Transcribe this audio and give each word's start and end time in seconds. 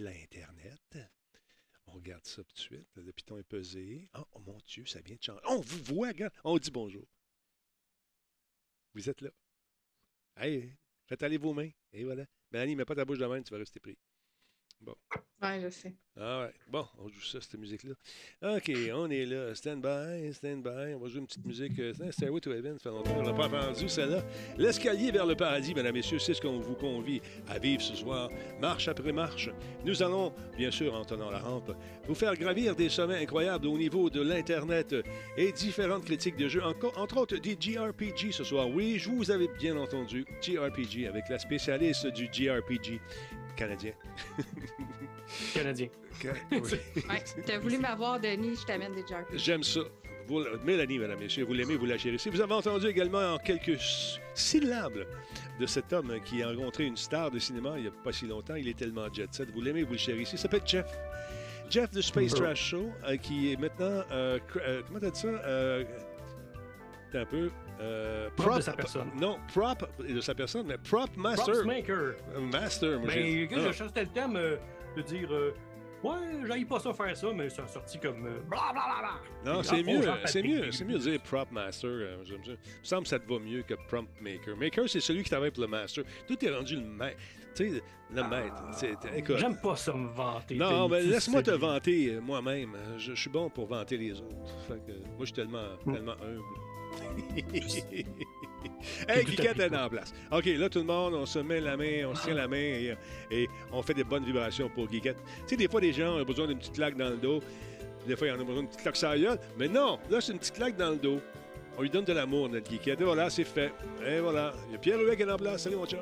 l'Internet. 0.00 0.98
On 1.86 1.92
regarde 1.92 2.24
ça 2.24 2.42
tout 2.44 2.54
de 2.54 2.58
suite. 2.58 2.88
Le 2.96 3.12
piton 3.12 3.38
est 3.38 3.42
pesé. 3.42 4.08
Oh, 4.14 4.24
oh 4.32 4.40
mon 4.40 4.58
Dieu, 4.66 4.86
ça 4.86 5.00
vient 5.00 5.16
de 5.16 5.22
changer. 5.22 5.40
On 5.46 5.60
vous 5.60 5.94
voit, 5.94 6.08
regarde. 6.08 6.34
On 6.44 6.58
dit 6.58 6.70
bonjour. 6.70 7.06
Vous 8.94 9.08
êtes 9.08 9.20
là. 9.20 9.30
Hey, 10.36 10.76
faites 11.06 11.22
aller 11.22 11.38
vos 11.38 11.52
mains. 11.52 11.70
Et 11.92 12.04
voilà. 12.04 12.26
Mélanie, 12.50 12.76
mets 12.76 12.84
pas 12.84 12.94
ta 12.94 13.04
bouche 13.04 13.18
de 13.18 13.26
main, 13.26 13.42
tu 13.42 13.52
vas 13.52 13.58
rester 13.58 13.80
pris. 13.80 13.98
Bon. 14.80 14.96
Ouais, 15.42 15.58
je 15.62 15.70
sais. 15.70 15.94
Ah 16.22 16.42
ouais. 16.42 16.52
Bon, 16.68 16.84
on 16.98 17.08
joue 17.08 17.22
ça, 17.22 17.40
cette 17.40 17.58
musique-là. 17.58 17.94
OK, 18.56 18.70
on 18.94 19.08
est 19.10 19.24
là. 19.24 19.54
Stand 19.54 19.80
by, 19.80 20.34
stand 20.34 20.62
by. 20.62 20.92
On 20.94 20.98
va 20.98 21.08
jouer 21.08 21.20
une 21.20 21.26
petite 21.26 21.46
musique. 21.46 21.78
euh, 21.78 21.94
Stairway 22.10 22.40
to 22.40 22.52
Heaven, 22.52 22.78
ça 22.78 22.90
fait 22.90 22.96
longtemps 22.96 23.14
qu'on 23.14 23.22
n'a 23.22 23.32
pas 23.32 23.46
entendu 23.46 23.88
celle-là. 23.88 24.22
L'escalier 24.58 25.12
vers 25.12 25.24
le 25.24 25.34
paradis, 25.34 25.74
mesdames 25.74 25.94
messieurs, 25.94 26.18
c'est 26.18 26.34
ce 26.34 26.42
qu'on 26.42 26.58
vous 26.58 26.74
convie 26.74 27.22
à 27.48 27.58
vivre 27.58 27.80
ce 27.80 27.94
soir. 27.96 28.28
Marche 28.60 28.88
après 28.88 29.12
marche. 29.12 29.48
Nous 29.82 30.02
allons, 30.02 30.34
bien 30.58 30.70
sûr, 30.70 30.92
en 30.94 31.06
tenant 31.06 31.30
la 31.30 31.38
rampe, 31.38 31.72
vous 32.06 32.14
faire 32.14 32.36
gravir 32.36 32.76
des 32.76 32.90
sommets 32.90 33.22
incroyables 33.22 33.66
au 33.66 33.78
niveau 33.78 34.10
de 34.10 34.20
l'Internet 34.20 34.94
et 35.38 35.52
différentes 35.52 36.04
critiques 36.04 36.36
de 36.36 36.48
jeux, 36.48 36.62
entre 36.62 37.16
autres 37.16 37.36
des 37.38 37.56
JRPG 37.58 38.32
ce 38.32 38.44
soir. 38.44 38.68
Oui, 38.68 38.98
je 38.98 39.08
vous 39.08 39.30
avais 39.30 39.48
bien 39.58 39.74
entendu, 39.78 40.26
JRPG, 40.42 41.06
avec 41.08 41.30
la 41.30 41.38
spécialiste 41.38 42.08
du 42.08 42.28
JRPG 42.30 43.00
canadien. 43.60 43.92
Canadien. 45.54 45.88
Oui. 46.50 46.60
Ouais, 47.08 47.22
t'as 47.46 47.58
voulu 47.58 47.78
m'avoir, 47.78 48.18
Denis, 48.20 48.56
je 48.60 48.66
t'amène 48.66 48.92
des 48.94 49.02
JRPG. 49.02 49.36
J'aime 49.38 49.62
ça. 49.62 49.80
Vous- 50.26 50.44
Mélanie, 50.64 50.98
mesdames, 50.98 51.18
messieurs, 51.18 51.44
vous 51.44 51.54
l'aimez, 51.54 51.76
vous 51.76 51.86
la 51.86 51.96
chérissez. 51.98 52.30
Vous 52.30 52.40
avez 52.40 52.52
entendu 52.52 52.86
également 52.86 53.34
en 53.34 53.38
quelques 53.38 53.78
syllabes 54.34 55.06
de 55.58 55.66
cet 55.66 55.92
homme 55.92 56.18
qui 56.24 56.42
a 56.42 56.48
rencontré 56.48 56.84
une 56.84 56.96
star 56.96 57.30
de 57.30 57.38
cinéma 57.38 57.74
il 57.76 57.82
n'y 57.82 57.88
a 57.88 57.92
pas 58.04 58.12
si 58.12 58.26
longtemps. 58.26 58.54
Il 58.54 58.68
est 58.68 58.76
tellement 58.78 59.12
jet 59.12 59.32
set. 59.32 59.50
Vous 59.50 59.60
l'aimez, 59.60 59.82
vous 59.82 59.92
le 59.92 59.98
chérissez. 59.98 60.36
Il 60.36 60.38
s'appelle 60.38 60.62
Jeff. 60.66 60.86
Jeff 61.70 61.90
de 61.90 62.00
Space. 62.00 62.34
Trash 62.34 62.62
Show, 62.70 62.90
euh, 63.08 63.16
qui 63.16 63.52
est 63.52 63.56
maintenant. 63.56 64.02
euh, 64.12 64.38
euh, 64.56 64.82
comment 64.86 65.00
t'as 65.00 65.10
dit 65.10 65.20
ça? 65.20 65.28
Euh, 65.28 65.84
un 67.14 67.24
peu. 67.26 67.50
Euh, 67.80 68.28
Prop 68.36 68.56
de 68.56 68.60
sa 68.60 68.72
personne. 68.72 69.10
Non, 69.20 69.38
prop 69.52 69.88
de 70.02 70.20
sa 70.20 70.34
personne, 70.34 70.66
mais 70.66 70.78
prop 70.78 71.10
master. 71.16 71.46
Props 71.54 71.64
Maker. 71.66 71.96
Euh, 72.34 72.40
Master, 72.52 73.00
moi, 73.00 73.08
j'ai- 73.10 73.48
Mais 73.50 73.56
Ah. 73.56 73.60
je 73.68 73.72
cherchais 73.72 74.00
le 74.02 74.06
thème 74.08 74.36
euh, 74.36 74.56
de 74.96 75.02
dire 75.02 75.32
euh, 75.32 75.52
Ouais, 76.02 76.16
j'aille 76.46 76.64
pas 76.64 76.80
ça 76.80 76.94
faire 76.94 77.14
ça, 77.14 77.26
mais 77.34 77.50
ça 77.50 77.64
a 77.64 77.66
sorti 77.68 77.98
comme 77.98 78.24
euh, 78.26 78.40
blablabla. 78.48 79.20
Non, 79.44 79.62
c'est 79.62 79.80
ah, 79.80 79.82
mieux, 79.82 80.00
c'est 80.24 80.42
mieux, 80.42 80.72
c'est 80.72 80.84
mieux 80.86 80.94
de 80.94 80.98
dire 81.10 81.20
prop 81.22 81.50
master. 81.52 81.90
euh. 81.90 82.16
Il 82.26 82.38
me 82.52 82.56
semble 82.82 83.02
que 83.02 83.08
ça 83.10 83.18
te 83.18 83.30
va 83.30 83.38
mieux 83.38 83.62
que 83.62 83.74
prompt 83.86 84.08
maker. 84.18 84.56
Maker, 84.56 84.88
c'est 84.88 85.00
celui 85.00 85.22
qui 85.24 85.28
travaille 85.30 85.50
pour 85.50 85.60
le 85.62 85.68
master. 85.68 86.04
Tout 86.26 86.42
est 86.42 86.50
rendu 86.54 86.76
le 86.76 86.86
maître. 86.86 87.18
Tu 87.54 87.68
sais, 87.70 87.82
le 88.14 88.22
maître. 88.22 89.36
J'aime 89.38 89.60
pas 89.60 89.76
ça 89.76 89.92
me 89.92 90.08
vanter. 90.08 90.54
Non, 90.54 90.88
mais 90.88 91.02
laisse-moi 91.02 91.42
te 91.42 91.50
vanter 91.50 92.14
euh, 92.14 92.20
moi-même. 92.22 92.74
Euh, 92.76 92.96
Je, 92.98 93.14
je 93.14 93.20
suis 93.20 93.28
bon 93.30 93.50
pour 93.50 93.66
vanter 93.66 93.98
les 93.98 94.12
autres. 94.20 94.54
Fait 94.68 94.74
que, 94.86 94.92
moi, 94.92 95.18
je 95.20 95.24
suis 95.26 95.34
tellement, 95.34 95.68
Mm. 95.84 95.92
tellement 95.92 96.12
humble. 96.12 96.69
hey, 99.08 99.24
Guiquette 99.24 99.58
est 99.58 99.76
en 99.76 99.88
place. 99.88 100.12
OK, 100.32 100.46
là, 100.46 100.68
tout 100.68 100.80
le 100.80 100.84
monde, 100.84 101.14
on 101.14 101.26
se 101.26 101.38
met 101.38 101.60
la 101.60 101.76
main, 101.76 102.06
on 102.06 102.14
se 102.14 102.24
tient 102.24 102.34
la 102.34 102.48
main 102.48 102.56
et, 102.56 102.96
et 103.30 103.48
on 103.72 103.82
fait 103.82 103.94
des 103.94 104.04
bonnes 104.04 104.24
vibrations 104.24 104.68
pour 104.68 104.86
Guiquette. 104.86 105.18
Tu 105.42 105.48
sais, 105.48 105.56
des 105.56 105.68
fois, 105.68 105.80
des 105.80 105.92
gens 105.92 106.18
ont 106.18 106.24
besoin 106.24 106.46
d'une 106.46 106.58
petite 106.58 106.74
claque 106.74 106.96
dans 106.96 107.10
le 107.10 107.16
dos. 107.16 107.40
Des 108.06 108.16
fois, 108.16 108.26
il 108.26 108.30
y 108.30 108.32
en 108.32 108.40
a 108.40 108.44
besoin 108.44 108.62
d'une 108.62 108.68
petite 108.68 108.82
claque 108.82 108.96
sur 108.96 109.08
la 109.08 109.18
gueule. 109.18 109.38
Mais 109.58 109.68
non, 109.68 109.98
là, 110.10 110.20
c'est 110.20 110.32
une 110.32 110.38
petite 110.38 110.54
claque 110.54 110.76
dans 110.76 110.90
le 110.90 110.96
dos. 110.96 111.20
On 111.78 111.82
lui 111.82 111.90
donne 111.90 112.04
de 112.04 112.12
l'amour, 112.12 112.48
notre 112.48 112.68
Guiquette. 112.68 113.00
Et 113.00 113.04
voilà, 113.04 113.30
c'est 113.30 113.44
fait. 113.44 113.72
Et 114.06 114.20
voilà. 114.20 114.52
Il 114.68 114.72
y 114.72 114.74
a 114.76 114.78
Pierre 114.78 115.00
Huet 115.00 115.16
qui 115.16 115.22
est 115.22 115.30
en 115.30 115.36
place. 115.36 115.62
Salut, 115.62 115.76
mon 115.76 115.86
chum. 115.86 116.00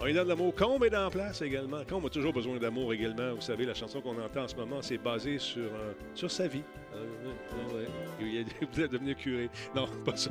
On 0.00 0.06
lui 0.06 0.14
donne 0.14 0.24
de 0.24 0.28
l'amour. 0.30 0.54
Combe 0.54 0.84
est 0.84 0.96
en 0.96 1.10
place 1.10 1.42
également. 1.42 1.84
Combe 1.88 2.06
a 2.06 2.08
toujours 2.08 2.32
besoin 2.32 2.56
d'amour 2.56 2.92
également. 2.92 3.34
Vous 3.34 3.40
savez, 3.40 3.66
la 3.66 3.74
chanson 3.74 4.00
qu'on 4.00 4.18
entend 4.20 4.44
en 4.44 4.48
ce 4.48 4.56
moment, 4.56 4.80
c'est 4.80 4.98
basé 4.98 5.38
sur, 5.38 5.62
euh, 5.62 5.92
sur 6.14 6.30
sa 6.30 6.48
vie. 6.48 6.62
Euh, 6.94 7.74
ouais. 7.74 7.86
Il 8.20 8.36
est 8.36 8.88
devenu 8.88 9.14
curé. 9.14 9.50
Non, 9.74 9.86
pas 10.04 10.16
ça. 10.16 10.30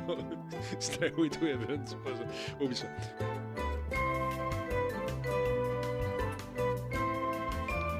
C'était 0.78 1.12
Way 1.12 1.30
to 1.30 1.46
Heaven, 1.46 1.82
c'est 1.84 1.98
pas 1.98 2.16
ça. 2.16 2.24
Oublie 2.60 2.76
ça. 2.76 2.86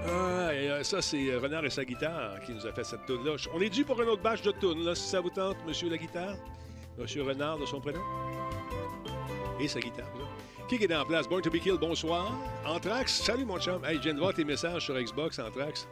Ah, 0.06 0.50
euh, 0.52 0.82
ça, 0.82 1.00
c'est 1.02 1.30
euh, 1.30 1.38
Renard 1.38 1.64
et 1.64 1.70
sa 1.70 1.84
guitare 1.84 2.40
qui 2.40 2.52
nous 2.52 2.66
a 2.66 2.72
fait 2.72 2.84
cette 2.84 3.06
tune 3.06 3.24
là 3.24 3.36
On 3.54 3.60
est 3.60 3.70
dû 3.70 3.84
pour 3.84 4.00
un 4.00 4.06
autre 4.06 4.22
batch 4.22 4.42
de 4.42 4.52
tunes, 4.52 4.84
là, 4.84 4.94
si 4.94 5.08
ça 5.08 5.20
vous 5.20 5.30
tente, 5.30 5.56
monsieur 5.66 5.88
la 5.88 5.98
guitare. 5.98 6.36
Monsieur 6.98 7.22
Renard, 7.22 7.58
de 7.58 7.66
son 7.66 7.80
prénom. 7.80 8.00
Et 9.60 9.68
sa 9.68 9.80
guitare. 9.80 10.08
Qui 10.68 10.76
est 10.76 10.94
en 10.94 11.04
place? 11.04 11.28
Born 11.28 11.42
to 11.42 11.50
be 11.50 11.58
Killed, 11.58 11.80
bonsoir. 11.80 12.32
Anthrax, 12.64 13.22
salut 13.22 13.44
mon 13.44 13.58
chum. 13.58 13.84
Hey, 13.84 13.96
je 13.96 14.02
viens 14.02 14.14
de 14.14 14.20
voir 14.20 14.32
tes 14.32 14.44
messages 14.44 14.84
sur 14.84 14.94
Xbox, 14.94 15.38
Anthrax. 15.38 15.88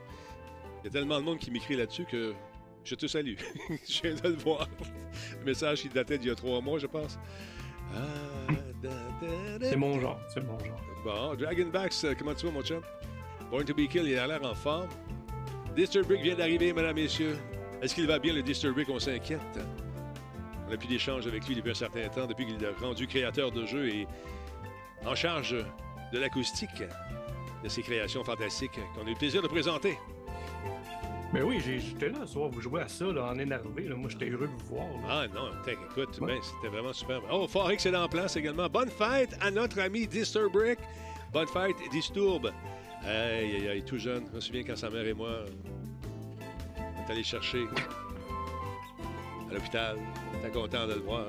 Il 0.82 0.87
y 0.87 0.88
a 0.88 0.92
tellement 0.92 1.19
de 1.19 1.25
monde 1.25 1.38
qui 1.38 1.50
m'écrit 1.50 1.76
là-dessus 1.76 2.04
que 2.04 2.32
je 2.88 2.94
te 2.94 3.06
salue. 3.06 3.34
je 3.88 4.03
viens 4.03 4.15
de 4.15 4.28
le 4.28 4.37
voir. 4.37 4.69
Le 5.38 5.44
message 5.44 5.82
qui 5.82 5.88
datait 5.88 6.19
d'il 6.19 6.28
y 6.28 6.31
a 6.31 6.34
trois 6.34 6.60
mois, 6.60 6.78
je 6.78 6.87
pense. 6.87 7.19
Ah, 7.94 8.53
C'est 9.62 9.76
mon 9.76 10.00
genre, 10.00 10.21
c'est 10.32 10.44
mon 10.44 10.59
genre. 10.59 10.81
Bon, 11.04 11.34
Dragonbacks, 11.34 11.94
euh, 12.04 12.15
comment 12.19 12.34
tu 12.34 12.47
vas, 12.47 12.53
mon 12.53 12.62
chum? 12.62 12.82
Born 13.50 13.65
to 13.65 13.75
be 13.75 13.88
Killed, 13.88 14.06
il 14.06 14.19
a 14.19 14.27
l'air 14.27 14.44
en 14.44 14.54
forme. 14.54 14.88
Disturbic 15.77 16.21
vient 16.22 16.34
d'arriver, 16.34 16.72
mesdames, 16.72 16.97
messieurs. 16.97 17.38
Est-ce 17.81 17.94
qu'il 17.94 18.06
va 18.06 18.19
bien, 18.19 18.34
le 18.34 18.43
Disturbic? 18.43 18.88
On 18.91 18.98
s'inquiète. 18.98 19.41
On 20.69 20.72
a 20.72 20.77
plus 20.77 20.88
d'échanges 20.88 21.27
avec 21.27 21.47
lui 21.47 21.54
depuis 21.54 21.71
un 21.71 21.75
certain 21.75 22.09
temps, 22.09 22.27
depuis 22.27 22.47
qu'il 22.47 22.62
est 22.62 22.71
rendu 22.81 23.06
créateur 23.06 23.50
de 23.53 23.65
jeux 23.65 23.88
et 23.88 24.06
en 25.06 25.15
charge 25.15 25.56
de 26.12 26.19
l'acoustique 26.19 26.82
de 27.62 27.69
ces 27.69 27.82
créations 27.82 28.22
fantastiques 28.25 28.78
qu'on 28.94 29.06
a 29.06 29.09
eu 29.09 29.12
le 29.12 29.19
plaisir 29.19 29.41
de 29.41 29.48
présenter. 29.48 29.97
Mais 31.33 31.43
oui, 31.43 31.61
j'ai- 31.65 31.78
j'étais 31.81 32.09
là 32.09 32.21
ce 32.22 32.33
soir, 32.33 32.49
vous 32.49 32.61
jouez 32.61 32.81
à 32.81 32.89
ça, 32.89 33.05
là, 33.05 33.25
en 33.27 33.39
énervé. 33.39 33.83
Là. 33.89 33.97
Moi, 33.97 34.09
j'étais 34.09 34.31
heureux 34.31 34.47
de 34.47 34.53
vous 34.62 34.77
voir. 34.77 34.87
là. 34.87 35.09
Ah 35.09 35.27
non, 35.28 35.50
écoute, 35.66 36.19
Ouais. 36.21 36.27
ben, 36.34 36.39
c'était 36.43 36.69
vraiment 36.75 36.93
super. 36.94 37.21
Oh, 37.31 37.47
Forex 37.47 37.84
est 37.84 37.94
en 37.94 38.09
place 38.09 38.37
également. 38.37 38.66
Bonne 38.69 38.89
fête 38.91 39.37
à 39.41 39.50
notre 39.50 39.78
ami 39.81 40.06
Disturbrick. 40.06 40.78
Bonne 41.33 41.49
fête, 41.49 41.77
Disturb. 41.91 42.47
Aïe, 43.05 43.56
aïe, 43.56 43.69
aïe, 43.69 43.84
tout 43.84 43.99
jeune. 43.99 44.25
Je 44.31 44.37
me 44.37 44.41
souviens 44.41 44.62
quand 44.65 44.77
sa 44.77 44.89
mère 44.91 45.06
et 45.06 45.12
moi, 45.15 45.41
on 46.78 47.09
est 47.09 47.12
allés 47.12 47.22
chercher 47.22 47.65
à 49.50 49.55
l'hôpital. 49.55 49.97
T'es 50.43 50.50
content 50.50 50.87
de 50.87 50.95
le 50.95 51.00
voir. 51.00 51.27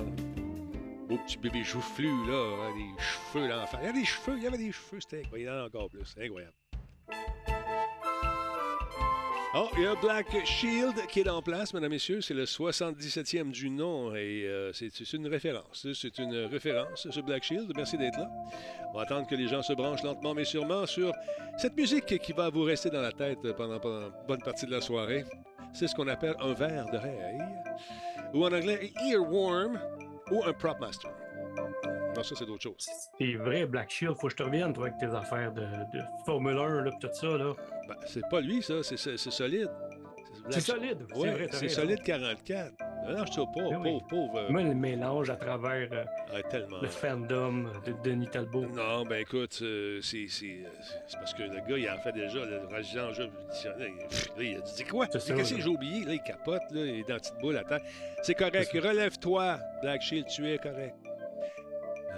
Beau 1.09 1.17
petit 1.25 1.37
bébé 1.37 1.63
joufflu, 1.63 2.07
là, 2.27 2.55
hein, 2.61 2.71
des 2.77 3.01
cheveux 3.03 3.47
l'enfant. 3.49 3.79
Il 3.81 3.85
y 3.85 3.89
avait 3.89 3.99
des 3.99 4.05
cheveux, 4.05 4.37
il 4.37 4.43
y 4.43 4.47
avait 4.47 4.57
des 4.57 4.71
cheveux, 4.71 4.99
c'était 5.01 5.19
incroyable. 5.25 5.65
Encore 5.67 5.89
plus, 5.89 6.05
c'est 6.05 6.23
incroyable. 6.25 6.53
Oh, 9.55 9.67
il 9.77 9.81
y 9.81 9.87
a 9.87 9.95
Black 9.95 10.45
Shield 10.45 11.07
qui 11.07 11.21
est 11.21 11.29
en 11.29 11.41
place, 11.41 11.73
mesdames 11.73 11.89
messieurs. 11.89 12.21
C'est 12.21 12.35
le 12.35 12.45
77e 12.45 13.49
du 13.49 13.71
nom 13.71 14.13
et 14.13 14.43
euh, 14.45 14.71
c'est 14.73 15.13
une 15.13 15.25
référence. 15.27 15.87
C'est 15.95 16.19
une 16.19 16.45
référence, 16.45 17.07
ce 17.09 17.19
Black 17.19 17.43
Shield. 17.43 17.71
Merci 17.75 17.97
d'être 17.97 18.19
là. 18.19 18.29
On 18.93 18.97
va 18.97 19.03
attendre 19.03 19.25
que 19.25 19.33
les 19.33 19.47
gens 19.47 19.63
se 19.63 19.73
branchent 19.73 20.03
lentement 20.03 20.35
mais 20.35 20.45
sûrement 20.45 20.85
sur 20.85 21.11
cette 21.57 21.75
musique 21.75 22.19
qui 22.19 22.31
va 22.31 22.51
vous 22.51 22.61
rester 22.61 22.91
dans 22.91 23.01
la 23.01 23.11
tête 23.11 23.39
pendant, 23.57 23.79
pendant 23.79 24.05
une 24.05 24.27
bonne 24.27 24.41
partie 24.43 24.67
de 24.67 24.71
la 24.71 24.81
soirée. 24.81 25.25
C'est 25.73 25.87
ce 25.87 25.95
qu'on 25.95 26.07
appelle 26.07 26.35
un 26.39 26.53
verre 26.53 26.85
d'oreille 26.91 27.41
ou 28.35 28.45
en 28.45 28.53
anglais 28.53 28.93
earworm 29.03 29.79
ou 30.29 30.43
un 30.43 30.53
prop 30.53 30.79
master. 30.79 31.11
Non, 32.19 32.23
ça, 32.23 32.35
c'est 32.37 32.45
d'autres 32.45 32.63
choses. 32.63 32.87
C'est 33.17 33.33
vrai, 33.35 33.65
Black 33.65 33.89
Shield, 33.89 34.15
faut 34.15 34.27
que 34.27 34.31
je 34.31 34.37
te 34.37 34.43
revienne, 34.43 34.73
toi, 34.73 34.87
avec 34.87 34.97
tes 34.97 35.05
affaires 35.15 35.51
de, 35.53 35.61
de 35.61 36.03
Formule 36.25 36.57
1, 36.57 36.81
là, 36.83 36.91
pis 36.91 37.07
tout 37.07 37.13
ça, 37.13 37.27
là. 37.37 37.53
Ben, 37.87 37.95
c'est 38.05 38.27
pas 38.29 38.41
lui, 38.41 38.61
ça. 38.61 38.83
C'est 38.83 38.97
solide. 38.97 39.69
C'est 40.51 40.61
solide, 40.61 40.97
c'est 41.13 41.31
vrai, 41.31 41.47
t'as 41.47 41.57
c'est 41.57 41.69
solide 41.69 42.01
44. 42.01 42.71
Non, 43.07 43.25
je 43.25 43.31
suis 43.31 43.41
pauvre, 43.53 43.69
Ben 43.71 43.77
oui. 43.81 43.83
pauvre, 43.91 44.07
pauvre. 44.07 44.37
euh, 44.39 44.49
Moi, 44.49 44.63
le 44.63 44.73
mélange 44.73 45.29
à 45.29 45.35
travers 45.35 45.87
euh, 45.91 46.03
ah, 46.33 46.41
tellement. 46.49 46.79
le 46.81 46.87
fandom 46.87 47.65
de 47.85 47.93
Denis 48.03 48.27
Talbot. 48.29 48.65
Non, 48.67 49.03
ben 49.05 49.17
écoute, 49.21 49.59
euh, 49.61 49.99
c'est 50.01 50.27
parce 51.13 51.33
que 51.35 51.43
le 51.43 51.59
gars, 51.67 51.77
il 51.77 51.87
en 51.89 51.97
fait 51.99 52.13
déjà 52.13 52.43
le 52.45 52.61
ragissant 52.71 53.13
jeu. 53.13 53.25
Là, 53.27 53.85
il 54.39 54.55
a 54.57 54.61
dit 54.61 54.83
quoi? 54.85 55.05
Qu'est-ce 55.07 55.33
que 55.33 55.43
j'ai 55.61 55.67
oublié? 55.67 56.05
Là, 56.05 56.13
il 56.13 56.21
capote, 56.23 56.61
là, 56.71 56.81
il 56.85 56.99
est 57.01 57.03
dans 57.07 57.15
la 57.15 57.19
petite 57.19 57.37
boule 57.41 57.57
à 57.57 57.63
terre. 57.63 57.81
C'est 58.23 58.35
correct, 58.35 58.71
relève-toi, 58.73 59.59
Black 59.83 60.01
Shield, 60.01 60.27
tu 60.27 60.47
es 60.51 60.57
correct. 60.57 60.95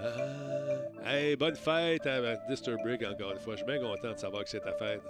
Ah, 0.04 1.14
hey, 1.14 1.36
bonne 1.36 1.54
fête 1.54 2.06
à 2.06 2.36
Disturbrick 2.48 3.02
encore 3.04 3.32
une 3.32 3.38
fois. 3.38 3.54
Je 3.54 3.58
suis 3.58 3.66
bien 3.66 3.78
content 3.80 4.12
de 4.12 4.18
savoir 4.18 4.44
que 4.44 4.50
c'est 4.50 4.60
ta 4.60 4.72
fête. 4.72 5.00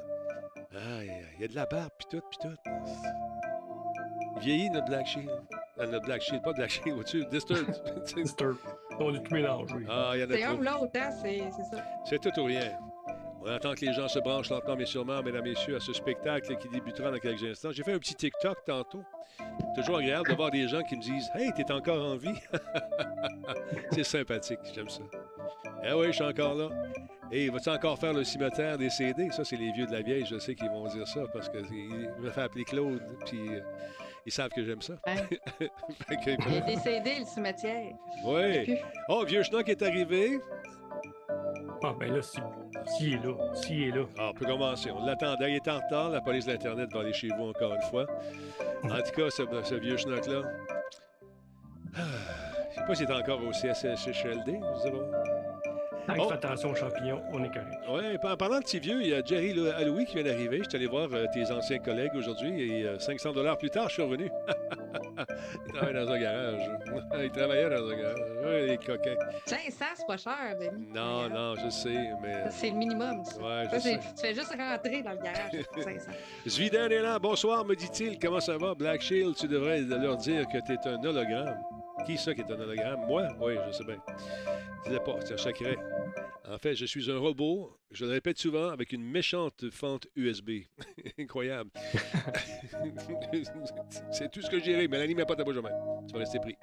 Ah, 0.74 1.02
il 1.02 1.40
y 1.40 1.44
a 1.44 1.48
de 1.48 1.54
la 1.54 1.66
barbe, 1.66 1.90
pis 1.98 2.06
tout, 2.10 2.22
pis 2.30 2.38
tout. 2.38 2.56
Il 4.36 4.40
vieillit, 4.40 4.70
notre 4.70 4.86
Black 4.86 5.06
Shield. 5.06 5.30
Ah, 5.78 5.86
notre 5.86 6.04
Black 6.04 6.22
Shield, 6.22 6.42
pas 6.42 6.52
Black 6.52 6.70
Shield, 6.70 6.94
vois-tu? 6.94 7.24
Disturb. 7.26 7.66
Disturb. 8.14 8.56
On 8.98 9.14
est 9.14 9.22
tout 9.22 9.34
mélangé. 9.34 9.74
ah, 9.88 10.12
il 10.14 10.20
y 10.20 10.24
en 10.24 10.30
a 10.30 10.32
C'est 10.34 10.44
un 10.44 10.54
ou 10.54 10.62
l'autre, 10.62 10.90
hein? 10.96 11.10
C'est 11.22 11.42
c'est 11.56 11.76
ça. 11.76 11.82
C'est 12.04 12.18
tout 12.20 12.40
ou 12.40 12.44
rien. 12.44 12.72
On 13.44 13.46
attend 13.46 13.74
que 13.74 13.84
les 13.84 13.92
gens 13.92 14.06
se 14.08 14.18
branchent 14.20 14.50
lentement 14.50 14.76
mais 14.76 14.86
sûrement, 14.86 15.22
mesdames 15.22 15.46
et 15.46 15.50
messieurs, 15.50 15.76
à 15.76 15.80
ce 15.80 15.92
spectacle 15.92 16.56
qui 16.56 16.68
débutera 16.68 17.10
dans 17.10 17.18
quelques 17.18 17.42
instants. 17.42 17.70
J'ai 17.72 17.82
fait 17.82 17.92
un 17.92 17.98
petit 17.98 18.14
TikTok 18.14 18.58
tantôt. 18.64 19.02
Toujours 19.74 19.98
agréable 19.98 20.28
de 20.30 20.34
voir 20.34 20.50
des 20.50 20.68
gens 20.68 20.82
qui 20.82 20.96
me 20.96 21.02
disent 21.02 21.28
Hey, 21.34 21.50
t'es 21.54 21.70
encore 21.72 22.04
en 22.12 22.16
vie. 22.16 22.34
C'est 23.92 24.04
sympathique, 24.04 24.58
j'aime 24.74 24.88
ça. 24.88 25.02
Eh 25.84 25.92
oui, 25.92 26.06
je 26.08 26.12
suis 26.12 26.24
encore 26.24 26.54
là. 26.54 26.68
Et 27.32 27.48
vas-tu 27.48 27.70
encore 27.70 27.98
faire 27.98 28.12
le 28.12 28.24
cimetière 28.24 28.76
des 28.78 28.90
CD? 28.90 29.30
Ça, 29.30 29.42
c'est 29.42 29.56
les 29.56 29.72
vieux 29.72 29.86
de 29.86 29.92
la 29.92 30.02
vieille, 30.02 30.26
je 30.26 30.38
sais 30.38 30.54
qu'ils 30.54 30.68
vont 30.68 30.86
dire 30.86 31.08
ça 31.08 31.22
parce 31.32 31.48
qu'ils 31.48 32.10
me 32.20 32.30
fait 32.30 32.42
appeler 32.42 32.62
Claude, 32.64 33.00
puis 33.24 33.48
euh, 33.56 33.60
ils 34.26 34.30
savent 34.32 34.50
que 34.50 34.62
j'aime 34.62 34.82
ça. 34.82 34.94
Que- 35.58 35.66
Il 36.26 36.54
est 36.56 36.60
décédé, 36.66 37.20
le 37.20 37.24
cimetière. 37.24 37.86
Plus. 38.22 38.76
Oh, 39.08 39.24
Vieux 39.26 39.42
Schnock 39.42 39.66
est 39.70 39.80
arrivé. 39.82 40.38
Ah, 41.84 41.92
ben 41.98 42.14
là, 42.14 42.22
si, 42.22 42.38
s'il 42.96 43.14
est 43.14 43.24
là, 43.24 43.34
s'il 43.54 43.82
est 43.88 43.90
là. 43.90 44.04
Ah, 44.18 44.30
on 44.30 44.34
peut 44.34 44.46
commencer. 44.46 44.90
On 44.90 45.04
l'attendait. 45.04 45.50
Il 45.52 45.56
est 45.56 45.68
en 45.68 45.76
retard. 45.80 46.10
La 46.10 46.20
police 46.20 46.46
de 46.46 46.52
l'Internet 46.52 46.92
va 46.92 47.00
aller 47.00 47.12
chez 47.12 47.28
vous 47.36 47.48
encore 47.48 47.74
une 47.74 47.82
fois. 47.82 48.06
En 48.84 48.88
tout 49.02 49.12
cas, 49.16 49.30
ce, 49.30 49.42
ce 49.64 49.74
vieux 49.74 49.96
schnock-là. 49.96 50.42
Ah, 51.96 52.00
je 52.70 52.74
sais 52.80 52.86
pas 52.86 52.94
s'il 52.94 53.10
est 53.10 53.12
encore 53.14 53.40
au 53.44 53.52
CSHLD. 53.52 54.60
Tant 56.06 56.14
qu'il 56.14 56.22
Oh. 56.26 56.32
attention 56.32 56.70
aux 56.70 56.74
champignons, 56.74 57.22
on 57.32 57.44
est 57.44 57.48
correct. 57.48 57.78
Ouais, 57.88 58.18
en 58.28 58.36
parlant 58.36 58.58
de 58.58 58.64
petits 58.64 58.80
vieux, 58.80 59.00
il 59.02 59.08
y 59.10 59.14
a 59.14 59.22
Jerry 59.24 59.52
Lo- 59.54 59.70
Aloui 59.70 60.04
qui 60.04 60.14
vient 60.16 60.24
d'arriver. 60.24 60.58
Je 60.64 60.68
suis 60.68 60.76
allé 60.76 60.88
voir 60.88 61.06
euh, 61.12 61.26
tes 61.32 61.48
anciens 61.52 61.78
collègues 61.78 62.10
aujourd'hui 62.16 62.72
et 62.80 62.84
euh, 62.88 62.98
500 62.98 63.32
dollars 63.32 63.56
plus 63.56 63.70
tard, 63.70 63.88
je 63.88 63.94
suis 63.94 64.02
revenu. 64.02 64.28
il 65.72 65.78
travaille 65.78 65.94
dans 65.94 66.10
un 66.10 66.18
garage. 66.18 66.70
il 67.24 67.30
travaillait 67.30 67.70
dans 67.70 67.88
un 67.88 67.96
garage. 67.96 68.66
Les 68.66 68.78
coquins. 68.78 69.16
500, 69.46 69.84
c'est 69.94 70.06
pas 70.06 70.16
cher, 70.16 70.56
Denis. 70.60 70.88
Non, 70.94 71.28
non, 71.28 71.54
je 71.56 71.70
sais, 71.70 72.10
mais... 72.22 72.44
C'est 72.50 72.70
le 72.70 72.76
minimum, 72.76 73.24
ça. 73.24 73.40
Ouais, 73.40 73.68
je 73.72 73.78
sais. 73.78 73.98
tu 73.98 74.20
fais 74.20 74.34
juste 74.34 74.54
rentrer 74.56 75.02
dans 75.02 75.12
le 75.12 75.18
garage 75.18 75.64
pour 75.72 75.82
500. 75.82 76.10
Zviden 76.46 76.92
est 76.92 77.02
là. 77.02 77.18
Bonsoir, 77.18 77.64
me 77.64 77.74
dit-il. 77.74 78.18
Comment 78.18 78.40
ça 78.40 78.56
va? 78.58 78.74
Black 78.74 79.00
Shield, 79.00 79.34
tu 79.36 79.48
devrais 79.48 79.80
leur 79.80 80.16
dire 80.16 80.46
que 80.48 80.58
tu 80.58 80.72
es 80.72 80.88
un 80.88 81.02
hologramme. 81.02 81.58
Qui 82.06 82.18
ça 82.18 82.34
qui 82.34 82.40
est 82.40 82.50
un 82.50 82.60
hologramme? 82.60 83.06
Moi? 83.06 83.28
Oui, 83.40 83.54
je 83.66 83.72
sais 83.72 83.84
bien. 83.84 83.98
Disais 84.84 85.00
pas, 85.00 85.16
c'est 85.24 85.34
un 85.34 85.38
secret. 85.38 85.76
En 86.50 86.58
fait, 86.58 86.74
je 86.74 86.84
suis 86.84 87.10
un 87.10 87.18
robot, 87.18 87.78
je 87.92 88.04
le 88.04 88.12
répète 88.12 88.38
souvent, 88.38 88.70
avec 88.70 88.92
une 88.92 89.02
méchante 89.02 89.70
fente 89.70 90.06
USB. 90.16 90.50
Incroyable. 91.18 91.70
c'est 94.10 94.30
tout 94.30 94.40
ce 94.40 94.50
que 94.50 94.58
je 94.58 94.64
dirais. 94.64 94.88
Mélanie, 94.88 95.14
mets 95.14 95.26
pas 95.26 95.36
ta 95.36 95.44
bouche 95.44 95.58
à 95.58 95.62
main. 95.62 95.70
Tu 96.06 96.14
vas 96.14 96.20
rester 96.20 96.38
pris. 96.38 96.56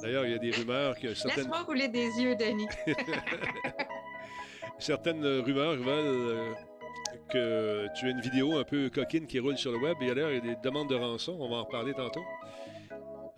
D'ailleurs, 0.00 0.24
il 0.24 0.32
y 0.32 0.34
a 0.34 0.38
des 0.38 0.50
rumeurs 0.50 0.98
que 0.98 1.14
certaines, 1.14 1.44
Laisse-moi 1.44 1.62
rouler 1.62 1.88
des 1.88 2.08
yeux, 2.20 2.34
Denis. 2.34 2.66
certaines 4.78 5.24
rumeurs 5.24 5.76
veulent 5.76 6.30
euh, 6.30 6.52
que 7.30 7.86
tu 7.94 8.06
as 8.06 8.10
une 8.10 8.20
vidéo 8.20 8.56
un 8.56 8.64
peu 8.64 8.90
coquine 8.90 9.26
qui 9.26 9.38
roule 9.38 9.58
sur 9.58 9.72
le 9.72 9.78
web. 9.78 9.96
Et 10.00 10.06
d'ailleurs, 10.06 10.30
il 10.30 10.34
y 10.36 10.50
a 10.50 10.54
des 10.54 10.60
demandes 10.62 10.88
de 10.88 10.96
rançon. 10.96 11.36
On 11.38 11.48
va 11.48 11.56
en 11.56 11.64
reparler 11.64 11.92
tantôt. 11.94 12.22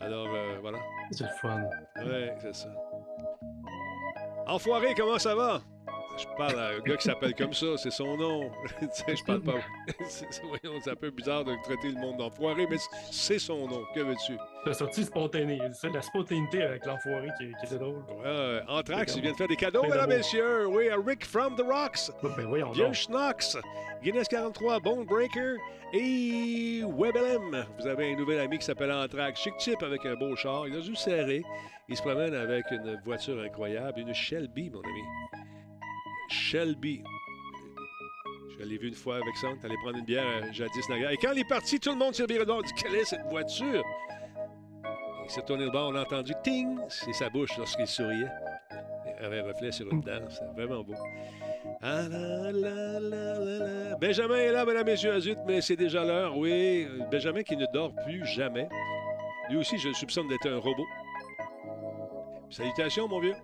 Alors, 0.00 0.28
euh, 0.32 0.58
voilà. 0.60 0.78
C'est 1.10 1.24
le 1.24 1.30
fun. 1.40 1.62
Ouais, 1.96 2.34
c'est 2.40 2.54
ça. 2.54 2.68
Enfoiré, 4.46 4.94
comment 4.96 5.18
ça 5.18 5.34
va? 5.34 5.62
Je 6.16 6.26
parle 6.36 6.58
à 6.58 6.68
un 6.68 6.78
gars 6.80 6.96
qui 6.96 7.04
s'appelle 7.04 7.34
comme 7.34 7.52
ça, 7.52 7.76
c'est 7.76 7.90
son 7.90 8.16
nom. 8.16 8.50
Tu 8.80 8.86
sais, 8.92 9.16
je 9.16 9.24
parle 9.24 9.40
pas. 9.40 9.54
c'est, 10.08 10.90
un 10.90 10.96
peu 10.96 11.10
bizarre 11.10 11.44
de 11.44 11.54
traiter 11.62 11.88
le 11.88 12.00
monde 12.00 12.18
d'enfoiré, 12.18 12.66
mais 12.70 12.76
c'est 13.10 13.38
son 13.38 13.66
nom. 13.66 13.82
Que 13.94 14.00
veux-tu? 14.00 14.36
C'est 14.64 14.74
sorti 14.74 15.04
spontané. 15.04 15.58
C'est 15.72 15.90
la 15.90 16.02
spontanéité 16.02 16.62
avec 16.62 16.86
l'enfoiré 16.86 17.28
qui, 17.38 17.46
qui 17.46 17.66
était 17.66 17.78
drôle. 17.78 18.02
Ouais, 18.24 18.60
Anthrax, 18.68 19.16
il 19.16 19.22
vient 19.22 19.32
de 19.32 19.36
faire 19.36 19.48
des 19.48 19.56
cadeaux, 19.56 19.82
mesdames, 19.82 20.08
messieurs. 20.08 20.66
Oui, 20.66 20.88
à 20.88 20.96
Rick 20.96 21.24
from 21.24 21.56
the 21.56 21.62
Rocks. 21.62 22.10
Ben 22.22 22.46
voyons 22.46 22.70
Vieux 22.72 22.84
donc. 22.84 22.94
Schnox, 22.94 23.56
Guinness 24.02 24.28
43, 24.28 24.80
Bone 24.80 25.04
Breaker 25.04 25.56
et 25.92 26.82
WebLM. 26.84 27.66
Vous 27.78 27.86
avez 27.86 28.12
un 28.12 28.16
nouvel 28.16 28.40
ami 28.40 28.58
qui 28.58 28.64
s'appelle 28.64 28.92
Anthrax. 28.92 29.40
Chic 29.40 29.54
Chip 29.58 29.82
avec 29.82 30.04
un 30.06 30.14
beau 30.14 30.34
char. 30.36 30.66
Il 30.68 30.76
a 30.76 30.80
dû 30.80 30.94
serrer. 30.94 31.42
Il 31.88 31.96
se 31.96 32.02
promène 32.02 32.34
avec 32.34 32.70
une 32.70 32.98
voiture 33.04 33.40
incroyable, 33.40 34.00
une 34.00 34.14
Shelby, 34.14 34.70
mon 34.70 34.80
ami. 34.80 35.02
Shelby. 36.28 37.02
Je 38.58 38.64
l'ai 38.64 38.78
vu 38.78 38.88
une 38.88 38.94
fois 38.94 39.16
avec 39.16 39.34
est 39.42 39.64
allé 39.64 39.74
prendre 39.82 39.98
une 39.98 40.04
bière 40.04 40.24
euh, 40.24 40.52
jadis 40.52 40.88
naguère. 40.88 41.10
Et 41.10 41.16
quand 41.16 41.32
il 41.32 41.40
est 41.40 41.48
parti, 41.48 41.80
tout 41.80 41.90
le 41.90 41.96
monde 41.96 42.14
s'est 42.14 42.26
viré 42.26 42.44
bord. 42.44 42.60
Il 42.62 42.66
dit 42.66 42.82
Quelle 42.82 42.94
est 42.94 43.04
cette 43.04 43.26
voiture? 43.28 43.82
Il 45.24 45.30
s'est 45.30 45.42
tourné 45.42 45.64
de 45.64 45.70
bord. 45.70 45.90
On 45.90 45.96
a 45.96 46.02
entendu 46.02 46.32
ting 46.42 46.78
C'est 46.88 47.12
sa 47.12 47.28
bouche 47.30 47.56
lorsqu'il 47.58 47.86
souriait. 47.86 48.28
Il 49.20 49.24
avait 49.24 49.40
un 49.40 49.44
reflet 49.44 49.72
sur 49.72 49.90
une. 49.90 50.02
C'est 50.30 50.44
vraiment 50.54 50.82
beau. 50.82 50.94
Ah 51.82 52.02
là 52.08 52.50
là 52.50 53.00
là. 53.00 53.96
Benjamin 53.96 54.36
est 54.36 54.52
là, 54.52 54.64
mesdames, 54.64 54.86
messieurs, 54.86 55.18
zut, 55.20 55.38
mais 55.46 55.60
c'est 55.60 55.76
déjà 55.76 56.04
l'heure, 56.04 56.36
oui. 56.36 56.86
Benjamin 57.10 57.42
qui 57.42 57.56
ne 57.56 57.66
dort 57.72 57.92
plus 58.04 58.24
jamais. 58.26 58.68
Lui 59.50 59.56
aussi, 59.56 59.78
je 59.78 59.88
le 59.88 59.94
soupçonne 59.94 60.28
d'être 60.28 60.48
un 60.48 60.58
robot. 60.58 60.86
Salutations, 62.50 63.08
mon 63.08 63.20
vieux. 63.20 63.34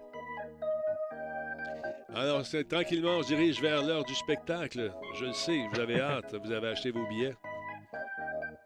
Alors, 2.14 2.44
c'est- 2.44 2.64
tranquillement, 2.68 3.18
on 3.18 3.22
se 3.22 3.28
dirige 3.28 3.60
vers 3.60 3.82
l'heure 3.82 4.04
du 4.04 4.14
spectacle. 4.14 4.92
Je 5.18 5.26
le 5.26 5.32
sais, 5.32 5.60
vous 5.72 5.80
avez 5.80 6.00
hâte, 6.00 6.34
vous 6.42 6.52
avez 6.52 6.68
acheté 6.68 6.90
vos 6.90 7.06
billets. 7.06 7.34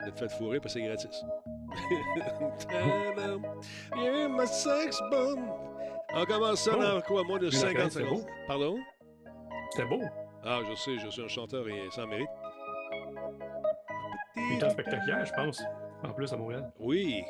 Vous 0.01 0.09
êtes 0.09 0.19
fait 0.19 0.29
fourrer 0.31 0.61
parce 0.61 0.75
que 0.75 0.81
c'est 0.81 0.87
gratis. 0.87 1.25
Sex 4.47 5.01
bomb. 5.11 5.41
On 6.15 6.25
commence 6.27 6.61
ça 6.61 6.73
Oh. 6.77 6.83
dans 6.83 7.01
quoi, 7.01 7.25
moins 7.25 7.39
de 7.39 7.47
Une 7.47 7.53
50 7.53 7.91
c'est 7.93 8.01
secondes? 8.01 8.21
beau. 8.23 8.27
Pardon? 8.47 8.77
C'était 9.71 9.89
beau. 9.89 10.03
Ah, 10.45 10.61
je 10.69 10.75
sais, 10.77 10.99
je 10.99 11.09
suis 11.09 11.23
un 11.23 11.29
chanteur 11.29 11.67
et 11.69 11.89
sans 11.91 12.07
mérite. 12.07 12.29
Il 14.37 14.57
était 14.57 14.71
spectaculaire, 14.71 15.25
je 15.25 15.33
pense. 15.33 15.63
En 16.05 16.13
plus, 16.13 16.33
à 16.33 16.37
Montréal. 16.37 16.71
Oui. 16.79 17.25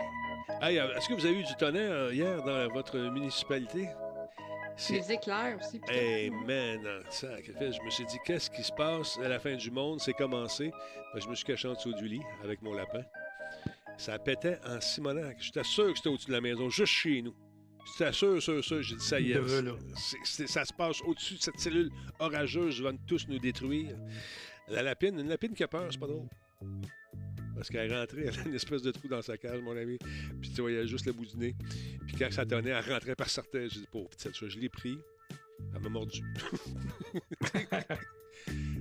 Hey, 0.60 0.78
euh, 0.78 0.94
est-ce 0.96 1.08
que 1.08 1.14
vous 1.14 1.24
avez 1.24 1.38
eu 1.38 1.44
du 1.44 1.54
tonnerre 1.54 1.90
euh, 1.92 2.12
hier 2.14 2.42
dans 2.42 2.68
votre 2.72 2.98
municipalité? 2.98 3.88
Les 4.90 5.12
éclairs 5.12 5.58
aussi. 5.60 5.80
Hey, 5.88 6.30
man, 6.30 7.02
ça, 7.10 7.28
je 7.40 7.84
me 7.84 7.90
suis 7.90 8.04
dit, 8.06 8.18
qu'est-ce 8.24 8.50
qui 8.50 8.62
se 8.62 8.72
passe 8.72 9.18
à 9.18 9.28
la 9.28 9.38
fin 9.38 9.54
du 9.54 9.70
monde? 9.70 10.00
C'est 10.00 10.12
commencé. 10.12 10.72
Ben, 11.12 11.20
je 11.20 11.28
me 11.28 11.34
suis 11.34 11.44
caché 11.44 11.68
en 11.68 11.74
dessous 11.74 11.94
du 11.94 12.08
lit 12.08 12.22
avec 12.42 12.60
mon 12.62 12.74
lapin. 12.74 13.02
Ça 13.96 14.18
pétait 14.18 14.58
en 14.66 14.80
Simonac. 14.80 15.36
J'étais 15.40 15.62
sûr 15.62 15.92
que 15.92 15.96
c'était 15.96 16.08
au-dessus 16.08 16.26
de 16.26 16.32
la 16.32 16.40
maison, 16.40 16.68
juste 16.68 16.92
chez 16.92 17.22
nous. 17.22 17.34
J'étais 17.92 18.12
sûr, 18.12 18.42
sûr, 18.42 18.64
sûr. 18.64 18.82
J'ai 18.82 18.96
dit, 18.96 19.04
ça 19.04 19.20
y 19.20 19.32
est. 19.32 20.46
Ça 20.46 20.64
se 20.64 20.72
passe 20.72 21.00
au-dessus 21.02 21.34
de 21.34 21.42
cette 21.42 21.60
cellule 21.60 21.90
orageuse. 22.18 22.78
Ils 22.78 22.84
vont 22.84 22.98
tous 23.06 23.28
nous 23.28 23.38
détruire. 23.38 23.96
La 24.68 24.82
lapine, 24.82 25.20
une 25.20 25.28
lapine 25.28 25.54
qui 25.54 25.62
a 25.62 25.68
peur, 25.68 25.86
c'est 25.90 26.00
pas 26.00 26.06
drôle. 26.06 26.28
Parce 27.64 27.70
qu'elle 27.70 27.94
rentrée, 27.94 28.26
elle 28.26 28.38
a 28.40 28.42
une 28.46 28.54
espèce 28.54 28.82
de 28.82 28.90
trou 28.90 29.08
dans 29.08 29.22
sa 29.22 29.38
cage, 29.38 29.58
mon 29.62 29.74
ami. 29.74 29.96
Puis 30.42 30.50
tu 30.50 30.60
voyais 30.60 30.86
juste 30.86 31.06
le 31.06 31.12
bout 31.12 31.24
du 31.24 31.38
nez. 31.38 31.54
Puis 32.06 32.14
quand 32.18 32.30
ça 32.30 32.44
tonnait, 32.44 32.72
elle 32.72 32.92
rentrait 32.92 33.14
par 33.14 33.30
sortait. 33.30 33.70
J'ai 33.70 33.80
dit, 33.80 33.86
pauvre 33.90 34.10
petite 34.10 34.34
je 34.34 34.58
l'ai 34.58 34.68
pris. 34.68 34.98
Elle 35.74 35.80
m'a 35.80 35.88
mordu. 35.88 36.20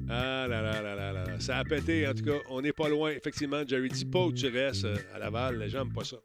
ah 0.09 0.47
là 0.49 0.61
là 0.61 0.81
là 0.81 0.95
là 0.95 1.13
là 1.13 1.23
là. 1.23 1.39
Ça 1.39 1.59
a 1.59 1.63
pété, 1.63 2.05
en 2.05 2.13
tout 2.13 2.25
cas. 2.25 2.39
On 2.49 2.61
n'est 2.61 2.73
pas 2.73 2.89
loin. 2.89 3.11
Effectivement, 3.11 3.65
Jerry 3.65 3.87
dit 3.87 4.03
pas 4.03 4.25
où 4.25 4.33
tu 4.33 4.49
restes 4.49 4.83
euh, 4.83 4.97
à 5.13 5.19
Laval. 5.19 5.59
Les 5.59 5.69
gens 5.69 5.85
n'aiment 5.85 5.93
pas 5.93 6.03
ça. 6.03 6.17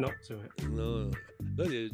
Non, 0.00 0.08
c'est 0.20 0.34
vrai. 0.34 0.48
Non. 0.70 1.10
Je- 1.58 1.88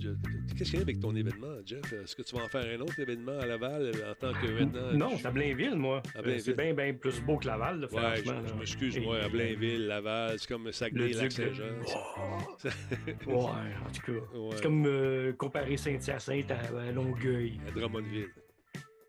qu'est-ce 0.56 0.70
qu'il 0.70 0.74
y 0.74 0.78
a 0.78 0.82
avec 0.82 1.00
ton 1.00 1.14
événement, 1.16 1.56
Jeff? 1.64 1.92
Est-ce 1.92 2.14
que 2.14 2.22
tu 2.22 2.36
vas 2.36 2.44
en 2.44 2.48
faire 2.48 2.64
un 2.78 2.80
autre 2.82 2.98
événement 3.00 3.38
à 3.40 3.46
Laval 3.46 3.82
euh, 3.94 4.12
en 4.12 4.14
tant 4.14 4.32
que 4.32 4.46
maintenant? 4.46 4.92
Non, 4.92 5.16
c'est 5.16 5.26
à 5.26 5.30
Blainville, 5.30 5.74
moi. 5.76 6.02
Euh. 6.16 6.38
C'est 6.38 6.56
bien, 6.56 6.72
bien 6.74 6.94
plus 6.94 7.20
beau 7.20 7.36
que 7.38 7.46
Laval, 7.46 7.80
là, 7.80 7.86
Ouais, 7.92 8.22
je, 8.24 8.54
m'excuse, 8.54 8.98
moi, 9.00 9.18
à 9.22 9.28
Blainville, 9.28 9.86
Laval, 9.86 10.38
c'est 10.38 10.48
comme 10.48 10.66
Le 10.66 10.72
Saguenay, 10.72 11.08
duc 11.08 11.16
Lac-Saint-Jean. 11.22 11.64
de- 11.64 12.58
c'est- 12.58 12.68
Ouais, 13.26 13.34
en 13.34 13.92
tout 13.92 14.02
cas. 14.12 14.36
Ouais. 14.38 14.50
C'est 14.56 14.62
comme 14.62 14.84
euh, 14.86 15.32
comparer 15.32 15.76
Saint-Hyacinthe 15.76 16.50
à, 16.50 16.58
à 16.88 16.92
Longueuil. 16.92 17.58
À 17.66 17.70
Drummondville. 17.72 18.28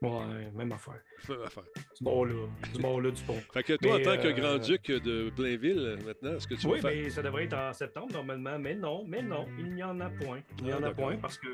Ouais, 0.02 0.52
même 0.54 0.72
affaire. 0.72 1.02
Même 1.28 1.42
affaire. 1.44 1.64
Du 1.98 2.04
bord 2.04 2.26
là. 2.26 2.48
Du 2.74 2.80
bord 2.82 3.02
là, 3.02 3.10
du 3.12 3.22
pont. 3.24 3.40
Fait 3.54 3.64
que 3.64 3.74
toi, 3.78 3.98
Mais, 3.98 4.08
en 4.08 4.12
tant 4.16 4.22
que 4.22 4.28
euh, 4.28 4.32
grand-duc 4.34 4.92
de 4.92 5.30
Blainville, 5.36 5.98
maintenant, 6.06 6.36
est-ce 6.36 6.48
que 6.48 6.54
tu 6.56 6.68
Oui, 6.68 6.80
vas 6.80 6.90
faire... 6.92 7.04
mais 7.04 7.10
ça 7.10 7.22
devrait 7.24 7.46
être 7.46 7.56
en 7.58 7.74
septembre 7.74 8.14
normalement, 8.14 8.60
mais 8.60 8.76
non, 8.76 9.04
mais 9.08 9.22
non, 9.24 9.48
il 9.58 9.74
n'y 9.74 9.84
en 9.84 10.00
a 10.00 10.10
point. 10.10 10.42
Il 10.60 10.66
n'y 10.66 10.72
Ah, 10.72 10.80
en 10.80 10.84
a 10.84 10.92
point 10.94 11.18
parce 11.18 11.38
que 11.40 11.48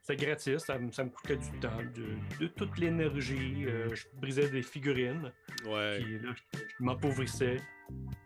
c'est 0.00 0.16
gratis, 0.16 0.58
ça, 0.58 0.78
me- 0.78 0.92
ça 0.92 1.04
me 1.04 1.10
coûtait 1.10 1.36
du 1.36 1.50
temps, 1.60 1.70
de, 1.94 2.38
de 2.44 2.46
toute 2.48 2.78
l'énergie. 2.78 3.64
euh, 3.66 3.92
je 3.94 4.06
brisais 4.20 4.48
des 4.48 4.62
figurines, 4.62 5.32
Ouais, 5.66 5.98
puis 6.00 6.18
là, 6.20 6.30
je, 6.54 6.58
je 6.58 6.84
m'appauvrissais. 6.84 7.56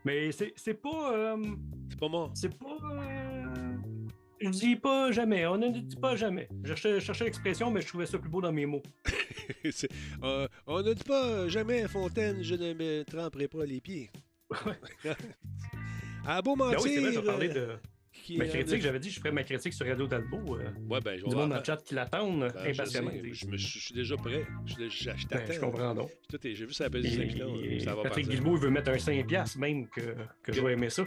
Mais 0.05 0.31
c'est 0.33 0.53
c'est 0.55 0.81
pas. 0.81 1.13
euh, 1.15 1.37
c'est 1.91 1.99
pas 1.99 2.09
mort. 2.09 2.31
c'est 2.35 2.57
pas. 2.59 2.77
Je 4.41 4.49
dis 4.51 4.77
pas 4.77 5.11
jamais, 5.13 5.47
on 5.47 5.57
ne 5.59 5.69
dit 5.71 5.97
pas 5.97 6.17
jamais. 6.17 6.49
Je 6.63 6.69
cherchais, 6.69 6.95
je 7.01 7.05
cherchais 7.07 7.25
l'expression, 7.25 7.71
mais 7.71 7.81
je 7.81 7.89
trouvais 7.89 8.07
ça 8.07 8.19
plus 8.19 8.29
beau 8.31 8.41
dans 8.41 8.53
mes 8.53 8.67
mots. 8.67 8.83
Euh, 10.25 10.49
on 10.67 10.83
ne 10.83 10.93
dit 10.93 11.05
pas 11.05 11.47
jamais 11.49 11.87
Fontaine, 11.87 12.43
je 12.43 12.55
ne 12.57 12.73
me 12.75 13.05
tremperai 13.05 13.47
pas 13.47 13.65
les 13.65 13.81
pieds. 13.81 14.11
à 16.27 16.43
beau 16.43 16.57
mentir. 16.57 16.79
Ben 16.79 16.85
oui, 16.85 16.91
c'est 16.95 17.01
vrai, 17.01 17.13
je 17.13 17.21
vais 17.21 17.27
parler 17.27 17.49
de 17.49 17.69
qui 18.13 18.39
ma 18.39 18.47
critique. 18.47 18.83
J'avais 18.83 18.99
dit 18.99 19.09
que 19.09 19.15
je 19.15 19.21
ferais 19.21 19.31
ma 19.33 19.45
critique 19.45 19.73
sur 19.73 19.87
Radio 19.87 20.07
Talbot. 20.07 20.57
euh, 20.57 20.71
Ouais, 20.89 21.01
ben, 21.01 21.17
je 21.19 21.25
du 21.27 21.35
monde 21.37 21.51
dans 21.51 21.59
le 21.59 21.65
chat 21.65 21.77
qui 21.77 21.95
l'attendent 21.95 22.53
Ben, 22.55 22.73
je 22.73 22.81
impatiemment. 22.81 23.11
Je, 23.33 23.47
me- 23.47 23.57
je 23.57 23.79
suis 23.79 23.95
déjà 23.95 24.17
prêt. 24.17 24.45
Je, 24.65 24.73
suis 24.73 24.83
déjà- 24.83 25.17
je 25.17 25.27
Ben, 25.29 25.41
je 25.53 25.61
comprends 25.61 25.95
donc. 25.95 26.11
J'ai 26.43 26.55
vu 26.67 26.73
ça 26.73 26.87
appeler 26.87 27.07
Et- 27.09 27.17
5 27.17 27.29
kilos. 27.29 27.61
et 27.63 27.81
Ça 27.81 27.95
va 27.95 28.03
Patrick. 28.03 28.29
Guilbeault 28.29 28.57
il 28.57 28.63
veut 28.63 28.71
mettre 28.71 28.91
un 28.91 28.97
5$ 28.99 29.25
piastres 29.27 29.59
même 29.59 29.87
que, 29.89 30.01
que 30.43 30.53
je 30.53 30.61
vais 30.61 30.73
aimer 30.73 30.91
ça. 30.91 31.05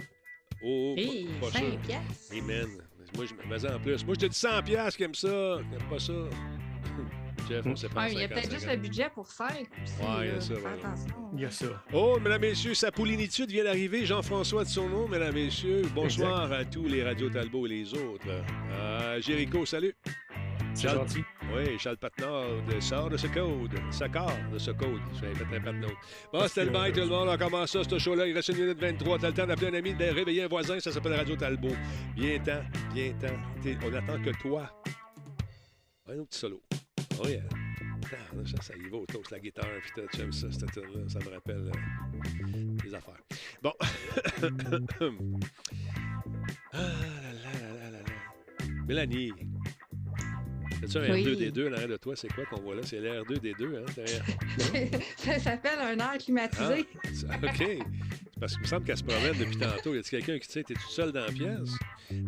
Oh, 0.63 0.93
pas- 0.95 1.01
Hey, 1.01 1.27
pas, 1.41 1.51
5 1.51 1.59
sûr. 1.59 1.79
piastres. 1.81 2.33
Amen. 2.38 2.67
Moi, 3.15 3.25
je 3.25 3.33
me 3.33 3.49
mets 3.49 3.71
en 3.71 3.79
plus. 3.79 4.05
Moi, 4.05 4.15
je 4.15 4.25
te 4.25 4.25
dis 4.27 4.37
100 4.37 4.63
piastres 4.63 4.97
qui 4.97 5.03
aime 5.03 5.15
ça. 5.15 5.57
qui 5.69 5.75
aime 5.75 5.89
pas 5.89 5.99
ça. 5.99 6.13
Jeff, 7.49 7.65
on 7.65 7.75
sait 7.75 7.89
pas. 7.89 8.03
Ouais, 8.03 8.13
il 8.13 8.19
y 8.19 8.23
a 8.23 8.27
peut-être 8.27 8.51
juste 8.51 8.67
le 8.67 8.77
budget 8.77 9.09
pour 9.13 9.25
5 9.25 9.47
aussi. 9.49 9.93
Ouais, 10.01 10.27
il 10.27 10.33
y 10.33 10.37
a 10.37 10.41
ça, 10.41 10.53
attention. 10.53 11.15
Il 11.33 11.41
y 11.41 11.45
a 11.45 11.51
ça. 11.51 11.65
Oh, 11.93 12.19
mesdames, 12.21 12.41
messieurs, 12.41 12.73
sa 12.75 12.91
poulinitude 12.91 13.49
vient 13.49 13.63
d'arriver. 13.63 14.05
Jean-François 14.05 14.63
de 14.63 14.69
son 14.69 14.87
nom, 14.87 15.07
mesdames, 15.07 15.33
messieurs. 15.33 15.83
Bonsoir 15.95 16.51
à 16.51 16.63
tous 16.65 16.87
les 16.87 17.03
radios 17.03 17.29
Talbot 17.29 17.65
et 17.65 17.69
les 17.69 17.93
autres. 17.93 18.27
Euh, 18.71 19.21
Jéricho, 19.21 19.65
salut. 19.65 19.95
C'est 20.73 20.88
Charles- 20.88 20.99
gentil. 20.99 21.23
Oui, 21.53 21.77
Charles 21.79 21.97
Patnaud 21.97 22.79
sort 22.79 23.09
de 23.09 23.17
ce 23.17 23.27
code. 23.27 23.71
Saccord 23.91 24.31
de 24.53 24.57
ce 24.57 24.71
code. 24.71 25.01
J'avais 25.19 25.33
fait 25.35 25.57
un 25.57 25.61
Patnaud. 25.61 25.88
Bon, 26.31 26.47
c'était 26.47 26.65
le 26.65 26.71
bail, 26.71 26.93
tout 26.93 26.99
le 27.01 27.07
monde. 27.07 27.27
On 27.29 27.38
commence 27.38 27.71
ça, 27.71 27.83
ce 27.83 27.97
show-là. 27.99 28.27
Il 28.27 28.33
reste 28.35 28.49
une 28.49 28.57
minute 28.59 28.79
23. 28.79 29.19
T'as 29.19 29.27
le 29.29 29.33
temps 29.33 29.47
d'appeler 29.47 29.67
un 29.67 29.73
ami, 29.73 29.93
de 29.93 30.05
réveiller 30.05 30.43
un 30.43 30.47
voisin. 30.47 30.79
Ça 30.79 30.91
s'appelle 30.91 31.13
Radio 31.15 31.35
Talbot. 31.35 31.75
Bien 32.15 32.39
temps, 32.39 32.61
bien 32.93 33.11
temps. 33.13 33.35
T'es- 33.61 33.77
On 33.83 33.93
attend 33.93 34.21
que 34.21 34.29
toi. 34.41 34.71
Un 36.07 36.13
autre 36.19 36.29
petit 36.29 36.39
solo. 36.39 36.61
Oh 37.21 37.27
yeah. 37.27 37.41
Là, 38.35 38.43
ça, 38.45 38.61
ça 38.61 38.73
y 38.75 38.89
va 38.89 38.97
au 38.97 39.05
toast, 39.05 39.29
la 39.29 39.39
guitare, 39.39 39.65
puis 39.93 40.03
j'aime 40.15 40.31
ça, 40.31 40.47
cette 40.51 40.71
tune-là, 40.71 41.07
ça 41.09 41.19
me 41.19 41.29
rappelle 41.31 41.69
euh, 41.69 42.77
des 42.83 42.95
affaires. 42.95 43.19
Bon. 43.61 43.73
ah 46.73 46.77
là 46.77 46.81
là 46.81 47.51
là 47.61 47.73
là 47.73 47.91
là 47.91 47.99
là. 47.99 48.65
Mélanie. 48.88 49.31
C'est 50.88 50.98
un 51.00 51.12
Oui. 51.13 51.24
R2D2 51.24 51.69
en 51.69 51.74
arrière 51.74 51.88
de 51.89 51.98
toi, 51.98 52.15
c'est 52.15 52.31
quoi 52.33 52.45
qu'on 52.45 52.62
voit 52.62 52.75
là? 52.75 52.81
C'est 52.83 53.00
l'R2D2, 53.00 53.77
hein? 53.77 53.86
derrière. 53.95 54.24
ça 55.17 55.39
s'appelle 55.39 55.79
un 55.79 55.98
air 55.98 56.17
climatisé. 56.17 56.86
Ah, 57.29 57.36
OK. 57.43 57.77
Parce 58.39 58.53
qu'il 58.53 58.62
me 58.62 58.67
semble 58.67 58.86
qu'elle 58.86 58.98
se 58.98 59.03
promène 59.03 59.38
depuis 59.38 59.57
tantôt. 59.57 59.93
Y 59.93 59.98
a-t-il 60.00 60.09
quelqu'un 60.24 60.39
qui 60.39 60.48
dit, 60.48 60.63
t'es 60.63 60.74
tout 60.74 60.89
seul 60.89 61.12
dans 61.12 61.25
la 61.25 61.31
pièce? 61.31 61.69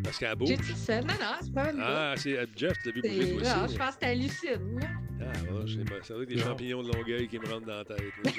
Parce 0.03 0.17
qu'elle 0.17 0.35
bouge. 0.35 0.49
J'ai 0.49 0.57
tout 0.57 0.75
seul. 0.75 1.05
Non, 1.05 1.13
non, 1.13 1.35
c'est 1.41 1.53
pas 1.53 1.71
mal. 1.71 1.75
Ah, 1.81 2.13
c'est 2.17 2.37
euh, 2.37 2.45
Jeff, 2.57 2.73
tu 2.83 2.89
l'as 2.89 2.95
vu 2.95 3.01
bouger 3.01 3.21
C'est- 3.25 3.31
toi 3.37 3.55
non, 3.57 3.63
aussi. 3.65 3.73
je 3.73 3.79
pense 3.79 3.89
que 3.91 3.95
c'est 4.01 4.07
hallucine. 4.09 4.79
là. 4.79 4.87
Ah, 5.21 5.53
ouais, 5.53 5.61
c'est 5.67 5.83
bon. 5.85 5.95
Ça 6.03 6.13
doit 6.13 6.23
être 6.23 6.29
des 6.29 6.35
Non. 6.35 6.43
champignons 6.43 6.83
de 6.83 6.91
Longueuil 6.91 7.27
qui 7.29 7.39
me 7.39 7.45
rentrent 7.47 7.65
dans 7.67 7.77
la 7.77 7.85
tête. 7.85 8.01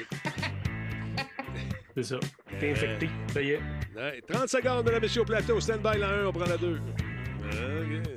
C'est 1.95 2.03
ça. 2.05 2.19
T'es 2.59 2.71
infecté. 2.73 3.09
Ça 3.33 3.43
y 3.43 3.51
est. 3.51 3.61
Ouais, 3.95 4.23
30 4.27 4.49
secondes, 4.49 4.85
mesdames 4.85 4.97
et 4.99 5.01
messieurs, 5.01 5.23
au 5.23 5.25
plateau. 5.27 5.61
Stand-by, 5.61 5.99
la 5.99 6.09
1, 6.23 6.27
on 6.27 6.33
prend 6.33 6.47
la 6.47 6.57
2. 6.57 6.77
OK. 6.77 8.09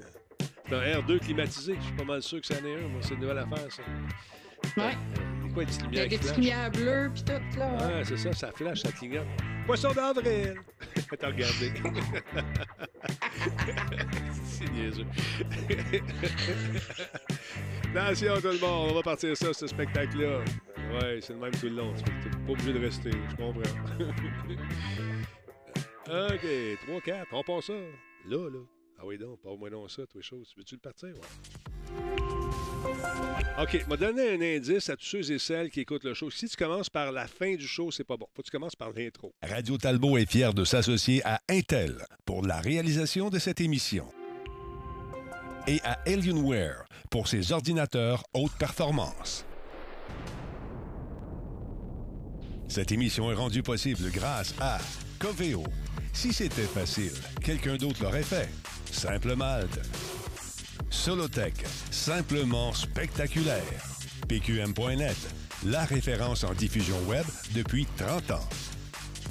C'est 0.67 0.75
un 0.75 1.00
R2 1.00 1.19
climatisé. 1.19 1.75
Je 1.79 1.86
suis 1.86 1.93
pas 1.93 2.03
mal 2.03 2.22
sûr 2.22 2.41
que 2.41 2.48
c'en 2.48 2.55
est 2.55 2.75
un. 2.75 2.88
Moi, 2.88 3.00
c'est 3.01 3.13
une 3.13 3.22
nouvelle 3.22 3.38
affaire, 3.39 3.72
ça. 3.72 3.84
Ouais. 4.77 4.93
C'est 5.43 5.53
quoi, 5.53 5.63
une 5.63 5.69
petite 5.69 5.86
Il 5.91 5.98
y 5.98 6.00
a 6.00 6.07
des 6.07 6.17
petites 6.17 6.38
lumières 6.38 6.72
bleues 6.72 7.12
puis 7.13 7.24
tout, 7.24 7.60
là. 7.60 7.77
ouais. 7.88 8.03
C'est 8.03 8.17
ça, 8.17 8.34
ça 8.34 8.51
flash, 8.51 8.81
ça 8.81 8.91
clignote. 8.91 9.27
Poisson 9.65 9.91
d'avril! 9.93 10.55
T'as 11.19 11.27
regardé. 11.27 11.72
c'est 14.43 14.69
niaiseux. 14.72 15.05
Attention 17.95 18.36
tout 18.41 18.48
le 18.48 18.60
monde, 18.60 18.89
on 18.91 18.93
va 18.95 19.01
partir 19.01 19.36
ça, 19.38 19.53
ce 19.53 19.67
spectacle-là. 19.67 20.39
Ouais, 20.93 21.19
c'est 21.22 21.34
le 21.34 21.39
même 21.39 21.51
tout 21.51 21.67
le 21.67 21.75
long. 21.75 21.93
Tu 21.93 22.03
n'es 22.03 22.45
pas 22.45 22.51
obligé 22.51 22.74
de 22.74 22.79
rester, 22.79 23.12
je 23.12 23.36
comprends. 23.36 23.62
OK, 26.07 26.48
3, 26.88 27.01
4, 27.01 27.27
on 27.31 27.43
passe 27.43 27.65
ça. 27.65 27.74
Là, 28.27 28.50
là. 28.50 28.60
Ah 29.06 29.08
oui, 29.08 29.20
donc, 29.20 29.40
pas 29.40 29.50
au 29.52 29.58
moins 29.58 29.70
non 29.70 29.88
ça, 29.88 30.02
toi, 30.08 30.20
chose. 30.20 30.52
Veux-tu 30.58 30.74
le 30.76 30.82
partir? 30.82 31.10
Ouais? 31.10 31.28
OK, 33.62 33.86
m'a 33.88 33.98
donné 33.98 34.32
un 34.32 34.42
indice 34.58 34.90
à 34.90 34.96
tous 34.96 35.06
ceux 35.06 35.32
et 35.32 35.38
celles 35.38 35.70
qui 35.70 35.82
écoutent 35.82 36.06
le 36.06 36.16
show. 36.16 36.32
Si 36.32 36.50
tu 36.50 36.58
commences 36.58 36.90
par 36.90 37.12
la 37.12 37.28
fin 37.28 37.54
du 37.54 37.68
show, 37.68 37.92
c'est 37.92 38.04
pas 38.04 38.18
bon. 38.18 38.26
Faut 38.34 38.42
que 38.42 38.48
tu 38.48 38.52
commences 38.52 38.76
par 38.76 38.92
l'intro. 38.94 39.32
Radio 39.44 39.78
Talbot 39.78 40.18
est 40.18 40.28
fier 40.28 40.56
de 40.56 40.64
s'associer 40.66 41.22
à 41.24 41.40
Intel 41.48 42.04
pour 42.26 42.42
la 42.42 42.60
réalisation 42.60 43.30
de 43.30 43.38
cette 43.38 43.62
émission 43.62 44.08
et 45.68 45.80
à 45.84 46.00
Alienware 46.08 46.86
pour 47.12 47.28
ses 47.28 47.52
ordinateurs 47.52 48.24
haute 48.34 48.58
performance. 48.58 49.46
Cette 52.68 52.92
émission 52.92 53.32
est 53.32 53.36
rendue 53.36 53.62
possible 53.62 54.10
grâce 54.10 54.56
à 54.60 54.80
Coveo. 55.20 55.64
Si 56.12 56.34
c'était 56.34 56.64
facile, 56.64 57.14
quelqu'un 57.44 57.78
d'autre 57.78 58.02
l'aurait 58.02 58.24
fait. 58.24 58.50
Simple 58.92 59.36
Malte. 59.36 59.80
Solotech, 60.89 61.65
simplement 61.92 62.74
spectaculaire. 62.74 63.63
PQM.net, 64.27 65.18
la 65.65 65.86
référence 65.86 66.44
en 66.44 66.54
diffusion 66.54 66.98
web 67.08 67.25
depuis 67.54 67.86
30 67.98 68.32
ans. 68.32 68.50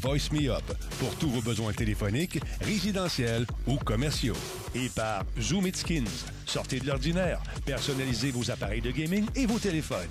Voice 0.01 0.31
Me 0.33 0.51
Up 0.51 0.65
pour 1.01 1.15
tous 1.17 1.31
vos 1.31 1.41
besoins 1.41 1.73
téléphoniques, 1.73 2.39
résidentiels 2.61 3.47
ou 3.67 3.77
commerciaux. 3.77 4.37
Et 4.75 4.89
par 4.89 5.25
Zoom 5.41 5.73
Skins. 5.73 6.27
Sortez 6.47 6.81
de 6.81 6.87
l'ordinaire, 6.87 7.41
personnalisez 7.65 8.31
vos 8.31 8.51
appareils 8.51 8.83
de 8.83 8.91
gaming 8.91 9.27
et 9.35 9.47
vos 9.47 9.59
téléphones. 9.59 10.11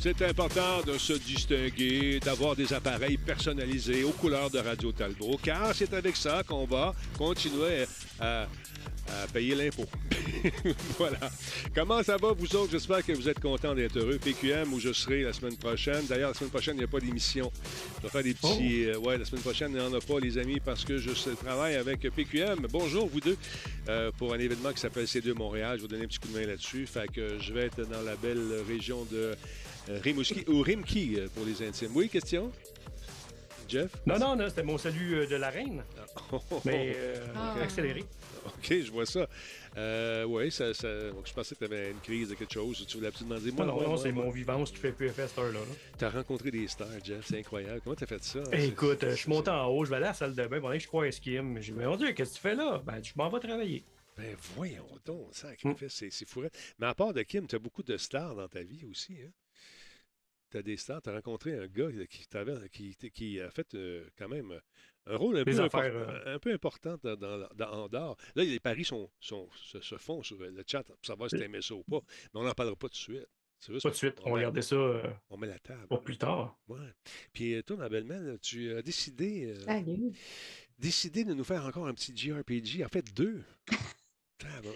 C'est 0.00 0.22
important 0.22 0.82
de 0.86 0.98
se 0.98 1.12
distinguer, 1.14 2.20
d'avoir 2.20 2.56
des 2.56 2.72
appareils 2.72 3.16
personnalisés 3.16 4.04
aux 4.04 4.10
couleurs 4.10 4.50
de 4.50 4.58
Radio 4.58 4.92
Talbot, 4.92 5.38
car 5.42 5.74
c'est 5.74 5.94
avec 5.94 6.16
ça 6.16 6.42
qu'on 6.42 6.66
va 6.66 6.94
continuer 7.16 7.86
à, 8.20 8.46
à 9.08 9.26
payer 9.26 9.54
l'impôt. 9.54 9.86
voilà. 10.98 11.18
Comment 11.74 12.02
ça 12.02 12.16
va, 12.16 12.32
vous 12.32 12.56
autres? 12.56 12.72
J'espère 12.72 13.04
que 13.04 13.12
vous 13.12 13.28
êtes 13.28 13.40
contents 13.40 13.74
d'être 13.74 13.98
heureux. 13.98 14.18
PQM, 14.18 14.72
où 14.72 14.80
je 14.80 14.92
serai 14.92 15.22
la 15.22 15.32
semaine 15.32 15.56
prochaine. 15.56 16.04
D'ailleurs, 16.08 16.30
la 16.30 16.34
semaine 16.34 16.50
prochaine, 16.50 16.76
il 16.76 16.78
n'y 16.78 16.84
a 16.84 16.88
pas 16.88 17.00
d'émission. 17.00 17.50
Je 17.98 18.02
vais 18.02 18.08
faire 18.08 18.22
des 18.22 18.34
petits... 18.34 18.86
euh, 18.86 18.98
ouais, 18.98 19.18
la 19.18 19.24
semaine 19.24 19.42
prochaine, 19.42 19.72
il 19.72 19.80
n'y 19.80 19.86
en 19.86 19.94
a 19.94 20.00
pas, 20.00 20.20
les 20.20 20.38
amis, 20.38 20.60
parce 20.64 20.84
que 20.84 20.98
je 20.98 21.10
travaille 21.34 21.76
avec 21.76 22.00
PQM. 22.00 22.66
Bonjour, 22.70 23.08
vous 23.08 23.20
deux, 23.20 23.36
euh, 23.88 24.10
pour 24.18 24.34
un 24.34 24.38
événement 24.38 24.72
qui 24.72 24.80
s'appelle 24.80 25.04
C2 25.04 25.34
Montréal. 25.34 25.72
Je 25.72 25.76
vais 25.76 25.82
vous 25.82 25.88
donner 25.88 26.04
un 26.04 26.08
petit 26.08 26.18
coup 26.18 26.28
de 26.28 26.38
main 26.38 26.46
là-dessus. 26.46 26.86
Fait 26.86 27.10
que 27.10 27.38
je 27.38 27.52
vais 27.52 27.66
être 27.66 27.88
dans 27.88 28.02
la 28.02 28.16
belle 28.16 28.62
région 28.66 29.04
de 29.10 29.34
euh, 29.88 30.00
Rimouski 30.02 30.44
ou 30.48 30.62
Rimki 30.62 31.18
pour 31.34 31.44
les 31.44 31.66
intimes. 31.66 31.90
Oui, 31.94 32.08
question? 32.08 32.50
Jeff? 33.68 33.90
Non, 34.06 34.18
non, 34.18 34.36
non, 34.36 34.48
c'était 34.48 34.62
mon 34.62 34.78
salut 34.78 35.14
euh, 35.14 35.26
de 35.26 35.36
la 35.36 35.50
reine, 35.50 35.82
mais 36.64 36.92
euh, 36.96 37.26
Ah. 37.34 37.54
accéléré. 37.62 38.04
OK, 38.46 38.68
je 38.68 38.90
vois 38.90 39.06
ça. 39.06 39.26
Euh, 39.76 40.24
oui, 40.24 40.50
ça, 40.52 40.72
ça- 40.74 40.88
je 41.24 41.32
pensais 41.32 41.54
que 41.54 41.60
tu 41.60 41.64
avais 41.64 41.90
une 41.90 42.00
crise 42.00 42.28
de 42.28 42.34
quelque 42.34 42.52
chose. 42.52 42.84
Tu 42.86 42.96
voulais 42.96 43.08
absolument 43.08 43.38
dire, 43.38 43.54
moi, 43.54 43.64
Non, 43.66 43.72
non, 43.74 43.80
moi, 43.80 43.88
non, 43.90 43.96
c'est 43.96 44.12
mon 44.12 44.30
vivance 44.30 44.70
qui 44.70 44.76
fait 44.76 44.92
PFS 44.92 45.28
cette 45.30 45.38
heure-là. 45.38 45.60
là. 45.60 45.74
T'as 45.98 46.10
rencontré 46.10 46.50
des 46.50 46.68
stars, 46.68 46.88
Jeff. 47.02 47.24
C'est 47.26 47.38
incroyable. 47.38 47.80
Comment 47.82 47.96
t'as 47.96 48.06
fait 48.06 48.22
ça? 48.22 48.40
Eh, 48.52 48.66
Écoute, 48.66 49.04
je 49.08 49.14
suis 49.14 49.28
monté 49.30 49.50
en 49.50 49.66
haut, 49.68 49.84
je 49.84 49.90
vais 49.90 49.96
aller 49.96 50.04
à 50.06 50.08
la 50.08 50.14
salle 50.14 50.34
de 50.34 50.46
bain, 50.46 50.60
que 50.60 50.78
je 50.78 50.86
crois 50.86 51.06
à 51.06 51.10
Skim. 51.12 51.56
J'ai 51.60 51.72
dit, 51.72 51.78
mais 51.78 51.86
mon 51.86 51.96
Dieu, 51.96 52.12
qu'est-ce 52.12 52.30
que 52.32 52.36
tu 52.36 52.40
fais 52.42 52.54
là? 52.54 52.82
Ben, 52.84 53.02
je 53.02 53.12
m'en 53.16 53.28
vais 53.30 53.40
travailler. 53.40 53.84
Ben 54.16 54.36
voyons 54.54 54.86
donc, 55.04 55.26
sacrifice, 55.32 55.92
c'est 55.92 56.10
c'est 56.12 56.28
fou. 56.28 56.42
Mais 56.78 56.86
à 56.86 56.94
part 56.94 57.12
de 57.12 57.20
Kim, 57.22 57.48
tu 57.48 57.56
as 57.56 57.58
beaucoup 57.58 57.82
de 57.82 57.96
stars 57.96 58.36
dans 58.36 58.46
ta 58.46 58.62
vie 58.62 58.84
aussi. 58.88 59.16
Hein? 59.24 59.30
Tu 60.54 60.58
as 60.58 60.62
des 60.62 60.76
stars. 60.76 61.02
Tu 61.02 61.10
as 61.10 61.14
rencontré 61.14 61.58
un 61.58 61.66
gars 61.66 61.88
qui, 62.08 62.28
t'avait- 62.28 62.68
qui, 62.68 62.94
qui 63.12 63.40
a 63.40 63.50
fait 63.50 63.74
euh, 63.74 64.06
quand 64.16 64.28
même 64.28 64.58
un 65.06 65.16
rôle 65.16 65.36
un, 65.38 65.44
peu, 65.44 65.50
affaires, 65.60 65.96
import- 65.96 66.26
un 66.26 66.38
peu 66.38 66.52
important 66.52 66.96
dans, 67.02 67.16
dans- 67.16 67.48
dans- 67.56 67.72
en 67.72 67.88
dehors. 67.88 68.16
Là, 68.36 68.44
les 68.44 68.60
paris 68.60 68.84
sont, 68.84 69.10
sont- 69.18 69.48
se, 69.56 69.80
se 69.80 69.96
font 69.98 70.22
sur 70.22 70.38
le 70.40 70.62
chat 70.66 70.84
pour 70.84 70.96
savoir 71.02 71.28
si 71.28 71.36
tu 71.36 71.42
aimais 71.42 71.60
ça 71.60 71.74
ou 71.74 71.82
pas. 71.82 71.98
Mais 72.32 72.40
on 72.40 72.44
n'en 72.44 72.52
parlera 72.54 72.76
pas 72.76 72.86
tout 72.88 72.92
de 72.92 72.96
suite. 72.98 73.26
C'est 73.58 73.72
juste 73.72 73.82
Pas 73.84 73.90
de 73.90 73.94
suite, 73.96 74.18
on 74.22 74.26
met- 74.28 74.34
regardait 74.36 74.62
ça 74.62 74.76
euh, 74.76 75.02
On 75.30 75.36
met 75.38 75.46
la 75.48 75.58
table. 75.58 75.86
pour 75.88 76.02
plus 76.04 76.18
tard. 76.18 76.56
Ouais. 76.68 76.78
Puis 77.32 77.54
euh, 77.54 77.62
toi, 77.62 77.76
ma 77.78 77.88
belle-mère, 77.88 78.38
tu 78.40 78.72
as 78.74 78.82
décidé, 78.82 79.46
euh, 79.46 79.60
Salut. 79.64 80.12
décidé 80.78 81.24
de 81.24 81.34
nous 81.34 81.44
faire 81.44 81.64
encore 81.64 81.86
un 81.88 81.94
petit 81.94 82.14
JRPG. 82.16 82.84
En 82.84 82.88
fait, 82.88 83.12
deux. 83.14 83.42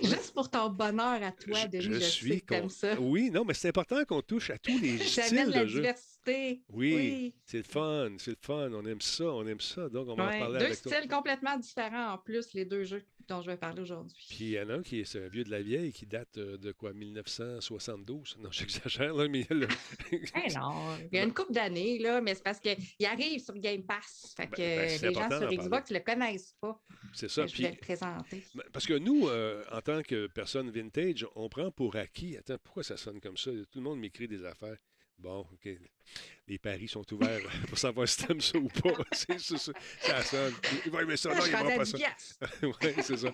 Juste 0.03 0.33
pour 0.35 0.49
ton 0.51 0.71
bonheur 0.71 1.23
à 1.23 1.33
toi, 1.33 1.67
Denis, 1.67 1.95
je, 1.95 1.99
sais 2.01 2.41
que 2.41 2.47
t'aimes 2.47 2.63
con- 2.65 2.69
ça. 2.69 2.99
Oui, 3.01 3.31
non, 3.31 3.45
mais 3.45 3.55
c'est 3.55 3.69
important 3.69 4.05
qu'on 4.05 4.23
touche 4.23 4.51
à 4.51 4.59
tous 4.59 4.79
les 4.79 4.99
styles 4.99 5.51
la 5.51 5.63
de 5.63 5.67
jeu. 5.67 5.81
diversité. 5.81 6.63
Oui, 6.71 7.35
c'est 7.45 7.59
le 7.59 7.63
fun, 7.65 8.11
c'est 8.19 8.31
le 8.33 8.37
fun. 8.41 8.71
On 8.73 8.87
aime 8.87 9.01
ça, 9.01 9.25
on 9.25 9.47
aime 9.47 9.61
ça. 9.61 9.89
Donc, 9.89 10.09
on 10.09 10.15
va 10.15 10.27
en 10.27 10.39
parler 10.39 10.59
Deux 10.59 10.65
avec 10.67 10.83
toi. 10.83 10.93
styles 10.93 11.09
complètement 11.11 11.57
différents 11.57 12.13
en 12.15 12.19
plus, 12.19 12.53
les 12.55 12.65
deux 12.65 12.85
jeux 12.85 13.03
dont 13.29 13.43
je 13.43 13.51
vais 13.51 13.57
parler 13.57 13.83
aujourd'hui. 13.83 14.17
Puis 14.29 14.45
il 14.45 14.51
y 14.51 14.61
en 14.61 14.69
a 14.71 14.75
un 14.75 14.83
qui 14.83 15.01
est 15.01 15.17
un 15.17 15.29
vieux 15.29 15.45
de 15.45 15.51
la 15.51 15.63
vieille 15.63 15.93
qui 15.93 16.07
date 16.07 16.39
euh, 16.39 16.57
de 16.57 16.73
quoi, 16.73 16.93
1972? 16.93 18.37
Non, 18.41 18.51
j'exagère, 18.51 19.15
là, 19.15 19.29
mais 19.29 19.47
non, 19.51 19.69
il 20.13 21.17
y 21.17 21.19
a 21.19 21.25
une 21.25 21.35
couple 21.35 21.53
d'années, 21.53 21.99
là, 21.99 22.21
mais 22.21 22.35
c'est 22.35 22.43
parce 22.43 22.61
qu'il 22.61 22.77
arrive 23.07 23.41
sur 23.41 23.55
Game 23.55 23.85
Pass. 23.85 24.35
Fait 24.37 24.47
que 24.47 24.57
Ben, 24.57 24.79
ben, 24.79 24.89
c'est 24.89 25.09
les 25.09 25.15
gens 25.15 25.29
sur 25.31 25.51
Xbox 25.51 25.91
ne 25.91 25.99
le 25.99 26.05
connaissent 26.05 26.55
pas. 26.61 26.81
c'est 27.13 27.29
ça. 27.31 27.47
Je 27.47 27.53
Puis, 27.53 27.63
vais 27.65 27.71
le 27.71 27.77
présenter. 27.77 28.45
parce 28.73 28.87
que 28.87 28.95
nous, 28.95 29.29
euh, 29.29 29.65
en 29.71 29.81
tant 29.81 30.03
que 30.03 30.27
personne 30.29 30.71
vintage, 30.71 31.27
on 31.35 31.49
prend 31.49 31.71
pour 31.71 31.97
acquis. 31.97 32.37
Attends, 32.37 32.59
pourquoi 32.63 32.83
ça 32.83 32.97
sonne 32.97 33.21
comme 33.21 33.37
ça? 33.37 33.51
Tout 33.71 33.79
le 33.79 33.83
monde 33.83 34.01
m'écrit 34.01 34.29
des 34.29 34.45
affaires. 34.45 34.77
Bon, 35.19 35.41
OK. 35.41 35.69
Les 36.47 36.59
paris 36.59 36.89
sont 36.89 37.05
ouverts 37.13 37.41
pour 37.69 37.77
savoir 37.79 38.09
si 38.09 38.25
t'aimes 38.25 38.41
ça 38.41 38.57
ou 38.59 38.69
pas. 38.69 38.93
C'est 39.13 39.39
ça, 39.39 39.59
ça, 39.59 39.73
ça 40.01 40.23
sonne. 40.23 40.55
Il 40.87 40.93
va 40.93 41.03
aimer 41.03 41.17
ça, 41.17 41.35
non, 41.35 41.45
il 41.45 41.53
va 41.53 41.65
pas 41.65 41.85
10 41.85 41.91
ça. 42.17 42.47
oui, 42.63 42.93
c'est 43.03 43.17
ça. 43.19 43.29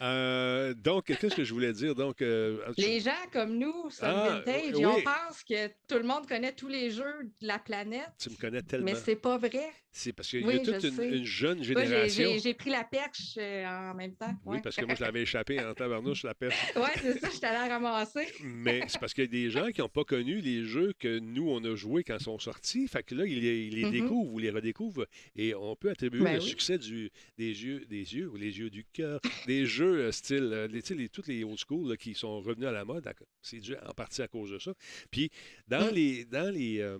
Euh, 0.00 0.74
donc, 0.74 1.04
qu'est-ce 1.06 1.34
que 1.36 1.44
je 1.44 1.54
voulais 1.54 1.72
dire? 1.72 1.94
Donc, 1.94 2.20
euh, 2.22 2.58
Les 2.76 2.98
gens 3.00 3.12
comme 3.32 3.56
nous 3.56 3.88
sommes 3.90 4.08
Ah, 4.12 4.42
vintage 4.44 4.74
oui. 4.74 4.80
et 4.82 4.86
on 4.86 5.00
pense 5.02 5.44
que 5.48 5.68
tout 5.68 5.94
le 5.96 6.02
monde 6.02 6.26
connaît 6.26 6.52
tous 6.52 6.66
les 6.68 6.90
jeux 6.90 7.30
de 7.40 7.46
la 7.46 7.60
planète, 7.60 8.10
tu 8.18 8.30
me 8.30 8.36
connais 8.36 8.62
tellement. 8.62 8.86
mais 8.86 8.96
c'est 8.96 9.14
pas 9.16 9.38
vrai. 9.38 9.70
C'est 9.94 10.14
parce 10.14 10.30
qu'il 10.30 10.40
y 10.40 10.44
a 10.44 10.46
Oui, 10.46 10.62
toute 10.62 10.80
je 10.80 11.02
une, 11.02 11.24
jeune 11.24 11.62
génération. 11.62 12.30
j'ai 12.42 12.54
pris 12.54 12.70
la 12.70 12.82
perche 12.82 13.34
euh, 13.36 13.66
en 13.66 13.92
même 13.94 14.14
temps. 14.14 14.34
Oui, 14.46 14.56
parce 14.62 14.74
que 14.74 14.86
moi, 14.86 14.94
je 14.94 15.02
l'avais 15.02 15.20
échappé 15.22 15.60
en 15.62 15.74
tabarnouche, 15.74 16.22
la 16.24 16.32
perche. 16.34 16.56
Ouais, 16.76 16.88
c'est 17.02 17.18
ça, 17.20 17.28
je 17.30 17.38
t'allais 17.38 17.68
la 17.68 17.74
ramasser. 17.74 18.26
Mais 18.42 18.80
c'est 18.88 18.98
parce 18.98 19.12
qu'il 19.12 19.24
y 19.24 19.26
a 19.26 19.30
des 19.30 19.50
gens 19.50 19.70
qui 19.70 19.82
n'ont 19.82 19.90
pas 19.90 20.04
connu 20.04 20.40
les 20.40 20.64
jeux 20.64 20.94
que 20.98 21.18
nous, 21.18 21.46
on 21.50 21.62
a 21.64 21.74
joués 21.74 22.04
quand 22.04 22.16
ils 22.18 22.24
sont 22.24 22.38
sortis. 22.38 22.88
Fait 22.88 23.02
que 23.02 23.14
là, 23.14 23.26
ils 23.26 23.40
les, 23.40 23.66
ils 23.66 23.74
les 23.74 23.84
Mhm. 23.84 23.90
découvrent 23.90 24.32
ou 24.32 24.38
les 24.38 24.48
redécouvrent. 24.50 25.06
Et 25.36 25.54
on 25.54 25.76
peut 25.76 25.90
attribuer 25.90 26.24
Ben 26.24 26.36
le 26.36 26.40
oui. 26.42 26.48
succès 26.48 26.78
du, 26.78 27.10
des 27.36 27.48
yeux, 27.64 27.84
des 27.84 28.14
yeux 28.14 28.28
ou 28.30 28.36
les 28.36 28.58
yeux 28.58 28.70
du 28.70 28.84
cœur, 28.94 29.20
des 29.46 29.66
jeux 29.66 30.04
euh, 30.06 30.10
style, 30.12 30.48
euh, 30.54 30.68
les, 30.68 30.80
les, 30.96 31.08
toutes 31.10 31.26
les 31.28 31.44
old 31.44 31.58
school 31.58 31.90
là, 31.90 31.96
qui 31.98 32.14
sont 32.14 32.40
revenus 32.40 32.66
à 32.68 32.72
la 32.72 32.86
mode. 32.86 33.06
C'est 33.42 33.58
dû 33.60 33.74
en 33.76 33.92
partie 33.92 34.22
à 34.22 34.28
cause 34.28 34.52
de 34.52 34.58
ça. 34.58 34.72
Puis, 35.10 35.30
dans 35.68 35.90
Mm. 35.90 35.94
les, 35.94 36.24
dans 36.24 36.54
les, 36.54 36.80
euh, 36.80 36.96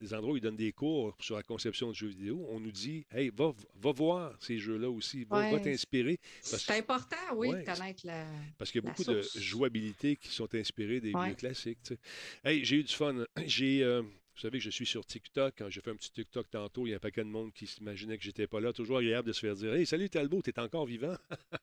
les 0.00 0.12
endroits 0.14 0.34
où 0.34 0.36
ils 0.36 0.42
donnent 0.42 0.56
des 0.56 0.72
cours 0.72 1.16
sur 1.20 1.36
la 1.36 1.42
conception 1.42 1.88
de 1.88 1.94
jeux 1.94 2.08
vidéo, 2.08 2.46
on 2.50 2.60
nous 2.60 2.70
dit, 2.72 3.04
hey, 3.14 3.30
va, 3.34 3.52
va 3.80 3.92
voir 3.92 4.36
ces 4.40 4.58
jeux-là 4.58 4.90
aussi, 4.90 5.24
va, 5.24 5.58
t'inspirer. 5.58 6.18
C'est 6.42 6.72
important, 6.78 7.16
oui, 7.34 7.48
Ouais, 7.48 7.60
de 7.62 7.66
connaître 7.72 8.06
la. 8.06 8.26
parce 8.58 8.70
qu'il 8.70 8.82
y 8.82 8.86
a 8.86 8.90
beaucoup 8.90 9.04
de 9.04 9.22
source. 9.22 9.38
jouabilité 9.42 10.16
qui 10.16 10.28
sont 10.28 10.54
inspirées 10.54 11.00
des 11.00 11.12
Ouais. 11.14 11.26
vieux 11.28 11.34
classiques. 11.34 11.78
tu 11.82 11.94
sais. 11.94 12.00
Hey, 12.44 12.64
j'ai 12.64 12.76
eu 12.76 12.84
du 12.84 12.92
fun. 12.92 13.24
J'ai, 13.46 13.82
euh, 13.82 14.02
vous 14.02 14.40
savez 14.42 14.58
que 14.58 14.64
je 14.64 14.70
suis 14.70 14.84
sur 14.84 15.06
TikTok. 15.06 15.54
Quand 15.56 15.70
j'ai 15.70 15.80
fait 15.80 15.90
un 15.90 15.96
petit 15.96 16.10
TikTok 16.12 16.50
tantôt, 16.50 16.86
il 16.86 16.90
y 16.90 16.92
a 16.92 16.96
un 16.96 17.00
paquet 17.00 17.24
de 17.24 17.28
monde 17.30 17.54
qui 17.54 17.66
s'imaginait 17.66 18.18
que 18.18 18.24
j'étais 18.24 18.46
pas 18.46 18.60
là. 18.60 18.72
Toujours 18.74 18.98
agréable 18.98 19.28
de 19.28 19.32
se 19.32 19.40
faire 19.40 19.54
dire 19.54 19.72
Hey, 19.72 19.86
salut 19.86 20.10
Talbot, 20.10 20.42
t'es 20.42 20.58
encore 20.58 20.84
vivant? 20.86 21.16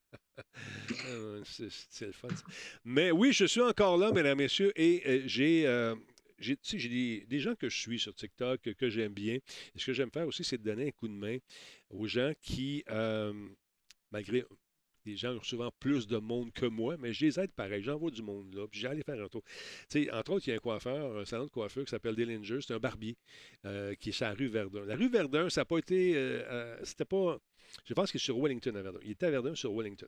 Euh, 1.08 1.42
c'est, 1.46 1.68
c'est 1.90 2.08
le 2.08 2.12
fun. 2.12 2.28
ça. 2.30 2.44
Mais 2.84 3.12
oui, 3.12 3.34
je 3.34 3.46
suis 3.46 3.62
encore 3.62 3.98
là, 3.98 4.12
mesdames, 4.12 4.38
messieurs, 4.38 4.72
et 4.76 5.04
euh, 5.06 5.22
j'ai. 5.26 5.68
euh, 5.68 5.96
j'ai, 6.44 7.26
des, 7.28 7.40
gens 7.40 7.56
que 7.56 7.70
je 7.70 7.78
suis 7.78 8.00
sur 8.00 8.14
TikTok 8.14 8.62
que, 8.74 8.90
j'aime 8.90 9.14
bien. 9.14 9.36
Et 9.36 9.80
ce 9.80 9.86
que 9.86 9.94
j'aime 9.94 10.12
faire 10.12 10.28
aussi, 10.28 10.44
c'est 10.44 10.58
de 10.58 10.64
donner 10.64 10.88
un 10.88 10.92
coup 10.92 11.08
de 11.08 11.14
main 11.14 11.38
aux 11.90 12.08
gens 12.08 12.34
qui, 12.42 12.84
euh, 12.90 13.34
malgré 14.12 14.44
les 15.06 15.16
gens 15.16 15.34
ont 15.34 15.44
souvent 15.44 15.72
plus 15.80 16.08
de 16.08 16.18
monde 16.18 16.52
que 16.54 16.66
moi, 16.66 16.96
mais 16.98 17.14
je 17.14 17.26
les 17.26 17.40
aide 17.40 17.52
pareil. 17.52 17.84
J'envoie 17.84 18.12
du 18.12 18.22
monde 18.22 18.54
là, 18.54 18.68
puis 18.68 18.80
j'allais 18.80 19.04
faire 19.04 19.22
un 19.22 19.28
tour. 19.28 19.44
Entre 20.12 20.32
autres, 20.32 20.48
il 20.48 20.52
y 20.52 20.54
a 20.54 20.56
un 20.56 20.60
coiffeur, 20.60 21.18
un 21.18 21.26
salon 21.26 21.46
de 21.46 21.50
coiffeur 21.50 21.84
qui 21.84 21.92
s'appelle 21.92 22.16
Dillinger, 22.16 22.60
c'est 22.62 22.74
un 22.74 22.80
barbier 22.80 23.18
euh, 23.66 23.96
qui 23.96 24.10
est 24.10 24.12
sur 24.14 24.26
la 24.26 24.34
rue 24.34 24.48
Verdun. 24.48 24.86
La 24.86 24.96
rue 24.96 25.10
Verdun, 25.10 25.50
ça 25.50 25.62
n'a 25.62 25.66
pas 25.66 25.78
été. 25.78 26.14
euh, 26.16 26.78
c'était 26.84 27.06
pas. 27.06 27.38
Je 27.86 27.94
pense 27.94 28.12
qu'il 28.12 28.20
est 28.20 28.24
sur 28.24 28.38
Wellington 28.38 28.76
à 28.76 28.82
Verdun. 28.82 29.00
Il 29.04 29.12
était 29.12 29.26
à 29.26 29.32
Verdun 29.32 29.56
sur 29.56 29.74
Wellington. 29.74 30.08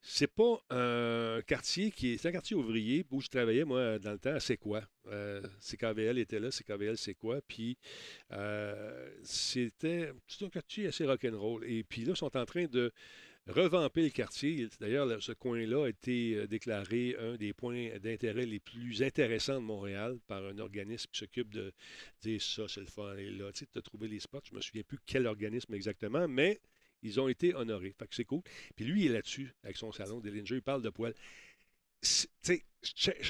C'est 0.00 0.32
pas 0.32 0.62
un 0.70 1.42
quartier 1.46 1.90
qui 1.90 2.12
est. 2.12 2.26
Un 2.26 2.32
quartier 2.32 2.56
ouvrier 2.56 3.04
où 3.10 3.20
je 3.20 3.28
travaillais, 3.28 3.64
moi, 3.64 3.98
dans 3.98 4.12
le 4.12 4.18
temps, 4.18 4.38
C'est 4.40 4.56
quoi? 4.56 4.82
Euh, 5.08 5.42
CKVL 5.60 6.18
était 6.18 6.40
là, 6.40 6.50
CKVL, 6.50 6.96
c'est 6.96 7.14
quoi? 7.14 7.40
Puis 7.46 7.76
euh, 8.32 9.10
c'était 9.22 10.12
un 10.40 10.48
quartier 10.48 10.86
assez 10.86 11.04
rock'n'roll. 11.04 11.64
Et 11.64 11.82
puis 11.82 12.04
là, 12.04 12.12
ils 12.12 12.16
sont 12.16 12.36
en 12.36 12.44
train 12.44 12.66
de 12.66 12.92
revamper 13.48 14.02
le 14.02 14.10
quartier. 14.10 14.68
D'ailleurs, 14.80 15.22
ce 15.22 15.32
coin-là 15.32 15.86
a 15.86 15.88
été 15.88 16.34
euh, 16.36 16.46
déclaré 16.46 17.16
un 17.18 17.36
des 17.36 17.52
points 17.52 17.98
d'intérêt 17.98 18.46
les 18.46 18.60
plus 18.60 19.02
intéressants 19.02 19.60
de 19.60 19.66
Montréal 19.66 20.18
par 20.26 20.44
un 20.44 20.58
organisme 20.58 21.10
qui 21.12 21.18
s'occupe 21.18 21.52
de 21.52 21.72
dire 22.22 22.42
ça, 22.42 22.68
c'est 22.68 22.80
le 22.80 22.86
fun, 22.86 23.16
et 23.16 23.30
là, 23.30 23.50
tu 23.52 23.60
sais, 23.60 23.66
de 23.74 23.80
trouver 23.80 24.08
les 24.08 24.20
spots. 24.20 24.40
Je 24.44 24.54
me 24.54 24.60
souviens 24.60 24.82
plus 24.82 24.98
quel 25.06 25.26
organisme 25.26 25.74
exactement, 25.74 26.28
mais 26.28 26.60
ils 27.02 27.20
ont 27.20 27.28
été 27.28 27.54
honorés. 27.54 27.94
Fait 27.98 28.06
que 28.06 28.14
c'est 28.14 28.24
cool. 28.24 28.42
Puis 28.76 28.84
lui, 28.84 29.04
il 29.04 29.10
est 29.10 29.14
là-dessus, 29.14 29.52
avec 29.62 29.76
son 29.76 29.92
salon 29.92 30.20
Dillinger, 30.20 30.56
il 30.56 30.62
parle 30.62 30.82
de 30.82 30.90
poils. 30.90 31.14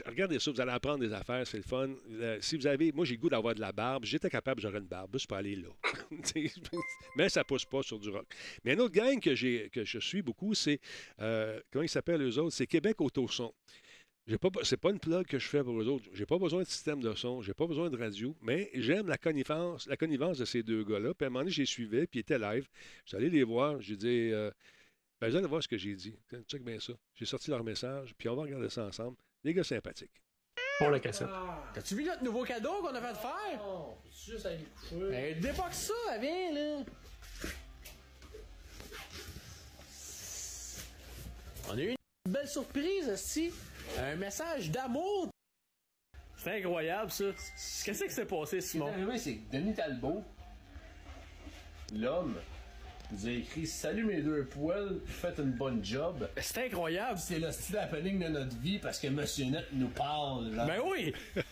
Regardez 0.06 0.38
ça, 0.38 0.50
vous 0.50 0.60
allez 0.60 0.72
apprendre 0.72 0.98
des 0.98 1.12
affaires, 1.12 1.46
c'est 1.46 1.56
le 1.56 1.62
fun. 1.62 1.88
Euh, 2.10 2.38
si 2.40 2.56
vous 2.56 2.66
avez, 2.66 2.92
moi 2.92 3.06
j'ai 3.06 3.14
le 3.14 3.20
goût 3.20 3.30
d'avoir 3.30 3.54
de 3.54 3.60
la 3.60 3.72
barbe, 3.72 4.04
j'étais 4.04 4.28
capable, 4.28 4.60
j'aurais 4.60 4.78
une 4.78 4.86
barbe, 4.86 5.16
je 5.18 5.26
peux 5.26 5.36
aller 5.36 5.56
là. 5.56 5.68
Mais 7.16 7.30
ça 7.30 7.44
pousse 7.44 7.64
pas 7.64 7.82
sur 7.82 7.98
du 7.98 8.10
rock. 8.10 8.26
Mais 8.64 8.72
un 8.72 8.78
autre 8.80 8.94
gang 8.94 9.18
que, 9.18 9.68
que 9.68 9.84
je 9.84 9.98
suis 9.98 10.20
beaucoup, 10.20 10.54
c'est, 10.54 10.80
euh, 11.20 11.60
comment 11.72 11.82
ils 11.82 11.88
s'appellent 11.88 12.22
eux 12.22 12.38
autres? 12.38 12.54
C'est 12.54 12.66
Québec 12.66 13.00
Autoson. 13.00 13.54
J'ai 14.28 14.36
pas, 14.36 14.50
c'est 14.62 14.76
pas 14.76 14.90
une 14.90 14.98
plug 14.98 15.26
que 15.26 15.38
je 15.38 15.48
fais 15.48 15.64
pour 15.64 15.80
eux 15.80 15.86
autres. 15.86 16.04
J'ai 16.12 16.26
pas 16.26 16.36
besoin 16.36 16.60
de 16.60 16.66
système 16.66 17.00
de 17.00 17.14
son, 17.14 17.40
j'ai 17.40 17.54
pas 17.54 17.66
besoin 17.66 17.88
de 17.88 17.96
radio, 17.96 18.36
mais 18.42 18.70
j'aime 18.74 19.08
la 19.08 19.16
connivence, 19.16 19.86
la 19.86 19.96
connivence 19.96 20.36
de 20.36 20.44
ces 20.44 20.62
deux 20.62 20.84
gars-là. 20.84 21.14
Puis 21.14 21.24
à 21.24 21.28
un 21.28 21.30
moment 21.30 21.40
donné, 21.40 21.50
j'ai 21.50 21.64
suivi, 21.64 22.06
puis 22.06 22.18
ils 22.18 22.20
étaient 22.20 22.38
live. 22.38 22.68
Je 23.04 23.08
suis 23.08 23.16
allé 23.16 23.30
les 23.30 23.42
voir, 23.42 23.80
j'ai 23.80 23.96
dit, 23.96 24.30
euh, 24.34 24.50
ben, 25.18 25.30
vous 25.30 25.36
allez 25.36 25.46
voir 25.46 25.62
ce 25.62 25.68
que 25.68 25.78
j'ai 25.78 25.94
dit. 25.94 26.14
Check 26.46 26.62
bien 26.62 26.78
ça. 26.78 26.92
J'ai 27.14 27.24
sorti 27.24 27.48
leur 27.48 27.64
message, 27.64 28.14
puis 28.18 28.28
on 28.28 28.36
va 28.36 28.42
regarder 28.42 28.68
ça 28.68 28.84
ensemble. 28.84 29.16
Les 29.44 29.54
gars 29.54 29.64
sympathiques. 29.64 30.22
Pour 30.76 30.90
la 30.90 31.00
cassette. 31.00 31.28
T'as-tu 31.72 31.94
vu 31.94 32.04
notre 32.04 32.22
nouveau 32.22 32.44
cadeau 32.44 32.82
qu'on 32.82 32.94
a 32.94 33.00
fait 33.00 33.18
faire? 33.18 33.58
Non, 33.64 33.96
juste 34.12 34.44
aller 34.44 34.58
coucher. 34.78 35.10
Ben, 35.10 35.40
déboque 35.40 35.72
ça, 35.72 36.18
viens, 36.20 36.52
là. 36.52 36.84
On 41.70 41.78
a 41.78 41.82
eu 41.82 41.94
une 42.26 42.32
belle 42.32 42.46
surprise, 42.46 43.08
aussi. 43.08 43.52
Un 43.96 44.16
message 44.16 44.70
d'amour. 44.70 45.28
C'est 46.36 46.58
incroyable, 46.58 47.10
ça. 47.10 47.24
Qu'est-ce 47.84 48.04
qui 48.04 48.10
s'est 48.10 48.26
passé, 48.26 48.60
Simon? 48.60 48.92
Oui, 49.08 49.18
c'est 49.18 49.38
Denis 49.50 49.74
Talbot, 49.74 50.22
l'homme, 51.94 52.36
nous 53.10 53.26
a 53.26 53.30
écrit 53.30 53.66
Salut 53.66 54.04
mes 54.04 54.20
deux 54.20 54.44
poils, 54.44 55.00
faites 55.06 55.38
une 55.38 55.52
bonne 55.52 55.84
job. 55.84 56.28
C'est 56.36 56.66
incroyable. 56.66 57.18
C'est 57.18 57.38
le 57.38 57.50
style 57.50 57.78
happening 57.78 58.18
de 58.18 58.28
notre 58.28 58.56
vie 58.58 58.78
parce 58.78 58.98
que 58.98 59.08
Monsieur 59.08 59.46
Net 59.46 59.66
nous 59.72 59.88
parle. 59.88 60.54
Genre. 60.54 60.66
Ben 60.66 60.80
oui! 60.84 61.12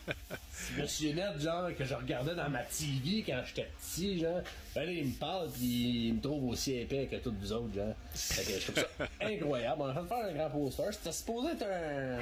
Monsieur 0.78 1.12
Net, 1.14 1.38
genre, 1.40 1.74
que 1.76 1.84
je 1.84 1.94
regardais 1.94 2.34
dans 2.34 2.48
ma 2.48 2.62
TV 2.62 3.22
quand 3.26 3.42
j'étais 3.46 3.68
petit, 3.78 4.20
genre. 4.20 4.40
Ben 4.74 4.84
là, 4.84 4.92
il 4.92 5.06
me 5.08 5.14
parle 5.14 5.50
puis 5.50 6.08
il 6.08 6.14
me 6.14 6.20
trouve 6.20 6.50
aussi 6.50 6.74
épais 6.74 7.08
que 7.10 7.16
tous 7.16 7.34
vous 7.38 7.52
autres, 7.52 7.74
genre. 7.74 7.94
Fait 8.14 8.42
que 8.42 8.58
je 8.58 8.72
trouve 8.72 8.84
ça 8.98 9.06
incroyable. 9.20 9.82
On 9.82 9.86
a 9.86 9.94
fait 9.94 10.08
faire 10.08 10.26
un 10.26 10.32
grand 10.32 10.50
poster. 10.50 10.92
C'était 10.92 11.12
supposé 11.12 11.48
être 11.52 11.64
un, 11.64 12.18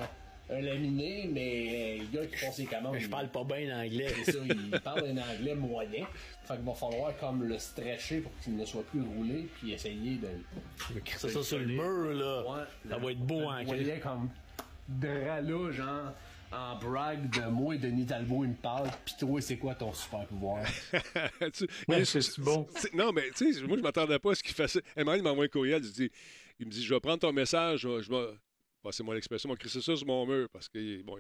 un 0.51 0.61
laminé, 0.61 1.29
mais 1.33 1.99
le 1.99 2.05
gars 2.19 2.27
qui 2.27 2.37
font 2.37 2.53
ses 2.53 2.67
commandes. 2.67 2.97
Je 2.99 3.05
il- 3.05 3.11
parle 3.11 3.29
pas 3.29 3.45
bien 3.45 3.79
anglais. 3.81 4.09
C'est 4.25 4.33
ça, 4.33 4.39
il 4.45 4.81
parle 4.81 5.07
un 5.07 5.17
anglais 5.19 5.55
moyen. 5.55 6.07
Fait 6.45 6.57
qu'il 6.57 6.65
va 6.65 6.75
falloir 6.75 7.17
comme 7.19 7.45
le 7.45 7.59
stretcher 7.59 8.19
pour 8.21 8.33
qu'il 8.43 8.55
ne 8.57 8.65
soit 8.67 8.83
plus 8.85 9.01
roulé, 9.01 9.47
puis 9.59 9.73
essayer 9.73 10.17
de. 10.17 10.29
C'est 11.17 11.31
ça 11.31 11.43
sur 11.43 11.59
le 11.59 11.67
mur, 11.67 12.13
là. 12.15 12.43
Ouais, 12.43 12.65
Ça 12.91 12.99
va 12.99 13.11
être 13.13 13.19
beau 13.21 13.43
en 13.43 13.61
Vous 13.61 13.67
voyez 13.69 13.99
comme 14.01 14.29
drap 14.89 15.41
là, 15.41 15.71
genre, 15.73 16.13
en 16.53 16.77
brag 16.79 17.31
de 17.31 17.49
moi 17.49 17.75
et 17.75 17.79
Denis 17.79 18.05
Talbot, 18.07 18.45
il 18.45 18.51
me 18.51 18.55
parle, 18.55 18.89
pis 19.05 19.15
toi, 19.19 19.41
c'est 19.41 19.57
quoi 19.57 19.75
ton 19.75 19.93
super 19.95 20.27
pouvoir? 20.27 20.63
Tu- 21.55 21.65
Ouais, 21.89 21.99
mais 21.99 22.05
c'est 22.05 22.39
bon. 22.41 22.67
Non, 22.93 23.13
mais 23.13 23.31
tu 23.35 23.53
sais, 23.55 23.63
moi, 23.63 23.77
je 23.79 23.83
m'attendais 23.83 24.19
pas 24.19 24.33
à 24.33 24.35
ce 24.35 24.43
qu'il 24.43 24.55
fasse. 24.55 24.79
Il 24.97 25.05
m'envoie 25.05 25.45
un 25.45 25.49
courriel, 25.49 25.81
il, 25.83 25.91
dit, 25.91 26.11
il 26.61 26.67
me 26.67 26.71
dit 26.71 26.85
Je 26.85 26.93
vais 26.95 27.01
prendre 27.01 27.19
ton 27.19 27.33
message, 27.33 27.81
je 27.81 27.89
vais. 28.11 28.27
Passez-moi 28.85 29.15
l'expression, 29.17 29.49
je 29.49 29.55
vais 29.55 29.59
crisser 29.59 29.81
ça 29.81 29.97
sur 29.97 30.07
mon 30.07 30.25
mur. 30.27 30.49
Parce 30.53 30.69
que, 30.69 31.03
bon, 31.03 31.19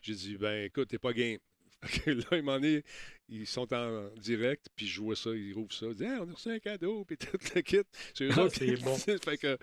j'ai 0.00 0.14
dit 0.14 0.36
Ben, 0.38 0.64
écoute, 0.64 0.88
t'es 0.88 0.98
pas 0.98 1.12
game. 1.12 1.38
Là, 2.06 2.36
il 2.36 2.42
m'en 2.44 2.62
est, 2.62 2.84
ils 3.28 3.44
sont 3.46 3.70
en 3.74 4.08
direct, 4.16 4.68
puis 4.76 4.86
je 4.86 5.00
vois 5.00 5.16
ça, 5.16 5.30
ils 5.34 5.52
rouvrent 5.52 5.72
ça, 5.74 5.86
ils 5.86 5.94
disent 5.94 6.02
Hey, 6.06 6.18
on 6.20 6.28
a 6.30 6.32
reçu 6.32 6.48
un 6.48 6.60
cadeau, 6.60 7.04
puis 7.04 7.16
tout 7.18 7.36
le 7.56 7.60
kit. 7.60 7.78
C'est 8.14 8.24
eux 8.26 8.30
Ah, 8.36 8.44
autres 8.44 8.54
qui- 8.56 8.76
bon. 8.84 8.96
fait 8.96 9.36
que, 9.36 9.58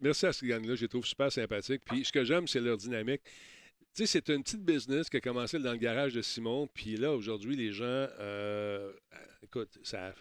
merci 0.00 0.26
à 0.26 0.32
ce 0.34 0.44
gang-là, 0.44 0.74
je 0.74 0.82
les 0.82 0.88
trouve 0.88 1.06
super 1.06 1.32
sympathiques. 1.32 1.80
Puis 1.86 2.04
ce 2.04 2.12
que 2.12 2.24
j'aime, 2.24 2.46
c'est 2.46 2.60
leur 2.60 2.76
dynamique. 2.76 3.22
Tu 3.94 4.06
sais, 4.06 4.06
c'est 4.06 4.28
une 4.34 4.42
petite 4.42 4.62
business 4.62 5.08
qui 5.08 5.16
a 5.16 5.20
commencé 5.22 5.58
dans 5.58 5.72
le 5.72 5.78
garage 5.78 6.12
de 6.12 6.20
Simon, 6.22 6.66
puis 6.74 6.96
là, 6.96 7.12
aujourd'hui, 7.14 7.56
les 7.56 7.72
gens, 7.72 7.84
euh, 7.86 8.92
écoute, 9.42 9.78
ça, 9.82 10.14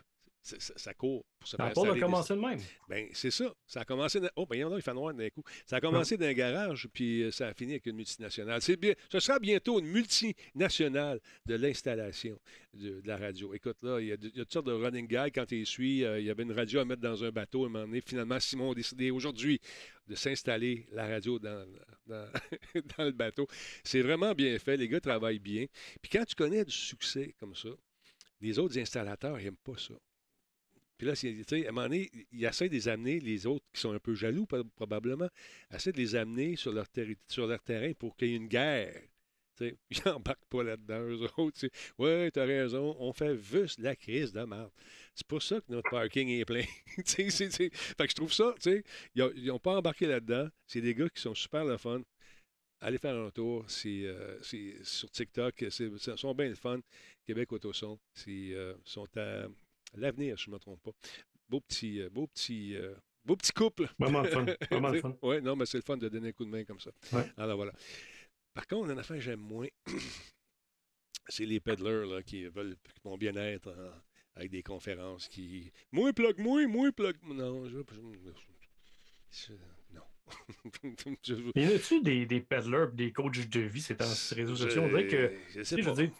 ça, 0.43 0.93
court 0.95 1.23
pour 1.39 1.47
se 1.47 1.55
Ça 1.57 1.69
faire 1.71 1.93
des- 1.93 1.99
commencé 1.99 2.33
de 2.33 2.39
même. 2.39 2.59
Ben, 2.89 3.07
c'est 3.13 3.29
ça. 3.31 3.53
Ça 3.67 3.81
a 3.81 3.85
commencé. 3.85 4.19
Dans... 4.19 4.29
Oh, 4.35 4.45
ben, 4.47 4.55
il 4.55 4.59
y 4.59 4.63
en 4.63 4.71
a, 4.73 4.75
il 4.75 4.81
fait 4.81 4.93
noir 4.93 5.13
d'un 5.13 5.29
coup. 5.29 5.43
Ça 5.67 5.75
a 5.77 5.81
commencé 5.81 6.17
dans 6.17 6.25
un 6.25 6.33
garage, 6.33 6.87
puis 6.93 7.23
euh, 7.23 7.31
ça 7.31 7.47
a 7.49 7.53
fini 7.53 7.73
avec 7.73 7.85
une 7.85 7.95
multinationale. 7.95 8.61
C'est 8.61 8.75
bien. 8.75 8.93
Ce 9.11 9.19
sera 9.19 9.37
bientôt 9.39 9.79
une 9.79 9.87
multinationale 9.87 11.19
de 11.45 11.55
l'installation 11.55 12.39
de, 12.73 13.01
de 13.01 13.07
la 13.07 13.17
radio. 13.17 13.53
Écoute, 13.53 13.77
là, 13.83 13.99
il 13.99 14.07
y, 14.07 14.11
a, 14.11 14.17
de- 14.17 14.29
il 14.29 14.37
y 14.37 14.41
a 14.41 14.43
toutes 14.45 14.53
sortes 14.53 14.67
de 14.67 14.71
running 14.73 15.07
guys. 15.07 15.31
Quand 15.33 15.51
il 15.51 15.65
suit, 15.65 16.03
euh, 16.03 16.19
il 16.19 16.25
y 16.25 16.29
avait 16.29 16.43
une 16.43 16.53
radio 16.53 16.79
à 16.79 16.85
mettre 16.85 17.01
dans 17.01 17.23
un 17.23 17.29
bateau 17.31 17.63
à 17.63 17.67
un 17.67 17.69
moment 17.69 17.85
donné. 17.85 18.01
Finalement, 18.01 18.39
Simon 18.39 18.71
a 18.71 18.75
décidé 18.75 19.11
aujourd'hui 19.11 19.59
de 20.07 20.15
s'installer 20.15 20.87
la 20.91 21.07
radio 21.07 21.37
dans, 21.39 21.65
dans, 22.07 22.27
dans 22.97 23.03
le 23.05 23.11
bateau. 23.11 23.47
C'est 23.83 24.01
vraiment 24.01 24.33
bien 24.33 24.57
fait. 24.59 24.75
Les 24.77 24.87
gars 24.87 24.99
travaillent 24.99 25.39
bien. 25.39 25.65
Puis 26.01 26.09
quand 26.11 26.25
tu 26.25 26.35
connais 26.35 26.65
du 26.65 26.71
succès 26.71 27.35
comme 27.39 27.55
ça, 27.55 27.69
les 28.41 28.57
autres 28.57 28.77
installateurs 28.79 29.37
n'aiment 29.37 29.55
pas 29.63 29.77
ça. 29.77 29.93
Puis 31.01 31.07
là, 31.07 31.13
à 31.65 31.69
un 31.69 31.71
moment 31.71 31.87
donné, 31.87 32.11
de 32.69 32.73
les 32.75 32.87
amener, 32.87 33.19
les 33.19 33.47
autres 33.47 33.65
qui 33.73 33.81
sont 33.81 33.91
un 33.91 33.97
peu 33.97 34.13
jaloux, 34.13 34.45
pro- 34.45 34.63
probablement, 34.75 35.29
essaient 35.73 35.91
de 35.91 35.97
les 35.97 36.13
amener 36.15 36.55
sur 36.55 36.71
leur, 36.71 36.87
terrain 37.63 37.91
pour 37.93 38.15
qu'il 38.15 38.27
y 38.27 38.33
ait 38.33 38.37
une 38.37 38.47
guerre 38.47 39.01
Ils 39.61 39.73
n'embarquent 40.05 40.45
pas 40.47 40.61
là-dedans, 40.61 41.01
eux 41.01 41.23
autres. 41.37 41.57
tu 41.57 41.67
sais. 41.67 41.71
Ouais, 41.97 42.29
t'as 42.29 42.45
raison, 42.45 42.95
on 42.99 43.13
fait 43.13 43.35
juste 43.41 43.79
la 43.79 43.95
crise 43.95 44.31
de 44.31 44.43
merde. 44.43 44.69
C'est 45.15 45.25
pour 45.25 45.41
ça 45.41 45.59
que 45.59 45.71
notre 45.71 45.89
parking 45.89 46.29
est 46.29 46.45
plein. 46.45 46.65
Fait 47.07 47.25
que 47.25 48.09
je 48.09 48.15
trouve 48.15 48.31
ça, 48.31 48.53
tu 48.61 48.69
sais, 48.69 48.83
ils 49.15 49.45
n'ont 49.45 49.57
pas 49.57 49.77
embarqué 49.77 50.05
là-dedans. 50.05 50.49
C'est 50.67 50.81
des 50.81 50.93
gars 50.93 51.09
qui 51.09 51.19
sont 51.19 51.33
super 51.33 51.65
le 51.65 51.77
fun. 51.77 52.03
Allez 52.79 52.99
faire 52.99 53.15
un 53.15 53.31
tour. 53.31 53.65
C'est 53.67 54.05
euh, 54.05 54.37
sur 54.83 55.09
TikTok. 55.09 55.65
c'est- 55.71 56.15
sont 56.15 56.35
bien 56.35 56.49
le 56.49 56.55
fun. 56.55 56.79
Québec 57.25 57.51
Autoson. 57.53 57.99
Ils 58.27 58.75
sont 58.85 59.07
à 59.17 59.47
l'avenir, 59.95 60.37
si 60.37 60.45
je 60.45 60.49
ne 60.49 60.55
me 60.55 60.59
trompe 60.59 60.81
pas. 60.81 60.91
Beau 61.49 61.59
petit, 61.61 61.99
euh, 62.01 62.09
beau 62.09 62.27
petit, 62.27 62.75
euh, 62.75 62.93
beau 63.25 63.35
petit 63.35 63.51
couple. 63.51 63.89
Vraiment 63.99 64.21
le 64.21 64.29
fun. 64.29 64.45
Vraiment 64.69 64.93
fun. 65.01 65.17
Oui, 65.21 65.41
non, 65.41 65.55
mais 65.55 65.65
c'est 65.65 65.77
le 65.77 65.83
fun 65.83 65.97
de 65.97 66.07
donner 66.09 66.29
un 66.29 66.31
coup 66.31 66.45
de 66.45 66.49
main 66.49 66.63
comme 66.63 66.79
ça. 66.79 66.91
Ouais. 67.13 67.25
Alors 67.37 67.57
voilà. 67.57 67.73
Par 68.53 68.67
contre, 68.67 68.91
une 68.91 68.99
affaire 68.99 69.17
que 69.17 69.21
j'aime 69.23 69.39
moins, 69.39 69.67
c'est 71.27 71.45
les 71.45 71.59
peddlers 71.59 72.05
là, 72.05 72.21
qui 72.23 72.45
veulent 72.45 72.75
mon 73.03 73.17
bien-être 73.17 73.69
en- 73.71 74.01
avec 74.35 74.49
des 74.51 74.63
conférences 74.63 75.27
qui. 75.27 75.71
Moi, 75.91 76.13
plug, 76.13 76.37
moi, 76.39 76.65
moi, 76.67 76.91
plug. 76.91 77.17
Non, 77.23 77.67
je 77.67 77.77
veux 77.77 77.83
pas. 77.83 77.95
je- 79.31 79.53
Non. 79.93 80.01
Je 81.23 81.33
Y 81.55 81.65
en 81.67 81.75
a-tu 81.75 82.01
des, 82.01 82.25
des 82.25 82.39
peddlers 82.39 82.91
des 82.93 83.11
coachs 83.11 83.49
de 83.49 83.59
vie 83.61 83.81
ces 83.81 83.97
temps 83.97 84.05
sur 84.05 84.35
les 84.37 84.43
réseaux 84.43 84.55
sociaux? 84.55 84.83
On 84.83 84.87
dirait 84.87 85.07
que, 85.07 85.33
Je 85.49 85.63
sais 85.63 85.81
je 85.81 85.89
veux 85.89 85.95
dire, 85.95 86.11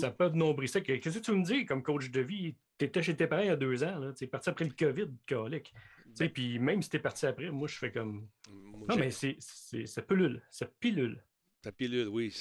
ça 0.00 0.10
peut 0.10 0.24
être 0.26 0.34
nombreuses. 0.34 0.72
Qu'est-ce 0.72 1.18
que 1.18 1.24
tu 1.24 1.32
me 1.32 1.44
dis 1.44 1.64
comme 1.66 1.82
coach 1.82 2.10
de 2.10 2.20
vie? 2.20 2.54
T'étais 2.78 3.02
chez 3.02 3.16
tes 3.16 3.26
parents 3.26 3.42
il 3.42 3.48
y 3.48 3.50
a 3.50 3.56
deux 3.56 3.82
ans. 3.84 4.12
Tu 4.16 4.24
es 4.24 4.26
parti 4.26 4.48
après 4.50 4.64
le 4.66 4.72
COVID, 4.72 5.10
colique. 5.28 5.72
Tu 6.04 6.10
sais, 6.14 6.28
puis 6.28 6.58
même 6.58 6.82
si 6.82 6.90
t'es 6.90 6.98
parti 6.98 7.26
après, 7.26 7.50
moi, 7.50 7.68
je 7.68 7.74
fais 7.76 7.90
comme. 7.92 8.26
Moi, 8.50 8.86
Non, 8.88 8.96
mais 8.96 9.10
c'est 9.10 9.36
c'est- 9.38 9.86
ça 9.86 10.02
pilule. 10.02 10.42
Ça 10.50 10.66
pilule. 10.80 11.22
Ça 11.66 11.72
pilule, 11.72 12.06
oui. 12.06 12.32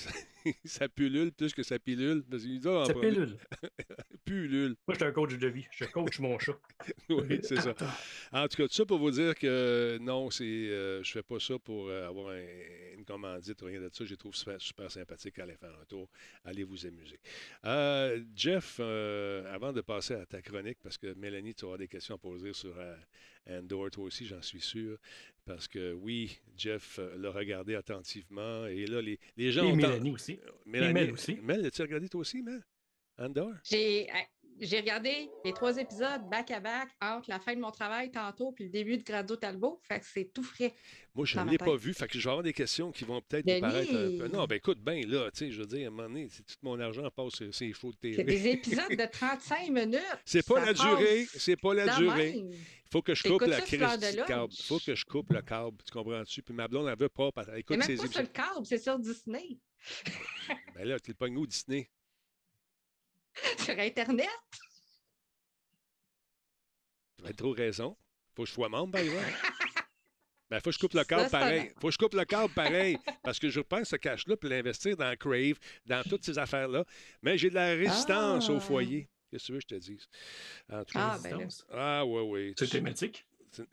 ça 0.65 0.87
pilule 0.95 1.31
plus 1.31 1.51
que 1.51 1.63
ça 1.63 1.79
pilule. 1.79 2.23
Parce 2.29 2.43
qu'il 2.43 2.59
dit, 2.59 2.67
en 2.67 2.85
Ça 2.85 2.93
pilule. 2.93 3.35
Pilule. 4.23 4.75
Moi, 4.87 4.93
je 4.93 4.95
suis 4.97 5.03
un 5.03 5.11
coach 5.11 5.33
de 5.35 5.47
vie. 5.47 5.65
Je 5.71 5.85
coach 5.85 6.19
mon 6.19 6.37
chat. 6.37 6.59
Oui, 7.09 7.39
c'est 7.41 7.59
ça. 7.59 7.73
En 8.31 8.47
tout 8.47 8.57
cas, 8.57 8.67
tout 8.67 8.73
ça 8.75 8.85
pour 8.85 8.99
vous 8.99 9.09
dire 9.09 9.33
que 9.33 9.97
non, 9.99 10.29
c'est, 10.29 10.43
euh, 10.43 11.01
je 11.01 11.11
fais 11.11 11.23
pas 11.23 11.39
ça 11.39 11.57
pour 11.57 11.87
euh, 11.89 12.07
avoir 12.07 12.33
un- 12.35 12.95
une 12.99 13.03
commandite 13.03 13.59
ou 13.63 13.65
rien 13.65 13.81
de 13.81 13.89
ça. 13.91 14.05
Je 14.05 14.11
les 14.11 14.17
trouve 14.17 14.35
super, 14.35 14.61
super 14.61 14.91
sympathiques. 14.91 15.39
Allez 15.39 15.55
faire 15.55 15.75
un 15.81 15.85
tour. 15.85 16.07
Allez 16.43 16.63
vous 16.63 16.85
amuser. 16.85 17.19
Euh, 17.65 18.21
Jeff, 18.35 18.77
euh, 18.79 19.51
avant 19.51 19.73
de 19.73 19.81
passer 19.81 20.13
à 20.13 20.25
ta 20.27 20.39
chronique, 20.43 20.77
parce 20.83 20.99
que 20.99 21.15
Mélanie, 21.15 21.55
tu 21.55 21.65
auras 21.65 21.77
des 21.77 21.87
questions 21.87 22.13
à 22.13 22.19
poser 22.19 22.53
sur 22.53 22.75
Andor, 23.49 23.91
toi 23.91 24.05
aussi, 24.05 24.25
j'en 24.25 24.41
suis 24.41 24.61
sûr. 24.61 24.97
Parce 25.45 25.67
que 25.67 25.93
oui, 25.93 26.39
Jeff 26.57 26.97
euh, 26.97 27.15
l'a 27.17 27.29
regardé 27.29 27.75
attentivement. 27.75 28.65
Et 28.65 28.87
là, 28.87 29.01
les, 29.01 29.19
les 29.37 29.51
gens 29.51 29.65
Et 29.65 29.73
ont... 29.73 29.75
Mélanie 29.75 30.11
aussi. 30.11 30.39
Mélanie 30.65 30.93
Mel 30.93 31.11
aussi. 31.11 31.35
Mel, 31.43 31.65
as-tu 31.65 31.81
regardé 31.83 32.09
toi 32.09 32.21
aussi, 32.21 32.41
Mel? 32.41 32.63
Andor? 33.17 33.53
J'ai 33.63 34.09
euh, 34.09 34.13
j'ai 34.59 34.79
regardé 34.79 35.29
les 35.43 35.53
trois 35.53 35.77
épisodes 35.77 36.21
back-à-back 36.29 36.89
entre 37.01 37.29
la 37.29 37.39
fin 37.39 37.55
de 37.55 37.59
mon 37.59 37.71
travail 37.71 38.11
tantôt 38.11 38.51
puis 38.51 38.65
le 38.65 38.69
début 38.69 38.97
de 38.97 39.03
Grado 39.03 39.35
Talbot. 39.35 39.79
Fait 39.83 39.99
que 39.99 40.05
c'est 40.05 40.31
tout 40.33 40.43
frais. 40.43 40.73
Moi, 41.13 41.25
je 41.25 41.39
ne 41.39 41.49
l'ai 41.49 41.57
pas 41.57 41.75
vu, 41.75 41.93
fait 41.93 42.07
que 42.07 42.19
je 42.19 42.23
vais 42.23 42.29
avoir 42.29 42.43
des 42.43 42.53
questions 42.53 42.91
qui 42.91 43.05
vont 43.05 43.21
peut-être 43.21 43.49
vous 43.49 43.59
paraître 43.59 43.91
un 43.91 44.17
peu. 44.17 44.27
Non, 44.27 44.45
ben 44.45 44.55
écoute, 44.55 44.79
ben 44.81 45.05
là, 45.07 45.29
tu 45.31 45.39
sais, 45.39 45.51
je 45.51 45.59
veux 45.59 45.67
dire, 45.67 45.85
à 45.85 45.87
un 45.87 45.89
moment 45.91 46.09
donné, 46.09 46.27
c'est 46.29 46.43
tout 46.43 46.55
mon 46.61 46.79
argent 46.79 47.09
passe 47.11 47.33
sur 47.35 47.53
ces 47.53 47.71
shows 47.73 47.91
de 47.91 47.97
C'est 48.01 48.11
télé. 48.11 48.23
des 48.23 48.47
épisodes 48.49 48.89
de 48.89 49.05
35 49.11 49.69
minutes. 49.69 50.01
C'est 50.25 50.45
pas 50.45 50.65
la 50.65 50.73
durée, 50.73 51.25
c'est 51.33 51.55
pas 51.55 51.73
la 51.73 51.95
durée. 51.97 52.35
Il 52.37 52.91
faut 52.91 53.01
que 53.01 53.15
je 53.15 53.23
coupe 53.23 53.41
la 53.41 53.61
crise 53.61 53.79
du 53.79 54.23
câble. 54.23 54.53
faut 54.63 54.79
que 54.79 54.95
je 54.95 55.05
coupe 55.05 55.31
le 55.31 55.41
câble, 55.41 55.77
tu 55.85 55.91
comprends-tu? 55.91 56.41
Puis 56.41 56.53
ma 56.53 56.67
blonde, 56.67 56.87
elle 56.87 56.97
veut 56.97 57.09
pas, 57.09 57.29
qu'elle 57.31 57.45
C'est 57.45 57.59
écoute 57.59 57.77
même 57.77 57.97
pas 57.97 58.07
sur 58.07 58.21
le 58.21 58.27
câble, 58.27 58.65
c'est 58.65 58.77
sur 58.77 58.99
Disney. 58.99 59.57
Ben 60.75 60.87
là, 60.87 60.99
tu 60.99 61.11
le 61.11 61.15
pognes 61.15 61.37
où, 61.37 61.45
Disney? 61.45 61.89
sur 63.59 63.77
Internet. 63.79 64.29
Tu 67.23 67.25
as 67.29 67.33
trop 67.33 67.51
raison. 67.51 67.97
Faut 68.35 68.43
que 68.43 68.49
je 68.49 68.53
sois 68.53 68.69
membre, 68.69 68.97
exemple. 68.99 69.25
Ben, 70.47 70.59
faut 70.59 70.69
que 70.69 70.73
je 70.75 70.79
coupe 70.79 70.93
le 70.93 71.03
câble 71.03 71.27
pareil. 71.31 71.71
Faut 71.81 71.87
que 71.87 71.93
je 71.93 71.97
coupe 71.97 72.13
le 72.13 72.23
câble 72.23 72.53
pareil. 72.53 72.99
Parce 73.23 73.39
que 73.39 73.49
je 73.49 73.57
repense 73.61 73.89
ce 73.89 73.95
cash-là 73.95 74.37
puis 74.37 74.47
l'investir 74.47 74.95
dans 74.95 75.15
Crave, 75.17 75.55
dans 75.87 76.03
toutes 76.07 76.23
ces 76.23 76.37
affaires-là. 76.37 76.85
Mais 77.23 77.35
j'ai 77.35 77.49
de 77.49 77.55
la 77.55 77.69
résistance 77.69 78.47
au 78.51 78.57
Ah. 78.57 78.59
foyer. 78.59 79.09
Qu'est-ce 79.31 79.41
que 79.41 79.45
tu 79.47 79.51
veux 79.53 79.57
que 79.57 79.63
je 79.63 79.75
te 79.75 79.81
dise? 79.81 80.07
En 80.71 80.83
tout 80.85 80.93
cas, 80.93 81.13
Ah, 81.15 81.19
ben. 81.23 81.49
Ah, 81.71 82.05
oui, 82.05 82.21
oui. 82.21 82.53
C'est 82.59 82.69
thématique? 82.69 83.25
C'est 83.51 83.65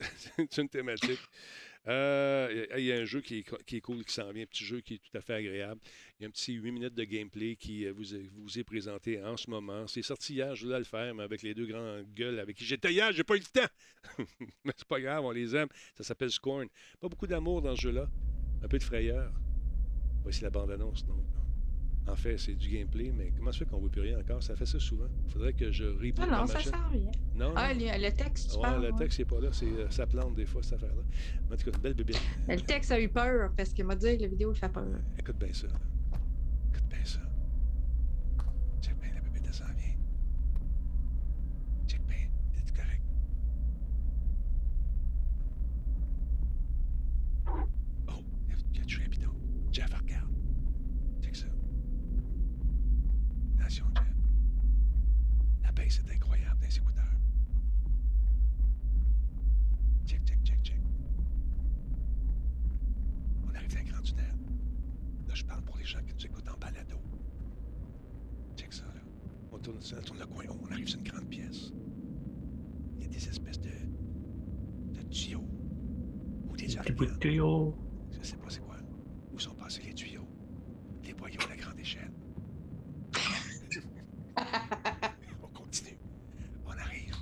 c'est 0.49 0.61
une 0.63 0.69
thématique. 0.69 1.19
Euh, 1.87 2.65
Il 2.77 2.85
y 2.85 2.91
a 2.91 2.97
un 2.97 3.05
jeu 3.05 3.21
qui 3.21 3.39
est, 3.39 3.81
cool, 3.81 4.03
qui 4.05 4.13
s'en 4.13 4.31
vient, 4.31 4.43
un 4.43 4.47
petit 4.47 4.63
jeu 4.63 4.81
qui 4.81 4.95
est 4.95 4.97
tout 4.99 5.17
à 5.17 5.21
fait 5.21 5.33
agréable. 5.33 5.81
Il 6.19 6.23
y 6.23 6.25
a 6.25 6.27
un 6.27 6.31
petit 6.31 6.53
8 6.53 6.71
minutes 6.71 6.93
de 6.93 7.03
gameplay 7.03 7.55
qui 7.55 7.85
euh, 7.85 7.93
vous 7.93 8.15
est, 8.15 8.29
vous 8.35 8.57
est 8.57 8.63
présenté 8.63 9.21
en 9.23 9.35
ce 9.35 9.49
moment. 9.49 9.87
C'est 9.87 10.01
sorti 10.01 10.35
hier, 10.35 10.55
je 10.55 10.65
voulais 10.65 10.77
le 10.77 10.85
faire, 10.85 11.13
mais 11.13 11.23
avec 11.23 11.41
les 11.41 11.53
deux 11.53 11.65
grands 11.65 12.01
gueules 12.15 12.39
avec 12.39 12.57
qui 12.57 12.65
j'étais 12.65 12.93
hier, 12.93 13.11
j'ai 13.11 13.23
pas 13.23 13.35
eu 13.35 13.39
le 13.39 13.61
temps. 13.61 13.69
mais 14.63 14.73
c'est 14.77 14.87
pas 14.87 15.01
grave, 15.01 15.25
on 15.25 15.31
les 15.31 15.55
aime. 15.55 15.67
Ça 15.95 16.03
s'appelle 16.03 16.31
Scorn. 16.31 16.67
Pas 16.99 17.09
beaucoup 17.09 17.27
d'amour 17.27 17.61
dans 17.61 17.75
ce 17.75 17.81
jeu-là. 17.81 18.07
Un 18.63 18.67
peu 18.67 18.77
de 18.77 18.83
frayeur. 18.83 19.33
Voici 20.23 20.41
la 20.41 20.49
bande-annonce, 20.49 21.05
donc. 21.05 21.42
En 22.05 22.15
fait, 22.17 22.37
c'est 22.37 22.53
du 22.55 22.69
gameplay, 22.69 23.13
mais 23.15 23.31
comment 23.37 23.51
ça 23.53 23.59
fait 23.59 23.65
qu'on 23.65 23.77
ne 23.77 23.81
voit 23.83 23.89
plus 23.89 24.01
rien 24.01 24.19
encore? 24.19 24.43
Ça 24.43 24.55
fait 24.57 24.65
ça 24.65 24.77
souvent. 24.79 25.07
Il 25.25 25.31
faudrait 25.31 25.53
que 25.53 25.71
je 25.71 25.85
reboot 25.85 26.19
Ah 26.21 26.25
ma 26.27 26.37
non, 26.41 26.47
ça 26.47 26.53
machine. 26.55 26.71
sent 26.71 26.77
rien. 26.91 27.11
Non, 27.35 27.53
Ah, 27.55 27.73
non. 27.73 27.79
le, 27.79 28.09
texte, 28.11 28.49
tu 28.51 28.55
Ouais, 28.57 28.61
parles. 28.61 28.81
le 28.83 28.91
ouais. 28.91 28.97
texte, 28.97 29.17
c'est 29.17 29.25
pas 29.25 29.39
là. 29.39 29.49
C'est, 29.53 29.65
euh, 29.67 29.89
ça 29.89 30.05
plante 30.05 30.35
des 30.35 30.45
fois, 30.45 30.61
cette 30.61 30.73
affaire-là. 30.73 31.01
En 31.51 31.55
tout 31.55 31.71
cas, 31.71 31.77
belle 31.79 31.93
bébé. 31.93 32.13
Le 32.49 32.59
texte 32.59 32.91
a 32.91 32.99
eu 32.99 33.07
peur 33.07 33.51
parce 33.55 33.71
qu'il 33.73 33.85
m'a 33.85 33.95
dit 33.95 34.17
que 34.17 34.21
la 34.23 34.27
vidéo 34.27 34.51
il 34.51 34.57
fait 34.57 34.67
peur. 34.69 34.85
Écoute 35.17 35.37
bien 35.37 35.53
ça. 35.53 35.67
Écoute 35.67 36.87
bien 36.89 37.05
ça. 37.05 37.19
Check 38.81 38.99
bien, 38.99 39.13
la 39.13 39.21
bébé, 39.21 39.39
elle 39.45 39.53
s'en 39.53 39.63
vient. 39.65 39.95
Check 41.87 42.01
bien. 42.05 42.27
T'es 42.53 42.73
correct? 42.73 43.01
Oh, 48.07 48.23
il 48.73 48.77
y 48.77 48.81
a 48.81 48.85
tué 48.85 49.05
un 49.05 49.09
bidon. 49.09 49.31
Jeff, 49.71 49.93
regarde. 49.93 50.29
Check 51.21 51.35
ça. 51.35 51.45
Attention, 53.59 53.85
Jeff. 53.95 54.05
La 55.63 55.71
baisse 55.71 55.99
est 56.05 56.13
incroyable 56.13 56.59
dans 56.59 56.67
les 56.67 56.77
écouteurs. 56.77 57.03
Check, 60.05 60.23
check, 60.25 60.39
check, 60.43 60.59
check. 60.63 60.79
On 63.45 63.55
arrive 63.55 63.71
dans 63.73 63.79
un 63.79 63.83
grand 63.83 64.01
tunnel. 64.01 64.35
Là, 65.27 65.33
je 65.33 65.43
parle 65.45 65.61
pour 65.63 65.77
les 65.77 65.85
gens 65.85 65.99
qui 66.05 66.13
nous 66.13 66.25
écoutent 66.25 66.49
en 66.49 66.57
balado. 66.57 66.97
Check 68.57 68.73
ça, 68.73 68.85
là. 68.85 69.01
On 69.51 69.57
tourne, 69.59 69.77
on 69.97 70.01
tourne 70.01 70.19
le 70.19 70.25
coin. 70.25 70.43
Oh, 70.49 70.57
on 70.67 70.71
arrive 70.71 70.87
sur 70.87 70.99
une 70.99 71.07
grande 71.07 71.29
pièce. 71.29 71.71
Il 72.97 73.03
y 73.03 73.05
a 73.05 73.09
des 73.09 73.27
espèces 73.29 73.59
de. 73.61 73.69
de 73.69 75.01
tuyaux. 75.09 75.45
Ou 76.49 76.55
des 76.57 76.65
Petit 76.65 76.77
orignaux. 76.79 76.95
bout 76.97 77.05
de 77.05 77.17
tuyau. 77.19 77.75
Je 78.11 78.27
sais 78.27 78.37
pas 78.37 78.49
c'est 78.49 78.59
quoi. 78.61 78.75
Où 79.31 79.39
sont 79.39 79.55
passés 79.55 79.81
les 79.83 79.93
tuyaux? 79.93 80.27
Les 81.03 81.13
boyaux 81.13 81.39
à 81.45 81.49
la 81.49 81.55
grande 81.57 81.79
échelle. 81.79 82.11
on 85.41 85.47
continue. 85.47 85.97
On 86.65 86.71
arrive. 86.71 87.13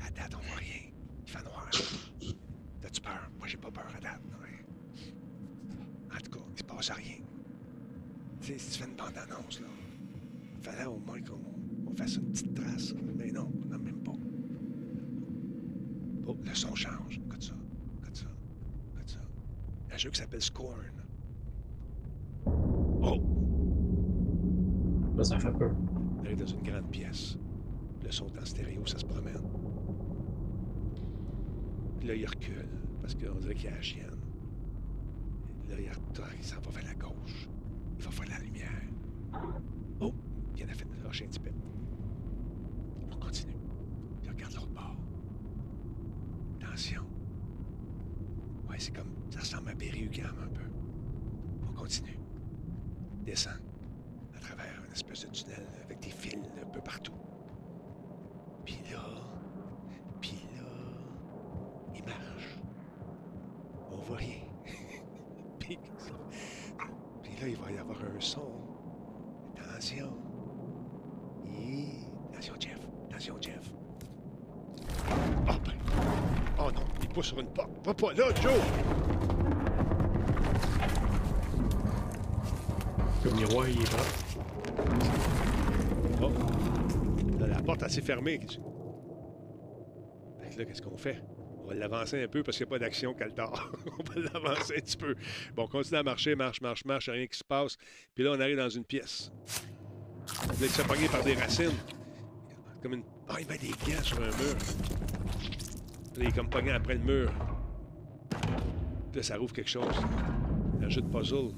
À 0.00 0.10
date, 0.10 0.34
on 0.34 0.40
voit 0.46 0.56
rien. 0.56 0.90
Il 1.26 1.30
fait 1.30 1.42
noir. 1.44 1.68
T'as-tu 2.80 3.00
peur? 3.00 3.30
Moi, 3.38 3.46
j'ai 3.46 3.56
pas 3.56 3.70
peur 3.70 3.86
à 3.96 4.00
date. 4.00 4.20
ouais. 4.42 4.64
En 6.14 6.18
tout 6.20 6.30
cas, 6.38 6.44
il 6.52 6.58
se 6.58 6.64
passe 6.64 6.90
rien. 6.90 7.16
Tu 8.40 8.46
sais, 8.52 8.58
si 8.58 8.70
tu 8.72 8.78
fais 8.84 8.90
une 8.90 8.96
bande-annonce, 8.96 9.60
là, 9.60 9.66
fallait 10.62 10.84
au 10.86 10.98
moins 10.98 11.20
qu'on 11.22 11.40
on 11.86 11.94
fasse 11.94 12.16
une 12.16 12.30
petite 12.30 12.54
trace. 12.54 12.94
Mais 13.16 13.30
non, 13.30 13.50
on 13.62 13.66
n'en 13.68 13.74
a 13.74 13.78
même 13.78 14.02
pas. 14.02 14.12
Oh, 16.26 16.36
le 16.44 16.54
son 16.54 16.74
change. 16.74 17.18
Écoute 17.18 17.42
ça. 17.42 17.54
Écoute 18.02 18.16
ça. 18.16 18.26
Écoute 18.94 19.08
ça. 19.10 19.20
Un 19.96 19.98
jeu 19.98 20.10
qui 20.10 20.18
s'appelle 20.18 20.42
Scorn. 20.42 20.92
Oh! 22.44 23.18
Là, 25.16 25.24
ça 25.24 25.38
fait 25.38 25.50
peur. 25.52 25.74
On 26.18 26.24
arrive 26.26 26.36
dans 26.36 26.46
une 26.46 26.62
grande 26.62 26.90
pièce. 26.90 27.38
Le 28.04 28.10
son 28.12 28.26
est 28.26 28.38
en 28.38 28.44
stéréo, 28.44 28.84
ça 28.84 28.98
se 28.98 29.06
promène. 29.06 29.40
Puis 31.98 32.08
là, 32.08 32.14
il 32.14 32.26
recule, 32.26 32.68
parce 33.00 33.14
qu'on 33.14 33.38
dirait 33.38 33.54
qu'il 33.54 33.64
y 33.64 33.68
a 33.68 33.76
la 33.76 33.80
chienne. 33.80 34.20
Là, 35.70 35.76
il 35.80 35.88
retourne, 35.88 36.28
il 36.36 36.44
s'en 36.44 36.60
va 36.60 36.72
vers 36.72 36.84
la 36.84 36.94
gauche. 36.94 37.48
Il 37.98 38.04
va 38.04 38.10
faire 38.10 38.28
la 38.28 38.38
lumière. 38.40 38.82
Oh! 40.00 40.12
Il 40.50 40.56
vient 40.56 40.66
de 40.66 40.72
faire 40.72 40.88
lâcher 41.04 41.24
un 41.24 41.28
petit 41.28 41.40
peu. 41.40 41.50
On 43.10 43.16
continue. 43.16 43.56
Il 44.24 44.28
regarde 44.28 44.52
l'autre 44.52 44.74
bord. 44.74 44.96
Attention. 46.60 47.05
On 51.68 51.72
continue. 51.72 52.18
Descend 53.24 53.60
à 54.36 54.40
travers 54.40 54.82
une 54.86 54.92
espèce 54.92 55.26
de 55.26 55.30
tunnel 55.30 55.66
avec 55.84 56.00
des 56.00 56.10
fils 56.10 56.38
un 56.60 56.66
peu 56.66 56.80
partout. 56.80 57.12
Puis 58.64 58.78
là, 58.90 59.02
puis 60.20 60.46
là, 60.56 60.64
il 61.94 62.04
marche. 62.04 62.58
On 63.90 63.96
voit 63.98 64.16
rien. 64.16 64.40
puis, 65.58 65.78
puis 67.22 67.32
là, 67.40 67.48
il 67.48 67.56
va 67.56 67.72
y 67.72 67.78
avoir 67.78 67.98
un 68.02 68.20
son. 68.20 68.52
Attention. 69.56 70.12
Hi. 71.44 72.06
Attention, 72.32 72.54
Jeff. 72.58 72.78
Attention, 73.10 73.36
Jeff. 73.40 73.72
Oh, 75.48 75.52
ben. 75.64 75.74
Oh 76.58 76.70
non, 76.72 76.82
il 77.00 77.08
pousse 77.08 77.26
sur 77.26 77.40
une 77.40 77.48
porte. 77.48 77.70
Va 77.84 77.94
pas 77.94 78.12
là, 78.14 78.34
Joe! 78.40 79.35
Miroir, 83.36 83.68
il 83.68 83.80
est 83.80 83.92
là. 83.92 83.98
Oh. 86.22 86.30
La 87.46 87.62
porte, 87.62 87.82
elle 87.82 87.90
s'est 87.90 88.02
fermée. 88.02 88.40
Fait 90.40 90.50
que 90.50 90.58
là, 90.58 90.64
qu'est-ce 90.64 90.82
qu'on 90.82 90.96
fait? 90.96 91.22
On 91.58 91.68
va 91.68 91.74
l'avancer 91.74 92.22
un 92.22 92.28
peu 92.28 92.42
parce 92.42 92.56
qu'il 92.56 92.66
n'y 92.66 92.70
a 92.70 92.74
pas 92.74 92.78
d'action 92.78 93.12
caltar. 93.14 93.72
on 93.98 94.02
va 94.02 94.30
l'avancer 94.32 94.76
un 94.76 94.80
petit 94.80 94.96
peu. 94.96 95.14
Bon, 95.54 95.64
on 95.64 95.68
continue 95.68 95.98
à 95.98 96.02
marcher, 96.02 96.34
marche, 96.34 96.60
marche, 96.60 96.84
marche, 96.84 97.08
rien 97.08 97.26
qui 97.26 97.38
se 97.38 97.44
passe. 97.44 97.76
Puis 98.14 98.24
là, 98.24 98.32
on 98.36 98.40
arrive 98.40 98.56
dans 98.56 98.68
une 98.68 98.84
pièce. 98.84 99.32
Là, 100.48 100.54
il 100.60 100.68
se 100.68 100.80
fait 100.80 100.88
pogner 100.88 101.08
par 101.08 101.22
des 101.22 101.34
racines. 101.34 101.76
Comme 102.82 102.94
une... 102.94 103.02
Ah, 103.28 103.36
il 103.40 103.46
met 103.48 103.58
des 103.58 103.70
gants 103.70 104.02
sur 104.02 104.18
un 104.18 104.26
mur. 104.26 104.56
Là, 106.16 106.22
il 106.22 106.28
est 106.28 106.34
comme 106.34 106.48
pogné 106.48 106.70
après 106.70 106.94
le 106.94 107.00
mur. 107.00 107.32
Puis 108.30 109.16
là, 109.16 109.22
ça 109.22 109.36
rouvre 109.36 109.52
quelque 109.52 109.70
chose. 109.70 109.94
Un 110.82 110.88
jeu 110.88 111.02
de 111.02 111.08
puzzle. 111.08 111.50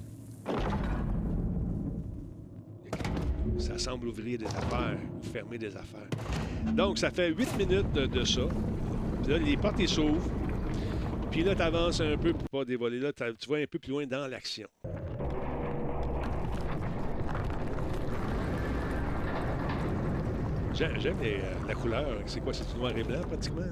Ça 3.59 3.77
semble 3.79 4.09
ouvrir 4.09 4.39
des 4.39 4.47
affaires 4.47 4.97
ou 5.17 5.23
fermer 5.23 5.59
des 5.59 5.77
affaires. 5.77 6.09
Donc, 6.73 6.99
ça 6.99 7.11
fait 7.11 7.29
8 7.29 7.59
minutes 7.59 7.93
de, 7.93 8.07
de 8.07 8.25
ça. 8.25 8.43
Puis 9.23 9.33
là, 9.33 9.39
les 9.39 9.57
portes 9.57 9.79
ils 9.79 9.89
s'ouvrent. 9.89 10.31
Puis 11.31 11.43
là, 11.43 11.55
tu 11.55 11.63
avances 11.63 12.01
un 12.01 12.17
peu 12.17 12.33
pour 12.33 12.49
pas 12.49 12.65
dévoiler. 12.65 13.01
Là, 13.01 13.13
tu 13.13 13.51
vas 13.51 13.57
un 13.57 13.67
peu 13.67 13.79
plus 13.79 13.91
loin 13.91 14.07
dans 14.07 14.27
l'action. 14.27 14.69
J'aime 20.75 21.17
euh, 21.25 21.41
la 21.67 21.75
couleur. 21.75 22.07
C'est 22.27 22.41
quoi? 22.41 22.53
C'est 22.53 22.73
du 22.73 22.79
noir 22.79 22.97
et 22.97 23.03
blanc, 23.03 23.21
pratiquement? 23.23 23.63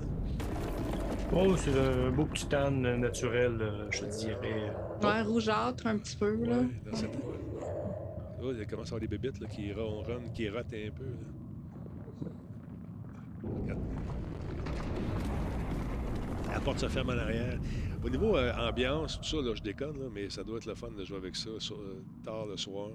Oh, 1.33 1.57
c'est 1.57 1.70
un 1.70 2.11
beau 2.11 2.25
petit 2.25 2.46
tan 2.46 2.70
naturel, 2.70 3.59
euh, 3.61 3.87
je 3.90 4.01
te 4.01 4.07
dirais. 4.07 4.72
Ouais, 5.03 5.22
rougeâtre 5.22 5.87
un 5.87 5.99
petit 5.99 6.16
peu, 6.16 6.35
là. 6.44 6.57
Ouais, 6.59 6.66
dans 6.90 6.96
cette... 6.96 7.11
Là, 8.40 8.53
il 8.59 8.66
commence 8.66 8.92
à 8.92 8.96
avoir 8.96 9.01
des 9.01 9.09
bébites 9.09 9.46
qui 9.49 9.72
ronronnent, 9.72 10.31
qui 10.33 10.49
rotent 10.49 10.75
un 10.75 10.90
peu. 10.90 11.05
La 16.51 16.61
porte 16.61 16.79
se 16.79 16.88
ferme 16.88 17.11
en 17.11 17.18
arrière. 17.18 17.59
Au 18.05 18.09
niveau 18.09 18.37
euh, 18.37 18.53
ambiance, 18.57 19.18
tout 19.20 19.25
ça, 19.25 19.37
là, 19.38 19.55
je 19.55 19.62
déconne, 19.62 20.11
mais 20.12 20.31
ça 20.31 20.44
doit 20.44 20.59
être 20.59 20.66
le 20.66 20.75
fun 20.75 20.90
de 20.90 21.05
jouer 21.05 21.16
avec 21.16 21.35
ça 21.35 21.51
euh, 21.51 22.03
tard 22.22 22.46
le 22.46 22.57
soir. 22.57 22.90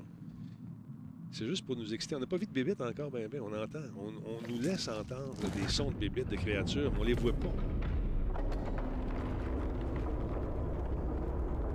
C'est 1.32 1.46
juste 1.46 1.66
pour 1.66 1.76
nous 1.76 1.94
exciter. 1.94 2.16
On 2.16 2.20
n'a 2.20 2.28
pas 2.28 2.38
vu 2.38 2.46
de 2.46 2.52
bébites 2.52 2.82
encore, 2.82 3.10
ben, 3.10 3.28
ben, 3.28 3.42
on 3.42 3.54
entend. 3.54 3.80
On, 3.98 4.10
on 4.10 4.52
nous 4.52 4.60
laisse 4.62 4.88
entendre 4.88 5.36
des 5.56 5.68
sons 5.68 5.92
de 5.92 5.96
bébites, 5.96 6.30
de 6.30 6.36
créatures, 6.36 6.92
mais 6.94 7.00
on 7.00 7.04
les 7.04 7.14
voit 7.14 7.34
pas. 7.34 7.54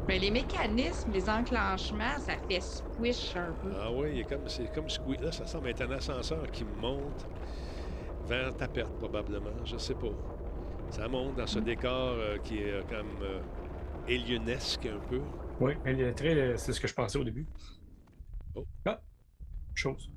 Mais 0.09 0.21
les 0.21 0.31
mécanismes, 0.31 1.11
les 1.13 1.29
enclenchements, 1.29 2.19
ça 2.21 2.35
fait 2.49 2.61
squish 2.61 3.35
un 3.35 3.53
peu. 3.63 3.73
Ah 3.81 3.91
oui, 3.93 4.11
il 4.13 4.21
est 4.21 4.25
comme, 4.25 4.49
c'est 4.49 4.73
comme 4.73 4.89
squeak. 4.89 5.21
Là, 5.21 5.33
ça 5.33 5.47
semble 5.47 5.69
être 5.69 5.83
un 5.83 5.91
ascenseur 5.91 6.49
qui 6.53 6.65
monte 6.65 7.27
vers 8.27 8.55
ta 8.57 8.69
perte, 8.69 8.93
probablement. 8.99 9.65
Je 9.65 9.77
sais 9.77 9.95
pas. 9.95 10.13
Ça 10.91 11.09
monte 11.09 11.37
dans 11.37 11.47
ce 11.47 11.59
décor 11.59 11.91
euh, 11.93 12.39
qui 12.39 12.59
est 12.59 12.73
euh, 12.73 12.83
comme 12.83 13.21
euh, 13.23 13.41
alienesque 14.07 14.87
un 14.87 15.01
peu. 15.09 15.21
Oui, 15.59 15.75
très. 16.15 16.57
C'est 16.57 16.73
ce 16.73 16.81
que 16.81 16.87
je 16.87 16.95
pensais 16.95 17.19
au 17.19 17.25
début. 17.25 17.47
Oh. 18.55 18.65
Ah! 18.85 19.01
Chose. 19.75 20.09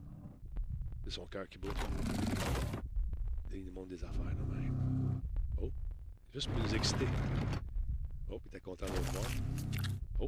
C'est 1.04 1.12
son 1.12 1.26
cœur 1.26 1.50
qui 1.50 1.58
bat. 1.58 1.70
Là, 1.70 3.56
il 3.56 3.66
nous 3.66 3.72
montre 3.72 3.90
des 3.90 4.04
affaires, 4.04 4.24
là, 4.24 4.56
même. 4.56 5.22
Oh. 5.60 5.72
Juste 6.32 6.50
pour 6.50 6.62
nous 6.62 6.76
exciter. 6.76 7.08
Oh, 8.32 8.40
t'es 8.52 8.60
content 8.60 8.86
de 8.86 8.92
le 8.92 9.00
voir. 9.12 9.24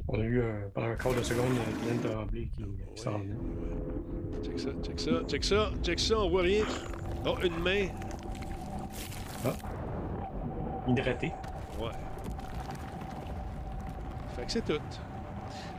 On 0.08 0.20
a 0.20 0.24
eu 0.24 0.42
un, 0.42 0.68
pendant 0.74 0.88
un 0.88 0.96
quart 0.96 1.14
de 1.14 1.22
seconde 1.22 1.52
euh, 1.52 1.84
Glenn 1.84 2.00
Tremblay 2.00 2.48
qui, 2.52 2.64
qui 2.94 3.02
s'en 3.02 3.18
venait. 3.18 3.34
ouais. 3.34 4.42
Check 4.42 4.58
ça, 4.58 4.70
check 4.82 4.98
ça, 5.00 5.10
check 5.28 5.44
ça, 5.44 5.70
check 5.82 6.00
ça, 6.00 6.18
on 6.18 6.30
voit 6.30 6.42
rien. 6.42 6.64
Oh, 7.26 7.36
une 7.44 7.58
main. 7.58 7.88
Hydraté. 10.88 11.32
Ouais. 11.78 11.90
Fait 14.36 14.46
que 14.46 14.52
c'est 14.52 14.64
tout. 14.64 14.80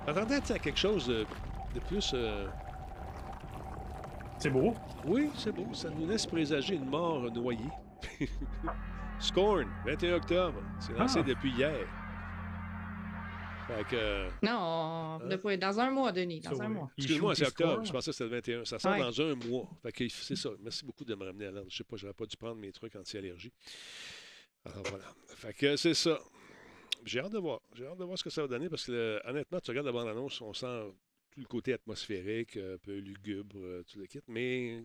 T'attendais 0.06 0.36
à 0.52 0.60
quelque 0.60 0.78
chose 0.80 1.08
de, 1.08 1.26
de 1.74 1.80
plus. 1.82 2.12
euh, 2.14 2.48
C'est 4.38 4.50
beau. 4.50 4.74
Oui, 5.06 5.30
c'est 5.36 5.52
beau. 5.52 5.68
Ça 5.74 5.90
nous 5.90 6.08
laisse 6.08 6.26
présager 6.26 6.76
une 6.76 6.86
mort 6.90 7.22
noyée. 7.32 7.60
Scorn, 9.20 9.68
21 9.86 10.16
octobre. 10.16 10.60
C'est 10.80 10.94
lancé 10.98 11.20
Ah. 11.22 11.28
depuis 11.28 11.52
hier. 11.52 11.74
Fait 13.78 13.84
que. 13.86 13.96
euh, 13.96 14.30
Non, 14.42 15.20
de- 15.20 15.56
dans 15.56 15.80
un 15.80 15.92
mois, 15.92 16.12
Denis, 16.12 16.40
dans 16.42 16.56
Ça, 16.56 16.64
un 16.64 16.68
oui. 16.70 16.74
mois. 16.76 16.92
Excuse-moi, 16.98 17.36
c'est 17.36 17.48
octobre. 17.48 17.72
score. 17.74 17.86
Je 17.86 17.92
pensais 17.92 18.12
que 18.12 18.16
c'était 18.18 18.24
le 18.30 18.30
21. 18.36 18.66
Ça 18.66 18.80
sort 18.80 18.92
Ouais. 18.92 19.00
dans 19.00 19.22
un 19.22 19.36
mois. 19.36 19.70
Fait 19.82 19.92
que 19.92 20.08
c'est 20.10 20.36
ça. 20.36 20.50
Merci 20.60 20.86
beaucoup 20.86 21.06
de 21.06 21.16
me 21.16 21.26
ramener 21.26 21.46
à 21.48 21.52
l'ordre. 21.52 21.70
Je 21.72 21.78
sais 21.78 21.84
pas, 21.84 21.96
j'aurais 21.98 22.14
pas 22.14 22.26
dû 22.26 22.38
prendre 22.38 22.56
mes 22.56 22.72
trucs 22.72 22.96
anti-allergie. 22.96 23.52
Alors 24.66 24.84
voilà. 24.90 25.06
Fait 25.28 25.54
que 25.54 25.76
c'est 25.76 25.94
ça. 25.94 26.20
J'ai 27.06 27.20
hâte 27.20 27.34
de 27.34 27.38
voir. 27.40 27.62
J'ai 27.76 27.86
hâte 27.86 27.98
de 27.98 28.04
voir 28.06 28.18
ce 28.18 28.24
que 28.24 28.30
ça 28.30 28.42
va 28.44 28.48
donner 28.48 28.70
parce 28.70 28.86
que 28.86 28.92
euh, 28.92 29.20
honnêtement, 29.26 29.60
tu 29.60 29.72
regardes 29.72 29.88
la 29.88 29.92
bande-annonce, 29.92 30.40
on 30.42 30.54
sent 30.54 30.94
tout 31.32 31.40
le 31.42 31.46
côté 31.48 31.74
atmosphérique, 31.74 32.56
un 32.58 32.78
peu 32.82 32.98
lugubre, 32.98 33.58
euh, 33.58 33.84
tout 33.92 34.00
le 34.00 34.06
kit, 34.06 34.22
mais 34.28 34.84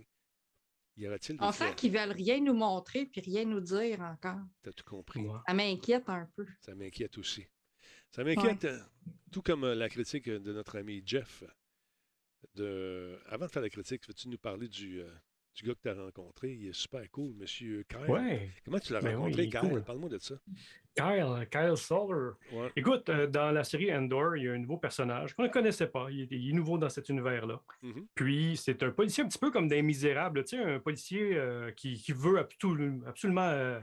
y 0.96 1.07
aura-t-il 1.07 1.38
des 1.38 1.44
On 1.44 1.53
sent 1.53 1.74
qu'ils 1.77 1.92
veulent 1.92 2.11
rien 2.11 2.40
nous 2.40 2.55
montrer 2.55 3.07
puis 3.07 3.20
rien 3.20 3.44
nous 3.44 3.61
dire 3.61 4.01
encore. 4.01 4.40
T'as 4.62 4.72
tout 4.72 4.85
compris. 4.85 5.20
Ouais. 5.20 5.38
Ça 5.46 5.55
m'inquiète 5.55 6.09
un 6.09 6.29
peu. 6.35 6.44
Ça 6.61 6.74
m'inquiète 6.74 7.16
aussi. 7.18 7.46
Ça 8.11 8.25
m'inquiète, 8.25 8.64
euh, 8.64 8.79
tout 9.33 9.42
comme 9.42 9.64
euh, 9.64 9.75
la 9.75 9.88
critique 9.88 10.29
de 10.29 10.53
notre 10.53 10.79
ami 10.79 11.03
Jeff. 11.05 11.44
De... 12.55 13.18
Avant 13.27 13.47
de 13.47 13.51
faire 13.51 13.62
la 13.62 13.68
critique, 13.68 14.07
veux-tu 14.09 14.29
nous 14.29 14.38
parler 14.38 14.68
du, 14.68 15.01
euh, 15.01 15.09
du 15.55 15.64
gars 15.64 15.75
que 15.75 15.81
tu 15.83 15.88
as 15.88 15.94
rencontré? 15.94 16.53
Il 16.55 16.68
est 16.68 16.73
super 16.73 17.09
cool, 17.11 17.35
monsieur 17.35 17.85
Kyle. 17.88 18.11
Ouais. 18.11 18.51
Comment 18.64 18.79
tu 18.79 18.92
l'as 18.92 19.01
Ben 19.01 19.16
rencontré, 19.16 19.49
Kyle? 19.49 19.61
cool. 19.61 19.83
Parle-moi 19.85 20.09
de 20.09 20.18
ça. 20.18 20.37
Kyle, 20.97 21.47
Kyle 21.51 21.77
Soller. 21.77 22.31
Ouais. 22.53 22.73
Écoute, 22.75 23.09
euh, 23.09 23.27
dans 23.27 23.53
la 23.53 23.62
série 23.64 23.94
Endor, 23.94 24.37
il 24.37 24.44
y 24.44 24.49
a 24.49 24.53
un 24.53 24.59
nouveau 24.59 24.79
personnage 24.79 25.35
qu'on 25.35 25.44
ne 25.44 25.49
connaissait 25.49 25.87
pas. 25.88 26.09
Il 26.11 26.23
est, 26.23 26.29
il 26.31 26.51
est 26.51 26.53
nouveau 26.55 26.79
dans 26.79 26.88
cet 26.88 27.09
univers-là. 27.09 27.61
Mhm. 27.83 28.07
Puis, 28.14 28.57
c'est 28.57 28.83
un 28.83 28.90
policier 28.90 29.23
un 29.25 29.29
petit 29.29 29.38
peu 29.38 29.51
comme 29.51 29.68
des 29.68 29.83
Misérables, 29.83 30.44
tu 30.44 30.57
sais, 30.57 30.62
un 30.62 30.81
policier 30.81 31.37
euh, 31.37 31.71
qui, 31.73 31.94
qui 31.94 32.12
veut 32.12 32.38
absolu- 32.40 33.05
absolument 33.07 33.49
euh, 33.49 33.79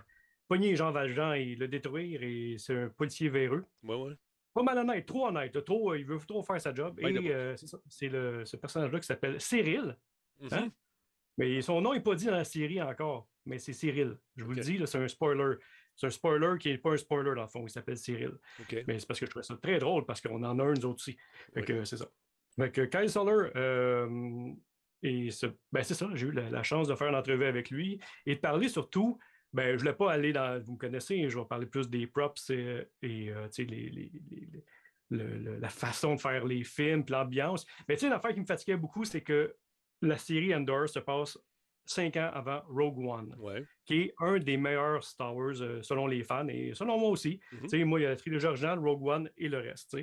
pogner 0.48 0.76
Jean 0.76 0.92
Valjean 0.92 1.34
et 1.34 1.56
le 1.56 1.68
détruire. 1.68 2.22
Et 2.24 2.56
c'est 2.58 2.76
un 2.84 2.90
policier 2.90 3.30
véreux. 3.30 3.66
Ouais, 3.84 3.96
ouais. 3.96 4.14
Pas 4.54 4.64
mal 4.64 4.78
honnête, 4.78 5.06
trop 5.06 5.28
honnête, 5.28 5.64
trop, 5.66 5.92
euh, 5.92 6.00
il 6.00 6.06
veut 6.06 6.18
trop 6.26 6.42
faire 6.44 6.62
sa 6.62 6.74
job. 6.74 6.98
Et 7.00 7.04
euh, 7.34 7.56
c'est 7.58 8.10
ce 8.10 8.56
personnage-là 8.56 9.00
qui 9.00 9.06
s'appelle 9.06 9.42
Cyril. 9.42 9.98
Mhm. 10.40 10.50
Hein? 10.54 10.72
Mais 11.38 11.62
son 11.62 11.82
nom 11.82 11.94
n'est 11.94 12.00
pas 12.02 12.16
dit 12.16 12.26
dans 12.28 12.32
la 12.32 12.46
série 12.46 12.82
encore, 12.82 13.28
mais 13.46 13.58
c'est 13.60 13.74
Cyril. 13.74 14.18
Je 14.38 14.46
vous 14.46 14.52
le 14.52 14.62
dis, 14.62 14.82
c'est 14.86 14.98
un 14.98 15.08
spoiler. 15.10 15.56
C'est 15.98 16.08
un 16.08 16.10
spoiler 16.10 16.58
qui 16.60 16.70
n'est 16.70 16.78
pas 16.78 16.92
un 16.92 16.98
spoiler 16.98 17.36
dans 17.36 17.42
le 17.42 17.48
fond. 17.48 17.66
Il 17.66 17.70
s'appelle 17.70 17.98
Cyril. 17.98 18.32
Mais 18.88 19.00
c'est 19.00 19.06
parce 19.08 19.20
que 19.20 19.26
je 19.26 19.30
trouvais 19.32 19.44
ça 19.44 19.58
très 19.58 19.78
drôle 19.80 20.06
parce 20.06 20.22
qu'on 20.22 20.42
en 20.44 20.60
a 20.60 20.64
un, 20.64 20.74
nous 20.74 20.86
autres 20.86 20.96
aussi. 21.02 21.18
Fait 21.54 21.62
que 21.64 21.84
c'est 21.84 21.98
ça. 21.98 22.08
Fait 22.58 22.72
que 22.72 22.82
Kyle 22.86 23.10
Soller, 23.10 23.50
euh, 23.58 24.52
et 25.04 25.32
ce- 25.32 25.48
ben 25.74 25.84
c'est 25.84 25.94
ça, 25.94 26.10
j'ai 26.14 26.28
eu 26.28 26.32
la, 26.32 26.50
la 26.50 26.64
chance 26.64 26.88
de 26.88 26.96
faire 26.96 27.10
une 27.10 27.16
entrevue 27.16 27.44
avec 27.46 27.70
lui 27.70 28.00
et 28.26 28.36
de 28.36 28.40
parler 28.40 28.70
surtout. 28.70 29.20
Ben, 29.56 29.68
je 29.70 29.74
ne 29.74 29.78
voulais 29.80 29.94
pas 29.94 30.12
aller 30.12 30.34
dans. 30.34 30.62
Vous 30.64 30.74
me 30.74 30.78
connaissez, 30.78 31.30
je 31.30 31.38
vais 31.40 31.46
parler 31.46 31.66
plus 31.66 31.90
des 31.90 32.08
props 32.08 32.50
et, 32.50 32.88
et, 33.02 33.30
euh, 33.32 33.48
les, 33.58 33.66
les- 33.66 33.90
les- 33.90 34.12
les- 34.32 34.64
le- 35.12 35.38
le- 35.38 35.58
la 35.60 35.70
façon 35.70 36.16
de 36.16 36.20
faire 36.22 36.46
les 36.46 36.64
films, 36.64 37.06
puis 37.06 37.14
l'ambiance. 37.14 37.66
Mais 37.88 37.96
tu 37.96 38.02
sais, 38.02 38.10
l'affaire 38.10 38.34
qui 38.34 38.42
me 38.42 38.46
fatiguait 38.46 38.76
beaucoup, 38.78 39.06
c'est 39.06 39.22
que 39.22 39.56
la 40.02 40.18
série 40.18 40.54
Endor 40.54 40.90
se 40.90 41.00
passe 41.00 41.38
cinq 41.86 42.18
ans 42.18 42.32
avant 42.34 42.62
Rogue 42.68 42.98
One 43.00 43.36
Ouais. 43.40 43.64
qui 43.86 44.02
est 44.02 44.14
un 44.20 44.40
des 44.40 44.58
meilleurs 44.58 45.04
Star 45.04 45.36
Wars 45.36 45.62
euh, 45.62 45.82
selon 45.84 46.08
les 46.08 46.24
fans 46.24 46.48
et 46.48 46.74
selon 46.74 46.98
moi 47.00 47.10
aussi. 47.10 47.40
Mhm. 47.72 47.86
Moi, 47.86 48.00
il 48.00 48.04
y 48.04 48.06
a 48.08 48.10
la 48.10 48.16
trilogie 48.16 48.48
originale, 48.48 48.80
Rogue 48.80 49.06
One 49.06 49.30
et 49.38 49.48
le 49.48 49.60
reste. 49.60 49.96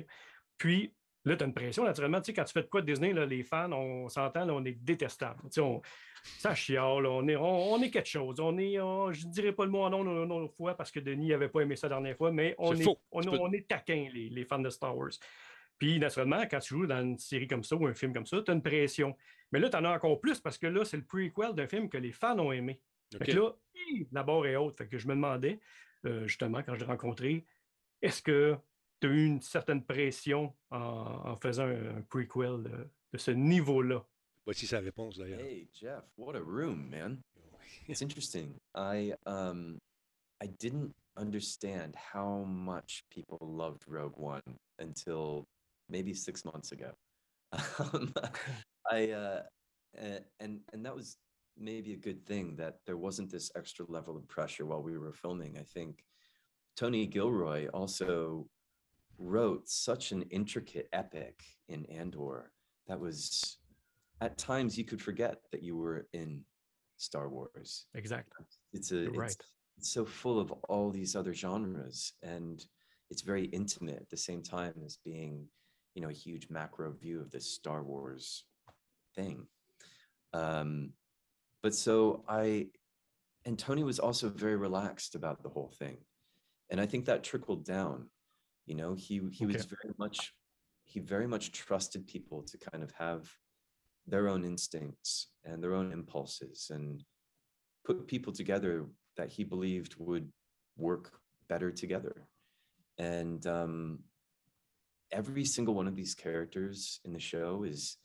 Puis 0.57 0.95
là, 1.25 1.35
tu 1.35 1.43
as 1.43 1.47
une 1.47 1.53
pression, 1.53 1.83
naturellement. 1.83 2.21
Tu 2.21 2.27
sais, 2.27 2.33
quand 2.33 2.45
tu 2.45 2.53
fais 2.53 2.63
de 2.63 2.67
quoi 2.69 2.81
de 2.81 2.85
Disney, 2.91 3.11
là, 3.13 3.25
les 3.25 3.43
fans, 3.43 3.71
on 3.73 4.07
s'entend, 4.07 4.49
on 4.49 4.63
est 4.63 4.71
détestable. 4.81 5.41
Tu 5.43 5.49
sais, 5.51 5.61
on, 5.61 5.81
ça 6.23 6.55
chiale, 6.55 7.05
on 7.05 7.27
est, 7.27 7.35
on, 7.35 7.73
on 7.73 7.81
est 7.81 7.91
quelque 7.91 8.07
chose. 8.09 8.39
On 8.39 8.57
est, 8.57 8.79
on- 8.79 9.11
je 9.11 9.27
ne 9.27 9.31
dirais 9.31 9.51
pas 9.51 9.65
le 9.65 9.71
mot 9.71 9.81
en 9.83 9.89
nom 9.89 10.03
une 10.23 10.31
autre 10.31 10.53
fois 10.55 10.75
parce 10.75 10.91
que 10.91 10.99
Denis 10.99 11.27
n'avait 11.29 11.49
pas 11.49 11.61
aimé 11.61 11.75
ça 11.75 11.87
la 11.87 11.95
dernière 11.95 12.15
fois, 12.17 12.31
mais 12.31 12.55
on 12.57 12.73
est, 12.75 12.83
faux. 12.83 12.97
on, 13.11 13.21
Tu 13.21 13.29
peux- 13.29 13.37
on 13.39 13.51
est 13.51 13.67
taquin, 13.67 14.07
les, 14.13 14.29
les 14.29 14.45
fans 14.45 14.59
de 14.59 14.69
Star 14.69 14.97
Wars. 14.97 15.11
Puis, 15.77 15.99
naturellement, 15.99 16.41
quand 16.49 16.59
tu 16.59 16.75
joues 16.75 16.87
dans 16.87 17.01
une 17.01 17.17
série 17.17 17.47
comme 17.47 17.63
ça 17.63 17.75
ou 17.75 17.85
un 17.87 17.93
film 17.93 18.13
comme 18.13 18.25
ça, 18.25 18.41
tu 18.41 18.51
as 18.51 18.53
une 18.53 18.61
pression. 18.61 19.15
Mais 19.51 19.59
là, 19.59 19.69
tu 19.69 19.75
en 19.75 19.83
as 19.83 19.91
encore 19.95 20.21
plus 20.21 20.39
parce 20.39 20.57
que 20.57 20.67
là, 20.67 20.85
c'est 20.85 20.97
le 20.97 21.03
prequel 21.05 21.53
d'un 21.53 21.67
film 21.67 21.89
que 21.89 21.97
les 21.97 22.11
fans 22.11 22.37
ont 22.39 22.51
aimé. 22.51 22.81
Fait 23.11 23.17
OK. 23.17 23.25
que 23.25 23.31
là, 23.37 23.51
la 24.11 24.23
barre 24.23 24.45
est 24.45 24.55
haute. 24.55 24.77
Fait 24.77 24.87
que 24.87 24.97
je 24.97 25.07
me 25.07 25.13
demandais, 25.15 25.59
euh, 26.05 26.25
justement, 26.27 26.63
quand 26.63 26.73
je 26.75 26.79
l'ai 26.79 26.85
rencontré, 26.85 27.45
est-ce 28.01 28.21
que 28.21 28.55
tu 29.01 29.07
as 29.07 29.09
eu 29.11 29.25
une 29.25 29.41
certaine 29.41 29.83
pression 29.83 30.53
en, 30.71 30.77
en 30.79 31.35
faisant 31.37 31.65
un, 31.65 31.97
un 31.97 32.01
prequel 32.01 32.63
de, 32.63 32.87
de 33.11 33.17
ce 33.17 33.31
niveau-là? 33.31 34.05
Voici 34.45 34.67
sa 34.67 34.79
réponse 34.79 35.17
d'ailleurs. 35.17 35.39
Hey, 35.39 35.67
Jeff, 35.73 36.03
what 36.17 36.35
a 36.35 36.43
room, 36.43 36.89
man. 36.89 37.21
It's 37.87 38.01
interesting. 38.01 38.59
I 38.75 39.13
um 39.25 39.79
I 40.41 40.47
didn't 40.47 40.93
understand 41.17 41.95
how 41.95 42.43
much 42.45 43.03
people 43.09 43.39
loved 43.41 43.83
Rogue 43.87 44.17
One 44.17 44.41
until 44.79 45.45
maybe 45.89 46.13
six 46.13 46.43
months 46.45 46.71
ago. 46.71 46.91
Um, 47.79 48.13
I 48.89 49.11
uh, 49.11 49.41
and 50.39 50.59
and 50.73 50.85
that 50.85 50.95
was 50.95 51.17
maybe 51.57 51.93
a 51.93 51.97
good 51.97 52.25
thing 52.25 52.55
that 52.57 52.79
there 52.85 52.97
wasn't 52.97 53.31
this 53.31 53.51
extra 53.55 53.85
level 53.87 54.17
of 54.17 54.27
pressure 54.27 54.65
while 54.65 54.81
we 54.81 54.97
were 54.97 55.13
filming. 55.13 55.57
I 55.57 55.63
think 55.63 56.03
Tony 56.75 57.05
Gilroy 57.05 57.67
also 57.73 58.47
wrote 59.19 59.69
such 59.69 60.11
an 60.11 60.23
intricate 60.23 60.89
epic 60.91 61.43
in 61.67 61.85
Andor 61.85 62.51
that 62.87 62.99
was 62.99 63.59
at 64.21 64.37
times 64.37 64.77
you 64.77 64.85
could 64.85 65.01
forget 65.01 65.37
that 65.51 65.63
you 65.63 65.75
were 65.75 66.07
in 66.13 66.41
Star 66.97 67.29
Wars. 67.29 67.85
Exactly. 67.95 68.45
It's 68.71 68.91
a 68.91 69.07
it's, 69.07 69.17
right. 69.17 69.35
it's 69.77 69.93
so 69.93 70.05
full 70.05 70.39
of 70.39 70.51
all 70.69 70.89
these 70.89 71.15
other 71.15 71.33
genres 71.33 72.13
and 72.21 72.63
it's 73.09 73.21
very 73.21 73.45
intimate 73.45 73.97
at 73.97 74.09
the 74.09 74.17
same 74.17 74.41
time 74.41 74.73
as 74.85 74.97
being, 75.03 75.47
you 75.95 76.01
know, 76.01 76.09
a 76.09 76.13
huge 76.13 76.47
macro 76.49 76.91
view 76.91 77.21
of 77.21 77.31
this 77.31 77.51
Star 77.51 77.83
Wars 77.83 78.45
thing. 79.15 79.47
Um, 80.33 80.93
but 81.61 81.75
so 81.75 82.23
I 82.27 82.67
and 83.45 83.59
Tony 83.59 83.83
was 83.83 83.99
also 83.99 84.29
very 84.29 84.55
relaxed 84.55 85.15
about 85.15 85.43
the 85.43 85.49
whole 85.49 85.71
thing. 85.77 85.97
And 86.69 86.79
I 86.79 86.85
think 86.85 87.05
that 87.05 87.23
trickled 87.23 87.65
down. 87.65 88.09
You 88.65 88.75
know, 88.75 88.93
he 88.93 89.21
he 89.31 89.45
was 89.45 89.65
very 89.65 89.93
much 89.97 90.33
he 90.85 90.99
very 90.99 91.27
much 91.27 91.51
trusted 91.51 92.07
people 92.07 92.43
to 92.43 92.57
kind 92.57 92.83
of 92.83 92.91
have 92.97 93.29
their 94.07 94.27
own 94.27 94.43
instincts 94.43 95.27
and 95.45 95.63
their 95.63 95.73
own 95.73 95.91
impulses 95.91 96.69
and 96.73 97.03
put 97.85 98.07
people 98.07 98.33
together 98.33 98.85
that 99.17 99.29
he 99.29 99.43
believed 99.43 99.95
would 99.97 100.31
work 100.77 101.11
better 101.47 101.71
together. 101.71 102.27
And 102.97 103.45
um, 103.47 103.99
every 105.11 105.45
single 105.45 105.73
one 105.73 105.87
of 105.87 105.95
these 105.95 106.15
characters 106.15 106.99
in 107.05 107.13
the 107.13 107.19
show 107.19 107.63
is 107.63 107.97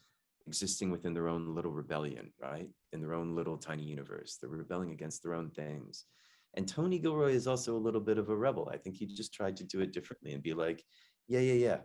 existing 0.46 0.90
within 0.90 1.14
their 1.14 1.28
own 1.28 1.54
little 1.54 1.70
rebellion, 1.70 2.32
right? 2.40 2.68
In 2.92 3.00
their 3.00 3.14
own 3.14 3.34
little 3.34 3.56
tiny 3.56 3.82
universe. 3.82 4.38
They're 4.40 4.50
rebelling 4.50 4.92
against 4.92 5.22
their 5.22 5.34
own 5.34 5.50
things. 5.50 6.06
And 6.54 6.66
Tony 6.66 6.98
Gilroy 6.98 7.32
is 7.32 7.46
also 7.46 7.76
a 7.76 7.78
little 7.78 8.00
bit 8.00 8.18
of 8.18 8.30
a 8.30 8.36
rebel. 8.36 8.70
I 8.72 8.78
think 8.78 8.96
he 8.96 9.06
just 9.06 9.34
tried 9.34 9.56
to 9.58 9.64
do 9.64 9.80
it 9.80 9.92
differently 9.92 10.32
and 10.32 10.42
be 10.42 10.54
like, 10.54 10.82
yeah, 11.26 11.40
yeah, 11.40 11.52
yeah, 11.54 11.78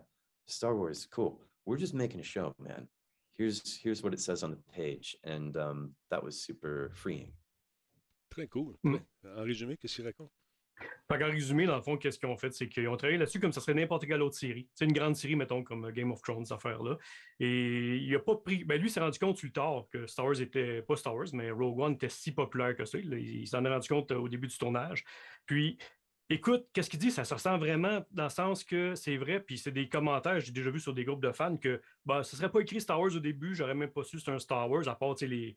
Star 0.46 0.74
Wars, 0.74 1.06
cool. 1.10 1.40
We're 1.66 1.76
just 1.76 1.94
making 1.94 2.20
a 2.20 2.24
show, 2.24 2.54
man. 2.58 2.88
Here's 3.36 3.80
here's 3.82 4.02
what 4.02 4.12
it 4.12 4.20
says 4.20 4.44
on 4.44 4.50
the 4.50 4.62
page, 4.72 5.16
and 5.24 5.56
um, 5.56 5.94
that 6.10 6.22
was 6.22 6.32
super 6.32 6.90
freeing. 6.94 7.32
Très 8.30 8.46
cool. 8.46 8.76
Mm. 8.84 8.98
En 9.36 9.42
résumé, 9.42 9.76
qu'est-ce 9.76 9.96
qu'il 9.96 10.04
raconte? 10.04 10.30
Fait 11.10 11.18
qu'en 11.18 11.30
résumé, 11.30 11.66
dans 11.66 11.76
le 11.76 11.82
fond, 11.82 11.96
qu'est-ce 11.96 12.18
qu'ils 12.18 12.28
ont 12.28 12.36
fait, 12.36 12.52
c'est 12.52 12.68
qu'ils 12.68 12.88
ont 12.88 12.96
travaillé 12.96 13.18
là-dessus 13.18 13.38
comme 13.38 13.52
ça 13.52 13.60
serait 13.60 13.74
n'importe 13.74 14.06
quelle 14.06 14.22
autre 14.22 14.36
série. 14.36 14.68
C'est 14.74 14.84
une 14.84 14.92
grande 14.92 15.16
série, 15.16 15.36
mettons, 15.36 15.62
comme 15.62 15.90
Game 15.92 16.10
of 16.10 16.22
Thrones, 16.22 16.44
cette 16.44 16.56
affaire-là. 16.56 16.96
Et 17.40 17.96
il 17.96 18.14
a 18.14 18.18
pas 18.18 18.36
pris. 18.36 18.64
Ben 18.64 18.80
lui, 18.80 18.88
il 18.88 18.90
s'est 18.90 19.00
rendu 19.00 19.18
compte 19.18 19.38
plus 19.38 19.52
tard 19.52 19.86
que 19.92 20.06
Star 20.06 20.26
Wars 20.26 20.40
était. 20.40 20.82
Pas 20.82 20.96
Star 20.96 21.14
Wars, 21.14 21.28
mais 21.32 21.50
Rogue 21.50 21.78
One 21.78 21.92
était 21.94 22.08
si 22.08 22.32
populaire 22.32 22.74
que 22.76 22.84
ça. 22.84 22.98
Il, 22.98 23.12
il 23.12 23.46
s'en 23.46 23.64
est 23.64 23.68
rendu 23.68 23.88
compte 23.88 24.10
euh, 24.12 24.18
au 24.18 24.28
début 24.28 24.48
du 24.48 24.56
tournage. 24.56 25.04
Puis, 25.46 25.78
écoute, 26.30 26.66
qu'est-ce 26.72 26.90
qu'il 26.90 26.98
dit? 26.98 27.10
Ça 27.10 27.24
se 27.24 27.34
ressent 27.34 27.58
vraiment 27.58 28.04
dans 28.10 28.24
le 28.24 28.30
sens 28.30 28.64
que 28.64 28.94
c'est 28.94 29.16
vrai, 29.16 29.40
puis 29.40 29.58
c'est 29.58 29.70
des 29.72 29.88
commentaires, 29.88 30.40
j'ai 30.40 30.52
déjà 30.52 30.70
vu 30.70 30.80
sur 30.80 30.94
des 30.94 31.04
groupes 31.04 31.22
de 31.22 31.32
fans 31.32 31.56
que 31.56 31.80
bah, 32.04 32.22
ce 32.22 32.36
serait 32.36 32.50
pas 32.50 32.60
écrit 32.60 32.80
Star 32.80 33.00
Wars 33.00 33.14
au 33.14 33.20
début, 33.20 33.54
j'aurais 33.54 33.74
même 33.74 33.90
pas 33.90 34.04
su 34.04 34.18
c'est 34.18 34.30
un 34.30 34.38
Star 34.38 34.70
Wars, 34.70 34.88
à 34.88 34.94
part 34.94 35.14
les, 35.20 35.56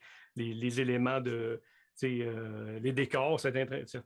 éléments 0.81 1.21
de. 1.21 1.61
euh, 2.03 2.79
les 2.79 2.91
décors, 2.91 3.39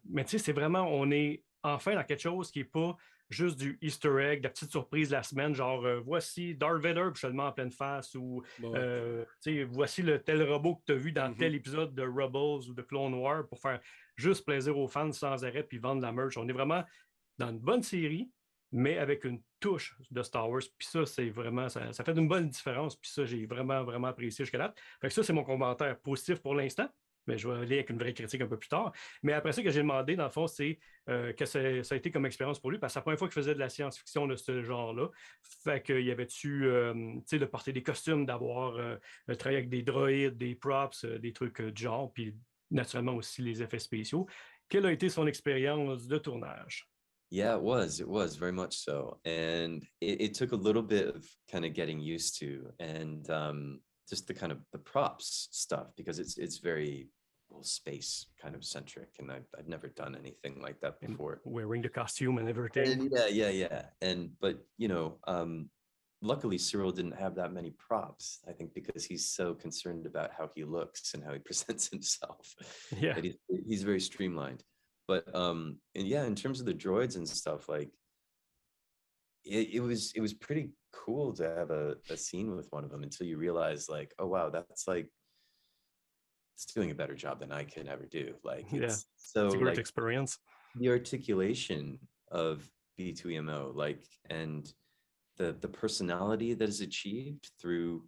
mais 0.09 0.23
tu 0.23 0.31
sais, 0.31 0.37
c'est 0.37 0.53
vraiment, 0.53 0.87
on 0.89 1.11
est 1.11 1.43
enfin 1.63 1.95
dans 1.95 2.03
quelque 2.03 2.21
chose 2.21 2.51
qui 2.51 2.59
n'est 2.59 2.65
pas 2.65 2.95
juste 3.29 3.57
du 3.57 3.77
Easter 3.81 4.11
egg, 4.19 4.39
de 4.39 4.43
la 4.43 4.49
petite 4.49 4.71
surprise 4.71 5.07
de 5.09 5.13
la 5.15 5.23
semaine, 5.23 5.53
genre 5.55 5.85
euh, 5.85 5.99
voici 6.01 6.53
Darth 6.53 6.81
Vader, 6.81 7.09
puis 7.13 7.21
je 7.21 7.27
te 7.27 7.37
en 7.37 7.51
pleine 7.53 7.71
face, 7.71 8.13
ou 8.15 8.43
Bon. 8.59 8.73
euh, 8.75 9.23
voici 9.69 10.01
le 10.01 10.21
tel 10.21 10.43
robot 10.43 10.75
que 10.75 10.81
tu 10.87 10.91
as 10.91 10.95
vu 10.95 11.11
dans 11.13 11.29
Mhm. 11.29 11.37
tel 11.37 11.55
épisode 11.55 11.95
de 11.95 12.03
Rebels 12.03 12.69
ou 12.69 12.73
de 12.73 12.81
Clone 12.81 13.13
Wars 13.13 13.47
pour 13.47 13.59
faire 13.59 13.79
juste 14.17 14.45
plaisir 14.45 14.77
aux 14.77 14.87
fans 14.89 15.11
sans 15.13 15.45
arrêt 15.45 15.63
puis 15.63 15.77
vendre 15.77 16.01
la 16.01 16.11
merch. 16.11 16.35
On 16.37 16.47
est 16.47 16.53
vraiment 16.53 16.83
dans 17.37 17.49
une 17.51 17.59
bonne 17.59 17.83
série, 17.83 18.29
mais 18.73 18.97
avec 18.97 19.23
une 19.23 19.41
touche 19.61 19.97
de 20.11 20.21
Star 20.23 20.49
Wars. 20.49 20.61
Puis 20.77 20.87
ça, 20.87 21.05
c'est 21.05 21.29
vraiment, 21.29 21.69
ça, 21.69 21.93
ça 21.93 22.03
fait 22.03 22.17
une 22.17 22.27
bonne 22.27 22.49
différence. 22.49 22.95
Puis 22.97 23.09
ça, 23.11 23.23
j'ai 23.25 23.45
vraiment, 23.45 23.83
vraiment 23.83 24.07
apprécié 24.07 24.43
jusqu'à 24.45 24.57
là. 24.57 24.73
Fait 24.99 25.07
que 25.07 25.13
ça, 25.13 25.23
c'est 25.23 25.33
mon 25.33 25.43
commentaire 25.43 25.97
positif 25.99 26.39
pour 26.41 26.53
l'instant. 26.55 26.89
Mais 27.27 27.37
je 27.37 27.47
vais 27.47 27.55
aller 27.55 27.75
avec 27.75 27.89
une 27.89 27.97
vraie 27.97 28.13
critique 28.13 28.41
un 28.41 28.47
peu 28.47 28.57
plus 28.57 28.69
tard. 28.69 28.91
Mais 29.23 29.33
après 29.33 29.51
ça, 29.51 29.61
que 29.61 29.69
j'ai 29.69 29.81
demandé, 29.81 30.15
dans 30.15 30.25
le 30.25 30.31
fond, 30.31 30.47
c'est 30.47 30.79
euh, 31.09 31.33
que 31.33 31.45
ça, 31.45 31.59
a 31.59 31.95
été 31.95 32.11
comme 32.11 32.25
expérience 32.25 32.59
pour 32.59 32.71
lui, 32.71 32.79
parce 32.79 32.91
que 32.91 32.93
c'est 32.93 32.99
la 32.99 33.03
première 33.03 33.19
fois 33.19 33.27
qu'il 33.27 33.35
faisait 33.35 33.53
de 33.53 33.59
la 33.59 33.69
science-fiction 33.69 34.27
de 34.27 34.35
ce 34.35 34.61
genre-là. 34.61 35.09
Fait 35.63 35.81
qu'il 35.81 36.01
y 36.01 36.11
avait-tu, 36.11 36.65
euh, 36.65 36.93
tu 36.93 37.21
sais, 37.25 37.39
de 37.39 37.45
porter 37.45 37.73
des 37.73 37.83
costumes, 37.83 38.25
d'avoir 38.25 38.75
euh, 38.75 38.97
travaillé 39.37 39.57
avec 39.57 39.69
des 39.69 39.83
droïdes, 39.83 40.37
des 40.37 40.55
props, 40.55 41.05
euh, 41.05 41.19
des 41.19 41.33
trucs 41.33 41.61
euh, 41.61 41.71
du 41.71 41.83
genre, 41.83 42.11
puis 42.13 42.35
naturellement 42.69 43.15
aussi 43.15 43.41
les 43.41 43.61
effets 43.61 43.79
spéciaux. 43.79 44.25
Quelle 44.69 44.85
a 44.85 44.91
été 44.91 45.09
son 45.09 45.27
expérience 45.27 46.07
de 46.07 46.17
tournage? 46.17 46.87
Yeah, 47.29 47.55
it 47.55 47.61
was. 47.61 47.99
It 47.99 48.07
was 48.07 48.35
very 48.35 48.51
much 48.51 48.73
so. 48.73 49.19
And 49.25 49.83
it, 50.01 50.21
it 50.21 50.33
took 50.33 50.51
a 50.51 50.57
little 50.57 50.83
bit 50.83 51.07
of 51.15 51.25
kind 51.49 51.65
of 51.65 51.73
getting 51.73 51.99
used 51.99 52.37
to 52.39 52.73
and 52.79 53.29
um, 53.29 53.79
just 54.09 54.27
the 54.27 54.33
kind 54.33 54.51
of 54.51 54.59
the 54.71 54.77
props 54.77 55.47
stuff 55.51 55.87
because 55.95 56.19
it's 56.19 56.37
it's 56.37 56.57
very 56.57 57.07
well 57.49 57.63
space 57.63 58.27
kind 58.41 58.55
of 58.55 58.63
centric 58.63 59.09
and 59.19 59.31
I've, 59.31 59.47
I've 59.57 59.67
never 59.67 59.87
done 59.89 60.15
anything 60.15 60.61
like 60.61 60.79
that 60.81 60.99
before. 60.99 61.41
Wearing 61.43 61.81
the 61.81 61.89
costume 61.89 62.37
and 62.37 62.47
everything. 62.47 62.91
And 62.91 63.11
yeah, 63.11 63.27
yeah, 63.27 63.49
yeah. 63.49 63.81
And 64.01 64.31
but 64.39 64.57
you 64.77 64.87
know, 64.87 65.17
um, 65.27 65.69
luckily 66.21 66.57
Cyril 66.57 66.91
didn't 66.91 67.19
have 67.19 67.35
that 67.35 67.53
many 67.53 67.71
props. 67.71 68.39
I 68.47 68.51
think 68.51 68.73
because 68.73 69.05
he's 69.05 69.25
so 69.25 69.53
concerned 69.53 70.05
about 70.05 70.31
how 70.37 70.49
he 70.55 70.63
looks 70.63 71.13
and 71.13 71.23
how 71.23 71.33
he 71.33 71.39
presents 71.45 71.89
himself. 71.89 72.55
Yeah. 72.97 73.19
he's, 73.19 73.35
he's 73.67 73.83
very 73.83 73.99
streamlined. 73.99 74.63
But 75.07 75.33
um, 75.35 75.77
and 75.95 76.07
yeah, 76.07 76.23
in 76.23 76.35
terms 76.35 76.59
of 76.59 76.65
the 76.65 76.73
droids 76.73 77.17
and 77.17 77.27
stuff, 77.27 77.67
like 77.67 77.89
it, 79.43 79.69
it 79.73 79.79
was 79.79 80.13
it 80.15 80.21
was 80.21 80.33
pretty 80.33 80.71
cool 80.93 81.33
to 81.33 81.43
have 81.43 81.71
a, 81.71 81.95
a 82.09 82.17
scene 82.17 82.55
with 82.55 82.67
one 82.71 82.83
of 82.83 82.91
them 82.91 83.03
until 83.03 83.27
you 83.27 83.37
realize 83.37 83.89
like, 83.89 84.13
oh 84.19 84.27
wow, 84.27 84.49
that's 84.49 84.87
like 84.87 85.07
it's 86.55 86.65
doing 86.65 86.91
a 86.91 86.95
better 86.95 87.15
job 87.15 87.39
than 87.39 87.51
I 87.51 87.63
can 87.63 87.87
ever 87.87 88.05
do. 88.05 88.35
Like 88.43 88.65
Yeah, 88.71 88.79
it's 88.81 89.07
so 89.15 89.45
It's 89.45 89.55
a 89.55 89.57
great 89.57 89.69
like 89.69 89.77
experience. 89.79 90.37
the 90.75 90.89
articulation 90.89 91.99
of 92.31 92.69
B2EMO, 92.99 93.71
like, 93.75 94.03
and 94.29 94.71
the 95.37 95.53
the 95.59 95.67
personality 95.67 96.53
that 96.53 96.69
is 96.69 96.81
achieved 96.81 97.49
through 97.59 98.03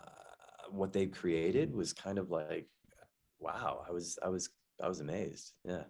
uh, 0.00 0.70
what 0.70 0.92
they 0.92 1.06
created 1.06 1.74
was 1.74 1.92
kind 1.92 2.18
of 2.18 2.30
like, 2.30 2.68
wow, 3.38 3.84
I 3.88 3.92
was 3.92 4.18
I 4.22 4.28
was 4.28 4.50
I 4.82 4.88
was 4.88 5.00
amazed. 5.00 5.52
Yeah. 5.64 5.84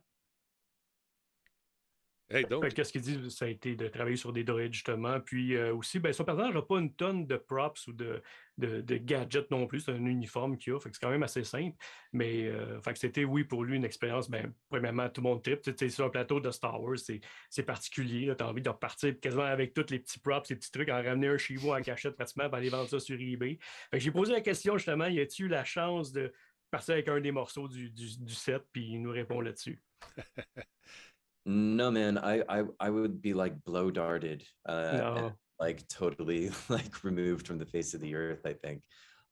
Hey, 2.31 2.47
donc, 2.47 2.67
Qu'est-ce 2.73 2.91
qu'il 2.91 3.03
dit, 3.03 3.31
ça 3.31 3.45
a 3.45 3.49
été 3.49 3.77
de 3.77 3.87
travailler 3.87 4.17
sur 4.17 4.33
des 4.33 4.45
droïdes, 4.45 4.73
justement. 4.73 5.21
Puis 5.21 5.55
euh, 5.55 5.75
aussi, 5.75 5.99
ben, 5.99 6.11
son 6.13 6.25
personnage 6.25 6.55
n'a 6.55 6.63
pas 6.63 6.79
une 6.79 6.95
tonne 6.95 7.27
de 7.27 7.37
props 7.37 7.87
ou 7.87 7.93
de, 7.93 8.23
de, 8.57 8.81
de 8.81 8.97
gadgets 8.97 9.51
non 9.51 9.67
plus. 9.67 9.81
C'est 9.81 9.93
un 9.93 10.07
uniforme 10.07 10.57
qu'il 10.57 10.73
a. 10.73 10.81
Fait 10.81 10.89
que 10.89 10.97
c'est 10.97 11.03
quand 11.03 11.11
même 11.11 11.23
assez 11.23 11.45
simple. 11.45 11.77
Mais 12.15 12.47
euh, 12.47 12.81
fait 12.81 12.95
que 12.95 12.99
c'était, 12.99 13.25
oui, 13.25 13.45
pour 13.45 13.63
lui, 13.63 13.77
une 13.77 13.85
expérience, 13.85 14.31
ben, 14.31 14.55
premièrement, 14.71 15.09
tout 15.11 15.21
le 15.21 15.29
monde 15.29 15.43
trip. 15.43 15.61
Tu 15.61 15.75
sais, 15.77 15.91
sur 15.91 16.07
un 16.07 16.09
plateau 16.09 16.41
de 16.41 16.51
Star 16.51 16.83
Wars, 16.83 16.99
c'est 16.99 17.21
c'est 17.51 17.63
particulier. 17.63 18.35
Tu 18.37 18.43
as 18.43 18.49
envie 18.49 18.63
de 18.63 18.71
repartir 18.71 19.21
quasiment 19.21 19.43
avec 19.43 19.75
tous 19.75 19.91
les 19.91 19.99
petits 19.99 20.19
props, 20.19 20.49
les 20.49 20.57
petits 20.57 20.71
trucs, 20.71 20.89
en 20.89 21.03
ramener 21.03 21.29
un 21.29 21.37
chez 21.37 21.57
vous 21.57 21.73
en 21.73 21.83
cachette 21.83 22.17
pratiquement, 22.17 22.49
pour 22.49 22.57
aller 22.57 22.71
vendre 22.71 22.89
ça 22.89 23.01
sur 23.01 23.21
eBay. 23.21 23.59
Fait 23.91 23.99
que 23.99 24.03
j'ai 24.03 24.11
posé 24.11 24.33
la 24.33 24.41
question, 24.41 24.79
justement, 24.79 25.07
y 25.07 25.21
a-tu 25.21 25.45
eu 25.45 25.49
la 25.49 25.65
chance 25.65 26.11
de 26.11 26.33
partir 26.71 26.95
avec 26.95 27.07
un 27.09 27.21
des 27.21 27.33
morceaux 27.33 27.69
du, 27.69 27.91
du, 27.91 28.19
du 28.19 28.35
set, 28.35 28.65
puis 28.73 28.93
il 28.93 29.03
nous 29.03 29.13
répond 29.13 29.41
là-dessus. 29.43 29.83
No 31.47 31.91
man, 31.91 32.17
I 32.19 32.43
I 32.49 32.65
I 32.81 32.91
would 32.91 33.21
be 33.21 33.35
like 33.35 33.63
blow 33.65 33.91
darted, 33.91 34.45
uh, 34.67 34.93
No. 34.93 35.33
like 35.61 35.87
totally 35.89 36.51
like 36.69 37.05
removed 37.05 37.47
from 37.47 37.59
the 37.59 37.67
face 37.67 37.93
of 37.95 38.01
the 38.01 38.15
earth. 38.15 38.47
I 38.47 38.55
think. 38.55 38.83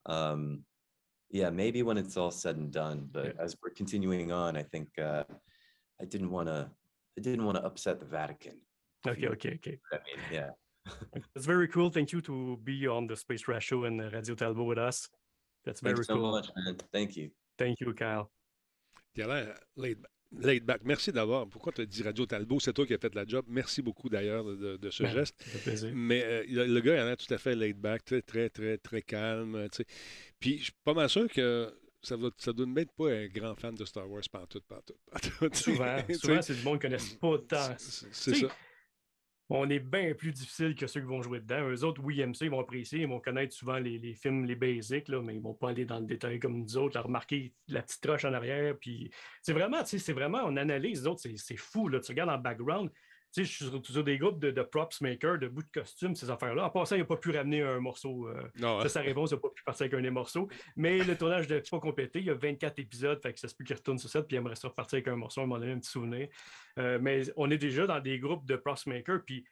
Um, 0.07 0.65
yeah, 1.31 1.49
maybe 1.49 1.83
when 1.83 1.97
it's 1.97 2.17
all 2.19 2.31
said 2.31 2.57
and 2.57 2.71
done. 2.71 3.09
But 3.11 3.39
as 3.39 3.57
we're 3.63 3.71
continuing 3.71 4.31
on, 4.33 4.57
I 4.57 4.63
think 4.63 4.89
uh, 4.99 5.25
I 6.01 6.05
didn't 6.05 6.31
want 6.31 6.49
to. 6.49 6.71
I 7.19 7.21
didn't 7.21 7.45
want 7.45 7.57
to 7.59 7.65
upset 7.65 7.99
the 8.01 8.07
Vatican. 8.07 8.61
OK, 9.07 9.21
you 9.21 9.29
OK, 9.31 9.55
OK. 9.55 9.79
what 9.91 10.01
I 10.01 10.05
mean, 10.05 10.25
yeah. 10.31 10.51
That's 11.35 11.47
very 11.47 11.69
cool. 11.69 11.91
Thank 11.91 12.13
you 12.13 12.21
to 12.23 12.59
be 12.63 12.87
on 12.89 13.07
the 13.07 13.17
Space 13.17 13.43
Trash 13.43 13.65
Show 13.67 13.85
and 13.85 14.01
Radio 14.13 14.35
Talbot 14.35 14.65
with 14.65 14.79
us. 14.79 15.09
That's 15.65 15.81
very 15.81 15.95
Thanks 15.95 16.09
so 16.09 16.17
cool. 16.17 16.31
much, 16.31 16.49
man. 16.57 16.77
Thank 16.93 17.17
you. 17.17 17.31
Thank 17.59 17.81
you, 17.81 17.93
Kyle. 17.95 18.31
il 19.15 19.31
a 19.31 19.55
laid 20.39 20.61
back. 20.65 20.83
Merci 20.85 21.13
d'avoir. 21.13 21.47
Pourquoi 21.49 21.73
tu 21.73 21.83
as 21.83 21.87
dit 21.87 22.03
Radio 22.03 22.27
Talbot? 22.27 22.61
C'est 22.61 22.73
toi 22.73 22.87
qui 22.87 22.95
as 22.95 22.99
fait 22.99 23.15
la 23.15 23.27
job. 23.27 23.45
Merci 23.49 23.83
beaucoup 23.83 24.09
d'ailleurs 24.09 24.45
de, 24.45 24.77
de, 24.77 24.91
ce 24.91 25.03
Ben, 25.03 25.13
geste. 25.13 25.45
Mais 25.95 26.23
euh, 26.25 26.45
le, 26.49 26.81
gars, 26.81 26.97
il 26.97 27.01
en 27.01 27.07
a 27.07 27.17
tout 27.17 27.33
à 27.33 27.39
fait 27.39 27.55
laid 27.55 27.75
back, 27.75 28.05
très, 28.05 28.23
très, 28.23 28.49
très, 28.49 28.79
très 28.79 29.03
calme. 29.03 29.69
Puis 30.41 30.59
je 30.59 30.65
suis 30.65 30.73
pas 30.85 30.95
mal 30.95 31.09
sûr 31.09 31.29
que 31.29 31.73
ça 32.03 32.17
doit, 32.17 32.31
ça 32.37 32.53
doit 32.53 32.67
même 32.67 32.87
pas 32.97 33.11
un 33.11 33.27
grand 33.29 33.55
fan 33.55 33.75
de 33.75 33.85
Star 33.85 34.11
Wars, 34.11 34.23
pantoute, 34.31 34.65
pantoute, 34.65 34.97
pantoute. 35.11 35.55
Souvent, 35.57 35.97
souvent 36.21 36.43
c'est 36.43 36.55
du 36.55 36.63
monde 36.63 36.81
qui 36.81 36.87
ne 36.87 36.91
connaissent 36.91 37.15
pas 37.15 37.39
tant. 37.39 37.75
c'est- 37.79 38.35
ça. 38.35 38.47
On 39.49 39.69
est 39.69 39.81
bien 39.81 40.15
plus 40.15 40.33
difficile 40.33 40.75
que 40.75 40.87
ceux 40.87 41.01
qui 41.01 41.07
vont 41.07 41.21
jouer 41.21 41.41
dedans. 41.41 41.69
Eux 41.69 41.85
autres, 41.85 42.01
oui, 42.03 42.17
ils 42.17 42.21
aiment 42.21 42.35
ça, 42.35 42.45
ils 42.45 42.51
vont 42.51 42.61
apprécier, 42.61 43.01
ils 43.01 43.09
vont 43.09 43.21
connaître 43.21 43.55
souvent 43.55 43.79
les, 43.79 44.15
films, 44.15 44.47
les 44.47 44.55
basics, 44.55 45.09
là, 45.09 45.21
mais 45.21 45.35
ils 45.35 45.43
vont 45.43 45.53
pas 45.55 45.71
aller 45.71 45.85
dans 45.85 46.01
le 46.01 46.07
détail 46.07 46.39
comme 46.39 46.59
nous 46.59 46.77
autres, 46.79 46.97
à 46.97 47.03
remarquer 47.03 47.53
la 47.69 47.83
petite 47.83 48.05
roche 48.07 48.25
en 48.25 48.33
arrière. 48.33 48.79
Puis 48.79 49.11
c'est 49.43 49.53
vraiment, 49.53 49.83
tu 49.83 49.91
sais, 49.91 49.99
c'est 49.99 50.13
vraiment, 50.15 50.41
on 50.45 50.57
analyse 50.57 51.03
les 51.03 51.07
autres, 51.07 51.21
c'est- 51.21 51.57
fou. 51.57 51.89
Là. 51.89 52.01
Tu 52.01 52.13
regardes 52.13 52.31
en 52.31 52.39
background, 52.39 52.91
je 53.35 53.43
suis 53.45 53.65
sur, 53.65 53.81
sur 53.85 54.05
des 54.05 54.19
groupes 54.19 54.39
de, 54.39 54.51
de 54.51 54.63
props 54.63 55.01
makers, 55.01 55.39
de 55.39 55.49
bouts 55.49 55.63
de 55.63 55.71
costumes, 55.73 56.15
ces 56.15 56.31
affaires-là. 56.31 56.67
En 56.67 56.71
passant, 56.71 56.97
il 56.97 57.01
n'a 57.01 57.05
pas 57.05 57.17
pu 57.17 57.31
ramener 57.31 57.63
un 57.63 57.81
morceau. 57.81 58.29
euh, 58.29 58.43
Non, 58.61 58.79
hein. 58.79 58.83
ça, 58.83 58.89
sa 58.89 59.01
réponse, 59.01 59.31
il 59.31 59.35
n'a 59.35 59.41
pas 59.41 59.49
pu 59.51 59.63
partir 59.65 59.85
avec 59.85 59.95
un 59.95 60.03
des 60.03 60.11
morceaux. 60.11 60.49
Mais 60.77 60.99
le 61.03 61.17
tournage 61.17 61.49
n'était 61.49 61.69
pas 61.71 61.81
complété. 61.81 62.19
Il 62.19 62.27
y 62.27 62.31
a 62.31 62.35
24 62.35 62.79
épisodes, 62.79 63.21
fait 63.23 63.33
que 63.33 63.41
ça 63.41 63.49
se 63.49 63.55
peut 63.55 63.65
qu'il 63.65 63.77
retourne 63.77 63.99
sur 63.99 64.11
ça, 64.11 64.23
puis 64.23 64.37
il 64.37 64.39
aimerait 64.39 64.57
ça 64.57 64.69
repartir 64.69 64.97
avec 64.97 65.09
un 65.09 65.17
morceau, 65.17 65.41
à 65.41 65.45
un 65.45 65.47
moment 65.47 65.61
donné, 65.61 65.73
un 65.73 65.79
petit 65.79 65.91
souvenir. 65.91 66.29
Euh, 66.79 66.99
mais 67.01 67.23
on 67.37 67.51
est 67.51 67.59
déjà 67.59 67.87
dans 67.87 68.01
des 68.01 68.19
groupes 68.19 68.45
de 68.47 68.57
props 68.57 68.87
makers, 68.87 69.21
puis 69.25 69.45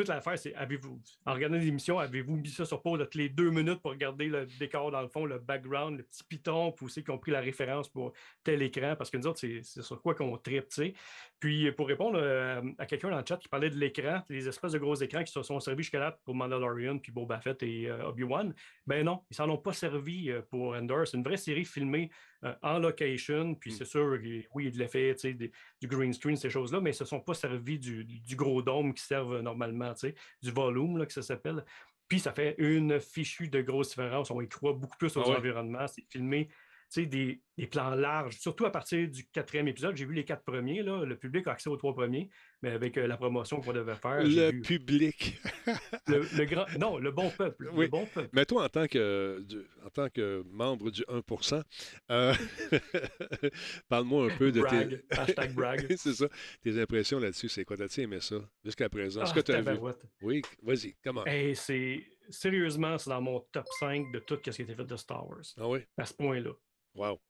l'affaire, 0.00 0.38
c'est 0.38 0.54
avez-vous, 0.54 1.00
en 1.26 1.34
regardant 1.34 1.58
l'émission, 1.58 1.98
avez-vous 1.98 2.36
mis 2.36 2.48
ça 2.48 2.64
sur 2.64 2.82
pause 2.82 3.00
toutes 3.00 3.14
les 3.14 3.28
deux 3.28 3.50
minutes 3.50 3.80
pour 3.80 3.90
regarder 3.90 4.26
le 4.26 4.46
décor 4.58 4.90
dans 4.90 5.02
le 5.02 5.08
fond, 5.08 5.24
le 5.24 5.38
background, 5.38 5.98
le 5.98 6.02
petit 6.04 6.24
piton, 6.24 6.72
puis 6.72 6.86
aussi 6.86 7.04
qu'ils 7.04 7.12
ont 7.12 7.18
pris 7.18 7.30
la 7.30 7.40
référence 7.40 7.88
pour 7.88 8.12
tel 8.42 8.62
écran, 8.62 8.94
parce 8.96 9.10
que 9.10 9.16
nous 9.16 9.26
autres, 9.26 9.40
c'est, 9.40 9.60
c'est 9.62 9.82
sur 9.82 10.00
quoi 10.00 10.14
qu'on 10.14 10.36
tripe, 10.38 10.68
tu 10.68 10.74
sais. 10.74 10.94
Puis 11.38 11.70
pour 11.72 11.88
répondre 11.88 12.18
euh, 12.20 12.62
à 12.78 12.86
quelqu'un 12.86 13.10
dans 13.10 13.18
le 13.18 13.24
chat 13.26 13.36
qui 13.36 13.48
parlait 13.48 13.70
de 13.70 13.76
l'écran, 13.76 14.22
les 14.28 14.48
espèces 14.48 14.72
de 14.72 14.78
gros 14.78 14.94
écrans 14.94 15.24
qui 15.24 15.32
se 15.32 15.42
sont 15.42 15.60
servis 15.60 15.82
jusqu'à 15.82 16.00
là 16.00 16.18
pour 16.24 16.34
Mandalorian, 16.34 16.98
puis 16.98 17.12
Boba 17.12 17.40
Fett 17.40 17.62
et 17.62 17.88
euh, 17.88 18.08
Obi-Wan, 18.08 18.54
ben 18.86 19.04
non, 19.04 19.22
ils 19.30 19.36
s'en 19.36 19.48
ont 19.50 19.58
pas 19.58 19.72
servi 19.72 20.30
euh, 20.30 20.42
pour 20.50 20.74
Endor. 20.74 21.06
C'est 21.06 21.16
une 21.16 21.24
vraie 21.24 21.36
série 21.36 21.64
filmée 21.64 22.10
euh, 22.44 22.54
en 22.62 22.78
location, 22.78 23.54
puis 23.54 23.70
Mm. 23.72 23.74
c'est 23.74 23.84
sûr, 23.84 24.18
oui, 24.22 24.46
il 24.56 24.64
y 24.64 24.68
a 24.68 24.70
de 24.70 24.78
l'effet, 24.78 25.14
tu 25.14 25.20
sais, 25.20 25.34
des- 25.34 25.52
du 25.80 25.86
green 25.86 26.12
screen, 26.12 26.36
ces 26.36 26.50
choses-là, 26.50 26.80
mais 26.80 26.90
ils 26.90 26.94
se 26.94 27.04
sont 27.04 27.20
pas 27.20 27.34
servis 27.34 27.78
du, 27.78 28.04
du 28.04 28.36
gros 28.36 28.62
dôme 28.62 28.94
qui 28.94 29.02
servent 29.04 29.40
normalement, 29.40 29.92
tu 29.94 30.08
sais, 30.08 30.14
du 30.42 30.50
volume, 30.50 30.98
là, 30.98 31.06
que 31.06 31.12
ça 31.12 31.22
s'appelle. 31.22 31.64
Puis 32.08 32.18
ça 32.20 32.32
fait 32.32 32.54
une 32.58 33.00
fichue 33.00 33.48
de 33.48 33.62
grosse 33.62 33.90
différence. 33.90 34.30
On 34.30 34.40
y 34.40 34.48
croit 34.48 34.74
beaucoup 34.74 34.98
plus 34.98 35.16
aux 35.16 35.22
Ah 35.22 35.28
ouais. 35.30 35.36
environnements. 35.36 35.86
C'est 35.88 36.04
filmé, 36.10 36.48
sais, 36.92 37.06
des, 37.06 37.42
des 37.58 37.66
plans 37.66 37.90
larges, 37.94 38.36
surtout 38.38 38.64
à 38.66 38.70
partir 38.70 39.08
du 39.08 39.26
quatrième 39.28 39.68
épisode. 39.68 39.96
J'ai 39.96 40.04
vu 40.04 40.14
les 40.14 40.24
quatre 40.24 40.44
premiers, 40.44 40.82
là. 40.82 41.04
Le 41.04 41.16
public 41.16 41.46
a 41.46 41.52
accès 41.52 41.68
aux 41.70 41.76
trois 41.76 41.94
premiers, 41.94 42.30
mais 42.62 42.70
avec 42.70 42.96
euh, 42.98 43.06
la 43.06 43.16
promotion 43.16 43.60
qu'on 43.60 43.72
devait 43.72 43.94
faire. 43.96 44.22
Le 44.22 44.50
vu 44.52 44.60
public. 44.62 45.38
le, 46.06 46.20
le 46.36 46.44
grand. 46.44 46.66
Non, 46.78 46.98
le 46.98 47.10
bon 47.10 47.30
peuple. 47.30 47.68
Oui. 47.72 47.84
Le 47.86 47.90
bon 47.90 48.06
peuple. 48.06 48.28
Mais 48.32 48.44
toi, 48.46 48.64
en 48.64 48.68
tant 48.68 48.86
que, 48.86 49.40
du- 49.46 49.62
en 49.84 49.90
tant 49.90 50.08
que 50.08 50.42
membre 50.50 50.90
du 50.90 51.02
1% 51.02 51.62
euh, 52.10 52.34
parle-moi 53.88 54.32
un 54.32 54.36
peu 54.36 54.52
de 54.52 54.60
Brag. 54.60 55.02
tes... 55.08 55.16
Hashtag 55.18 55.54
brag. 55.54 55.86
c'est 55.96 56.14
ça. 56.14 56.28
Tes 56.62 56.80
impressions 56.80 57.18
là-dessus, 57.18 57.48
c'est 57.48 57.64
quoi? 57.64 57.76
T'as-tu 57.76 58.00
aimé 58.02 58.20
ça? 58.20 58.36
Jusqu'à 58.64 58.88
présent? 58.88 59.24
Ce 59.26 59.30
Ah, 59.30 59.34
que 59.34 59.40
tu 59.40 59.52
as 59.52 59.60
vu? 59.60 59.78
Oui, 60.20 60.42
vas-y, 60.62 60.94
comment? 61.04 61.24
Hey, 61.26 61.54
c'est 61.56 62.04
sérieusement, 62.30 62.96
c'est 62.98 63.10
dans 63.10 63.20
mon 63.20 63.40
top 63.52 63.66
5 63.80 64.12
de 64.12 64.18
tout 64.20 64.36
ce 64.44 64.50
qui 64.50 64.62
a 64.62 64.64
été 64.64 64.74
fait 64.74 64.84
de 64.84 64.96
Star 64.96 65.28
Wars. 65.28 65.42
Ah 65.58 65.68
oui? 65.68 65.80
À 65.98 66.04
ce 66.06 66.14
point-là. 66.14 66.50
Wow. 66.94 67.20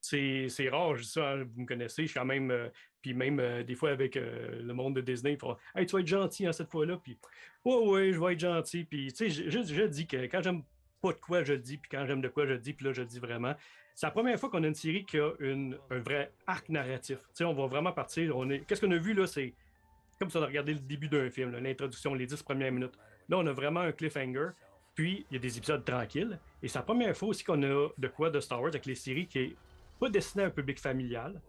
C'est 0.00 0.68
rare, 0.70 0.96
je 0.96 1.02
dis 1.02 1.08
ça, 1.08 1.30
hein, 1.30 1.44
vous 1.44 1.62
me 1.62 1.66
connaissez, 1.66 2.02
je 2.02 2.08
suis 2.08 2.18
quand 2.18 2.26
même, 2.26 2.50
euh, 2.50 2.68
puis 3.00 3.14
même 3.14 3.40
euh, 3.40 3.62
des 3.62 3.74
fois 3.74 3.90
avec 3.90 4.16
euh, 4.16 4.60
le 4.60 4.74
monde 4.74 4.96
de 4.96 5.00
Disney, 5.00 5.32
ils 5.32 5.38
font 5.38 5.56
Hey, 5.74 5.86
tu 5.86 5.96
vas 5.96 6.00
être 6.00 6.06
gentil 6.06 6.46
hein, 6.46 6.52
cette 6.52 6.70
fois-là, 6.70 6.98
puis 7.02 7.18
Ouais, 7.64 7.88
ouais, 7.88 8.12
je 8.12 8.20
vais 8.20 8.34
être 8.34 8.40
gentil, 8.40 8.84
puis 8.84 9.12
tu 9.12 9.30
sais, 9.30 9.50
je, 9.50 9.86
dis 9.86 10.06
que 10.06 10.16
quand 10.26 10.42
j'aime 10.42 10.62
pas 11.00 11.12
de 11.12 11.20
quoi, 11.20 11.42
je 11.42 11.54
le 11.54 11.58
dis, 11.58 11.78
puis 11.78 11.88
quand 11.90 12.04
j'aime 12.06 12.20
de 12.20 12.28
quoi, 12.28 12.44
je 12.46 12.52
le 12.52 12.58
dis, 12.58 12.74
puis 12.74 12.84
là, 12.84 12.92
je 12.92 13.00
le 13.00 13.06
dis 13.06 13.18
vraiment. 13.18 13.54
C'est 13.94 14.06
la 14.06 14.10
première 14.10 14.38
fois 14.38 14.50
qu'on 14.50 14.62
a 14.62 14.66
une 14.66 14.74
série 14.74 15.06
qui 15.06 15.18
a 15.18 15.30
un 15.40 15.98
vrai 16.00 16.32
arc 16.46 16.68
narratif. 16.68 17.18
Tu 17.18 17.26
sais, 17.34 17.44
on 17.44 17.54
va 17.54 17.66
vraiment 17.66 17.92
partir, 17.92 18.36
on 18.36 18.50
est... 18.50 18.60
qu'est-ce 18.66 18.82
qu'on 18.82 18.90
a 18.90 18.98
vu 18.98 19.14
là, 19.14 19.26
c'est 19.26 19.54
comme 20.18 20.30
si 20.30 20.36
on 20.36 20.42
a 20.42 20.46
regardé 20.46 20.74
le 20.74 20.80
début 20.80 21.08
d'un 21.08 21.30
film, 21.30 21.56
l'introduction, 21.56 22.14
les 22.14 22.26
10 22.26 22.42
premières 22.42 22.72
minutes. 22.72 22.96
Là, 23.28 23.38
on 23.38 23.46
a 23.46 23.52
vraiment 23.52 23.80
un 23.80 23.92
cliffhanger. 23.92 24.50
Puis, 24.94 25.26
il 25.30 25.34
y 25.34 25.36
a 25.36 25.40
des 25.40 25.58
épisodes 25.58 25.84
tranquilles. 25.84 26.38
Et 26.62 26.68
c'est 26.68 26.78
la 26.78 26.84
première 26.84 27.16
fois 27.16 27.28
aussi 27.28 27.42
qu'on 27.44 27.62
a 27.62 27.88
de 27.98 28.08
quoi 28.08 28.30
de 28.30 28.40
Star 28.40 28.60
Wars 28.60 28.68
avec 28.70 28.86
les 28.86 28.94
séries 28.94 29.26
qui 29.26 29.38
est 29.38 29.56
pas 29.98 30.08
destiné 30.08 30.44
à 30.44 30.46
un 30.46 30.50
public 30.50 30.78
familial, 30.80 31.40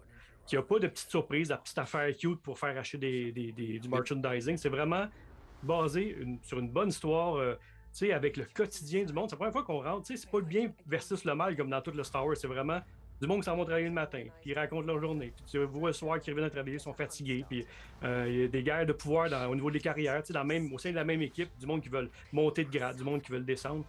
qui 0.45 0.57
a 0.57 0.61
pas 0.61 0.79
de 0.79 0.87
petites 0.87 1.09
surprises, 1.09 1.49
la 1.49 1.57
petite 1.57 1.77
affaire 1.77 2.15
cute 2.15 2.41
pour 2.41 2.57
faire 2.57 2.77
acheter 2.77 3.31
des, 3.31 3.51
des- 3.51 3.79
du 3.79 3.87
merchandising. 3.89 4.57
C'est 4.57 4.69
vraiment 4.69 5.07
basé 5.63 6.17
sur 6.41 6.59
une 6.59 6.69
bonne 6.69 6.89
histoire, 6.89 7.35
euh, 7.35 7.55
avec 8.13 8.35
le 8.37 8.45
quotidien 8.45 9.03
du 9.05 9.13
monde. 9.13 9.29
C'est 9.29 9.35
la 9.35 9.37
première 9.37 9.53
fois 9.53 9.63
qu'on 9.63 9.81
rentre, 9.81 10.07
c'est 10.07 10.29
pas 10.29 10.39
le 10.39 10.45
bien 10.45 10.71
versus 10.85 11.23
le 11.23 11.33
mal 11.33 11.55
comme 11.55 11.69
dans 11.69 11.81
tout 11.81 11.91
le 11.91 12.03
Star 12.03 12.25
Wars. 12.25 12.35
C'est 12.35 12.47
vraiment 12.47 12.81
du 13.21 13.27
monde 13.27 13.39
qui 13.39 13.45
s'en 13.45 13.55
va 13.55 13.63
travailler 13.63 13.85
le 13.87 13.93
matin, 13.93 14.23
puis 14.41 14.51
ils 14.51 14.53
racontent 14.53 14.85
leur 14.87 14.99
journée. 14.99 15.31
Puis 15.35 15.45
tu 15.51 15.57
vois 15.65 15.89
le 15.89 15.93
soir 15.93 16.19
qu'ils 16.19 16.33
reviennent 16.33 16.47
à 16.47 16.49
travailler, 16.51 16.75
ils 16.75 16.79
sont 16.81 16.93
fatigués, 16.93 17.45
puis 17.49 17.65
euh, 18.03 18.25
il 18.27 18.41
y 18.41 18.43
a 18.43 18.47
des 18.47 18.61
guerres 18.63 18.85
de 18.85 18.93
pouvoir 18.93 19.29
dans- 19.29 19.47
au 19.49 19.55
niveau 19.55 19.71
des 19.71 19.79
carrières, 19.79 20.21
tu 20.21 20.27
sais, 20.27 20.33
dans 20.33 20.43
même, 20.43 20.71
au 20.73 20.77
sein 20.77 20.91
de 20.91 20.95
la 20.95 21.03
même 21.05 21.21
équipe, 21.21 21.49
du 21.59 21.65
monde 21.65 21.81
qui 21.81 21.89
veulent 21.89 22.09
monter 22.33 22.63
de 22.65 22.69
grade, 22.69 22.97
du 22.97 23.03
monde 23.03 23.21
qui 23.21 23.31
veulent 23.31 23.45
descendre. 23.45 23.85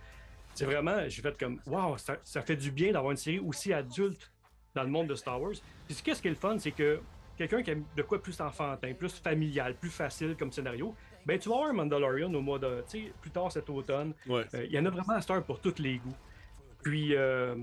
C'est 0.54 0.64
vraiment, 0.64 1.08
j'ai 1.08 1.20
fait 1.22 1.36
comme, 1.38 1.60
waouh, 1.66 1.98
ça, 1.98 2.16
ça 2.24 2.40
fait 2.40 2.56
du 2.56 2.70
bien 2.70 2.92
d'avoir 2.92 3.10
une 3.10 3.16
série 3.18 3.40
aussi 3.40 3.72
adulte 3.72 4.30
dans 4.74 4.82
le 4.84 4.88
monde 4.90 5.08
de 5.08 5.14
Star 5.14 5.40
Wars. 5.40 5.52
Puis 5.86 5.96
qu'est-ce 6.02 6.22
qui 6.22 6.28
est 6.28 6.30
le 6.30 6.36
fun, 6.36 6.58
c'est 6.58 6.70
que 6.70 7.00
quelqu'un 7.36 7.62
qui 7.62 7.70
aime 7.72 7.84
de 7.96 8.02
quoi 8.02 8.22
plus 8.22 8.40
enfantin, 8.40 8.94
plus 8.94 9.12
familial, 9.20 9.74
plus 9.74 9.90
facile 9.90 10.34
comme 10.38 10.50
scénario, 10.52 10.94
ben 11.26 11.38
tu 11.38 11.48
vas 11.48 11.56
avoir 11.56 11.70
un 11.70 11.74
Mandalorian 11.74 12.32
au 12.32 12.40
mois 12.40 12.58
de, 12.58 12.82
tu 12.88 13.04
sais, 13.06 13.12
plus 13.20 13.30
tard 13.32 13.50
cet 13.52 13.68
automne. 13.68 14.14
Ouais. 14.28 14.44
Euh, 14.54 14.64
Il 14.64 14.72
y 14.72 14.78
en 14.78 14.86
a 14.86 14.90
vraiment 14.90 15.14
à 15.14 15.32
heure 15.32 15.44
pour 15.44 15.60
tous 15.60 15.78
les 15.78 15.98
goûts. 15.98 16.14
Puis, 16.82 17.14
euh, 17.16 17.54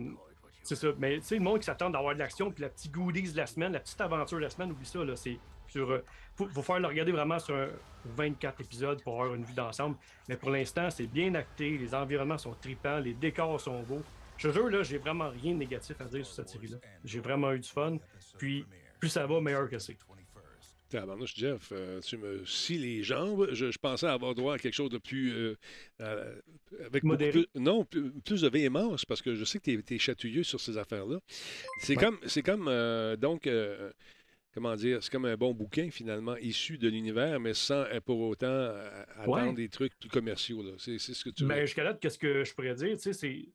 c'est 0.64 0.76
ça. 0.76 0.88
Mais 0.98 1.20
tu 1.20 1.26
sais, 1.26 1.36
le 1.36 1.42
monde 1.42 1.60
qui 1.60 1.66
s'attend 1.66 1.90
d'avoir 1.90 2.14
de 2.14 2.20
l'action, 2.20 2.52
puis 2.52 2.62
la 2.62 2.70
petite 2.70 2.92
goodies 2.92 3.32
de 3.32 3.38
la 3.38 3.46
semaine, 3.46 3.74
la 3.74 3.80
petite 3.80 4.00
aventure 4.02 4.38
de 4.38 4.44
la 4.44 4.50
semaine, 4.50 4.72
oublie 4.72 4.86
ça, 4.86 5.04
là. 5.04 5.16
C'est 5.16 5.38
sur. 5.68 5.92
euh, 5.92 6.04
faut, 6.36 6.48
faut 6.48 6.62
faire 6.62 6.80
le 6.80 6.88
regarder 6.88 7.12
vraiment 7.12 7.38
sur 7.40 7.56
un 7.56 7.68
24 8.06 8.62
épisodes 8.62 9.02
pour 9.04 9.22
avoir 9.22 9.36
une 9.36 9.44
vue 9.44 9.54
d'ensemble. 9.54 9.96
Mais 10.28 10.36
pour 10.38 10.50
l'instant, 10.50 10.90
c'est 10.90 11.08
bien 11.08 11.34
acté, 11.36 11.78
les 11.78 11.94
environnements 11.94 12.38
sont 12.38 12.54
tripants, 12.56 13.00
les 13.00 13.14
décors 13.14 13.60
sont 13.60 13.82
beaux. 13.84 14.02
Je 14.38 14.50
te 14.50 14.54
jure, 14.54 14.70
là, 14.70 14.84
j'ai 14.84 14.98
vraiment 14.98 15.30
rien 15.30 15.54
de 15.54 15.60
négatif 15.60 16.00
à 16.02 16.06
dire 16.06 16.26
sur 16.26 16.36
cette 16.36 16.50
série-là. 16.50 16.78
J'ai 17.06 17.20
vraiment 17.20 17.52
eu 17.54 17.60
du 17.60 17.70
fun. 17.70 17.98
Puis, 18.38 18.66
plus 19.00 19.10
ça 19.10 19.28
va, 19.28 19.40
meilleur 19.40 19.70
que 19.70 19.78
c'est. 19.80 19.98
Tabarnouche, 21.00 21.36
Jeff, 21.36 21.70
euh, 21.72 22.00
tu 22.02 22.18
me 22.18 22.46
scies 22.46 22.78
les 22.78 23.04
jambes. 23.04 23.50
Je, 23.52 23.72
je 23.72 23.78
pensais 23.78 24.08
avoir 24.08 24.36
droit 24.36 24.56
à 24.56 24.60
quelque 24.60 24.74
chose 24.74 24.90
de 24.90 24.98
plus. 24.98 25.32
euh, 25.34 25.56
euh, 26.02 26.40
avec 26.86 27.04
Modéré. 27.04 27.32
plus, 27.32 27.48
non, 27.56 27.86
plus, 27.86 28.12
plus 28.22 28.42
de 28.42 28.50
véhémence, 28.50 29.06
parce 29.06 29.22
que 29.22 29.36
je 29.36 29.44
sais 29.44 29.60
que 29.60 29.72
tu 29.72 29.96
es, 29.96 29.98
chatouilleux 29.98 30.44
sur 30.44 30.60
ces 30.60 30.78
affaires-là. 30.78 31.20
C'est 31.80 31.96
Ouais. 31.98 32.04
comme. 32.04 32.20
C'est 32.26 32.42
comme. 32.44 32.68
euh, 32.68 33.16
donc. 33.16 33.50
Comment 34.54 34.76
dire, 34.76 35.02
c'est 35.02 35.12
comme 35.12 35.26
un 35.26 35.36
bon 35.36 35.52
bouquin 35.56 35.90
finalement, 35.90 36.36
issu 36.38 36.78
de 36.78 36.88
l'univers, 36.88 37.40
mais 37.40 37.56
sans 37.56 37.86
pour 38.06 38.20
autant 38.20 38.72
attendre 39.18 39.48
Ouais. 39.48 39.54
des 39.54 39.68
trucs 39.68 39.98
plus 39.98 40.10
commerciaux. 40.10 40.78
C'est 40.78 41.00
ce 41.00 41.24
que 41.24 41.32
tu 41.32 41.42
veux. 41.42 41.50
Mais 41.50 41.62
jusqu'à 41.66 41.84
là, 41.84 41.96
qu'est-ce 41.96 42.20
que 42.20 42.44
je 42.44 42.54
pourrais 42.54 42.76
dire? 42.76 42.96
Tu 42.98 43.02
sais, 43.02 43.14
c'est. 43.14 43.50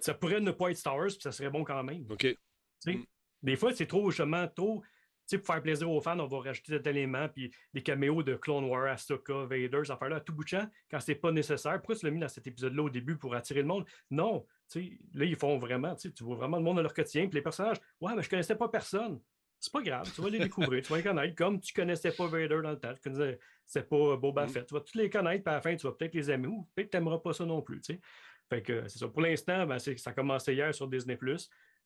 Ça 0.00 0.12
pourrait 0.12 0.40
ne 0.40 0.50
pas 0.50 0.70
être 0.72 0.76
Star 0.76 0.96
Wars, 0.96 1.06
puis 1.06 1.20
ça 1.20 1.30
serait 1.30 1.50
bon 1.50 1.62
quand 1.62 1.84
même. 1.84 2.04
OK. 2.10 2.36
Mm. 2.84 3.02
Des 3.42 3.54
fois, 3.54 3.72
c'est 3.74 3.86
trop, 3.86 4.10
justement, 4.10 4.48
trop. 4.48 4.82
Sais, 5.26 5.38
pour 5.38 5.46
faire 5.46 5.62
plaisir 5.62 5.90
aux 5.90 6.00
fans, 6.00 6.18
on 6.18 6.26
va 6.26 6.38
rajouter 6.38 6.72
cet 6.72 6.86
élément, 6.86 7.28
puis 7.28 7.52
des 7.74 7.82
caméos 7.82 8.22
de 8.22 8.36
Clone 8.36 8.64
Wars, 8.64 8.86
Ahsoka, 8.86 9.44
Vader, 9.44 9.80
ces 9.84 9.90
affaires-là, 9.90 10.16
à 10.16 10.20
tout 10.20 10.32
bout 10.32 10.44
de 10.44 10.48
champ, 10.48 10.66
quand 10.90 11.00
c'est 11.00 11.16
pas 11.16 11.32
nécessaire. 11.32 11.74
Pourquoi 11.74 11.96
tu 11.96 12.06
l'as 12.06 12.12
mis 12.12 12.20
dans 12.20 12.28
cet 12.28 12.46
épisode-là 12.46 12.82
au 12.84 12.90
début 12.90 13.16
pour 13.16 13.34
attirer 13.34 13.60
le 13.62 13.66
monde? 13.66 13.84
Non. 14.10 14.46
Tu 14.70 14.80
sais, 14.80 14.98
là, 15.14 15.24
ils 15.24 15.36
font 15.36 15.58
vraiment, 15.58 15.94
tu 15.96 16.10
vois 16.20 16.36
vraiment 16.36 16.58
le 16.58 16.62
monde 16.62 16.76
dans 16.76 16.82
leur 16.82 16.94
quotidien, 16.94 17.26
puis 17.26 17.34
les 17.36 17.42
personnages, 17.42 17.78
ouais, 18.00 18.14
mais 18.14 18.22
je 18.22 18.30
connaissais 18.30 18.56
pas 18.56 18.68
personne. 18.68 19.20
C'est 19.58 19.72
pas 19.72 19.82
grave, 19.82 20.12
tu 20.14 20.20
vas 20.20 20.28
les 20.28 20.38
découvrir, 20.38 20.82
tu 20.82 20.90
vas 20.90 20.98
les 20.98 21.02
connaître, 21.02 21.34
comme 21.34 21.58
tu 21.58 21.72
connaissais 21.72 22.12
pas 22.12 22.26
Vader 22.26 22.60
dans 22.62 22.72
le 22.72 22.78
temps, 22.78 22.92
tu 22.94 23.00
connaissais 23.00 23.38
c'est 23.64 23.88
pas 23.88 24.16
Boba 24.16 24.44
Mm. 24.44 24.48
Fett. 24.48 24.66
Tu 24.66 24.74
vas 24.74 24.80
tous 24.80 24.96
les 24.98 25.10
connaître, 25.10 25.42
puis 25.42 25.50
à 25.50 25.56
la 25.56 25.60
fin, 25.62 25.74
tu 25.74 25.86
vas 25.86 25.92
peut-être 25.92 26.14
les 26.14 26.30
aimer, 26.30 26.46
ou 26.46 26.68
peut-être 26.74 26.88
que 26.88 26.92
t'aimeras 26.92 27.18
pas 27.18 27.32
ça 27.32 27.44
non 27.44 27.62
plus, 27.62 27.80
tu 27.80 27.94
sais. 27.94 28.00
Fait 28.48 28.62
que 28.62 28.86
c'est 28.86 28.98
ça. 28.98 29.08
Pour 29.08 29.22
l'instant, 29.22 29.66
ben, 29.66 29.78
ça 29.78 29.92
a 30.04 30.12
commencé 30.12 30.54
hier 30.54 30.72
sur 30.74 30.86
Disney+. 30.86 31.18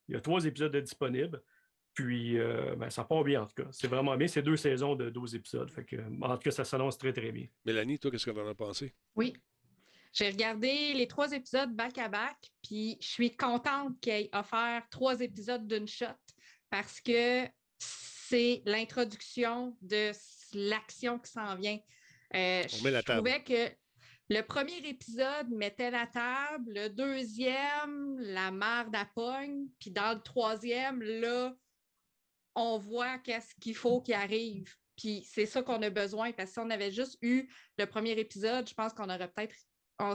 Il 0.09 0.14
y 0.14 0.16
a 0.16 0.20
trois 0.20 0.45
épisodes 0.45 0.72
de 0.72 0.80
disponibles. 0.80 1.43
Puis, 1.95 2.38
euh, 2.38 2.76
ben, 2.76 2.88
ça 2.88 3.05
part 3.05 3.24
bien, 3.24 3.43
en 3.43 3.47
tout 3.47 3.62
cas. 3.62 3.68
C'est 3.72 3.88
vraiment 3.88 4.16
bien. 4.16 4.28
C'est 4.28 4.43
deux 4.43 4.57
saisons 4.57 4.95
de 4.95 5.11
12 5.11 5.34
épisodes. 5.34 5.70
Fait 5.70 5.84
que, 5.84 5.97
en 6.22 6.36
tout 6.36 6.43
cas, 6.45 6.51
ça 6.51 6.64
s'annonce 6.64 6.97
très, 6.97 7.12
très 7.12 7.32
bien. 7.32 7.47
Mélanie, 7.64 7.99
toi, 7.99 8.11
qu'est-ce 8.11 8.26
que 8.26 8.30
tu 8.30 8.41
en 8.41 8.47
as 8.49 8.55
pensé? 8.55 8.95
Oui. 9.16 9.34
J'ai 10.12 10.28
regardé 10.30 10.93
les 10.95 11.07
trois 11.07 11.30
épisodes 11.32 11.72
back-à-back, 11.74 12.36
puis 12.62 12.97
je 13.01 13.07
suis 13.07 13.36
contente 13.36 14.01
qu'il 14.01 14.12
ait 14.12 14.30
offert 14.32 14.82
trois 14.91 15.20
épisodes 15.20 15.66
d'une 15.68 15.86
shot 15.86 16.07
parce 16.68 17.01
que 17.01 17.45
c'est 17.78 18.62
l'introduction 18.64 19.76
de 19.82 20.11
l'action 20.55 21.18
qui 21.20 21.30
s'en 21.30 21.55
vient. 21.57 21.78
Euh, 22.34 22.62
On 22.80 22.84
met 22.84 22.91
la 22.91 23.01
je 23.01 23.05
table. 23.05 23.28
trouvais 23.28 23.43
que 23.45 23.72
le 24.30 24.43
premier 24.43 24.78
épisode 24.88 25.49
mettait 25.51 25.91
la 25.93 26.07
table, 26.07 26.72
le 26.72 26.88
deuxième, 26.88 28.18
la 28.18 28.51
mare 28.51 28.91
d'Apogne, 28.91 29.66
puis 29.80 29.91
dans 29.91 30.14
le 30.14 30.22
troisième, 30.22 31.03
là, 31.03 31.55
on 32.55 32.78
voit 32.78 33.18
qu'est-ce 33.18 33.55
qu'il 33.61 33.76
faut 33.76 34.01
qu'il 34.01 34.14
arrive. 34.14 34.72
Puis 34.96 35.26
c'est 35.26 35.46
ça 35.46 35.62
qu'on 35.62 35.80
a 35.82 35.90
besoin, 35.90 36.32
parce 36.32 36.51
que 36.51 36.55
si 36.55 36.59
on 36.59 36.70
avait 36.70 36.90
juste 36.90 37.16
eu 37.22 37.48
le 37.78 37.86
premier 37.86 38.12
épisode, 38.12 38.68
je 38.68 38.74
pense 38.74 38.92
qu'on 38.92 39.09
aurait 39.09 39.30
peut-être 39.30 39.55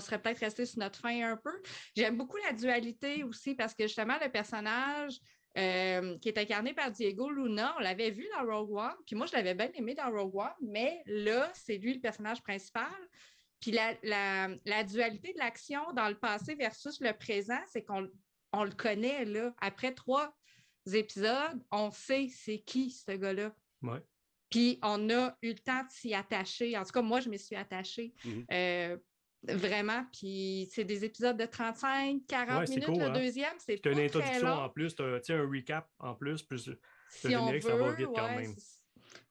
serait 0.02 0.20
peut-être 0.20 0.40
resté 0.40 0.66
sur 0.66 0.80
notre 0.80 1.00
fin 1.00 1.32
un 1.32 1.38
peu. 1.38 1.62
J'aime 1.96 2.18
beaucoup 2.18 2.38
la 2.38 2.54
dualité 2.54 3.24
aussi 3.24 3.54
parce 3.54 3.76
que 3.76 3.84
justement, 3.84 4.18
le 4.20 4.32
personnage 4.32 5.20
euh, 5.58 6.18
qui 6.18 6.30
est 6.30 6.38
incarné 6.40 6.74
par 6.74 6.92
Diego 6.92 7.30
Luna, 7.30 7.76
on 7.78 7.82
l'avait 7.82 8.10
vu 8.10 8.28
dans 8.36 8.46
Rogue 8.46 8.76
One, 8.76 8.96
puis 9.06 9.16
moi, 9.16 9.28
je 9.28 9.34
l'avais 9.34 9.54
bien 9.54 9.70
aimé 9.76 9.94
dans 9.94 10.10
Rogue 10.10 10.36
One, 10.36 10.54
mais 10.62 11.04
là, 11.06 11.52
c'est 11.54 11.78
lui 11.78 11.94
le 11.94 12.00
personnage 12.00 12.42
principal. 12.42 12.92
Puis 13.62 13.72
la, 13.72 14.48
la 14.66 14.84
dualité 14.84 15.34
de 15.34 15.40
l'action 15.40 15.82
dans 15.94 16.10
le 16.10 16.18
passé 16.18 16.56
versus 16.56 17.00
le 17.00 17.14
présent, 17.14 17.62
c'est 17.68 17.84
qu'on 17.84 18.10
on 18.54 18.64
le 18.64 18.72
connaît, 18.72 19.26
là. 19.26 19.54
Après 19.62 19.94
trois 19.94 20.36
épisodes, 20.94 21.64
on 21.72 21.90
sait 21.92 22.28
c'est 22.30 22.60
qui 22.60 22.90
ce 22.92 23.12
gars-là. 23.14 23.56
Ouais. 23.82 24.02
Puis 24.50 24.78
on 24.84 25.10
a 25.10 25.36
eu 25.42 25.50
le 25.50 25.60
temps 25.60 25.82
de 25.84 25.90
s'y 25.92 26.14
attacher. 26.14 26.78
En 26.78 26.84
tout 26.84 26.92
cas, 26.92 27.02
moi, 27.02 27.20
je 27.20 27.30
me 27.30 27.38
suis 27.38 27.56
attachée. 27.56 28.14
Mhm. 28.24 28.46
Euh, 28.52 28.98
vraiment. 29.48 30.06
Puis 30.12 30.68
c'est 30.72 30.86
des 30.86 31.04
épisodes 31.06 31.38
de 31.38 31.46
35, 31.46 32.22
40 32.28 32.60
Ouais, 32.68 32.76
minutes. 32.76 32.98
le 32.98 33.04
hein. 33.06 33.10
deuxième, 33.12 33.54
c'est 33.60 33.76
Tu 33.76 33.82
pas 33.82 33.90
as 33.90 33.92
une 33.92 33.98
très 33.98 34.06
introduction 34.20 34.48
long. 34.48 34.62
en 34.64 34.70
plus, 34.70 34.96
tu 34.96 35.02
as 35.04 35.36
un 35.36 35.48
recap 35.50 35.90
en 36.00 36.16
plus, 36.16 36.42
plus 36.44 36.68
le 36.68 36.80
si 37.10 37.28
on 37.28 37.30
générique, 37.48 37.64
veut. 37.64 37.70
ça 37.72 37.76
va 37.78 37.92
vite 37.94 38.08
quand 38.16 38.24
ouais, 38.24 38.36
même. 38.42 38.56
c'est- 38.58 38.85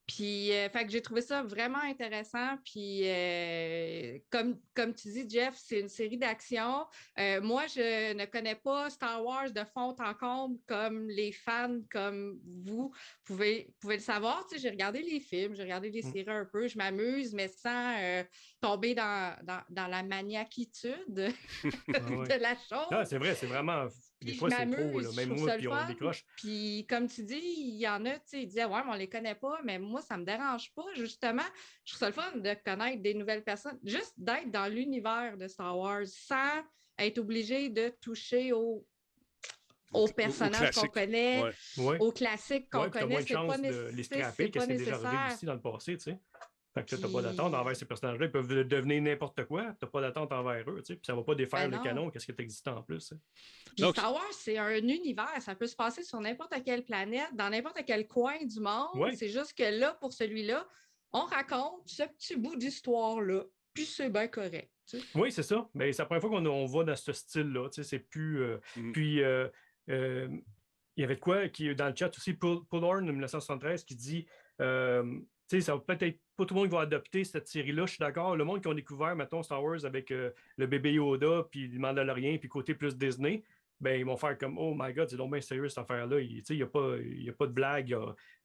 Puis, 0.07 0.53
euh, 0.53 0.69
fait 0.69 0.85
que 0.85 0.91
j'ai 0.93 1.01
trouvé 1.01 1.23
ça 1.23 1.43
vraiment 1.43 1.79
intéressant. 1.83 2.57
Puis, 2.65 3.03
euh, 3.09 4.19
comme, 4.31 4.61
comme 4.75 4.95
tu 4.95 5.09
dis, 5.09 5.29
Jeff, 5.29 5.55
c'est 5.57 5.81
une 5.81 5.89
série 5.89 6.19
d'action. 6.19 6.87
Euh, 7.19 7.41
moi, 7.41 7.67
je 7.67 8.13
ne 8.13 8.25
connais 8.27 8.55
pas 8.57 8.91
Star 8.91 9.25
Wars 9.25 9.51
de 9.51 9.65
fond 9.65 9.95
en 9.99 10.15
comble 10.15 10.59
comme 10.67 11.09
les 11.09 11.33
fans 11.33 11.79
comme 11.91 12.39
vous 12.67 12.93
pouvez, 13.25 13.75
pouvez 13.81 13.97
le 13.97 14.03
savoir. 14.03 14.47
Tu 14.47 14.57
sais, 14.57 14.63
j'ai 14.63 14.71
regardé 14.71 15.01
les 15.03 15.21
films, 15.21 15.55
j'ai 15.55 15.63
regardé 15.63 15.91
les 15.91 16.03
Mm. 16.03 16.13
séries 16.13 16.25
un 16.29 16.47
peu, 16.53 16.69
je 16.69 16.77
m'amuse, 16.77 17.33
mais 17.33 17.49
sans 17.49 17.97
euh, 17.99 18.25
tomber 18.61 18.95
dans, 18.95 19.37
dans, 19.43 19.63
dans 19.71 19.87
la 19.87 20.03
maniaquitude 20.03 20.95
Ah 21.93 22.13
ouais. 22.15 22.29
de 22.29 22.41
la 22.41 22.55
chose. 22.57 22.89
Ah, 22.91 23.05
c'est 23.05 23.19
vrai, 23.19 23.35
c'est 23.35 23.47
vraiment. 23.47 23.87
Des 24.25 24.35
fois, 24.35 24.51
c'est 24.51 24.71
trop. 24.71 25.01
là. 25.01 25.09
Même 25.17 25.29
moi, 25.39 25.53
puis 25.55 25.63
le 25.65 25.71
on 25.71 25.75
fun. 25.75 25.87
décroche. 25.87 26.25
Puis, 26.37 26.87
comme 26.89 27.07
tu 27.09 27.23
dis, 27.23 27.41
il 27.43 27.77
y 27.79 27.89
en 27.89 28.05
a, 28.07 28.15
tu 28.15 28.21
sais, 28.27 28.43
ils 28.43 28.47
disaient, 28.47 28.65
ouais, 28.65 28.81
mais 28.85 28.91
on 28.93 28.97
les 28.97 29.09
connaît 29.09 29.35
pas, 29.35 29.61
mais 29.65 29.79
moi, 29.79 30.01
ça 30.01 30.17
me 30.17 30.25
dérange 30.25 30.73
pas. 30.75 30.85
Justement, 30.95 31.43
je 31.85 31.93
trouve 31.93 32.01
ça 32.01 32.07
le 32.09 32.13
fun 32.13 32.37
de 32.39 32.55
connaître 32.65 33.03
des 33.03 33.15
nouvelles 33.15 33.45
personnes, 33.45 33.79
juste 33.85 34.15
d'être 34.17 34.51
dans 34.51 34.67
l'univers 34.73 35.37
de 35.37 35.47
Star 35.49 35.79
Wars 35.79 36.07
sans 36.07 36.63
être 36.99 37.19
obligé 37.19 37.69
de 37.71 37.89
toucher 38.01 38.53
au, 38.53 38.85
aux 39.93 40.09
personnages 40.09 40.71
qu'on 40.73 40.89
connaît, 40.89 41.43
Ouais. 41.43 41.53
Ouais. 41.85 41.97
aux 42.01 42.11
classiques 42.13 42.69
qu'on 42.71 42.85
Ouais, 42.85 42.91
connaît. 42.91 43.23
C'est 43.23 43.35
pas 43.35 43.59
de 43.59 43.63
les 43.63 43.93
nécessaire. 43.97 44.35
pas 44.35 44.61
c'est 44.61 44.67
déjà 44.77 44.95
arrivé 44.97 45.35
ici 45.35 45.47
dans 45.47 45.55
le 45.55 45.61
passé, 45.61 45.97
tu 45.97 46.05
sais. 46.05 46.19
Fait 46.75 46.85
que 46.85 46.97
t'as 46.97 47.03
pas 47.03 47.09
Puis- 47.09 47.23
d'attente 47.23 47.55
envers 47.55 47.77
ces 47.77 47.85
personnages-là. 47.85 48.27
Ils 48.27 48.33
peuvent 48.33 48.49
devenir 48.67 49.01
n'importe 49.01 49.45
quoi. 49.45 49.75
T'as 49.79 49.87
pas 49.87 50.01
d'attente 50.01 50.33
envers 50.33 50.69
eux, 50.69 50.79
tu 50.79 50.87
sais. 50.87 50.95
Puis 50.97 51.05
ça 51.07 51.15
va 51.15 51.23
pas 51.23 51.35
défaire 51.37 51.61
Ben 51.61 51.71
le 51.71 51.77
non. 51.77 51.83
canon, 51.83 52.11
qu'est-ce 52.11 52.27
qui 52.27 52.35
existe 52.43 52.67
en 52.67 52.83
plus. 52.83 53.13
hein? 53.13 53.19
Donc- 53.79 53.95
Star 53.97 54.13
Wars, 54.13 54.33
c'est 54.33 54.59
un 54.59 54.77
univers. 54.79 55.41
Ça 55.41 55.55
peut 55.55 55.67
se 55.69 55.77
passer 55.77 56.03
sur 56.03 56.21
n'importe 56.21 56.53
quelle 56.65 56.85
planète, 56.85 57.29
dans 57.35 57.49
n'importe 57.49 57.81
quel 57.87 58.09
coin 58.09 58.45
du 58.45 58.59
monde. 58.61 58.89
Ouais. 58.97 59.15
C'est 59.15 59.29
juste 59.29 59.55
que 59.57 59.63
là, 59.79 59.95
pour 60.01 60.13
celui-là, 60.13 60.67
on 61.13 61.21
raconte 61.27 61.83
ce 61.87 62.03
petit 62.03 62.35
bout 62.37 62.57
d'histoire-là. 62.57 63.45
Puis 63.73 63.85
c'est 63.87 64.11
bien 64.11 64.27
correct. 64.29 64.71
tu 64.87 64.99
sais. 65.01 65.07
Oui, 65.15 65.33
c'est 65.33 65.43
ça. 65.45 65.69
Mais 65.75 65.93
c'est 65.93 66.03
la 66.03 66.07
première 66.07 66.21
fois 66.21 66.31
qu'on 66.31 66.45
on 66.47 66.67
va 66.67 66.85
dans 66.85 66.97
ce 66.97 67.13
style-là. 67.13 67.69
Tu 67.71 67.83
sais, 67.83 67.89
c'est 67.89 67.99
plus. 68.01 68.43
euh, 68.43 68.59
Mhm. 68.77 68.93
Puis, 68.93 69.23
euh, 69.23 69.49
euh, 69.91 70.29
il 70.97 71.01
y 71.01 71.05
avait 71.05 71.15
de 71.17 71.21
quoi 71.21 71.49
qui 71.49 71.69
est 71.69 71.75
dans 71.75 71.89
le 71.89 71.95
chat 71.97 72.11
aussi, 72.17 72.35
Paul 72.35 72.65
Paul 72.69 72.85
Horn 72.85 73.07
de 73.07 73.11
1973, 73.13 73.85
qui 73.85 73.95
dit 73.97 74.27
euh, 74.61 75.03
tu 75.49 75.57
sais, 75.57 75.61
ça 75.63 75.75
va 75.75 75.81
peut-être 75.81 76.21
pas 76.37 76.45
tout 76.45 76.55
le 76.55 76.61
monde 76.61 76.71
va 76.71 76.81
adopter 76.81 77.25
cette 77.25 77.49
série-là, 77.49 77.87
je 77.87 77.93
suis 77.93 77.99
d'accord. 78.01 78.37
Le 78.37 78.45
monde 78.45 78.61
qui 78.61 78.69
ont 78.69 78.75
découvert, 78.75 79.15
mettons, 79.17 79.43
Star 79.43 79.63
Wars 79.63 79.85
avec 79.85 80.11
euh, 80.11 80.31
le 80.57 80.67
bébé 80.67 80.93
Yoda, 80.95 81.45
puis 81.51 81.69
le 81.69 81.79
Mandalorian, 81.79 82.39
puis 82.39 82.49
côté 82.49 82.75
plus 82.75 82.97
Disney, 82.97 83.43
ben, 83.81 83.99
ils 83.99 84.05
vont 84.05 84.17
faire 84.17 84.37
comme 84.39 84.57
Oh 84.59 84.75
my 84.79 84.93
god, 84.93 85.09
c'est 85.11 85.17
donc 85.17 85.33
bien 85.33 85.41
sérieux 85.41 85.69
cette 85.69 85.79
affaire-là. 85.79 86.21
Il 86.21 86.43
n'y 86.51 86.63
a, 86.63 86.67
pas- 86.67 86.97
il 86.99 87.23
y 87.25 87.29
a 87.29 87.33
pas 87.33 87.47
de 87.47 87.53
blague, 87.53 87.89
il 87.89 87.95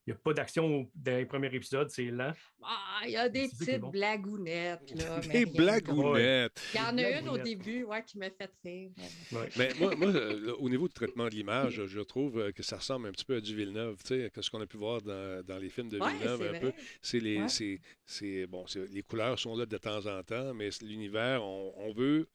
n'y 0.09 0.15
a, 0.15 0.19
pas 0.23 0.33
d'action 0.33 0.89
dans 0.95 1.17
les 1.17 1.25
premiers 1.25 1.53
épisodes, 1.53 1.89
c'est 1.89 2.05
lent. 2.05 2.33
Ah, 2.63 3.01
il 3.05 3.11
y 3.11 3.17
a 3.17 3.29
des 3.29 3.47
petites 3.47 3.79
bon. 3.79 3.89
blagounettes. 3.89 4.91
Là, 4.95 5.21
mais 5.27 5.33
Des 5.33 5.45
blagounettes. 5.45 6.61
Il 6.73 6.77
y 6.77 6.83
en 6.83 6.97
a 6.97 7.19
une 7.19 7.29
au 7.29 7.37
début 7.37 7.83
ouais, 7.83 8.03
qui 8.03 8.17
me 8.17 8.29
fait 8.29 8.51
rire. 8.63 8.91
mais- 8.97 9.37
Ouais. 9.37 9.49
Mais 9.57 9.69
moi, 9.79 9.95
moi, 9.95 10.07
euh, 10.09 10.47
là, 10.47 10.53
au 10.59 10.69
niveau 10.69 10.87
du 10.87 10.93
traitement 10.93 11.25
de 11.25 11.35
l'image, 11.35 11.85
je 11.85 11.99
trouve 12.01 12.39
euh, 12.39 12.51
que 12.51 12.63
ça 12.63 12.77
ressemble 12.77 13.07
un 13.07 13.11
petit 13.11 13.25
peu 13.25 13.35
à 13.37 13.41
du 13.41 13.55
Villeneuve, 13.55 13.97
tu 14.03 14.07
sais, 14.19 14.29
que 14.33 14.41
ce 14.41 14.49
qu'on 14.49 14.61
a 14.61 14.65
pu 14.67 14.77
voir 14.77 15.01
dans, 15.01 15.43
dans 15.45 15.57
les 15.57 15.69
films 15.69 15.89
de 15.89 15.99
Ouais, 15.99 16.11
Villeneuve 16.13 16.39
c'est 16.41 16.55
un 16.57 16.59
peu. 16.59 16.73
C'est 17.01 17.19
les, 17.19 17.37
Ouais. 17.41 17.49
c'est, 17.49 17.79
c'est- 18.05 18.47
bon, 18.47 18.65
c'est- 18.67 18.87
les 18.91 19.03
couleurs 19.03 19.37
sont 19.39 19.55
là 19.55 19.65
de 19.65 19.77
temps 19.77 20.05
en 20.05 20.23
temps, 20.23 20.53
mais 20.53 20.69
l'univers, 20.81 21.43
on, 21.43 21.73
on 21.77 21.93
veut. 21.93 22.27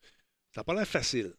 Ça 0.54 0.60
n'a 0.60 0.64
pas 0.64 0.74
l'air 0.74 0.86
facile 0.86 1.32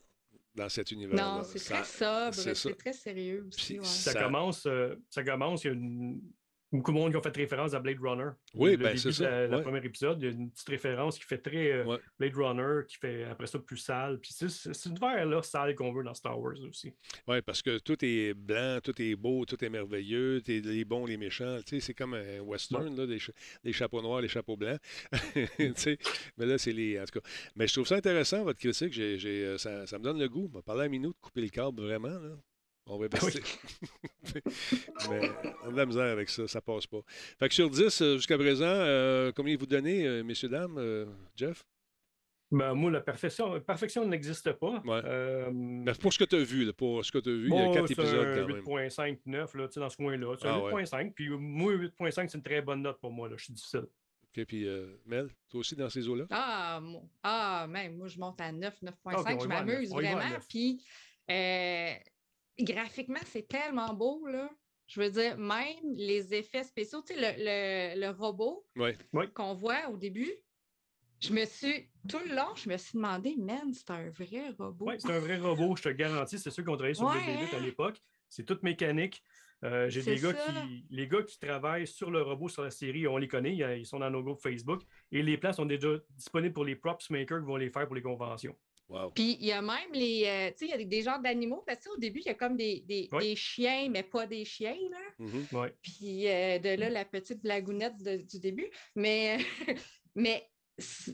dans 0.56 0.70
cet 0.70 0.92
univers. 0.92 1.16
Non, 1.16 1.44
c'est 1.44 1.60
très 1.60 1.84
sobre, 1.84 2.34
c'est 2.56 2.76
très 2.76 2.94
sérieux 2.94 3.46
aussi. 3.48 3.74
Puis 3.74 3.80
ouais. 3.80 3.86
Ça, 3.86 4.12
Ça- 4.14 4.24
commence, 4.24 4.66
euh, 4.66 4.96
ça 5.10 5.24
commence, 5.24 5.64
il 5.64 5.68
y 5.68 5.70
a 5.70 5.74
une- 5.74 6.22
beaucoup 6.76 6.92
de 6.92 6.98
monde 6.98 7.12
qui 7.12 7.18
ont 7.18 7.22
fait 7.22 7.36
référence 7.36 7.74
à 7.74 7.80
Blade 7.80 8.00
Runner. 8.00 8.30
Oui, 8.54 8.72
le 8.72 8.78
ben, 8.78 8.88
début 8.90 8.98
c'est 9.00 9.12
ça, 9.12 9.48
ouais. 9.48 9.62
premier 9.62 9.84
épisode, 9.86 10.22
il 10.22 10.26
y 10.26 10.28
a 10.28 10.32
une 10.32 10.52
petite 10.52 10.70
référence 10.70 11.18
qui 11.18 11.26
fait 11.26 11.38
très 11.38 11.72
euh, 11.72 11.86
Ouais. 11.86 11.98
Blade 12.20 12.36
Runner, 12.36 12.86
qui 12.88 12.98
fait 12.98 13.24
après 13.26 13.48
ça 13.48 13.60
plus 13.60 13.78
sale. 13.78 14.20
Puis 14.20 14.32
c'est 14.34 14.50
c'est 14.50 14.74
cet 14.74 14.86
univers-là 14.92 15.42
sale 15.44 15.76
qu'on 15.76 15.92
veut 15.94 16.04
dans 16.04 16.14
Star 16.14 16.40
Wars 16.40 16.56
aussi. 16.70 16.94
Oui, 17.28 17.42
parce 17.42 17.62
que 17.62 17.78
tout 17.80 17.98
est 18.04 18.34
blanc, 18.34 18.80
tout 18.84 19.00
est 19.02 19.16
beau, 19.16 19.46
tout 19.46 19.64
est 19.64 19.70
merveilleux, 19.70 20.42
t'es 20.42 20.60
les 20.62 20.86
bons, 20.86 21.06
les 21.06 21.18
méchants. 21.18 21.58
Tu 21.66 21.76
sais, 21.76 21.80
c'est 21.80 21.94
comme 21.94 22.14
un 22.14 22.40
western, 22.40 22.96
là, 22.96 23.18
cha- 23.18 23.34
des 23.64 23.74
chapeaux 23.74 24.02
noirs, 24.02 24.22
les 24.22 24.28
chapeaux 24.28 24.58
blancs. 24.58 24.80
Tu 25.58 25.74
sais, 25.76 25.98
mais 26.38 26.46
là, 26.46 26.58
c'est 26.58 26.72
les. 26.74 27.00
En 27.00 27.06
tout 27.06 27.20
cas. 27.20 27.28
Mais 27.56 27.68
je 27.68 27.74
trouve 27.74 27.88
ça 27.88 27.96
intéressant, 27.96 28.44
votre 28.44 28.60
critique. 28.60 28.98
Euh, 28.98 29.58
ça, 29.58 29.86
ça 29.88 29.98
me 29.98 30.04
donne 30.04 30.20
le 30.20 30.28
goût. 30.30 30.50
On 30.52 30.56
va 30.56 30.62
parler 30.62 30.86
à 30.86 30.90
Minou 30.90 31.10
de 31.10 31.18
couper 31.22 31.42
le 31.42 31.50
câble 31.50 31.82
vraiment. 31.82 32.10
Là. 32.10 32.38
On 32.88 32.98
va 32.98 33.08
Ah 33.12 33.18
oui. 33.24 33.32
baisser. 33.32 33.44
Mais 35.10 35.30
on 35.64 35.70
a 35.70 35.72
de 35.72 35.78
la 35.78 35.86
misère 35.86 36.04
avec 36.12 36.30
ça, 36.30 36.48
ça 36.48 36.62
passe 36.62 36.86
pas. 36.88 37.00
Fait 37.40 37.48
que 37.50 37.54
sur 37.56 37.70
10, 37.70 38.02
euh, 38.02 38.16
jusqu'à 38.18 38.38
présent, 38.38 38.66
euh, 38.66 39.32
combien 39.36 39.58
vous 39.58 39.66
donnez, 39.66 40.06
euh, 40.06 40.24
messieurs, 40.24 40.50
dames, 40.50 40.78
euh, 40.78 41.06
Jeff? 41.36 41.66
Ben, 42.52 42.76
moi, 42.76 42.92
la 42.92 43.02
perfection, 43.02 43.60
perfection 43.60 44.08
n'existe 44.08 44.52
pas. 44.54 44.82
Ouais. 44.86 45.02
Euh, 45.04 45.50
Ben, 45.52 45.96
pour 45.96 46.14
ce 46.14 46.20
que 46.20 46.26
tu 46.26 46.36
as 46.36 46.44
vu, 46.44 46.64
là, 46.64 46.74
pour 46.74 47.04
ce 47.04 47.12
que 47.12 47.18
tu 47.18 47.30
as 47.30 47.34
vu, 47.34 47.48
il 47.50 47.56
y 47.56 47.58
a 47.60 47.66
bon, 47.66 47.74
4 47.74 47.88
c'est 47.88 47.94
épisodes 47.94 48.28
un 48.28 48.36
quand 48.42 48.48
même. 48.48 48.88
8.5, 48.88 49.20
9, 49.26 49.54
là, 49.56 49.68
tu 49.68 49.74
sais, 49.74 49.80
dans 49.80 49.90
ce 49.90 49.98
coin-là. 49.98 50.36
C'est 50.40 50.48
Ah 50.48 50.54
un 50.56 50.60
ouais. 50.62 50.84
8.5. 50.84 51.14
Puis 51.14 51.30
moi, 51.30 51.74
8.5, 51.74 52.28
c'est 52.30 52.38
une 52.38 52.44
très 52.44 52.62
bonne 52.62 52.84
note 52.84 53.00
pour 53.02 53.12
moi. 53.12 53.28
Là. 53.28 53.36
Je 53.38 53.46
suis 53.46 53.54
difficile. 53.54 53.88
OK, 54.38 54.46
puis 54.46 54.68
euh, 54.68 54.96
Mel, 55.08 55.30
toi 55.50 55.62
aussi 55.62 55.76
dans 55.76 55.90
ces 55.90 56.08
eaux-là? 56.08 56.26
Ah, 56.30 56.80
moi- 56.84 57.02
ah, 57.24 57.66
même, 57.68 57.98
moi, 57.98 58.08
je 58.10 58.20
monte 58.20 58.40
à 58.40 58.52
9, 58.52 58.80
9.5. 58.84 59.20
Ok, 59.20 59.26
on 59.28 59.30
y 59.38 59.42
je 59.42 59.48
va 59.48 59.64
m'amuse 59.64 59.90
va 59.90 60.02
vraiment. 60.02 60.22
Puis, 60.48 60.84
euh, 61.32 61.94
graphiquement, 62.60 63.20
c'est 63.26 63.48
tellement 63.48 63.94
beau, 63.94 64.26
là. 64.28 64.50
Je 64.88 65.02
veux 65.02 65.10
dire, 65.10 65.38
même 65.38 65.94
les 65.96 66.34
effets 66.34 66.64
spéciaux, 66.64 67.02
tu 67.02 67.16
sais, 67.16 67.20
le, 67.20 67.96
le- 67.96 68.02
le 68.02 68.10
robot 68.12 68.68
qu'on 69.34 69.54
voit 69.56 69.90
au 69.90 69.98
début, 69.98 70.32
je 71.22 71.34
me 71.34 71.44
suis, 71.46 71.90
tout 72.08 72.20
le 72.28 72.36
long, 72.36 72.54
je 72.56 72.70
me 72.70 72.78
suis 72.78 72.96
demandé, 72.98 73.36
man, 73.36 73.74
c'est 73.74 73.90
un 73.90 74.10
vrai 74.12 74.50
robot. 74.60 74.86
Oui, 74.86 74.96
c'est 75.00 75.12
un 75.12 75.20
vrai 75.20 75.38
robot, 75.38 75.76
je 75.76 75.84
te 75.84 75.90
garantis. 75.90 76.38
C'est 76.38 76.52
ceux 76.52 76.62
qui 76.62 76.70
ont 76.70 76.76
travaillé 76.76 76.94
sur 76.94 77.08
Ouais, 77.08 77.16
BB-8 77.16 77.56
à 77.56 77.58
hein? 77.58 77.62
l'époque. 77.62 78.00
C'est 78.30 78.44
toute 78.46 78.62
mécanique. 78.62 79.24
Euh, 79.64 79.90
J'ai 79.90 80.04
des 80.04 80.18
gars 80.18 80.34
ça. 80.36 80.52
qui. 80.52 80.86
Les 80.92 81.08
gars 81.08 81.24
qui 81.24 81.40
travaillent 81.40 81.88
sur 81.88 82.12
le 82.12 82.22
robot 82.22 82.50
sur 82.50 82.62
la 82.62 82.70
série, 82.70 83.08
on 83.08 83.18
les 83.18 83.28
connaît, 83.28 83.54
il 83.54 83.58
y 83.58 83.64
a- 83.64 83.76
ils 83.76 83.86
sont 83.88 83.98
dans 84.00 84.12
nos 84.12 84.22
groupes 84.22 84.42
Facebook. 84.42 84.84
Et 85.12 85.24
les 85.24 85.38
plans 85.38 85.54
sont 85.54 85.66
déjà 85.66 85.88
disponibles 86.12 86.54
pour 86.54 86.66
les 86.66 86.76
props 86.76 87.10
makers 87.10 87.40
qui 87.40 87.46
vont 87.48 87.56
les 87.56 87.72
faire 87.72 87.88
pour 87.88 87.96
les 87.96 88.02
conventions. 88.04 88.56
Wow. 88.88 89.10
Puis 89.12 89.38
il 89.40 89.46
y 89.48 89.52
a 89.52 89.62
même 89.64 89.92
les, 89.94 90.24
euh, 90.26 90.50
tu 90.52 90.58
sais, 90.60 90.66
il 90.66 90.70
y 90.70 90.74
a 90.74 90.78
des, 90.78 90.86
des 90.86 91.02
genres 91.02 91.20
d'animaux, 91.20 91.64
parce 91.66 91.84
que 91.84 91.90
au 91.90 91.98
début, 91.98 92.20
il 92.20 92.28
y 92.28 92.30
a 92.30 92.36
comme 92.36 92.56
des, 92.56 92.82
des, 92.82 93.10
Oui. 93.12 93.30
des 93.30 93.36
chiens, 93.36 93.90
mais 93.90 94.04
pas 94.04 94.28
des 94.28 94.46
chiens, 94.46 94.78
là. 94.92 95.00
Mhm. 95.20 95.48
Ouais. 95.54 95.76
Puis 95.82 96.28
euh, 96.28 96.60
de 96.60 96.70
là, 96.80 96.90
la 96.90 97.04
petite 97.06 97.42
blagounette 97.42 97.98
de- 98.04 98.18
du 98.18 98.40
début. 98.40 98.70
Mais, 98.96 99.38
mais 100.16 100.48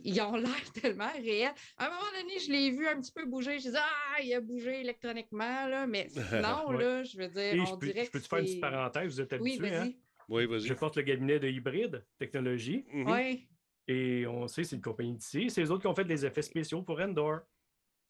ils 0.03 0.19
ont 0.22 0.36
l'air 0.36 0.72
tellement 0.74 1.11
réels. 1.13 1.53
À 1.78 1.86
un 1.86 1.89
moment 1.89 2.01
donné, 2.19 2.39
je 2.39 2.51
l'ai 2.51 2.72
vu 2.72 2.88
un 2.88 2.99
petit 2.99 3.11
peu 3.13 3.26
bouger. 3.26 3.59
Je 3.59 3.65
disais, 3.67 3.78
ah, 3.80 4.22
il 4.22 4.34
a 4.34 4.41
bougé 4.41 4.82
électroniquement, 4.82 5.67
là. 5.67 5.88
Mais 5.88 6.09
sinon, 6.09 6.69
Ouais. 6.72 6.84
là, 6.84 7.03
je 7.03 7.17
veux 7.17 7.28
dire, 7.30 7.53
Et 7.53 7.59
on 7.61 7.65
je 7.65 7.76
peux, 7.76 7.86
dirait 7.88 8.05
je 8.05 8.11
peux 8.11 8.19
que 8.19 8.24
te 8.24 8.28
faire 8.28 8.39
une 8.39 8.45
petite 8.45 8.61
parenthèse, 8.61 9.13
vous 9.13 9.22
êtes 9.22 9.34
Oui, 9.39 9.51
habitués. 9.57 9.76
hein? 9.76 9.91
Oui, 10.28 10.45
vas-y. 10.45 10.61
Je 10.67 10.74
porte 10.74 10.97
le 10.97 11.03
cabinet 11.03 11.39
de 11.39 11.47
hybride 11.47 12.05
technologie 12.19 12.86
Mhm. 12.91 13.09
Oui. 13.11 13.47
et 13.88 14.26
on 14.28 14.47
sait 14.47 14.63
c'est 14.65 14.76
une 14.76 14.82
compagnie 14.82 15.13
d'ici. 15.13 15.49
C'est 15.49 15.61
eux 15.63 15.72
autres 15.72 15.82
qui 15.82 15.88
ont 15.88 15.95
fait 15.95 16.03
des 16.05 16.26
effets 16.26 16.41
spéciaux 16.41 16.82
pour 16.84 16.99
Endor. 16.99 17.39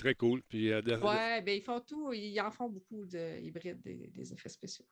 Très 0.01 0.15
cool. 0.15 0.41
Puis, 0.49 0.71
euh, 0.71 0.81
Ouais, 0.81 1.43
ben 1.43 1.55
ils 1.55 1.61
font 1.61 1.79
tout. 1.79 2.11
Ils 2.11 2.41
en 2.41 2.49
font 2.49 2.67
beaucoup 2.67 3.05
de 3.05 3.39
hybrides, 3.39 3.81
des, 3.83 4.09
des 4.15 4.33
effets 4.33 4.49
spéciaux. 4.49 4.85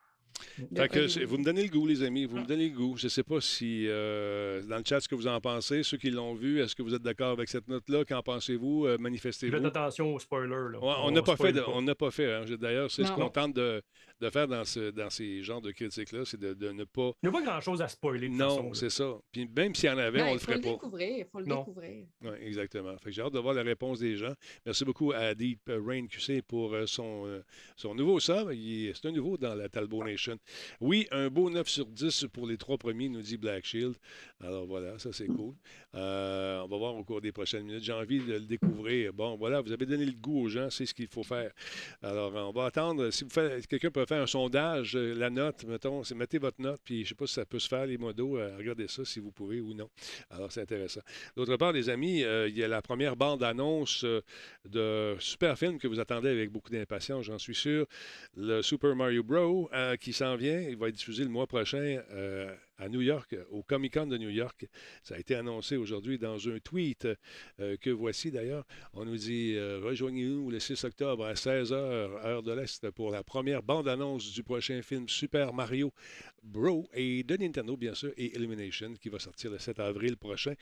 Fait 0.75 0.87
que, 0.89 1.25
vous 1.25 1.37
me 1.37 1.43
donnez 1.43 1.63
le 1.63 1.69
goût, 1.69 1.85
les 1.85 2.01
amis. 2.03 2.25
Vous 2.25 2.37
me 2.37 2.45
donnez 2.45 2.69
le 2.69 2.75
goût. 2.75 2.95
Je 2.97 3.05
ne 3.05 3.09
sais 3.09 3.23
pas 3.23 3.41
si, 3.41 3.85
euh, 3.87 4.61
dans 4.63 4.77
le 4.77 4.83
chat, 4.85 4.99
ce 5.01 5.07
que 5.07 5.15
vous 5.15 5.27
en 5.27 5.39
pensez. 5.41 5.83
Ceux 5.83 5.97
qui 5.97 6.09
l'ont 6.11 6.33
vu, 6.33 6.61
est-ce 6.61 6.75
que 6.75 6.81
vous 6.81 6.93
êtes 6.93 7.01
d'accord 7.01 7.31
avec 7.31 7.49
cette 7.49 7.67
note-là? 7.67 8.05
Qu'en 8.05 8.21
pensez-vous? 8.21 8.85
Euh, 8.85 8.97
Manifestez-vous. 8.97 9.55
Faites 9.55 9.65
attention 9.65 10.13
aux 10.15 10.19
spoilers. 10.19 10.71
Là. 10.73 10.79
Ouais, 10.79 10.93
on 11.03 11.11
n'a 11.11 11.21
pas 11.21 11.31
fait. 11.35 11.49
spoil 11.49 11.53
de- 11.53 11.63
on 11.67 11.81
n'a 11.81 11.95
pas 11.95 12.11
fait. 12.11 12.33
hein. 12.33 12.43
Je- 12.45 12.55
D'ailleurs, 12.55 12.89
c'est 12.91 13.03
ce 13.05 13.11
qu'on 13.11 13.29
tente 13.29 13.53
de, 13.55 13.81
de 14.21 14.29
faire 14.29 14.47
dans, 14.47 14.65
ce, 14.65 14.91
dans 14.91 15.09
ces 15.09 15.41
genres 15.43 15.61
de 15.61 15.71
critiques-là, 15.71 16.21
c'est 16.25 16.39
de, 16.39 16.53
de 16.53 16.71
ne 16.71 16.83
pas. 16.83 17.11
Il 17.23 17.29
n'y 17.29 17.35
a 17.35 17.39
pas 17.39 17.45
grand-chose 17.45 17.81
à 17.81 17.87
spoiler. 17.87 18.27
De 18.29 18.33
Non, 18.33 18.73
c'est 18.73 18.89
ça. 18.89 19.17
Puis 19.31 19.47
même 19.55 19.73
s'il 19.75 19.89
y 19.89 19.91
en 19.91 19.97
avait, 19.97 20.21
on 20.21 20.27
il 20.27 20.33
le 20.33 20.39
faut 20.39 20.45
ferait 20.45 20.55
le 20.55 20.61
pas. 20.61 20.69
découvrir. 20.71 21.17
Il 21.19 21.25
faut 21.31 21.39
le 21.39 21.45
Non. 21.45 21.59
découvrir. 21.59 22.05
Oui, 22.21 22.29
exactement. 22.41 22.97
Fait 22.97 23.09
que 23.09 23.11
j'ai 23.15 23.21
hâte 23.21 23.33
de 23.33 23.39
voir 23.39 23.53
la 23.53 23.63
réponse 23.63 23.99
des 23.99 24.15
gens. 24.17 24.33
Merci 24.65 24.83
beaucoup 24.85 25.11
à 25.13 25.33
Deep 25.35 25.61
Rain 25.69 26.07
QC 26.07 26.41
pour 26.41 26.73
euh, 26.73 26.85
son, 26.85 27.25
euh, 27.25 27.41
son 27.75 27.95
nouveau 27.95 28.19
sub. 28.19 28.51
Il 28.53 28.87
est- 28.87 28.93
C'est 28.93 29.07
un 29.07 29.11
nouveau 29.11 29.37
dans 29.37 29.55
la 29.55 29.69
Talbot 29.69 30.03
Nation. 30.03 30.18
Oui, 30.81 31.07
un 31.11 31.29
beau 31.29 31.49
9 31.49 31.67
sur 31.67 31.85
10 31.85 32.27
pour 32.33 32.47
les 32.47 32.57
trois 32.57 32.77
premiers, 32.77 33.09
nous 33.09 33.21
dit 33.21 33.37
Black 33.37 33.65
Shield. 33.65 33.95
Alors 34.41 34.65
voilà, 34.65 34.97
ça 34.99 35.11
c'est 35.13 35.27
cool. 35.27 35.53
Euh, 35.95 36.61
on 36.63 36.67
va 36.67 36.77
voir 36.77 36.95
au 36.95 37.03
cours 37.03 37.21
des 37.21 37.31
prochaines 37.31 37.63
minutes. 37.63 37.83
J'ai 37.83 37.93
envie 37.93 38.19
de 38.19 38.33
le 38.33 38.39
découvrir. 38.41 39.13
Bon, 39.13 39.35
voilà, 39.37 39.61
vous 39.61 39.71
avez 39.71 39.85
donné 39.85 40.05
le 40.05 40.13
goût 40.13 40.43
aux 40.45 40.49
gens, 40.49 40.69
c'est 40.69 40.85
ce 40.85 40.93
qu'il 40.93 41.07
faut 41.07 41.23
faire. 41.23 41.51
Alors, 42.01 42.33
on 42.33 42.51
va 42.51 42.65
attendre. 42.65 43.09
Si 43.11 43.25
quelqu'un 43.67 43.91
peut 43.91 44.05
faire 44.05 44.21
un 44.21 44.27
sondage, 44.27 44.95
euh, 44.95 45.13
la 45.13 45.29
note, 45.29 45.63
mettons, 45.65 46.01
mettez 46.15 46.37
votre 46.37 46.61
note, 46.61 46.79
puis 46.83 46.97
je 46.97 47.01
ne 47.01 47.07
sais 47.09 47.15
pas 47.15 47.27
si 47.27 47.33
ça 47.33 47.45
peut 47.45 47.59
se 47.59 47.67
faire, 47.67 47.85
les 47.85 47.97
modos. 47.97 48.37
euh, 48.37 48.55
regardez 48.57 48.87
ça 48.87 49.03
si 49.05 49.19
vous 49.19 49.31
pouvez 49.31 49.59
ou 49.61 49.73
non. 49.73 49.89
Alors, 50.29 50.51
c'est 50.51 50.61
intéressant. 50.61 51.01
D'autre 51.35 51.57
part, 51.57 51.71
les 51.73 51.89
amis, 51.89 52.23
euh, 52.23 52.47
il 52.47 52.57
y 52.57 52.63
a 52.63 52.67
la 52.67 52.81
première 52.81 53.15
bande-annonce 53.15 54.05
de 54.65 55.15
super 55.19 55.57
film 55.57 55.77
que 55.79 55.87
vous 55.87 55.99
attendez 55.99 56.29
avec 56.29 56.51
beaucoup 56.51 56.69
d'impatience, 56.69 57.25
j'en 57.25 57.37
suis 57.39 57.55
sûr. 57.55 57.85
Le 58.35 58.61
Super 58.61 58.95
Mario 58.95 59.23
Bros. 59.23 59.69
euh, 59.73 59.95
qui 60.09 60.13
s'en 60.13 60.35
vient. 60.35 60.59
Il 60.59 60.75
va 60.75 60.87
être 60.87 60.95
diffusé 60.95 61.23
le 61.23 61.29
mois 61.29 61.45
prochain 61.45 62.01
euh, 62.11 62.51
à 62.79 62.87
New 62.87 63.01
York, 63.01 63.35
au 63.51 63.61
Comic 63.61 63.93
Con 63.93 64.07
de 64.07 64.17
New 64.17 64.29
York. 64.29 64.65
Ça 65.03 65.15
a 65.15 65.19
été 65.19 65.35
annoncé 65.35 65.75
aujourd'hui 65.75 66.17
dans 66.17 66.47
un 66.47 66.59
tweet 66.59 67.07
euh, 67.59 67.75
que 67.77 67.89
voici 67.89 68.31
d'ailleurs. 68.31 68.65
On 68.93 69.05
nous 69.05 69.17
dit 69.17 69.55
euh, 69.55 69.81
Rejoignez-nous 69.83 70.49
le 70.49 70.59
6 70.59 70.85
octobre 70.85 71.25
à 71.25 71.33
16h, 71.33 71.73
heure 71.73 72.41
de 72.41 72.53
l'Est, 72.53 72.89
pour 72.91 73.11
la 73.11 73.21
première 73.21 73.61
bande-annonce 73.61 74.31
du 74.31 74.43
prochain 74.43 74.81
film 74.81 75.09
Super 75.09 75.53
Mario 75.53 75.93
Bros. 76.41 76.87
et 76.93 77.23
de 77.23 77.35
Nintendo, 77.35 77.75
bien 77.75 77.93
sûr, 77.93 78.13
et 78.15 78.35
Illumination, 78.35 78.93
qui 78.93 79.09
va 79.09 79.19
sortir 79.19 79.51
le 79.51 79.59
7 79.59 79.79
avril 79.79 80.15
prochain. 80.15 80.53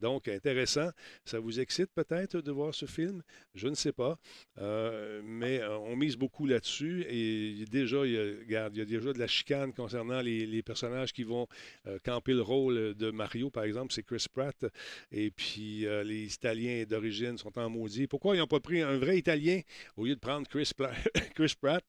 Donc, 0.00 0.28
intéressant. 0.28 0.90
Ça 1.24 1.38
vous 1.40 1.60
excite 1.60 1.90
peut-être 1.94 2.40
de 2.40 2.50
voir 2.50 2.74
ce 2.74 2.86
film? 2.86 3.22
Je 3.54 3.68
ne 3.68 3.74
sais 3.74 3.92
pas. 3.92 4.18
Euh, 4.58 5.20
mais 5.22 5.60
euh, 5.60 5.76
on 5.78 5.94
mise 5.94 6.16
beaucoup 6.16 6.46
là-dessus. 6.46 7.04
Et 7.08 7.66
déjà, 7.70 8.06
il 8.06 8.46
y 8.48 8.56
a, 8.56 8.70
déjà 8.70 9.12
de 9.12 9.18
la 9.18 9.26
chicane 9.26 9.74
concernant 9.74 10.22
les 10.22 10.62
personnages 10.62 11.12
qui 11.12 11.24
vont 11.24 11.46
euh, 11.86 11.98
camper 12.04 12.32
le 12.32 12.42
rôle 12.42 12.94
de 12.94 13.10
Mario, 13.10 13.50
par 13.50 13.64
exemple. 13.64 13.92
C'est 13.92 14.02
Chris 14.02 14.26
Pratt. 14.32 14.64
Et 15.12 15.30
puis, 15.30 15.86
euh, 15.86 16.02
les 16.04 16.32
Italiens 16.32 16.84
d'origine 16.88 17.38
sont 17.38 17.58
en 17.58 17.68
maudit. 17.70 18.06
Pourquoi 18.06 18.36
ils 18.36 18.38
n'ont 18.38 18.46
pas 18.46 18.60
pris 18.60 18.82
un 18.82 18.98
vrai 18.98 19.18
Italien 19.18 19.60
au 19.96 20.06
lieu 20.06 20.14
de 20.14 20.20
prendre 20.20 20.46
Chris 20.48 20.70
Pratt? 21.60 21.84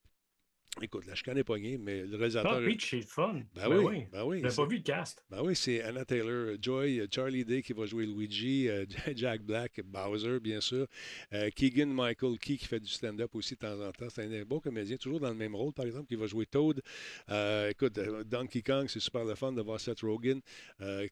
Écoute, 0.79 1.07
la 1.07 1.15
chicane 1.15 1.35
n'est 1.35 1.43
pas 1.43 1.57
mais 1.57 2.03
le 2.05 2.15
réalisateur... 2.17 2.53
Ah, 2.53 2.61
Peach, 2.65 2.91
c'est 2.91 2.97
le 2.97 3.01
fun. 3.01 3.41
Ben 3.55 3.67
oui, 3.67 4.03
ben 4.11 4.23
oui. 4.23 4.41
J'ai 4.43 4.49
c'est- 4.49 4.55
pas 4.57 4.65
vu 4.67 4.77
le 4.77 4.83
cast? 4.83 5.23
ben 5.29 5.41
oui, 5.43 5.55
c'est 5.55 5.81
Anna 5.81 6.05
Taylor 6.05 6.55
Joy, 6.61 6.99
euh, 6.99 7.07
Charlie 7.13 7.43
Day 7.43 7.63
qui 7.63 7.73
va 7.73 7.85
jouer 7.87 8.05
Luigi, 8.05 8.69
euh, 8.69 8.85
Jack 9.15 9.41
Black, 9.41 9.81
Bowser, 9.83 10.39
bien 10.39 10.61
sûr, 10.61 10.85
euh, 11.33 11.49
Keegan 11.55 11.87
Michael 11.87 12.37
Key 12.37 12.57
qui 12.57 12.65
fait 12.67 12.79
du 12.79 12.89
stand-up 12.89 13.33
aussi 13.33 13.55
de 13.55 13.59
temps 13.59 13.79
en 13.81 13.91
temps. 13.91 14.07
C'est 14.09 14.25
un 14.25 14.43
beau 14.45 14.59
comédien, 14.59 14.97
toujours 14.97 15.19
dans 15.19 15.29
le 15.29 15.35
même 15.35 15.55
rôle, 15.55 15.73
par 15.73 15.85
exemple, 15.85 16.07
qui 16.07 16.15
va 16.15 16.27
jouer 16.27 16.45
Toad. 16.45 16.81
Euh, 17.29 17.69
écoute, 17.69 17.99
Donkey 18.27 18.61
Kong, 18.61 18.85
c'est 18.87 18.99
super 18.99 19.25
le 19.25 19.33
fun 19.33 19.51
de 19.53 19.61
voir 19.61 19.79
Seth 19.79 20.01
Rogen. 20.01 20.41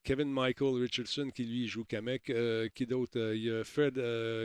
Kevin 0.03 0.31
Michael 0.31 0.75
Richardson 0.81 1.31
qui 1.33 1.43
lui 1.43 1.67
joue 1.67 1.85
Kamek. 1.85 2.31
Qui 2.75 2.85
d'autre? 2.85 3.33
Il 3.33 3.43
y 3.43 3.49
a 3.51 3.63
Fred, 3.63 3.95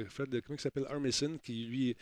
Fred 0.09 0.41
comment 0.43 0.57
il 0.57 0.61
s'appelle? 0.61 0.87
Armisen 0.89 1.39
qui 1.39 1.67
lui, 1.67 1.97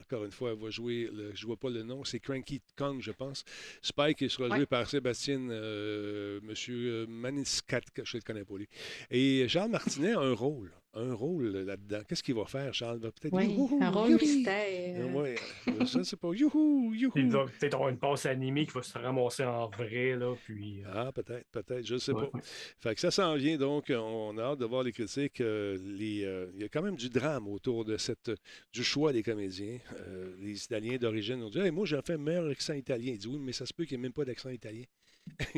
encore 0.00 0.24
une 0.24 0.32
fois, 0.32 0.54
va 0.54 0.70
jouer, 0.70 1.08
le, 1.12 1.32
je 1.34 1.46
vois 1.46 1.56
pas 1.56 1.70
le 1.70 1.82
nom, 1.82 1.93
c'est 2.02 2.18
Cranky 2.18 2.60
Kong, 2.76 3.00
je 3.00 3.12
pense. 3.12 3.44
Spike 3.82 4.18
qui 4.18 4.28
sera 4.30 4.48
joué 4.48 4.60
Ouais. 4.60 4.66
par 4.66 4.88
Sébastien 4.88 5.38
euh, 5.50 6.40
Monsieur 6.42 7.06
Maniscat, 7.06 7.80
que 7.94 8.04
je 8.04 8.16
ne 8.16 8.20
le 8.22 8.24
connais 8.26 8.44
pas 8.44 8.56
lui. 8.56 8.68
Et 9.10 9.46
Charles 9.48 9.70
Martinet 9.70 10.14
a 10.14 10.20
un 10.20 10.32
rôle, 10.34 10.72
un 10.96 11.12
rôle 11.14 11.48
là-dedans. 11.48 12.00
Qu'est-ce 12.08 12.22
qu'il 12.22 12.34
va 12.34 12.44
faire, 12.44 12.72
Charles? 12.72 12.98
Il 13.00 13.02
va 13.04 13.10
peut-être 13.12 13.32
Oui, 13.32 13.46
youhou, 13.52 13.78
un 13.82 13.90
rôle 13.90 14.10
youhou. 14.10 14.18
mystère. 14.20 15.06
Euh, 15.06 15.12
ouais, 15.12 15.34
je 15.66 15.98
ne 15.98 16.02
sais 16.04 16.16
pas. 16.16 16.32
Youhou, 16.32 16.92
youhou. 16.94 17.12
Il 17.16 17.30
va 17.30 17.44
peut-être 17.46 17.74
avoir 17.74 17.88
une 17.90 17.98
passe 17.98 18.26
animée 18.26 18.64
qui 18.66 18.72
va 18.72 18.82
se 18.82 18.96
ramasser 18.98 19.44
en 19.44 19.68
vrai, 19.68 20.16
là, 20.16 20.34
puis... 20.44 20.82
euh, 20.84 20.88
Ah, 20.92 21.12
peut-être, 21.12 21.46
peut-être, 21.50 21.84
je 21.86 21.94
ne 21.94 21.98
sais 21.98 22.12
ouais, 22.12 22.22
pas. 22.30 22.36
ouais. 22.38 22.42
Fait 22.78 22.94
que 22.94 23.00
ça 23.00 23.10
s'en 23.10 23.34
vient, 23.34 23.56
donc 23.56 23.90
on 23.90 24.38
a 24.38 24.42
hâte 24.42 24.58
de 24.60 24.64
voir 24.66 24.82
les 24.82 24.92
critiques. 24.92 25.40
euh, 25.40 25.76
les, 25.84 26.24
euh, 26.24 26.46
il 26.54 26.60
y 26.62 26.64
a 26.64 26.68
quand 26.68 26.82
même 26.82 26.96
du 26.96 27.08
drame 27.10 27.48
autour 27.48 27.84
de 27.84 27.96
cette, 27.96 28.30
du 28.72 28.84
choix 28.84 29.12
des 29.12 29.22
comédiens. 29.22 29.78
Euh, 30.08 30.34
les 30.40 30.64
Italiens 30.64 30.96
d'origine 30.96 31.42
ont 31.42 31.50
dit 31.50 31.58
Hey, 31.58 31.70
Moi, 31.70 31.86
j'ai 31.86 32.00
fait 32.04 32.14
un 32.14 32.18
meilleur 32.18 32.48
accent 32.48 32.74
italien. 32.74 33.12
Il 33.12 33.18
dit 33.18 33.26
Oui, 33.28 33.38
mais 33.40 33.52
ça 33.52 33.66
se 33.66 33.72
peut 33.74 33.84
qu'il 33.84 33.98
n'y 33.98 34.02
ait 34.02 34.06
même 34.08 34.12
pas 34.12 34.24
d'accent 34.24 34.50
italien. 34.50 34.84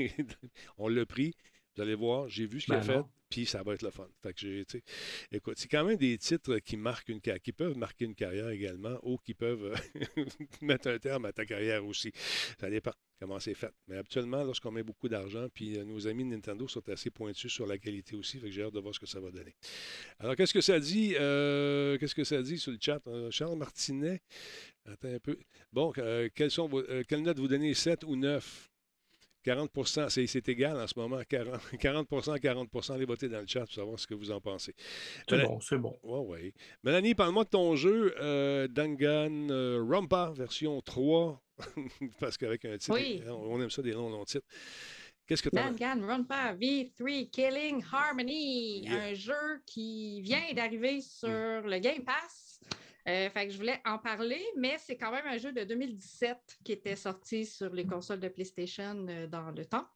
on 0.79 0.89
l'a 0.89 1.05
pris. 1.07 1.35
Vous 1.77 1.83
allez 1.83 1.95
voir, 1.95 2.29
j'ai 2.29 2.47
vu 2.47 2.61
ce 2.61 2.67
qu'il 2.67 2.75
a 2.75 2.79
Ben 2.79 2.85
fait, 2.85 3.05
puis 3.29 3.47
ça 3.47 3.63
va 3.63 3.75
être 3.75 3.83
le 3.83 3.91
fun. 3.91 4.09
Fait 4.23 4.33
que 4.33 4.41
j'ai, 4.41 4.65
tu 4.65 4.79
sais, 4.79 4.85
écoute, 5.31 5.59
c'est 5.59 5.69
quand 5.69 5.85
même 5.85 5.97
des 5.97 6.17
titres 6.19 6.59
qui 6.59 6.77
marquent 6.77 7.09
une 7.11 7.21
qui 7.21 7.53
peuvent 7.53 7.77
marquer 7.77 8.07
une 8.07 8.15
carrière 8.15 8.49
également, 8.49 8.99
ou 9.03 9.19
qui 9.19 9.35
peuvent 9.35 9.65
euh, 9.65 10.25
mettre 10.63 10.89
un 10.89 10.99
terme 10.99 11.27
à 11.27 11.33
ta 11.33 11.45
carrière 11.45 11.85
aussi. 11.85 12.13
Ça 12.59 12.71
dépend 12.71 12.93
comment 13.21 13.41
c'est 13.41 13.55
fait. 13.55 13.73
Mais 13.89 13.97
habituellement, 13.97 14.43
lorsqu'on 14.45 14.71
met 14.71 14.83
beaucoup 14.83 15.09
d'argent, 15.09 15.49
puis 15.53 15.79
euh, 15.79 15.85
nos 15.85 16.07
amis 16.07 16.25
de 16.25 16.31
Nintendo 16.31 16.67
sont 16.69 16.87
assez 16.89 17.11
pointus 17.11 17.53
sur 17.53 17.67
la 17.67 17.79
qualité 17.79 18.17
aussi, 18.17 18.39
fait 18.39 18.47
que 18.47 18.53
j'ai 18.53 18.63
hâte 18.63 18.75
de 18.75 18.81
voir 18.81 18.95
ce 18.95 19.01
que 19.01 19.07
ça 19.07 19.21
va 19.21 19.31
donner. 19.31 19.55
Alors, 20.19 20.37
qu'est-ce 20.37 20.55
que 20.55 20.61
ça 20.61 20.79
dit? 20.81 21.15
euh, 21.19 21.99
qu'est-ce 21.99 22.15
que 22.15 22.25
ça 22.25 22.43
dit 22.43 22.59
sur 22.59 22.73
le 22.73 22.79
chat? 22.81 23.01
Euh, 23.07 23.31
Charles 23.31 23.57
Martinet, 23.57 24.23
attends 24.87 25.09
un 25.13 25.19
peu. 25.19 25.39
Bon, 25.73 25.93
euh, 25.99 26.29
quelles 26.35 26.51
sont 26.51 26.69
vos, 26.69 26.83
quelle 27.09 27.23
note 27.23 27.39
vous 27.39 27.49
donnez, 27.49 27.75
7 27.75 28.05
ou 28.05 28.17
9? 28.17 28.71
40 29.47 30.09
c'est, 30.11 30.27
c'est 30.27 30.49
égal 30.49 30.77
en 30.77 30.87
ce 30.89 30.99
moment. 30.99 31.21
40, 31.29 31.61
40 31.79 32.09
40% 32.11 32.93
Allez 32.93 33.05
voter 33.05 33.29
dans 33.29 33.41
le 33.41 33.47
chat 33.47 33.61
pour 33.61 33.73
savoir 33.73 34.01
ce 34.01 34.07
que 34.07 34.15
vous 34.15 34.33
en 34.33 34.41
pensez. 34.41 34.75
C'est 35.29 35.43
bon, 35.45 35.61
c'est 35.61 35.79
bon. 35.79 35.97
Ouais, 36.03 36.19
ouais. 36.19 36.55
Mélanie, 36.83 37.15
parle-moi 37.15 37.45
de 37.45 37.51
ton 37.51 37.77
jeu 37.77 38.13
euh, 38.21 38.67
Dangan 38.67 39.49
euh, 39.51 39.81
Rumpa, 39.89 40.33
version 40.37 40.81
3. 40.81 41.41
Parce 42.21 42.37
qu'avec 42.37 42.65
un 42.65 42.77
titre, 42.77 42.93
Oui. 42.95 43.23
on 43.29 43.61
aime 43.63 43.71
ça, 43.71 43.83
des 43.83 43.93
longs, 43.93 44.11
longs 44.11 44.25
titres. 44.25 44.47
Qu'est-ce 45.29 45.43
que 45.43 45.49
tu 45.49 45.59
as? 45.59 45.71
Danganronpa 45.71 46.55
V3 46.55 47.31
Killing 47.31 47.83
Harmony, 47.93 48.83
Yeah. 48.83 49.05
un 49.05 49.15
jeu 49.15 49.63
qui 49.65 50.21
vient 50.23 50.53
d'arriver 50.55 51.01
sur 51.01 51.29
le 51.29 51.79
Game 51.79 52.05
Pass. 52.05 52.61
Euh, 53.09 53.31
fait 53.31 53.47
que 53.47 53.53
je 53.53 53.57
voulais 53.57 53.81
en 53.85 53.99
parler, 53.99 54.45
mais 54.57 54.77
c'est 54.79 54.97
quand 54.97 55.13
même 55.13 55.27
un 55.27 55.39
jeu 55.39 55.53
de 55.53 55.63
2017 55.63 56.37
qui 56.65 56.73
était 56.73 56.97
sorti 56.97 57.47
sur 57.47 57.73
les 57.73 57.87
consoles 57.87 58.19
de 58.21 58.29
PlayStation 58.29 59.07
euh, 59.09 59.27
dans 59.29 59.51
le 59.53 59.65
temps. 59.65 59.87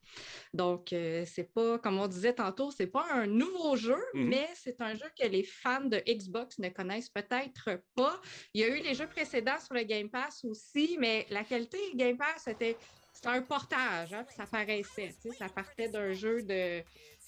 Donc, 0.54 0.92
euh, 0.92 1.24
c'est 1.26 1.52
pas, 1.52 1.78
comme 1.78 1.98
on 1.98 2.06
disait 2.06 2.34
tantôt, 2.34 2.70
c'est 2.70 2.86
pas 2.86 3.06
un 3.12 3.26
nouveau 3.26 3.76
jeu, 3.76 3.98
Mhm. 4.14 4.28
mais 4.28 4.48
c'est 4.54 4.80
un 4.80 4.94
jeu 4.94 5.06
que 5.18 5.26
les 5.26 5.42
fans 5.42 5.84
de 5.84 6.00
Xbox 6.08 6.58
ne 6.58 6.68
connaissent 6.68 7.08
peut-être 7.10 7.82
pas. 7.96 8.20
Il 8.54 8.60
y 8.60 8.64
a 8.64 8.68
eu 8.68 8.80
les 8.82 8.94
jeux 8.94 9.08
précédents 9.08 9.58
sur 9.58 9.74
le 9.74 9.82
Game 9.82 10.08
Pass 10.08 10.44
aussi, 10.44 10.96
mais 10.98 11.26
la 11.30 11.42
qualité 11.44 11.78
Game 11.94 12.16
Pass 12.16 12.46
était 12.46 12.76
c'était 13.12 13.28
un 13.36 13.42
portage, 13.42 14.14
hein, 14.14 14.24
puis 14.24 14.34
ça 14.34 14.46
paraissait. 14.46 15.14
Ça 15.36 15.48
partait 15.48 15.88
d'un 15.88 16.12
jeu 16.12 16.42
de, 16.42 16.80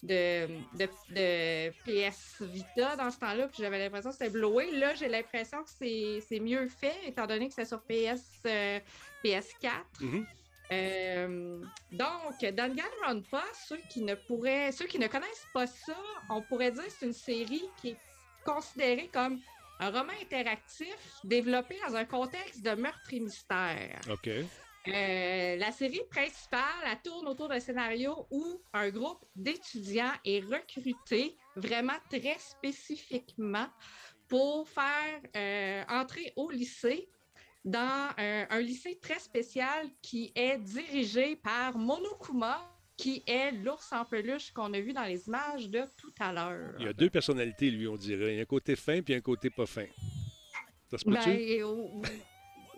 de, 0.03 0.49
de, 0.77 0.89
de 1.11 1.71
PS 1.85 2.43
Vita 2.43 2.97
dans 2.97 3.11
ce 3.11 3.19
temps-là, 3.19 3.49
puis 3.49 3.63
j'avais 3.63 3.79
l'impression 3.79 4.11
que 4.11 4.17
c'était 4.17 4.31
blowé. 4.31 4.71
Là, 4.73 4.95
j'ai 4.95 5.09
l'impression 5.09 5.59
que 5.63 5.69
c'est 5.71 6.41
mieux 6.41 6.69
fait, 6.69 6.95
étant 7.07 7.27
donné 7.27 7.49
que 7.49 7.55
c'est 7.55 7.65
sur 7.65 7.81
PS, 7.83 8.25
euh, 8.47 8.81
PS4. 9.25 9.71
Mhm. 10.01 10.27
Euh, 10.73 11.65
donc, 11.93 12.41
Danganronpa, 12.41 13.43
ceux 13.69 13.81
qui 13.91 14.03
ne 14.03 14.15
pourraient, 14.15 14.73
ceux 14.73 14.87
qui 14.87 14.99
ne 14.99 15.07
connaissent 15.07 15.47
pas 15.53 15.67
ça, 15.67 15.97
on 16.31 16.41
pourrait 16.43 16.73
dire 16.73 16.85
que 16.85 16.93
c'est 16.99 17.07
une 17.07 17.13
série 17.13 17.65
qui 17.81 17.91
est 17.91 17.97
considérée 18.45 19.11
comme 19.13 19.39
un 19.81 19.91
roman 19.91 20.13
interactif 20.23 20.97
développé 21.25 21.77
dans 21.87 21.97
un 21.97 22.05
contexte 22.05 22.63
de 22.63 22.71
meurtre 22.71 23.13
et 23.13 23.21
mystère. 23.21 24.01
OK. 24.11 24.31
Euh, 24.89 25.57
la 25.57 25.71
série 25.71 26.03
principale, 26.11 26.61
elle 26.91 27.01
tourne 27.03 27.29
autour 27.29 27.49
d'un 27.49 27.61
scénario 27.61 28.27
où 28.31 28.61
un 28.73 28.91
groupe 28.91 29.25
d'étudiants 29.37 30.13
est 30.25 30.41
recruté 30.41 31.37
vraiment 31.55 31.99
très 32.11 32.37
spécifiquement 32.39 33.67
pour 34.29 34.69
faire 34.69 35.21
euh, 35.37 35.85
entrer 35.89 36.33
au 36.37 36.51
lycée 36.51 37.09
dans 37.65 38.09
un, 38.19 38.47
un 38.51 38.61
lycée 38.61 38.99
très 39.01 39.21
spécial 39.21 39.87
qui 40.01 40.33
est 40.35 40.59
dirigé 40.59 41.37
par 41.37 41.79
Monokuma, 41.79 42.69
qui 42.97 43.23
est 43.27 43.53
l'ours 43.53 43.93
en 43.93 44.05
peluche 44.05 44.51
qu'on 44.53 44.73
a 44.75 44.81
vu 44.81 44.93
dans 44.93 45.05
les 45.05 45.29
images 45.29 45.69
de 45.69 45.83
tout 45.97 46.13
à 46.19 46.33
l'heure. 46.33 46.75
Il 46.81 46.87
y 46.87 46.89
a 46.89 46.93
deux 46.93 47.11
personnalités, 47.11 47.71
lui, 47.71 47.87
on 47.87 47.97
dirait. 47.97 48.33
Il 48.33 48.37
y 48.37 48.39
a 48.41 48.43
un 48.43 48.47
côté 48.47 48.75
fin 48.75 49.01
puis 49.01 49.15
un 49.15 49.21
côté 49.21 49.49
pas 49.49 49.67
fin. 49.67 49.87
Ça 50.91 50.99
se 50.99 51.05
peut-tu? 51.05 51.31
Ben, 51.31 51.63
ou- 51.63 52.03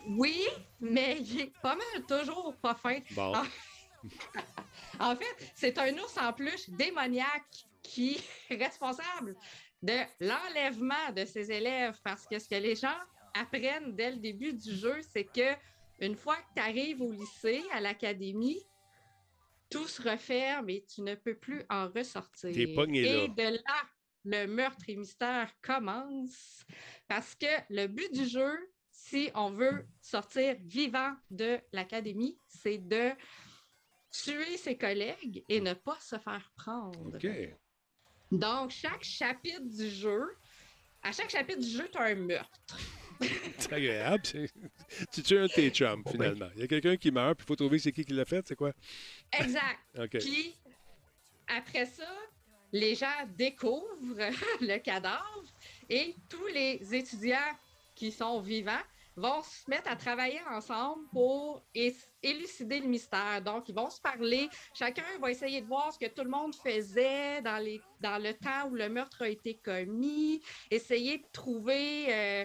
oui, 0.07 0.47
mais 0.81 1.19
il 1.21 1.41
est 1.43 1.53
pas 1.63 1.77
mal 1.77 2.05
toujours 2.07 2.55
pas. 2.57 2.79
Bon. 3.13 3.33
Ah. 3.35 3.45
En 5.01 5.17
fait, 5.17 5.53
c'est 5.55 5.79
un 5.79 5.93
ours 5.95 6.17
en 6.19 6.33
plus 6.33 6.69
démoniaque 6.71 7.67
qui 7.83 8.21
est 8.51 8.57
responsable 8.57 9.35
de 9.83 9.99
l'enlèvement 10.21 11.11
de 11.17 11.25
ses 11.25 11.51
élèves 11.51 11.99
parce 12.05 12.27
que 12.27 12.39
ce 12.39 12.49
que 12.49 12.55
les 12.55 12.77
gens 12.77 12.99
apprennent 13.35 13.95
dès 13.97 14.13
le 14.13 14.19
début 14.19 14.53
du 14.53 14.75
jeu, 14.75 15.01
c'est 15.11 15.25
que 15.25 15.55
une 16.01 16.17
fois 16.17 16.37
que 16.37 16.55
tu 16.57 16.61
arrives 16.61 17.03
au 17.03 17.11
lycée, 17.11 17.63
à 17.73 17.81
l'académie, 17.81 18.61
tout 19.71 19.87
se 19.87 20.03
referme 20.03 20.71
et 20.71 20.85
tu 20.85 21.03
ne 21.03 21.15
peux 21.15 21.35
plus 21.35 21.63
en 21.69 21.89
ressortir. 21.89 22.53
T'es 22.53 22.67
pogné 22.69 23.03
là. 23.03 23.25
et 23.25 23.29
de 23.29 23.57
là, 23.57 23.83
le 24.25 24.47
meurtre 24.47 24.85
et 24.89 24.97
mystère 24.97 25.51
commence 25.63 26.65
parce 27.09 27.35
que 27.35 27.47
le 27.71 27.87
but 27.87 28.13
du 28.13 28.27
jeu, 28.27 28.57
si 29.09 29.31
on 29.35 29.51
veut 29.51 29.87
sortir 30.01 30.57
vivant 30.61 31.15
de 31.31 31.61
l'académie, 31.73 32.39
c'est 32.49 32.79
de 32.79 33.11
tuer 34.11 34.57
ses 34.57 34.79
collègues 34.79 35.45
et 35.49 35.61
ne 35.61 35.75
pas 35.75 35.99
se 36.01 36.19
faire 36.19 36.51
prendre. 36.57 37.15
OK. 37.15 37.27
Donc, 38.33 38.71
chaque 38.71 39.05
chapitre 39.05 39.61
du 39.63 39.91
jeu, 39.91 40.25
à 41.03 41.13
chaque 41.13 41.29
chapitre 41.31 41.61
du 41.61 41.69
jeu, 41.69 41.87
tu 41.93 41.99
as 41.99 42.05
un 42.05 42.15
meurtre. 42.15 42.79
C'est 43.59 43.73
agréable. 43.73 44.25
c'est- 44.27 44.53
tu 45.13 45.23
tues 45.23 45.39
un 45.39 45.47
de 45.47 45.53
tes 45.53 45.71
chums, 45.71 46.03
finalement. 46.11 46.49
Il 46.55 46.63
y 46.63 46.65
a 46.65 46.67
quelqu'un 46.67 46.97
qui 46.97 47.11
meurt, 47.11 47.37
puis 47.39 47.45
il 47.45 47.49
faut 47.49 47.57
trouver 47.57 47.79
c'est 47.79 47.93
qui 47.93 48.05
qui 48.05 48.13
l'a 48.13 48.25
fait, 48.25 48.47
c'est 48.49 48.57
quoi? 48.57 48.73
Exact. 49.39 49.81
OK. 49.99 50.19
Puis, 50.19 50.57
après 51.47 51.87
ça, 51.87 52.09
les 52.73 52.95
gens 52.95 53.27
découvrent 53.37 53.85
le 54.61 54.79
cadavre 54.79 55.45
et 55.89 56.17
tous 56.29 56.47
les 56.49 56.81
étudiants 56.95 57.53
qui 57.95 58.11
sont 58.11 58.41
vivants 58.41 58.83
vont 59.17 59.43
se 59.43 59.69
mettre 59.71 59.91
à 59.91 59.97
travailler 59.97 60.41
ensemble 60.51 61.07
pour 61.13 61.63
élucider 62.23 62.81
le 62.81 62.89
mystère. 62.89 63.43
Donc, 63.43 63.69
ils 63.69 63.75
vont 63.75 63.91
se 63.91 64.01
parler. 64.01 64.49
Chacun 64.73 65.05
va 65.21 65.31
essayer 65.31 65.61
de 65.61 65.67
voir 65.67 65.93
ce 65.93 65.99
que 65.99 66.07
tout 66.07 66.25
le 66.25 66.31
monde 66.31 66.55
faisait 66.55 67.41
dans, 67.43 67.63
les, 67.63 67.81
dans 68.01 68.23
le 68.23 68.35
temps 68.35 68.69
où 68.71 68.75
le 68.75 68.89
meurtre 68.89 69.23
a 69.23 69.29
été 69.29 69.55
commis, 69.55 70.43
essayer 70.71 71.19
de 71.19 71.27
trouver 71.33 72.07
euh, 72.13 72.45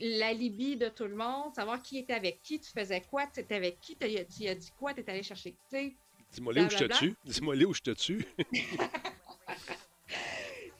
l'alibi 0.00 0.76
de 0.76 0.88
tout 0.88 1.06
le 1.06 1.16
monde, 1.16 1.54
savoir 1.54 1.82
qui 1.82 1.98
était 1.98 2.14
avec 2.14 2.42
qui, 2.42 2.60
tu 2.60 2.70
faisais 2.70 3.00
quoi, 3.02 3.26
tu 3.32 3.40
étais 3.40 3.56
avec 3.56 3.80
qui, 3.80 3.96
tu 3.96 4.04
as, 4.48 4.54
dit 4.54 4.72
quoi, 4.78 4.94
tu 4.94 5.00
es 5.00 5.10
allé 5.10 5.22
chercher. 5.22 5.56
Dis-moi 5.70 6.52
là 6.52 6.64
où 6.64 6.70
je 6.70 6.78
te 6.78 6.98
tue. 6.98 7.14
Dis-moi 7.24 7.56
là 7.56 7.64
où 7.64 7.74
je 7.74 7.82
te 7.82 7.90
tue. 7.92 8.26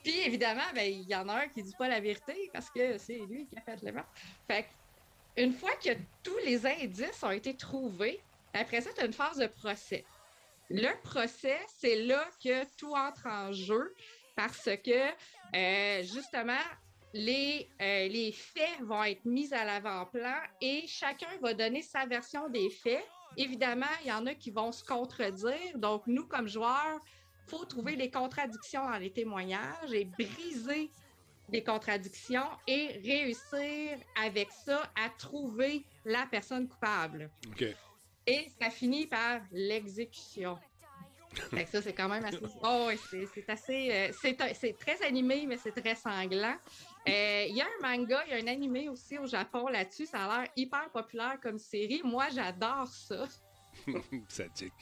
Puis 0.03 0.21
évidemment, 0.27 0.61
ben, 0.75 0.93
il 0.93 1.09
y 1.09 1.15
en 1.15 1.27
a 1.29 1.45
un 1.45 1.49
qui 1.49 1.63
dit 1.63 1.75
pas 1.79 1.89
la 1.89 1.99
vérité 1.99 2.51
parce 2.53 2.69
que 2.69 2.99
c'est 2.99 3.19
lui 3.19 3.47
qui 3.47 3.57
a 3.57 3.63
fait 3.63 3.81
le 3.83 3.93
meurtre. 3.93 4.11
Fait 4.47 4.65
que, 4.65 4.69
une 5.37 5.53
fois 5.53 5.75
que 5.83 5.91
tous 6.23 6.37
les 6.45 6.67
indices 6.67 7.23
ont 7.23 7.31
été 7.31 7.57
trouvés, 7.57 8.21
après 8.53 8.81
ça, 8.81 8.91
tu 8.93 9.01
as 9.01 9.07
une 9.07 9.13
phase 9.13 9.39
de 9.39 9.47
procès. 9.47 10.05
Le 10.71 10.91
procès, 11.03 11.59
c'est 11.79 11.97
là 12.03 12.25
que 12.43 12.65
tout 12.77 12.95
entre 12.95 13.27
en 13.27 13.53
jeu 13.53 13.95
parce 14.37 14.71
que 14.85 15.11
euh, 15.55 16.03
justement, 16.03 16.53
les, 17.13 17.69
euh, 17.81 18.09
les 18.09 18.33
faits 18.33 18.81
vont 18.83 19.03
être 19.05 19.25
mis 19.25 19.53
à 19.53 19.65
l'avant-plan 19.65 20.35
et 20.61 20.85
chacun 20.87 21.29
va 21.41 21.55
donner 21.55 21.83
sa 21.83 22.07
version 22.07 22.49
des 22.49 22.71
faits. 22.71 23.05
Évidemment, 23.37 23.87
il 24.03 24.09
y 24.09 24.13
en 24.13 24.27
a 24.27 24.35
qui 24.35 24.51
vont 24.51 24.73
se 24.73 24.85
contredire. 24.85 25.77
Donc, 25.77 26.07
nous, 26.07 26.27
comme 26.27 26.49
joueurs, 26.49 27.01
faut 27.47 27.65
trouver 27.65 27.95
les 27.97 28.11
contradictions 28.11 28.85
dans 28.85 28.99
les 28.99 29.13
témoignages 29.13 29.93
et 29.93 30.05
briser 30.05 30.91
les 31.51 31.63
contradictions 31.63 32.49
et 32.67 33.01
réussir 33.05 33.99
avec 34.23 34.51
ça 34.51 34.91
à 34.97 35.11
trouver 35.11 35.85
la 36.05 36.27
personne 36.31 36.69
coupable. 36.69 37.31
OK. 37.49 37.65
Et 38.27 38.51
ça 38.61 38.71
finit 38.71 39.07
par 39.07 39.41
l'exécution. 39.53 40.59
Fait 41.51 41.65
que 41.65 41.71
ça, 41.71 41.83
c'est 41.83 41.93
quand 41.93 42.09
même 42.09 42.25
assez. 42.25 42.39
Oh, 42.63 42.91
c'est 43.11 43.49
assez. 43.51 43.91
euh, 43.93 44.13
c'est 44.55 44.79
très 44.79 45.03
animé, 45.05 45.47
mais 45.47 45.57
c'est 45.57 45.73
très 45.73 45.95
sanglant. 45.95 46.57
Euh, 47.09 47.45
Il 47.49 47.57
y 47.57 47.61
a 47.61 47.67
un 47.67 47.83
manga, 47.97 48.23
il 48.27 48.31
y 48.31 48.35
a 48.35 48.43
un 48.43 48.47
animé 48.47 48.89
aussi 48.89 49.19
au 49.19 49.27
Japon 49.27 49.67
là-dessus. 49.69 50.07
Ça 50.07 50.25
a 50.25 50.43
l'air 50.43 50.51
hyper 50.57 50.89
populaire 50.91 51.39
comme 51.43 51.59
série. 51.59 52.01
Moi, 52.05 52.29
j'adore 52.33 52.87
ça. 52.87 53.25
Sadique. 54.29 54.73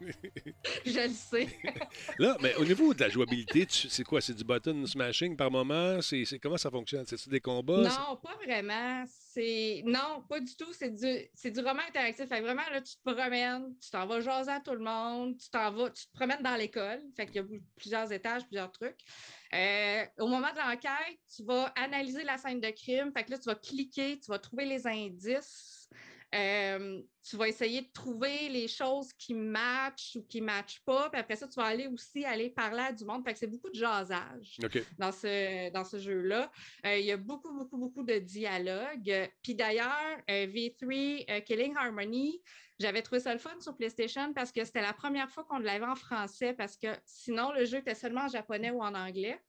Je 0.86 1.08
le 1.08 1.14
sais. 1.14 1.48
Là, 2.18 2.36
mais 2.40 2.54
au 2.56 2.64
niveau 2.64 2.94
de 2.94 3.00
la 3.00 3.08
jouabilité, 3.08 3.66
c'est 3.68 4.04
quoi? 4.04 4.20
C'est 4.20 4.34
du 4.34 4.44
button 4.44 4.86
smashing 4.86 5.36
par 5.36 5.50
moment? 5.50 6.00
C'est 6.02 6.38
comment 6.40 6.56
ça 6.56 6.70
fonctionne? 6.70 7.04
C'est 7.06 7.28
des 7.28 7.40
combats? 7.40 7.82
Non, 7.82 8.16
pas 8.16 8.36
vraiment. 8.44 9.04
C'est 9.06 9.82
non, 9.86 10.24
pas 10.28 10.40
du 10.40 10.54
tout. 10.56 10.72
C'est 10.72 10.90
du 10.90 11.28
c'est 11.34 11.50
du 11.50 11.60
roman 11.60 11.82
interactif. 11.88 12.28
Fait 12.28 12.38
que 12.38 12.44
vraiment 12.44 12.68
là, 12.70 12.80
tu 12.80 12.96
te 12.96 13.10
promènes, 13.10 13.74
tu 13.80 13.90
t'en 13.90 14.06
vas 14.06 14.20
jaser 14.20 14.50
à 14.50 14.60
tout 14.60 14.74
le 14.74 14.84
monde, 14.84 15.38
tu 15.38 15.48
t'en 15.50 15.70
vas, 15.72 15.90
tu 15.90 16.06
te 16.06 16.12
promènes 16.12 16.42
dans 16.42 16.56
l'école. 16.56 17.00
Fait 17.16 17.26
qu'il 17.26 17.36
y 17.36 17.38
a 17.38 17.44
plusieurs 17.76 18.12
étages, 18.12 18.46
plusieurs 18.46 18.70
trucs. 18.72 19.00
Euh, 19.54 20.04
au 20.18 20.28
moment 20.28 20.50
de 20.52 20.58
l'enquête, 20.58 21.18
tu 21.34 21.44
vas 21.44 21.66
analyser 21.76 22.24
la 22.24 22.38
scène 22.38 22.60
de 22.60 22.70
crime. 22.70 23.12
Fait 23.12 23.24
que 23.24 23.30
là, 23.32 23.38
tu 23.38 23.44
vas 23.44 23.54
cliquer, 23.54 24.18
tu 24.18 24.30
vas 24.30 24.38
trouver 24.38 24.64
les 24.64 24.86
indices. 24.86 25.88
Euh, 26.34 27.02
tu 27.22 27.36
vas 27.36 27.48
essayer 27.48 27.82
de 27.82 27.92
trouver 27.92 28.48
les 28.48 28.66
choses 28.66 29.12
qui 29.12 29.34
matchent 29.34 30.16
ou 30.16 30.22
qui 30.24 30.40
ne 30.40 30.46
matchent 30.46 30.82
pas. 30.84 31.08
Puis 31.10 31.20
après 31.20 31.36
ça, 31.36 31.46
tu 31.46 31.54
vas 31.54 31.66
aller 31.66 31.86
aussi 31.86 32.24
aller 32.24 32.50
parler 32.50 32.82
à 32.82 32.92
du 32.92 33.04
monde. 33.04 33.22
Fait 33.24 33.32
que 33.32 33.38
c'est 33.38 33.46
beaucoup 33.46 33.70
de 33.70 33.76
jasage 33.76 34.58
dans 34.98 35.12
ce, 35.12 35.70
dans 35.70 35.84
ce 35.84 35.98
jeu-là. 35.98 36.50
Euh, 36.86 36.98
il 36.98 37.06
y 37.06 37.12
a 37.12 37.16
beaucoup, 37.16 37.52
beaucoup, 37.52 37.78
beaucoup 37.78 38.02
de 38.02 38.18
dialogues. 38.18 39.30
Puis 39.42 39.54
d'ailleurs, 39.54 40.18
euh, 40.30 40.46
V3 40.46 41.24
euh, 41.30 41.40
Killing 41.40 41.76
Harmony, 41.76 42.40
j'avais 42.82 43.00
trouvé 43.02 43.20
ça 43.20 43.32
le 43.32 43.38
fun 43.38 43.54
sur 43.60 43.76
PlayStation 43.76 44.32
parce 44.34 44.52
que 44.52 44.64
c'était 44.64 44.82
la 44.82 44.92
première 44.92 45.30
fois 45.30 45.44
qu'on 45.44 45.58
l'avait 45.58 45.86
en 45.86 45.94
français 45.94 46.52
parce 46.52 46.76
que 46.76 46.88
sinon, 47.06 47.52
le 47.52 47.64
jeu 47.64 47.78
était 47.78 47.94
seulement 47.94 48.22
en 48.24 48.28
japonais 48.28 48.70
ou 48.70 48.82
en 48.82 48.94
anglais. 48.94 49.40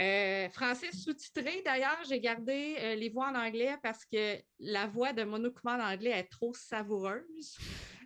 Euh, 0.00 0.48
français 0.50 0.90
sous-titré, 0.92 1.62
d'ailleurs, 1.64 1.98
j'ai 2.08 2.18
gardé 2.20 2.74
euh, 2.78 2.94
les 2.96 3.08
voix 3.10 3.28
en 3.28 3.34
anglais 3.36 3.76
parce 3.82 4.04
que 4.04 4.38
la 4.58 4.86
voix 4.88 5.12
de 5.12 5.22
Monokuma 5.22 5.76
en 5.76 5.92
anglais 5.92 6.10
est 6.10 6.24
trop 6.30 6.52
savoureuse. 6.52 7.56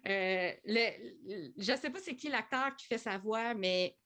Euh, 0.06 0.52
le- 0.64 1.12
le- 1.26 1.52
je 1.56 1.72
ne 1.72 1.76
sais 1.76 1.90
pas 1.90 1.98
c'est 2.00 2.14
qui 2.16 2.28
l'acteur 2.28 2.74
qui 2.76 2.86
fait 2.86 2.98
sa 2.98 3.16
voix, 3.18 3.54
mais 3.54 3.96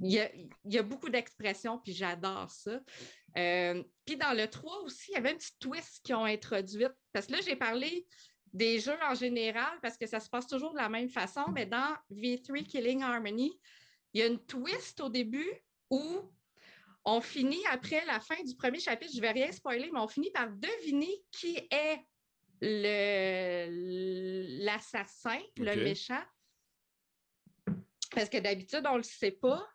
il 0.00 0.12
y 0.12 0.20
a, 0.20 0.30
il 0.34 0.72
y 0.72 0.78
a 0.78 0.82
beaucoup 0.82 1.10
d'expressions, 1.10 1.78
puis 1.78 1.92
j'adore 1.92 2.50
ça. 2.50 2.80
Euh, 3.36 3.82
puis 4.04 4.16
dans 4.16 4.32
le 4.36 4.46
3 4.48 4.80
aussi, 4.82 5.10
il 5.10 5.14
y 5.14 5.16
avait 5.16 5.30
un 5.32 5.36
petit 5.36 5.56
twist 5.58 6.00
qu'ils 6.04 6.14
ont 6.14 6.24
introduit. 6.24 6.86
Parce 7.12 7.26
que 7.26 7.32
là, 7.32 7.38
j'ai 7.40 7.56
parlé 7.56 8.06
des 8.52 8.80
jeux 8.80 8.98
en 9.08 9.14
général 9.14 9.78
parce 9.80 9.96
que 9.96 10.06
ça 10.06 10.20
se 10.20 10.28
passe 10.28 10.46
toujours 10.46 10.72
de 10.72 10.78
la 10.78 10.88
même 10.88 11.08
façon, 11.08 11.44
mais 11.52 11.66
dans 11.66 11.96
V3 12.10 12.64
Killing 12.64 13.02
Harmony, 13.02 13.58
il 14.12 14.20
y 14.20 14.22
a 14.22 14.26
une 14.26 14.44
twist 14.44 15.00
au 15.00 15.08
début 15.08 15.50
où 15.90 16.30
on 17.04 17.20
finit 17.20 17.64
après 17.70 18.04
la 18.04 18.20
fin 18.20 18.40
du 18.44 18.54
premier 18.54 18.78
chapitre, 18.78 19.12
je 19.12 19.16
ne 19.16 19.22
vais 19.22 19.32
rien 19.32 19.50
spoiler, 19.50 19.90
mais 19.92 20.00
on 20.00 20.08
finit 20.08 20.30
par 20.30 20.48
deviner 20.50 21.24
qui 21.30 21.56
est 21.70 21.98
le- 22.60 24.64
l'assassin, 24.64 25.38
OK. 25.38 25.58
le 25.58 25.76
méchant. 25.82 26.22
Parce 28.14 28.28
que 28.28 28.38
d'habitude, 28.38 28.82
on 28.86 28.92
ne 28.92 28.96
le 28.98 29.02
sait 29.02 29.32
pas. 29.32 29.66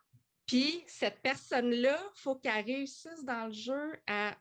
Puis 0.46 0.82
cette 0.86 1.20
personne-là, 1.20 2.00
il 2.16 2.20
faut 2.20 2.36
qu'elle 2.36 2.64
réussisse 2.64 3.24
dans 3.24 3.46
le 3.46 3.52
jeu 3.52 3.92
à 4.06 4.38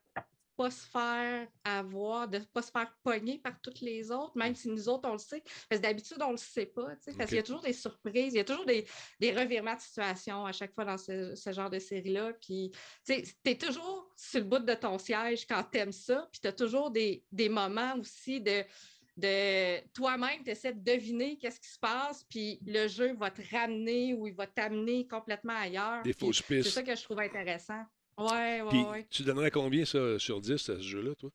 pas 0.57 0.71
se 0.71 0.85
faire 0.87 1.47
avoir, 1.63 2.27
de 2.27 2.39
ne 2.39 2.43
pas 2.43 2.61
se 2.61 2.71
faire 2.71 2.91
pogner 3.03 3.37
par 3.39 3.61
toutes 3.61 3.79
les 3.81 4.11
autres, 4.11 4.35
même 4.35 4.55
si 4.55 4.67
nous 4.67 4.89
autres, 4.89 5.07
on 5.07 5.13
le 5.13 5.19
sait. 5.19 5.41
Parce 5.69 5.79
que 5.81 5.87
d'habitude, 5.87 6.17
on 6.21 6.27
ne 6.27 6.31
le 6.31 6.37
sait 6.37 6.65
pas. 6.65 6.95
tu 6.95 7.11
sais, 7.11 7.17
Parce 7.17 7.29
qu'il 7.29 7.37
y 7.37 7.39
a 7.39 7.43
toujours 7.43 7.61
des 7.61 7.73
surprises, 7.73 8.33
il 8.33 8.37
y 8.37 8.39
a 8.39 8.43
toujours 8.43 8.65
des, 8.65 8.85
des 9.19 9.31
revirements 9.31 9.75
de 9.75 9.79
situation 9.81 10.45
à 10.45 10.51
chaque 10.51 10.73
fois 10.73 10.85
dans 10.85 10.97
ce, 10.97 11.35
ce 11.35 11.53
genre 11.53 11.69
de 11.69 11.79
série-là. 11.79 12.33
Puis, 12.41 12.71
tu 13.05 13.23
es 13.45 13.57
toujours 13.57 14.11
sur 14.17 14.39
le 14.39 14.45
bout 14.45 14.59
de 14.59 14.73
ton 14.73 14.97
siège 14.97 15.45
quand 15.47 15.63
tu 15.71 15.77
aimes 15.77 15.91
ça. 15.91 16.27
Puis, 16.31 16.41
tu 16.41 16.47
as 16.47 16.53
toujours 16.53 16.89
des, 16.91 17.23
des 17.31 17.49
moments 17.49 17.95
aussi 17.99 18.41
de, 18.41 18.63
de 19.15 19.79
toi-même, 19.93 20.43
tu 20.43 20.51
essaies 20.51 20.73
de 20.73 20.83
deviner 20.83 21.37
qu'est-ce 21.37 21.59
qui 21.59 21.69
se 21.69 21.79
passe. 21.79 22.23
Puis, 22.29 22.59
le 22.65 22.87
jeu 22.87 23.13
va 23.15 23.31
te 23.31 23.41
ramener 23.55 24.13
ou 24.13 24.27
il 24.27 24.35
va 24.35 24.47
t'amener 24.47 25.07
complètement 25.07 25.55
ailleurs. 25.55 26.03
Des 26.03 26.13
fausses 26.13 26.43
C'est 26.47 26.55
pistes. 26.61 26.69
ça 26.69 26.83
que 26.83 26.95
je 26.95 27.03
trouve 27.03 27.19
intéressant. 27.19 27.83
Ouais, 28.17 28.61
ouais, 28.61 28.67
Puis, 28.69 28.83
ouais. 28.83 29.07
tu 29.09 29.23
donnerais 29.23 29.51
combien 29.51 29.85
ça 29.85 30.17
sur 30.19 30.41
10 30.41 30.69
à 30.69 30.77
ce 30.77 30.81
jeu-là, 30.81 31.15
toi? 31.15 31.29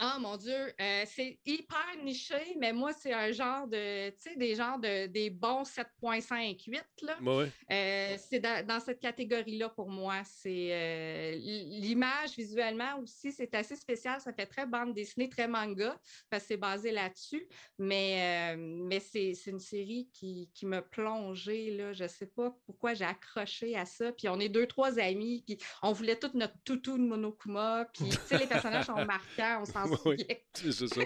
Ah 0.00 0.18
mon 0.20 0.36
Dieu, 0.36 0.72
euh, 0.80 1.04
c'est 1.06 1.38
hyper 1.44 1.86
niché, 2.04 2.56
mais 2.58 2.72
moi, 2.72 2.92
c'est 2.92 3.12
un 3.12 3.32
genre 3.32 3.66
de, 3.66 4.10
tu 4.10 4.16
sais, 4.18 4.36
des 4.36 4.54
genres 4.54 4.78
de, 4.78 5.06
des 5.06 5.28
bons 5.30 5.64
7.58, 5.64 6.82
là. 7.02 7.16
Ouais. 7.20 7.50
Euh, 7.72 8.16
c'est 8.18 8.38
dans, 8.38 8.64
dans 8.64 8.78
cette 8.80 9.00
catégorie-là 9.00 9.70
pour 9.70 9.88
moi. 9.88 10.22
C'est 10.24 10.68
euh, 10.70 11.32
l'image 11.34 12.36
visuellement 12.36 12.98
aussi, 13.02 13.32
c'est 13.32 13.52
assez 13.54 13.74
spécial. 13.74 14.20
Ça 14.20 14.32
fait 14.32 14.46
très 14.46 14.66
bande 14.66 14.94
dessinée, 14.94 15.28
très 15.28 15.48
manga, 15.48 15.98
parce 16.30 16.44
que 16.44 16.48
c'est 16.48 16.56
basé 16.56 16.92
là-dessus. 16.92 17.48
Mais, 17.78 18.56
mais 18.56 19.00
c'est 19.00 19.32
une 19.46 19.60
série 19.60 20.08
qui, 20.12 20.50
qui 20.54 20.66
m'a 20.66 20.82
plongée. 20.82 21.76
Là. 21.76 21.92
Je 21.92 22.04
ne 22.04 22.08
sais 22.08 22.26
pas 22.26 22.56
pourquoi 22.66 22.94
j'ai 22.94 23.04
accroché 23.04 23.76
à 23.76 23.84
ça. 23.84 24.12
Puis 24.12 24.28
on 24.28 24.38
est 24.38 24.48
deux, 24.48 24.66
trois 24.66 24.98
amis, 24.98 25.42
puis 25.44 25.58
on 25.82 25.92
voulait 25.92 26.16
tout 26.16 26.30
notre 26.34 26.54
toutou 26.64 26.98
de 26.98 27.02
Monokuma. 27.02 27.86
Puis 27.92 28.10
tu 28.10 28.16
sais, 28.26 28.38
les 28.38 28.46
personnages 28.46 28.86
sont 28.86 28.94
marquants, 29.04 29.62
on 29.62 29.64
Oui. 30.04 30.16
C'est 30.54 30.72
ça. 30.88 31.00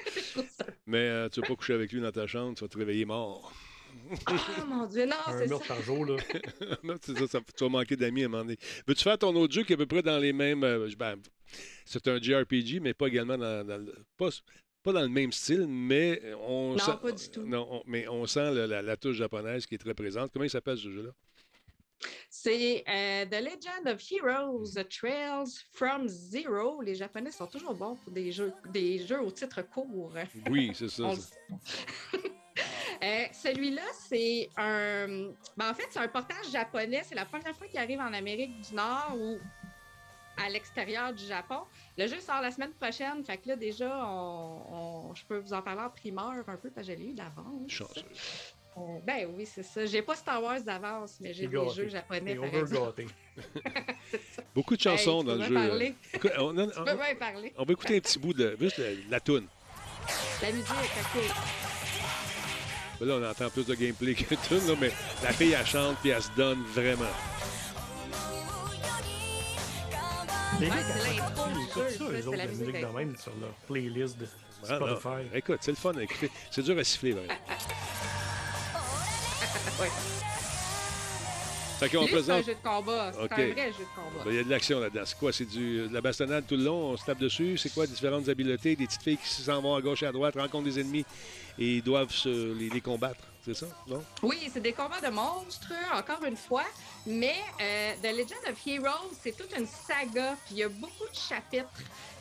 Mais 0.86 0.98
euh, 1.08 1.28
tu 1.28 1.40
vas 1.40 1.46
pas 1.48 1.56
coucher 1.56 1.74
avec 1.74 1.92
lui 1.92 2.00
dans 2.00 2.12
ta 2.12 2.26
chambre, 2.26 2.54
tu 2.56 2.64
vas 2.64 2.68
te 2.68 2.78
réveiller 2.78 3.04
mort. 3.04 3.52
Ah, 4.26 4.32
mon 4.66 4.86
Dieu, 4.86 5.04
non, 5.06 5.16
Un 5.26 5.38
c'est 5.38 5.48
meurtre 5.48 5.66
ça. 5.66 5.74
par 5.74 5.82
jour, 5.82 6.06
là. 6.06 6.16
non, 6.82 6.94
c'est 7.00 7.16
ça, 7.18 7.26
ça, 7.26 7.40
tu 7.56 7.64
vas 7.64 7.70
manquer 7.70 7.94
d'amis 7.96 8.22
à 8.22 8.26
un 8.26 8.28
moment 8.28 8.44
donné. 8.44 8.56
Veux-tu 8.86 9.02
faire 9.02 9.18
ton 9.18 9.34
autre 9.36 9.52
jeu 9.52 9.64
qui 9.64 9.72
est 9.72 9.74
à 9.74 9.78
peu 9.78 9.86
près 9.86 10.02
dans 10.02 10.18
les 10.18 10.32
mêmes. 10.32 10.64
euh, 10.64 10.88
ben, 10.98 11.16
c'est 11.84 12.08
un 12.08 12.18
JRPG, 12.20 12.80
mais 12.80 12.94
pas 12.94 13.08
également 13.08 13.36
dans, 13.36 13.66
dans 13.66 13.76
le. 13.78 13.94
Pas, 14.16 14.30
pas 14.82 14.92
dans 14.92 15.02
le 15.02 15.08
même 15.08 15.30
style, 15.30 15.66
mais 15.68 16.20
on 16.40 16.72
Non, 16.72 16.78
sent. 16.78 16.92
pas 17.02 17.12
du 17.12 17.28
tout. 17.28 17.42
Non, 17.44 17.68
on- 17.70 17.82
mais 17.86 18.08
on 18.08 18.26
sent 18.26 18.52
le- 18.54 18.66
la, 18.66 18.80
la 18.82 18.96
touche 18.96 19.16
japonaise 19.16 19.66
qui 19.66 19.74
est 19.74 19.78
très 19.78 19.94
présente. 19.94 20.30
Comment 20.32 20.44
il 20.46 20.50
s'appelle 20.50 20.78
ce 20.78 20.90
jeu-là? 20.90 21.10
C'est 22.30 22.84
euh, 22.88 23.24
The 23.26 23.40
Legend 23.42 23.86
of 23.88 24.02
Heroes, 24.10 24.72
The 24.74 24.88
Trails 24.88 25.58
from 25.72 26.08
Zero. 26.08 26.80
Les 26.82 26.94
Japonais 26.94 27.30
sont 27.30 27.46
toujours 27.46 27.74
bons 27.74 27.96
pour 27.96 28.12
des 28.12 28.32
jeux, 28.32 28.52
des 28.70 29.06
jeux 29.06 29.20
au 29.20 29.30
titre 29.30 29.62
court. 29.62 30.12
Oui, 30.50 30.72
c'est 30.74 30.88
ça. 30.90 31.04
Euh, 33.02 33.24
Celui-là, 33.32 33.82
c'est 34.08 34.48
un. 34.56 35.08
ben, 35.56 35.70
en 35.70 35.74
fait, 35.74 35.86
c'est 35.90 35.98
un 35.98 36.06
portage 36.06 36.50
japonais. 36.52 37.02
C'est 37.04 37.16
la 37.16 37.24
première 37.24 37.56
fois 37.56 37.66
qu'il 37.66 37.78
arrive 37.80 37.98
en 37.98 38.12
Amérique 38.12 38.60
du 38.60 38.74
Nord 38.76 39.16
ou 39.18 39.38
à 40.36 40.48
l'extérieur 40.48 41.12
du 41.12 41.24
Japon. 41.24 41.62
Le 41.98 42.06
jeu 42.06 42.20
sort 42.20 42.40
la 42.40 42.52
semaine 42.52 42.72
prochaine. 42.74 43.24
Fait 43.24 43.38
que 43.38 43.48
là, 43.48 43.56
déjà, 43.56 44.06
on, 44.06 45.08
on- 45.10 45.14
je 45.16 45.24
peux 45.24 45.38
vous 45.38 45.52
en 45.52 45.62
parler 45.62 45.80
en 45.82 45.90
primeur 45.90 46.30
un 46.46 46.56
peu 46.56 46.70
parce 46.70 46.86
que 46.86 46.92
je 46.92 46.98
l'ai 46.98 47.06
eu 47.08 47.14
d'avance. 47.14 47.66
Euh, 48.76 48.80
ben 49.04 49.28
oui, 49.36 49.44
c'est 49.46 49.62
ça. 49.62 49.84
J'ai 49.84 50.00
pas 50.00 50.14
Star 50.16 50.42
Wars 50.42 50.60
d'avance, 50.62 51.18
mais 51.20 51.34
j'ai 51.34 51.46
des 51.46 51.54
gâté. 51.56 51.74
jeux 51.74 51.88
japonais. 51.88 52.34
Par 52.36 52.54
exemple. 52.54 53.04
Beaucoup 54.54 54.76
de 54.76 54.80
chansons 54.82 55.20
Hey, 55.20 55.26
dans 55.26 55.34
le 55.34 55.42
jeu. 55.44 55.50
bien 55.50 55.68
parler. 55.68 55.94
On, 56.38 56.58
on- 56.58 56.66
Tu 56.70 56.74
peux 56.78 56.84
bien 56.96 57.14
parler. 57.18 57.52
on 57.58 57.64
va 57.64 57.72
écouter 57.72 57.96
un 57.96 58.00
petit 58.00 58.18
bout 58.18 58.32
de. 58.32 58.56
Juste 58.58 58.80
de, 58.80 58.96
la 59.10 59.20
toune. 59.20 59.46
La 60.40 60.50
musique, 60.52 60.68
ok. 60.70 61.22
Ben 63.00 63.06
Là, 63.08 63.14
on 63.16 63.30
entend 63.30 63.50
plus 63.50 63.66
de 63.66 63.74
gameplay 63.74 64.14
que 64.14 64.34
tout, 64.34 64.54
là, 64.68 64.74
mais 64.80 64.90
la 65.22 65.32
fille, 65.32 65.52
elle 65.52 65.66
chante 65.66 65.96
puis 65.98 66.10
elle 66.10 66.22
se 66.22 66.30
donne 66.36 66.62
vraiment. 66.72 67.04
Les 70.60 70.68
Ouais, 70.68 70.74
c'est 70.78 72.30
la 72.30 72.36
la 72.36 72.46
musique 72.46 72.80
de 72.80 72.86
même 72.96 73.16
sur 73.16 73.32
leur 73.40 73.52
playlist 73.66 74.18
de 74.18 74.26
Ah. 74.68 74.76
Spotify? 74.76 75.26
Écoute, 75.36 75.58
c'est 75.62 75.72
le 75.72 75.76
fun 75.76 75.92
à 75.96 76.02
écouter. 76.02 76.30
C'est 76.50 76.62
dur 76.62 76.78
à 76.78 76.84
siffler, 76.84 77.12
vraiment. 77.12 77.32
Ouais. 79.80 79.88
Fait 81.78 81.88
qu'on 81.88 82.04
Lui, 82.04 82.12
c'est 82.22 82.30
un 82.30 82.42
jeu 82.42 82.54
de 82.54 82.62
combat. 82.62 83.10
C'est 83.12 83.18
Ok. 83.24 83.32
un 83.32 83.52
vrai 83.52 83.72
jeu 83.72 83.84
de 83.84 84.00
combat. 84.00 84.24
Ben, 84.24 84.30
Il 84.30 84.36
y 84.36 84.38
a 84.38 84.44
de 84.44 84.50
l'action 84.50 84.78
là-dedans. 84.78 85.02
C'est 85.04 85.18
quoi? 85.18 85.32
C'est 85.32 85.44
du, 85.46 85.88
de 85.88 85.92
la 85.92 86.00
bastonnade 86.00 86.46
tout 86.46 86.56
le 86.56 86.62
long, 86.62 86.90
on 86.92 86.96
se 86.96 87.04
tape 87.04 87.18
dessus. 87.18 87.58
C'est 87.58 87.70
quoi? 87.74 87.86
Différentes 87.88 88.28
habiletés, 88.28 88.76
des 88.76 88.86
petites 88.86 89.02
filles 89.02 89.16
qui 89.18 89.28
s'en 89.28 89.60
vont 89.60 89.74
à 89.74 89.80
gauche 89.80 90.02
et 90.04 90.06
à 90.06 90.12
droite, 90.12 90.34
rencontrent 90.36 90.64
des 90.64 90.78
ennemis 90.80 91.04
et 91.58 91.76
ils 91.78 91.82
doivent 91.82 92.12
se, 92.12 92.52
les, 92.54 92.68
les 92.68 92.80
combattre. 92.80 93.18
C'est 93.44 93.54
ça? 93.54 93.66
Non? 93.88 94.04
Oui, 94.22 94.48
c'est 94.52 94.60
des 94.60 94.72
combats 94.72 95.00
de 95.00 95.08
monstres, 95.08 95.72
encore 95.92 96.22
une 96.24 96.36
fois. 96.36 96.62
Mais 97.04 97.34
euh, 97.60 97.92
The 98.00 98.12
Legend 98.16 98.38
of 98.48 98.64
Heroes, 98.64 99.10
c'est 99.20 99.36
toute 99.36 99.52
une 99.58 99.66
saga, 99.66 100.36
puis 100.44 100.52
il 100.54 100.56
y 100.58 100.62
a 100.62 100.68
beaucoup 100.68 101.08
de 101.10 101.16
chapitres. 101.16 101.66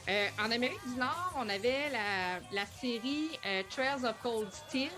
Euh, 0.10 0.28
en 0.44 0.50
Amérique 0.50 0.80
du 0.92 0.96
Nord, 1.00 1.34
on 1.38 1.48
avait 1.48 1.92
la, 1.92 2.40
la 2.52 2.66
série 2.82 3.30
euh, 3.46 3.62
Trails 3.70 4.04
of 4.04 4.16
Cold 4.24 4.52
Steel, 4.52 4.90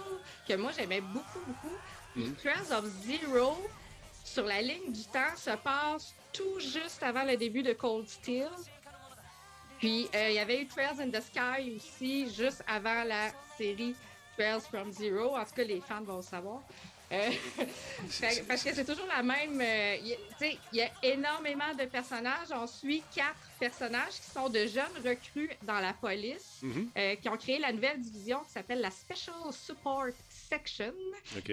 que 0.47 0.53
moi 0.53 0.71
j'aimais 0.77 1.01
beaucoup, 1.01 1.39
beaucoup. 1.45 1.75
Puis 2.13 2.23
Mhm. 2.23 2.35
Trails 2.35 2.71
of 2.71 2.85
Zero, 2.85 3.57
sur 4.23 4.45
la 4.45 4.61
ligne 4.61 4.91
du 4.91 5.03
temps, 5.05 5.35
se 5.35 5.51
passe 5.57 6.15
tout 6.31 6.59
juste 6.59 7.01
avant 7.03 7.23
le 7.23 7.35
début 7.37 7.63
de 7.63 7.73
Cold 7.73 8.07
Steel. 8.07 8.49
Puis 9.79 10.09
euh, 10.15 10.29
il 10.29 10.35
y 10.35 10.39
avait 10.39 10.61
eu 10.61 10.67
Trails 10.67 11.01
in 11.01 11.09
the 11.09 11.21
Sky 11.21 11.75
aussi, 11.75 12.33
juste 12.33 12.63
avant 12.67 13.03
la 13.03 13.31
série 13.57 13.95
Trails 14.37 14.61
from 14.61 14.91
Zero. 14.91 15.35
En 15.35 15.43
tout 15.43 15.53
cas, 15.55 15.63
les 15.63 15.81
fans 15.81 16.03
vont 16.03 16.17
le 16.17 16.21
savoir. 16.21 16.61
Euh, 17.11 17.29
parce 18.47 18.63
que 18.63 18.73
c'est 18.73 18.85
toujours 18.85 19.05
la 19.07 19.21
même. 19.21 19.59
euh, 19.61 19.97
sais, 20.39 20.57
il 20.71 20.77
y 20.77 20.81
a 20.81 20.89
énormément 21.03 21.73
de 21.77 21.85
personnages. 21.85 22.47
On 22.51 22.65
suit 22.65 23.03
quatre 23.13 23.51
personnages 23.59 24.13
qui 24.19 24.29
sont 24.29 24.49
de 24.49 24.65
jeunes 24.65 24.97
recrues 25.05 25.51
dans 25.61 25.79
la 25.79 25.93
police, 25.93 26.59
Mhm. 26.63 26.91
euh, 26.97 27.15
qui 27.17 27.29
ont 27.29 27.37
créé 27.37 27.59
la 27.59 27.71
nouvelle 27.73 27.99
division 27.99 28.39
qui 28.45 28.51
s'appelle 28.51 28.81
la 28.81 28.89
Special 28.91 29.51
Support 29.51 30.13
Section, 30.53 30.93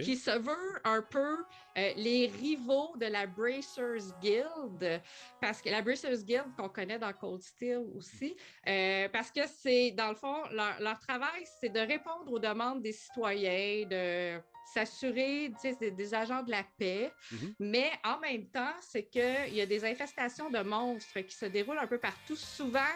qui 0.02 0.16
se 0.16 0.30
veut 0.30 0.80
un 0.84 1.02
peu 1.02 1.36
euh, 1.78 1.92
les 1.96 2.26
rivaux 2.26 2.94
de 2.96 3.06
la 3.06 3.26
Bracers 3.26 4.12
Guild, 4.20 5.02
parce 5.40 5.62
que 5.62 5.70
la 5.70 5.80
Bracers 5.82 6.22
Guild 6.24 6.54
qu'on 6.56 6.68
connaît 6.68 6.98
dans 6.98 7.12
Cold 7.12 7.40
Steel 7.42 7.78
aussi, 7.96 8.36
euh, 8.68 9.08
parce 9.08 9.30
que 9.30 9.40
c'est, 9.46 9.92
dans 9.92 10.10
le 10.10 10.16
fond, 10.16 10.36
leur, 10.52 10.80
leur 10.80 10.98
travail, 10.98 11.44
c'est 11.60 11.70
de 11.70 11.80
répondre 11.80 12.30
aux 12.30 12.38
demandes 12.38 12.82
des 12.82 12.92
citoyens, 12.92 13.86
de 13.86 14.40
s'assurer, 14.74 15.50
des 15.80 16.14
agents 16.14 16.42
de 16.42 16.50
la 16.50 16.64
paix, 16.78 17.10
Mhm. 17.32 17.54
mais 17.58 17.90
en 18.04 18.18
même 18.20 18.46
temps, 18.50 18.74
c'est 18.80 19.04
qu'il 19.08 19.54
y 19.54 19.60
a 19.60 19.66
des 19.66 19.84
infestations 19.84 20.50
de 20.50 20.60
monstres 20.60 21.20
qui 21.20 21.34
se 21.34 21.46
déroulent 21.46 21.78
un 21.78 21.86
peu 21.88 21.98
partout, 21.98 22.36
souvent 22.36 22.94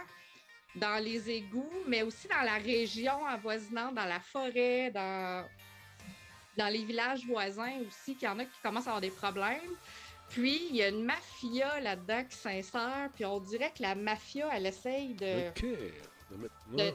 dans 0.76 1.02
les 1.02 1.30
égouts, 1.30 1.84
mais 1.86 2.02
aussi 2.02 2.26
dans 2.28 2.42
la 2.42 2.58
région 2.58 3.24
avoisinante, 3.26 3.94
dans 3.94 4.04
la 4.06 4.20
forêt, 4.20 4.90
dans, 4.90 5.48
dans 6.56 6.68
les 6.68 6.84
villages 6.84 7.26
voisins 7.26 7.78
aussi, 7.86 8.14
qu'il 8.16 8.28
y 8.28 8.30
en 8.30 8.38
a 8.38 8.44
qui 8.44 8.58
commencent 8.62 8.86
à 8.86 8.90
avoir 8.90 9.00
des 9.00 9.10
problèmes. 9.10 9.60
Puis, 10.30 10.68
il 10.70 10.76
y 10.76 10.82
a 10.82 10.88
une 10.88 11.04
mafia 11.04 11.80
là-dedans 11.80 12.24
qui 12.24 12.36
s'insère, 12.36 13.10
puis 13.14 13.24
on 13.24 13.40
dirait 13.40 13.72
que 13.76 13.82
la 13.82 13.94
mafia, 13.94 14.48
elle 14.52 14.66
essaye 14.66 15.14
de, 15.14 15.48
OK. 15.48 15.62
De 16.30 16.36
mettre- 16.36 16.54
de, 16.72 16.92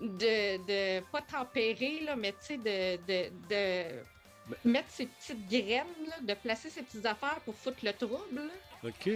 de, 0.00 0.66
de- 1.00 1.04
pas 1.10 1.22
tempérer, 1.22 2.00
là, 2.00 2.14
mais 2.16 2.32
tu 2.32 2.38
sais, 2.40 2.56
de, 2.56 2.96
de, 3.06 3.30
de 3.48 3.84
mettre 4.64 4.90
ses 4.90 5.06
petites 5.06 5.46
graines, 5.48 5.86
là, 6.08 6.20
de 6.22 6.34
placer 6.34 6.70
ses 6.70 6.82
petites 6.82 7.04
affaires 7.04 7.40
pour 7.44 7.54
foutre 7.56 7.84
le 7.84 7.92
trouble. 7.92 8.42
là. 8.82 8.88
OK. 8.88 9.10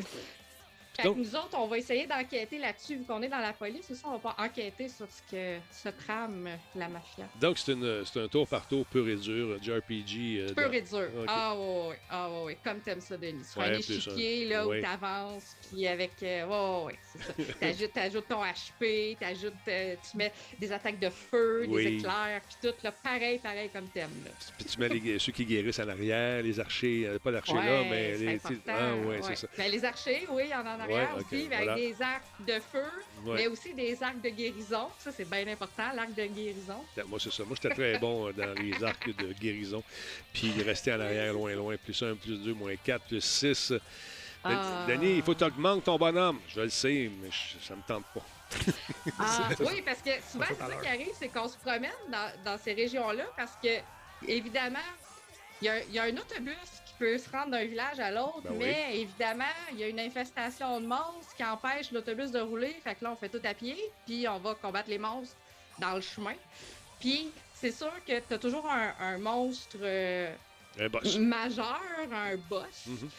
Donc- 1.05 1.17
nous 1.17 1.35
autres, 1.37 1.57
on 1.59 1.67
va 1.67 1.79
essayer 1.79 2.07
d'enquêter 2.07 2.59
là-dessus, 2.59 2.97
vu 2.97 3.05
qu'on 3.05 3.23
est 3.23 3.29
dans 3.29 3.39
la 3.39 3.53
police. 3.53 3.91
Aussi, 3.91 4.03
on 4.05 4.19
va 4.19 4.19
pas 4.19 4.37
enquêter 4.39 4.89
sur 4.89 5.07
ce 5.11 5.23
que 5.31 5.59
se 5.71 5.89
trame 5.89 6.49
la 6.75 6.89
mafia. 6.89 7.25
Donc, 7.41 7.59
c'est, 7.59 7.73
une, 7.73 8.05
c'est 8.05 8.21
un 8.21 8.29
tour 8.29 8.47
par 8.47 8.67
tour 8.69 8.85
pur 8.87 9.09
et 9.09 9.17
dur, 9.17 9.59
JRPG. 9.63 10.41
euh, 10.41 10.55
Pur 10.55 10.67
dans- 10.69 10.73
et 10.73 10.83
dur. 10.83 11.09
Ah 11.27 11.55
ouais, 11.57 11.89
ouais. 11.89 11.99
ah 12.11 12.31
ouais, 12.31 12.43
ouais. 12.45 12.59
comme 12.63 12.81
t'aimes 12.81 13.01
ça, 13.01 13.17
Denis. 13.17 13.45
Sur 13.45 13.61
Ouais, 13.63 13.69
un 13.69 13.79
échiquier, 13.79 14.49
là, 14.49 14.67
Ouais. 14.67 14.81
où 14.81 14.83
t'avances, 14.83 15.57
puis 15.69 15.87
avec... 15.87 16.13
euh, 16.23 16.47
ouais, 16.47 16.87
ouais, 16.93 16.99
c'est 17.13 17.23
ça. 17.23 17.33
T'ajoutes, 17.61 17.93
t'ajoutes 17.93 18.29
ton 18.29 18.43
HP, 18.45 19.17
t'ajoutes... 19.19 19.53
euh, 19.69 19.95
tu 20.11 20.17
mets 20.17 20.33
des 20.59 20.73
attaques 20.73 20.99
de 21.01 21.11
feu, 21.11 21.65
Oui. 21.69 21.85
des 21.85 21.97
éclairs, 21.97 22.41
puis 22.47 22.69
tout, 22.71 22.75
là, 22.83 22.93
pareil, 22.93 23.39
pareil 23.39 23.71
comme 23.73 23.89
t'aimes, 23.89 24.11
là. 24.25 24.31
Puis 24.59 24.67
tu 24.67 24.79
mets 24.79 24.89
les- 24.89 25.19
ceux 25.19 25.33
qui 25.33 25.45
guérissent 25.47 25.81
en 25.81 25.89
arrière, 25.89 26.43
les 26.43 26.61
archers, 26.61 27.07
euh, 27.07 27.19
pas 27.19 27.31
l'archer 27.31 27.55
là, 27.55 27.83
mais 27.89 28.17
c'est 28.17 28.25
les. 28.25 28.41
Ah, 28.69 28.95
ouais, 28.97 29.21
c'est 29.23 29.37
ça. 29.37 29.49
Ben, 29.57 29.71
les 29.71 29.85
archers, 29.85 30.27
oui, 30.31 30.43
il 30.47 30.51
y 30.51 30.55
en 30.55 30.67
a 30.67 30.82
arrière 30.83 31.15
Ouais, 31.17 31.21
ok, 31.21 31.27
aussi, 31.33 31.47
mais 31.49 31.57
voilà. 31.57 31.73
avec 31.73 31.85
des 31.97 32.03
arcs 32.03 32.25
de 32.41 32.53
feu, 32.61 32.85
Ouais. 33.25 33.35
mais 33.37 33.47
aussi 33.47 33.75
des 33.75 34.03
arcs 34.03 34.21
de 34.21 34.29
guérison. 34.29 34.89
Ça, 34.99 35.11
c'est 35.13 35.29
bien 35.29 35.47
important, 35.49 35.85
l'arc 35.95 36.15
de 36.15 36.27
guérison. 36.27 36.85
Moi, 37.07 37.19
c'est 37.21 37.33
ça. 37.33 37.45
Moi, 37.45 37.57
j'étais 37.61 37.75
très 37.75 37.99
bon 37.99 38.29
euh, 38.29 38.33
dans 38.33 38.55
les 38.61 38.83
arcs 38.85 39.09
de 39.17 39.33
guérison. 39.33 39.83
Puis 40.33 40.53
rester 40.63 40.93
en 40.93 41.01
arrière, 41.01 41.33
loin, 41.33 41.53
loin. 41.55 41.77
Plus 41.77 42.03
1, 42.03 42.17
plus 42.17 42.39
2, 42.43 42.53
moins 42.55 42.75
4, 42.77 43.05
plus 43.07 43.21
6. 43.25 43.73
Ah. 44.45 44.87
Denis, 44.89 45.17
il 45.19 45.23
faut 45.23 45.35
que 45.35 45.39
tu 45.39 45.45
augmentes 45.45 45.85
ton 45.85 45.97
bonhomme. 45.97 46.41
Je 46.49 46.61
le 46.63 46.69
sais, 46.69 47.09
mais 47.23 47.31
je- 47.31 47.65
ça 47.65 47.77
me 47.77 47.83
tente 47.87 48.05
pas. 48.15 48.25
Ah, 49.19 49.49
oui, 49.61 49.83
parce 49.85 50.03
que 50.03 50.11
souvent, 50.31 50.45
c'est 50.49 50.59
ça 50.59 50.77
qui 50.83 50.89
arrive, 50.89 51.13
c'est 51.19 51.29
qu'on 51.29 51.49
se 51.49 51.57
promène 51.59 51.91
dans, 52.11 52.33
dans 52.45 52.59
ces 52.59 52.73
régions-là 52.75 53.25
parce 53.37 53.53
que, 53.63 53.79
évidemment, 54.27 54.79
il 55.61 55.67
y, 55.67 55.69
a- 55.69 55.83
il 55.85 55.93
y 55.95 55.99
a 55.99 56.03
un 56.05 56.17
autobus 56.17 56.55
qui 56.93 56.99
peut 56.99 57.19
se 57.19 57.29
rendre 57.31 57.51
d'un 57.53 57.65
village 57.65 57.99
à 58.01 58.11
l'autre, 58.11 58.43
Ben 58.45 58.53
oui. 58.53 58.59
mais 58.61 59.01
évidemment, 59.01 59.45
il 59.73 59.79
y 59.81 59.85
a 59.85 59.89
une 59.89 60.01
infestation 60.01 60.81
de 60.81 60.87
monstres 60.87 61.35
qui 61.37 61.45
empêche 61.45 61.91
l'autobus 61.93 62.31
de 62.31 62.41
rouler. 62.41 62.75
Fait 62.85 62.95
que 62.95 63.05
là, 63.05 63.13
on 63.13 63.17
fait 63.17 63.29
tout 63.29 63.41
à 63.45 63.55
pied, 63.55 63.77
puis 64.07 64.27
on 64.29 64.39
va 64.39 64.55
combattre 64.55 64.89
les 64.89 64.99
monstres 64.99 65.37
dans 65.79 65.95
le 65.95 66.01
chemin. 66.01 66.35
Puis, 67.01 67.31
c'est 67.55 67.73
sûr 67.73 67.93
que 68.07 68.19
tu 68.21 68.35
as 68.35 68.39
toujours 68.39 68.69
un, 68.71 68.93
un 69.01 69.19
monstre 69.19 69.77
euh, 69.81 70.33
Un 70.79 71.19
majeur, 71.21 71.81
un 72.13 72.37
boss. 72.49 72.87
Mhm. 72.87 73.11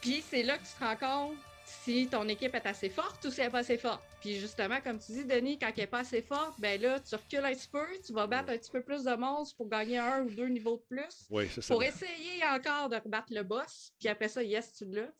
Puis 0.00 0.24
c'est 0.30 0.42
là 0.44 0.56
que 0.58 0.62
tu 0.62 0.72
te 0.78 0.84
rends 0.84 0.96
compte 0.96 1.36
si 1.84 2.08
ton 2.08 2.26
équipe 2.28 2.54
est 2.54 2.66
assez 2.66 2.88
forte 2.88 3.24
ou 3.24 3.30
si 3.30 3.40
elle 3.40 3.46
n'est 3.46 3.52
pas 3.52 3.58
assez 3.58 3.78
forte. 3.78 4.02
Puis 4.20 4.38
justement, 4.38 4.80
comme 4.80 4.98
tu 4.98 5.12
dis, 5.12 5.24
Denis, 5.24 5.58
quand 5.58 5.68
elle 5.68 5.82
n'est 5.82 5.86
pas 5.86 6.00
assez 6.00 6.22
forte, 6.22 6.58
ben 6.60 6.80
là, 6.80 6.98
tu 7.00 7.14
recules 7.14 7.44
un 7.44 7.52
petit 7.52 7.68
peu, 7.68 7.86
tu 8.04 8.12
vas 8.12 8.26
battre 8.26 8.50
un 8.50 8.58
petit 8.58 8.70
peu 8.70 8.82
plus 8.82 9.04
de 9.04 9.14
monstres 9.14 9.56
pour 9.56 9.68
gagner 9.68 9.98
un 9.98 10.22
ou 10.22 10.30
deux 10.30 10.48
niveaux 10.48 10.76
de 10.76 10.96
plus. 10.96 11.26
Oui, 11.30 11.48
c'est 11.52 11.60
ça. 11.60 11.74
Pour 11.74 11.82
essayer 11.82 12.44
encore 12.44 12.88
de 12.88 12.96
rebattre 12.96 13.32
le 13.32 13.42
boss, 13.42 13.92
puis 13.98 14.08
après 14.08 14.28
ça, 14.28 14.42
yes, 14.42 14.72
tu 14.74 14.86
l'as. 14.86 15.12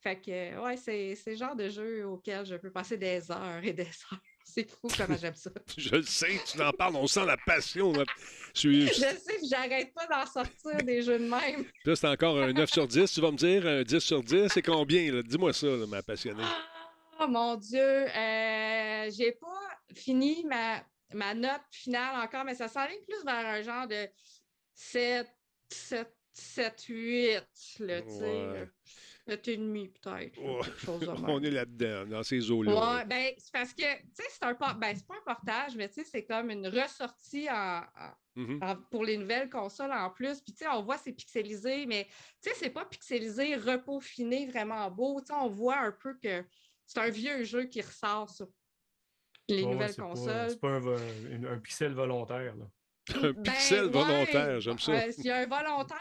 Fait 0.00 0.16
que, 0.16 0.64
ouais, 0.64 0.76
c'est 0.76 1.16
le 1.26 1.36
genre 1.36 1.54
de 1.54 1.68
jeu 1.68 2.06
auquel 2.06 2.44
je 2.44 2.56
peux 2.56 2.70
passer 2.70 2.96
des 2.96 3.30
heures 3.30 3.60
et 3.62 3.72
des 3.72 3.82
heures. 3.82 4.20
C'est 4.52 4.68
fou 4.70 4.88
comment 4.96 5.16
j'aime 5.20 5.34
ça. 5.34 5.50
Je 5.76 5.90
le 5.90 6.02
sais, 6.02 6.40
tu 6.46 6.60
en 6.62 6.72
parles, 6.72 6.96
on 6.96 7.06
sent 7.06 7.24
la 7.26 7.36
passion. 7.36 7.92
là. 7.92 8.04
Je- 8.54 8.70
Je 8.86 8.92
sais, 8.92 9.18
j'arrête 9.48 9.92
pas 9.94 10.06
d'en 10.06 10.26
sortir 10.26 10.76
des 10.84 11.02
jeux 11.02 11.18
de 11.18 11.24
même. 11.24 11.64
Là, 11.84 11.96
c'est 11.96 12.08
encore 12.08 12.38
un 12.38 12.52
9 12.52 12.70
sur 12.70 12.86
10. 12.88 13.12
Tu 13.12 13.20
vas 13.20 13.30
me 13.30 13.36
dire 13.36 13.66
un 13.66 13.82
10 13.82 14.00
sur 14.00 14.22
10, 14.22 14.48
c'est 14.52 14.62
combien? 14.62 15.20
Dis-moi 15.22 15.52
ça, 15.52 15.66
là, 15.68 15.86
ma 15.86 16.02
passionnée. 16.02 16.42
Oh 17.20 17.28
mon 17.28 17.54
Dieu, 17.56 17.78
euh, 17.80 19.10
j'ai 19.16 19.32
pas 19.32 19.94
fini 19.94 20.44
ma, 20.48 20.82
ma 21.12 21.34
note 21.34 21.60
finale 21.70 22.16
encore, 22.24 22.44
mais 22.44 22.54
ça 22.54 22.66
s'enligne 22.68 23.02
plus 23.06 23.22
vers 23.24 23.46
un 23.46 23.62
genre 23.62 23.86
de 23.86 24.08
7, 24.74 25.26
7, 25.68 26.08
7, 26.32 26.84
8, 26.88 27.42
là, 27.80 28.02
tu 28.02 28.08
sais. 28.10 28.20
Ouais. 28.20 28.68
7 29.30 29.48
et 29.48 29.56
demi, 29.56 29.88
peut-être. 29.88 30.38
On 31.28 31.42
est 31.42 31.50
là-dedans, 31.50 32.06
dans 32.06 32.22
ces 32.24 32.50
eaux-là. 32.50 32.72
Ouais, 32.98 33.04
ben, 33.04 33.32
c'est 33.38 33.52
parce 33.52 33.72
que, 33.72 33.82
tu 33.82 34.08
sais, 34.14 34.24
c'est 34.28 34.42
un 34.44 34.54
por- 34.54 34.74
ben, 34.74 34.92
c'est 34.94 35.06
pas 35.06 35.14
un 35.14 35.34
portage, 35.34 35.76
mais 35.76 35.88
tu 35.88 35.94
sais, 35.96 36.04
c'est 36.04 36.24
comme 36.24 36.50
une 36.50 36.66
ressortie 36.66 37.48
en- 37.48 37.82
en, 37.82 38.10
Mhm. 38.36 38.58
en- 38.62 38.76
pour 38.90 39.04
les 39.04 39.16
nouvelles 39.16 39.48
consoles 39.48 39.92
en 39.92 40.10
plus. 40.10 40.40
Puis, 40.40 40.52
tu 40.52 40.64
sais, 40.64 40.68
on 40.68 40.82
voit 40.82 40.98
c'est 40.98 41.12
pixelisé, 41.12 41.86
mais 41.86 42.06
tu 42.42 42.50
sais, 42.50 42.56
c'est 42.56 42.70
pas 42.70 42.84
pixelisé, 42.84 43.54
repaufiné, 43.56 44.46
vraiment 44.48 44.90
beau. 44.90 45.20
Tu 45.20 45.26
sais, 45.28 45.32
on 45.34 45.48
voit 45.48 45.78
un 45.78 45.92
peu 45.92 46.14
que 46.18 46.44
c'est 46.86 46.98
un 47.00 47.10
vieux 47.10 47.44
jeu 47.44 47.64
qui 47.66 47.80
ressort 47.82 48.30
sur 48.30 48.48
les 49.48 49.62
Ouais, 49.64 49.72
nouvelles 49.72 49.94
consoles. 49.96 50.50
C'est 50.50 50.60
pas, 50.60 50.68
un, 50.78 51.44
un 51.44 51.58
pixel 51.58 51.92
volontaire. 51.92 52.56
Là. 52.56 52.64
Un 53.16 53.32
Ben, 53.32 53.42
pixel 53.42 53.84
ouais, 53.86 53.90
volontaire, 53.90 54.60
j'aime 54.60 54.78
ça. 54.78 54.92
euh, 54.92 55.12
Il 55.18 55.24
y 55.24 55.30
a 55.30 55.36
un 55.38 55.46
volontaire, 55.46 55.96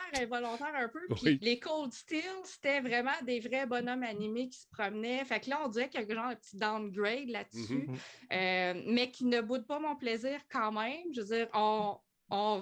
un 0.76 0.88
peu. 0.90 1.00
Puis 1.16 1.20
Oui. 1.24 1.40
les 1.42 1.60
Cold 1.60 1.92
Steel, 1.94 2.24
c'était 2.44 2.82
vraiment 2.82 3.12
des 3.24 3.40
vrais 3.40 3.66
bonhommes 3.66 4.04
animés 4.04 4.50
qui 4.50 4.60
se 4.60 4.68
promenaient. 4.68 5.24
Fait 5.26 5.40
que 5.40 5.50
là, 5.50 5.62
on 5.66 5.68
dirait 5.70 5.90
qu'il 5.90 6.02
y 6.02 6.04
a 6.04 6.06
un 6.06 6.16
genre 6.24 6.30
de 6.32 6.36
petit 6.36 6.58
downgrade 6.58 7.30
là-dessus, 7.30 7.88
Mhm. 7.88 7.98
euh, 8.34 8.84
mais 8.88 9.12
qui 9.12 9.26
ne 9.26 9.42
boude 9.42 9.66
pas 9.68 9.80
mon 9.80 9.96
plaisir 9.96 10.40
quand 10.52 10.72
même. 10.72 11.14
Je 11.14 11.22
veux 11.22 11.28
dire, 11.38 11.48
on, 11.54 11.98
on 12.30 12.62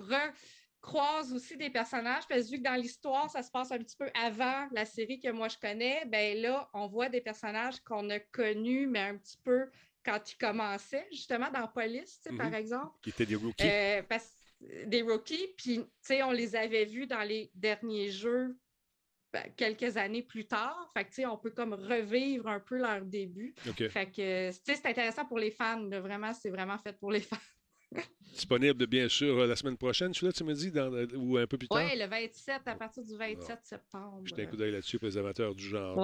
recroise 0.81 1.33
aussi 1.33 1.57
des 1.57 1.69
personnages, 1.69 2.23
parce 2.27 2.43
que 2.43 2.49
vu 2.51 2.57
que 2.59 2.63
dans 2.63 2.75
l'histoire, 2.75 3.29
ça 3.29 3.43
se 3.43 3.51
passe 3.51 3.71
un 3.71 3.77
petit 3.79 3.97
peu 3.97 4.09
avant 4.13 4.67
la 4.71 4.85
série 4.85 5.19
que 5.19 5.29
moi 5.31 5.47
je 5.49 5.57
connais, 5.57 6.03
ben 6.05 6.37
là, 6.41 6.69
on 6.73 6.87
voit 6.87 7.09
des 7.09 7.21
personnages 7.21 7.79
qu'on 7.81 8.09
a 8.09 8.19
connus, 8.19 8.87
mais 8.87 8.99
un 9.01 9.17
petit 9.17 9.37
peu 9.43 9.69
quand 10.05 10.31
ils 10.31 10.37
commençaient, 10.37 11.05
justement, 11.11 11.49
dans 11.51 11.67
Police, 11.67 12.21
tu 12.23 12.29
sais, 12.29 12.37
par 12.37 12.47
Mhm. 12.47 12.53
exemple. 12.53 12.95
Qui 13.01 13.09
était 13.09 13.25
des 13.25 13.35
rookies. 13.35 13.67
Euh, 13.67 14.01
parce- 14.07 14.36
des 14.85 15.01
rookies, 15.01 15.47
puis 15.57 15.79
tu 15.79 15.85
sais, 16.01 16.23
on 16.23 16.31
les 16.31 16.55
avait 16.55 16.85
vus 16.85 17.07
dans 17.07 17.21
les 17.23 17.51
derniers 17.53 18.09
jeux 18.11 18.57
ben, 19.33 19.43
quelques 19.55 19.97
années 19.97 20.23
plus 20.23 20.47
tard. 20.47 20.89
Fait 20.93 21.03
que 21.03 21.09
tu 21.09 21.15
sais, 21.15 21.25
on 21.25 21.37
peut 21.37 21.51
comme 21.51 21.73
revivre 21.73 22.47
un 22.47 22.59
peu 22.59 22.77
leur 22.77 23.01
début. 23.05 23.53
OK. 23.69 23.87
Fait 23.89 24.05
que 24.09 24.49
tu 24.51 24.55
sais, 24.63 24.75
c'est 24.75 24.85
intéressant 24.87 25.25
pour 25.25 25.37
les 25.39 25.51
fans. 25.51 25.81
là. 25.83 25.99
Vraiment, 25.99 26.33
c'est 26.33 26.49
vraiment 26.49 26.77
fait 26.79 26.93
pour 26.97 27.11
les 27.11 27.19
fans. 27.21 27.37
Disponible, 28.33 28.85
bien 28.87 29.07
sûr, 29.09 29.37
euh, 29.39 29.47
la 29.47 29.55
semaine 29.55 29.77
prochaine, 29.77 30.13
celui-là, 30.13 30.31
tu 30.33 30.43
me 30.43 30.53
dis, 30.53 30.71
dans- 30.71 30.93
euh, 30.93 31.07
ou 31.15 31.37
un 31.37 31.47
peu 31.47 31.57
plus 31.57 31.67
tard? 31.67 31.83
Oui, 31.83 31.97
le 31.99 32.05
27, 32.05 32.61
à 32.67 32.75
partir 32.75 33.03
du 33.03 33.15
27 33.15 33.59
septembre. 33.63 34.21
Jetez 34.25 34.43
un 34.43 34.45
coup 34.45 34.55
d'œil 34.57 34.71
là-dessus 34.71 34.99
pour 34.99 35.07
les 35.07 35.17
amateurs 35.17 35.55
du 35.55 35.63
genre. 35.63 35.95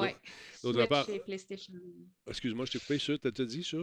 D'autre 0.64 0.86
part- 0.88 1.10
et 1.10 1.20
PlayStation. 1.20 1.74
Excuse-moi, 2.28 2.66
je 2.66 2.72
t'ai 2.72 2.80
coupé 2.80 2.98
sur, 2.98 3.20
t'as 3.20 3.32
t'as 3.32 3.46
dit 3.46 3.64
ça? 3.64 3.78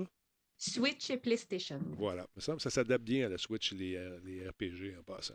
Switch 0.62 1.08
et 1.08 1.16
PlayStation. 1.16 1.80
Voilà. 1.96 2.26
Ça 2.36 2.68
s'adapte 2.68 3.02
bien 3.02 3.24
à 3.24 3.28
la 3.30 3.38
Switch, 3.38 3.72
les, 3.72 3.96
euh, 3.96 4.18
les 4.26 4.46
RPG 4.46 4.94
en 4.98 5.02
passant. 5.02 5.32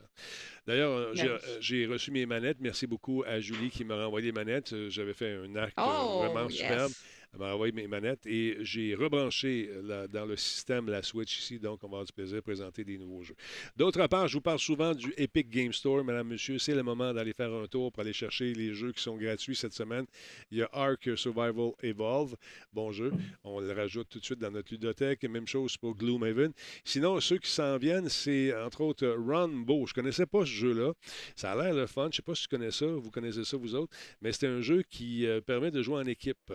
D'ailleurs, 0.67 0.91
euh, 0.91 1.11
j'ai 1.15 1.27
euh, 1.27 1.39
j'ai 1.59 1.87
reçu 1.87 2.11
mes 2.11 2.27
manettes. 2.27 2.57
Merci 2.59 2.85
beaucoup 2.85 3.23
à 3.25 3.39
Julie 3.39 3.71
qui 3.71 3.83
m'a 3.83 3.95
renvoyé 4.05 4.27
les 4.27 4.31
manettes. 4.31 4.75
J'avais 4.89 5.15
fait 5.15 5.33
un 5.33 5.55
acte 5.55 5.73
Oh, 5.79 6.19
vraiment 6.29 6.47
yes. 6.47 6.59
superbe. 6.59 6.91
M'a 7.37 7.53
envoyé 7.53 7.73
mes 7.73 7.87
manettes 7.87 8.25
et 8.25 8.57
j'ai 8.61 8.95
rebranché 8.95 9.69
dans 10.09 10.25
le 10.25 10.35
système 10.37 10.87
la 10.87 11.03
Switch 11.03 11.37
ici, 11.39 11.59
donc 11.59 11.83
on 11.83 11.87
va 11.87 11.97
avoir 11.97 12.05
du 12.05 12.13
plaisir 12.13 12.41
présenter 12.41 12.83
des 12.83 12.97
nouveaux 12.97 13.23
jeux. 13.23 13.35
D'autre 13.75 14.05
part, 14.07 14.27
je 14.27 14.35
vous 14.35 14.41
parle 14.41 14.59
souvent 14.59 14.93
du 14.93 15.13
Epic 15.17 15.49
Game 15.49 15.73
Store, 15.73 16.03
madame, 16.03 16.27
monsieur. 16.27 16.57
C'est 16.59 16.75
le 16.75 16.83
moment 16.83 17.13
d'aller 17.13 17.33
faire 17.33 17.53
un 17.53 17.67
tour 17.67 17.91
pour 17.91 18.01
aller 18.01 18.13
chercher 18.13 18.53
les 18.53 18.73
jeux 18.73 18.91
qui 18.91 19.01
sont 19.01 19.17
gratuits 19.17 19.55
cette 19.55 19.73
semaine. 19.73 20.05
Il 20.51 20.59
y 20.59 20.61
a 20.61 20.69
Ark 20.71 21.09
Survival 21.17 21.71
Evolve, 21.81 22.35
bon 22.71 22.91
jeu. 22.91 23.11
On 23.43 23.59
le 23.59 23.71
rajoute 23.73 24.07
tout 24.09 24.19
de 24.19 24.25
suite 24.25 24.39
dans 24.39 24.51
notre 24.51 24.71
ludothèque. 24.71 25.23
Même 25.23 25.47
chose 25.47 25.75
pour 25.77 25.95
Gloomhaven. 25.95 26.53
Sinon, 26.83 27.19
ceux 27.19 27.37
qui 27.37 27.49
s'en 27.49 27.77
viennent, 27.77 28.09
c'est 28.09 28.55
entre 28.55 28.81
autres 28.81 29.07
Runbow. 29.07 29.85
Je 29.87 29.91
ne 29.91 29.95
connaissais 29.95 30.25
pas 30.25 30.41
ce 30.41 30.51
jeu-là. 30.51 30.93
Ça 31.35 31.51
a 31.51 31.55
l'air 31.55 31.73
le 31.73 31.87
fun. 31.87 32.03
Je 32.03 32.07
ne 32.07 32.13
sais 32.13 32.21
pas 32.21 32.35
si 32.35 32.43
tu 32.43 32.47
connais 32.49 32.71
ça, 32.71 32.85
vous 32.85 33.11
connaissez 33.11 33.43
ça 33.43 33.57
vous 33.57 33.75
autres, 33.75 33.93
mais 34.21 34.31
c'est 34.31 34.47
un 34.47 34.61
jeu 34.61 34.83
qui 34.89 35.25
euh, 35.25 35.41
permet 35.41 35.71
de 35.71 35.81
jouer 35.81 35.97
en 35.97 36.05
équipe. 36.05 36.53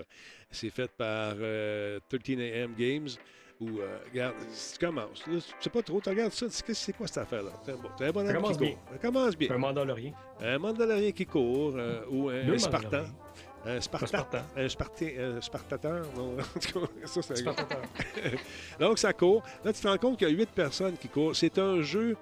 C'est 0.50 0.70
fait 0.70 0.90
par 0.90 1.34
euh, 1.38 2.00
13AM 2.12 2.74
Games. 2.76 3.08
Où, 3.60 3.78
euh, 3.78 3.98
regarde, 4.10 4.36
tu 4.72 4.78
commences. 4.86 5.26
Là, 5.26 5.34
tu 5.38 5.54
sais 5.60 5.68
pas 5.68 5.82
trop, 5.82 6.00
tu 6.00 6.08
regardes 6.08 6.32
ça, 6.32 6.46
tu 6.48 6.74
c'est 6.74 6.92
quoi 6.94 7.06
cette 7.06 7.18
affaire-là? 7.18 7.50
C'est 7.62 7.72
un 7.72 7.76
bon, 7.76 7.90
un 8.00 8.10
bonhomme 8.10 8.26
Ça 8.28 8.34
commence 8.34 8.56
qui 8.56 8.64
bien. 8.64 8.72
court. 8.72 8.82
Ça 8.92 8.98
commence 8.98 9.36
bien. 9.36 9.50
Un 9.50 9.58
mandalorien. 9.58 10.12
Un 10.40 10.58
mandalorien 10.58 11.12
qui 11.12 11.26
court, 11.26 11.74
euh, 11.76 12.00
ou 12.08 12.30
un, 12.30 12.56
Spartan. 12.56 13.04
Un 13.66 13.78
Spartan. 13.82 14.06
Spartan. 14.06 14.42
Un 14.56 14.66
Spartan. 14.70 15.06
Un 15.18 15.40
Spartateur. 15.42 16.06
Non, 16.16 16.36
en 16.38 16.58
tout 16.58 16.80
cas, 16.80 16.86
ça, 17.04 17.20
c'est 17.20 17.32
un- 17.34 17.36
Spartateur. 17.36 17.82
donc, 18.80 18.98
ça 18.98 19.12
court. 19.12 19.42
Là, 19.62 19.74
tu 19.74 19.82
te 19.82 19.86
rends 19.88 19.98
compte 19.98 20.16
qu'il 20.18 20.28
y 20.28 20.30
a 20.30 20.34
huit 20.34 20.48
personnes 20.48 20.96
qui 20.96 21.08
courent. 21.08 21.36
C'est 21.36 21.58
un 21.58 21.82
jeu 21.82 22.16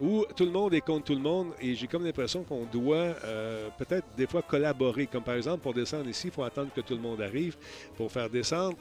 où 0.00 0.24
tout 0.36 0.44
le 0.44 0.50
monde 0.50 0.74
est 0.74 0.80
contre 0.80 1.04
tout 1.04 1.14
le 1.14 1.20
monde 1.20 1.52
et 1.60 1.74
j'ai 1.74 1.86
comme 1.86 2.04
l'impression 2.04 2.42
qu'on 2.42 2.64
doit 2.64 3.14
euh, 3.24 3.68
peut-être 3.78 4.06
des 4.16 4.26
fois 4.26 4.42
collaborer. 4.42 5.06
Comme 5.06 5.22
par 5.22 5.34
exemple, 5.34 5.62
pour 5.62 5.74
descendre 5.74 6.08
ici, 6.08 6.28
il 6.28 6.32
faut 6.32 6.42
attendre 6.42 6.70
que 6.74 6.80
tout 6.80 6.94
le 6.94 7.00
monde 7.00 7.20
arrive 7.20 7.56
pour 7.96 8.10
faire 8.10 8.28
descendre 8.28 8.76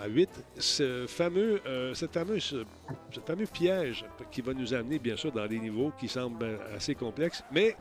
à 0.00 0.06
8 0.06 0.28
ce 0.58 1.06
fameux, 1.08 1.60
euh, 1.66 1.94
fameux 1.94 3.46
piège 3.46 4.04
qui 4.30 4.40
va 4.40 4.54
nous 4.54 4.72
amener, 4.72 4.98
bien 4.98 5.16
sûr, 5.16 5.32
dans 5.32 5.46
des 5.46 5.58
niveaux 5.58 5.92
qui 5.98 6.08
semblent 6.08 6.58
assez 6.76 6.94
complexes, 6.94 7.42
mais 7.50 7.76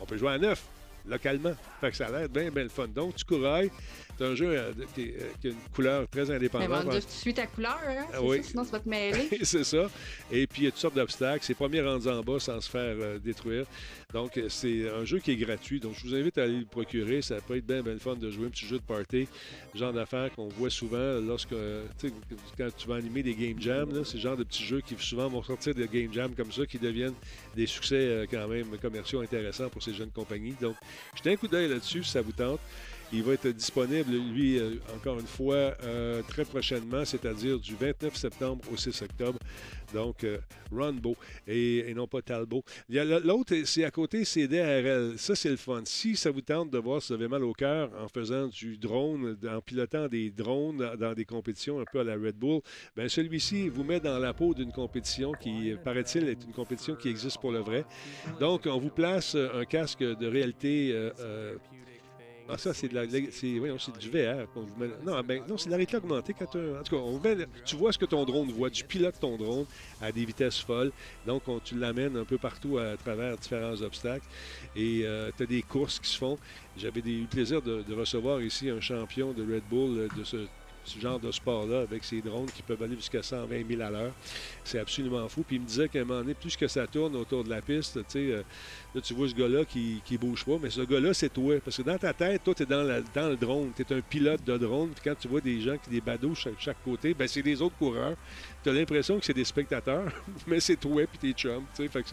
on 0.00 0.06
peut 0.06 0.16
jouer 0.16 0.32
à 0.32 0.38
9 0.38 0.79
localement. 1.06 1.52
Fait 1.80 1.90
que 1.90 1.96
ça 1.96 2.06
a 2.06 2.10
l'air 2.10 2.28
bien, 2.28 2.50
bien 2.50 2.64
le 2.64 2.68
fun. 2.68 2.88
Donc, 2.88 3.16
tu 3.16 3.24
courailles. 3.24 3.70
C'est 4.18 4.24
un 4.26 4.34
jeu 4.34 4.50
euh, 4.50 4.72
qui, 4.94 5.12
euh, 5.12 5.30
qui 5.40 5.48
a 5.48 5.50
une 5.50 5.56
couleur 5.74 6.08
très 6.08 6.26
Mais 6.26 6.34
indépendante. 6.34 6.90
Dieu, 6.90 7.00
tu 7.00 7.08
suis 7.08 7.34
ta 7.34 7.46
couleur, 7.46 7.78
hein? 7.86 8.06
Ah 8.12 8.16
c'est 8.16 8.20
oui. 8.20 8.36
ça, 8.42 8.50
sinon 8.50 8.64
tu 8.64 8.70
vas 8.70 8.80
te 8.80 8.88
mêler. 8.88 9.28
c'est 9.42 9.64
ça. 9.64 9.88
Et 10.30 10.46
puis, 10.46 10.62
il 10.62 10.64
y 10.64 10.68
a 10.68 10.70
toutes 10.70 10.80
sortes 10.80 10.94
d'obstacles. 10.94 11.44
C'est 11.44 11.54
pas 11.54 11.68
mis 11.68 11.80
rendu 11.80 12.08
en 12.08 12.20
bas 12.22 12.38
sans 12.38 12.60
se 12.60 12.68
faire 12.68 12.96
euh, 12.98 13.18
détruire. 13.18 13.64
Donc, 14.12 14.36
euh, 14.36 14.48
c'est 14.48 14.88
un 14.90 15.04
jeu 15.04 15.18
qui 15.18 15.30
est 15.32 15.36
gratuit. 15.36 15.80
Donc, 15.80 15.94
je 15.96 16.06
vous 16.06 16.14
invite 16.14 16.38
à 16.38 16.44
aller 16.44 16.58
le 16.58 16.64
procurer. 16.64 17.22
Ça 17.22 17.36
peut 17.40 17.56
être 17.56 17.66
bien, 17.66 17.82
bien 17.82 17.98
fun 17.98 18.16
de 18.16 18.30
jouer 18.30 18.46
un 18.46 18.50
petit 18.50 18.66
jeu 18.66 18.78
de 18.78 18.82
party. 18.82 19.28
Genre 19.74 19.92
d'affaires 19.92 20.30
qu'on 20.34 20.48
voit 20.48 20.70
souvent 20.70 21.20
lorsque, 21.20 21.52
euh, 21.52 21.84
quand 22.56 22.68
tu 22.76 22.88
vas 22.88 22.96
animer 22.96 23.22
des 23.22 23.34
game 23.34 23.60
jams. 23.60 24.04
C'est 24.04 24.14
le 24.14 24.20
genre 24.20 24.36
de 24.36 24.44
petits 24.44 24.64
jeux 24.64 24.80
qui 24.80 24.96
souvent 24.98 25.28
vont 25.28 25.42
sortir 25.42 25.74
des 25.74 25.86
game 25.86 26.12
jams 26.12 26.34
comme 26.34 26.52
ça 26.52 26.66
qui 26.66 26.78
deviennent 26.78 27.14
des 27.54 27.66
succès 27.66 27.96
euh, 27.96 28.26
quand 28.30 28.48
même 28.48 28.66
commerciaux 28.78 29.20
intéressants 29.20 29.68
pour 29.68 29.82
ces 29.82 29.94
jeunes 29.94 30.10
compagnies. 30.10 30.54
Donc, 30.60 30.76
jetez 31.16 31.32
un 31.32 31.36
coup 31.36 31.48
d'œil 31.48 31.68
là-dessus 31.68 32.02
si 32.02 32.10
ça 32.10 32.22
vous 32.22 32.32
tente. 32.32 32.60
Il 33.12 33.24
va 33.24 33.32
être 33.32 33.48
disponible, 33.48 34.12
lui, 34.12 34.56
euh, 34.58 34.76
encore 34.96 35.18
une 35.18 35.26
fois, 35.26 35.74
euh, 35.82 36.22
très 36.28 36.44
prochainement, 36.44 37.04
c'est-à-dire 37.04 37.58
du 37.58 37.74
29 37.74 38.14
septembre 38.14 38.62
au 38.72 38.76
6 38.76 39.02
octobre. 39.02 39.38
Donc, 39.92 40.22
euh, 40.22 40.38
Runbow 40.70 41.16
et, 41.48 41.92
non 41.94 42.06
pas 42.06 42.22
Talbot. 42.22 42.62
L'autre, 42.88 43.56
c'est 43.64 43.82
à 43.84 43.90
côté, 43.90 44.24
c'est 44.24 44.46
DRL. 44.46 45.18
Ça, 45.18 45.34
c'est 45.34 45.48
le 45.48 45.56
fun. 45.56 45.82
Si 45.84 46.14
ça 46.14 46.30
vous 46.30 46.40
tente 46.42 46.70
de 46.70 46.78
voir 46.78 47.02
si 47.02 47.08
vous 47.08 47.14
avez 47.14 47.26
mal 47.26 47.42
au 47.42 47.52
cœur 47.52 47.90
en 48.00 48.06
faisant 48.06 48.46
du 48.46 48.76
drone, 48.78 49.36
en 49.52 49.60
pilotant 49.60 50.06
des 50.06 50.30
drones 50.30 50.94
dans- 50.96 51.12
des 51.12 51.24
compétitions 51.24 51.80
un 51.80 51.84
peu 51.90 51.98
à 51.98 52.04
la 52.04 52.14
Red 52.14 52.36
Bull, 52.36 52.60
ben 52.94 53.08
celui-ci 53.08 53.68
vous 53.68 53.82
met 53.82 53.98
dans 53.98 54.20
la 54.20 54.32
peau 54.32 54.54
d'une 54.54 54.70
compétition 54.70 55.32
qui, 55.32 55.74
paraît-il, 55.84 56.28
est 56.28 56.44
une 56.44 56.52
compétition 56.52 56.94
qui 56.94 57.08
existe 57.08 57.40
pour 57.40 57.50
le 57.50 57.58
vrai. 57.58 57.84
Donc, 58.38 58.66
on 58.66 58.78
vous 58.78 58.90
place 58.90 59.34
euh, 59.34 59.48
un 59.60 59.64
casque 59.64 60.04
de 60.04 60.26
réalité. 60.28 60.94
Euh, 62.50 62.52
euh, 62.52 62.54
ah, 62.54 62.58
ça, 62.58 62.74
c'est 62.74 62.88
de 62.88 62.94
la, 62.94 63.08
c'est, 63.08 63.30
c'est 63.30 63.98
du 63.98 64.10
VR. 64.10 64.46
non, 65.04 65.20
ben, 65.22 65.42
non, 65.48 65.56
c'est 65.56 65.66
de 65.66 65.70
la 65.70 65.76
réalité 65.76 65.96
augmentée. 65.96 66.34
Quand 66.38 66.54
en 66.56 66.82
tout 66.82 67.20
cas, 67.20 67.34
tu 67.64 67.76
vois 67.76 67.92
ce 67.92 67.98
que 67.98 68.04
ton 68.04 68.24
drone 68.24 68.50
voit. 68.52 68.70
Tu 68.70 68.84
pilotes 68.84 69.20
ton 69.20 69.36
drone 69.36 69.66
à 70.00 70.12
des 70.12 70.24
vitesses 70.24 70.58
folles. 70.58 70.92
Donc, 71.26 71.48
on- 71.48 71.60
tu 71.60 71.76
l'amènes 71.76 72.16
un 72.16 72.24
peu 72.24 72.38
partout 72.38 72.78
à, 72.78 72.96
travers 72.96 73.36
différents 73.38 73.80
obstacles. 73.82 74.26
Et 74.76 75.04
tu 75.36 75.42
as 75.42 75.46
des 75.46 75.62
courses 75.62 75.98
qui 76.00 76.10
se 76.10 76.18
font. 76.18 76.38
J'avais 76.76 77.00
eu 77.00 77.22
le 77.22 77.26
plaisir 77.26 77.60
de, 77.62 77.82
de 77.82 77.94
recevoir 77.94 78.40
ici 78.40 78.70
un 78.70 78.80
champion 78.80 79.32
de 79.32 79.42
Red 79.42 79.64
Bull 79.68 79.98
euh, 79.98 80.08
de 80.16 80.24
ce, 80.24 80.48
ce 80.90 80.98
genre 81.00 81.18
de 81.20 81.30
sport-là 81.30 81.80
avec 81.82 82.04
ces 82.04 82.20
drones 82.20 82.46
qui 82.46 82.62
peuvent 82.62 82.82
aller 82.82 82.96
jusqu'à 82.96 83.22
120 83.22 83.66
000 83.68 83.80
à 83.82 83.90
l'heure. 83.90 84.12
C'est 84.64 84.78
absolument 84.78 85.28
fou. 85.28 85.42
Puis 85.46 85.56
il 85.56 85.62
me 85.62 85.66
disait 85.66 85.88
qu'à 85.88 86.00
un 86.00 86.04
moment 86.04 86.20
donné, 86.20 86.34
plus 86.34 86.56
que 86.56 86.66
ça 86.68 86.86
tourne 86.86 87.14
autour 87.16 87.44
de 87.44 87.50
la 87.50 87.60
piste, 87.62 87.94
tu 87.94 88.02
sais, 88.08 88.18
euh, 88.32 88.42
là, 88.94 89.00
tu 89.00 89.14
vois 89.14 89.28
ce 89.28 89.34
gars-là 89.34 89.64
qui, 89.64 90.00
qui 90.04 90.18
bouge 90.18 90.44
pas, 90.44 90.58
mais 90.60 90.70
ce 90.70 90.80
gars-là, 90.82 91.14
c'est 91.14 91.32
toi. 91.32 91.54
Parce 91.64 91.76
que 91.76 91.82
dans 91.82 91.98
ta 91.98 92.12
tête, 92.12 92.42
toi, 92.44 92.54
tu 92.54 92.62
es 92.62 92.66
dans, 92.66 92.82
la- 92.82 93.00
dans 93.00 93.28
le 93.28 93.36
drone. 93.36 93.70
Tu 93.76 93.82
es 93.82 93.92
un 93.94 94.00
pilote 94.00 94.44
de 94.44 94.56
drone. 94.58 94.90
Puis 94.90 95.02
quand 95.04 95.14
tu 95.18 95.28
vois 95.28 95.40
des 95.40 95.60
gens 95.60 95.76
qui 95.78 95.90
des 95.90 96.00
badauds 96.00 96.34
chaque, 96.34 96.58
chaque 96.60 96.82
côté, 96.84 97.14
ben 97.14 97.26
c'est 97.28 97.42
des 97.42 97.60
autres 97.62 97.76
coureurs. 97.76 98.16
Tu 98.62 98.68
as 98.70 98.72
l'impression 98.72 99.18
que 99.18 99.24
c'est 99.24 99.32
des 99.34 99.44
spectateurs, 99.44 100.12
mais 100.46 100.60
c'est 100.60 100.76
toi 100.76 101.02
puis 101.06 101.18
tes 101.18 101.32
chums. 101.32 101.64
tu 101.76 101.82
sais. 101.84 101.88
Fait 101.88 102.02
que 102.02 102.08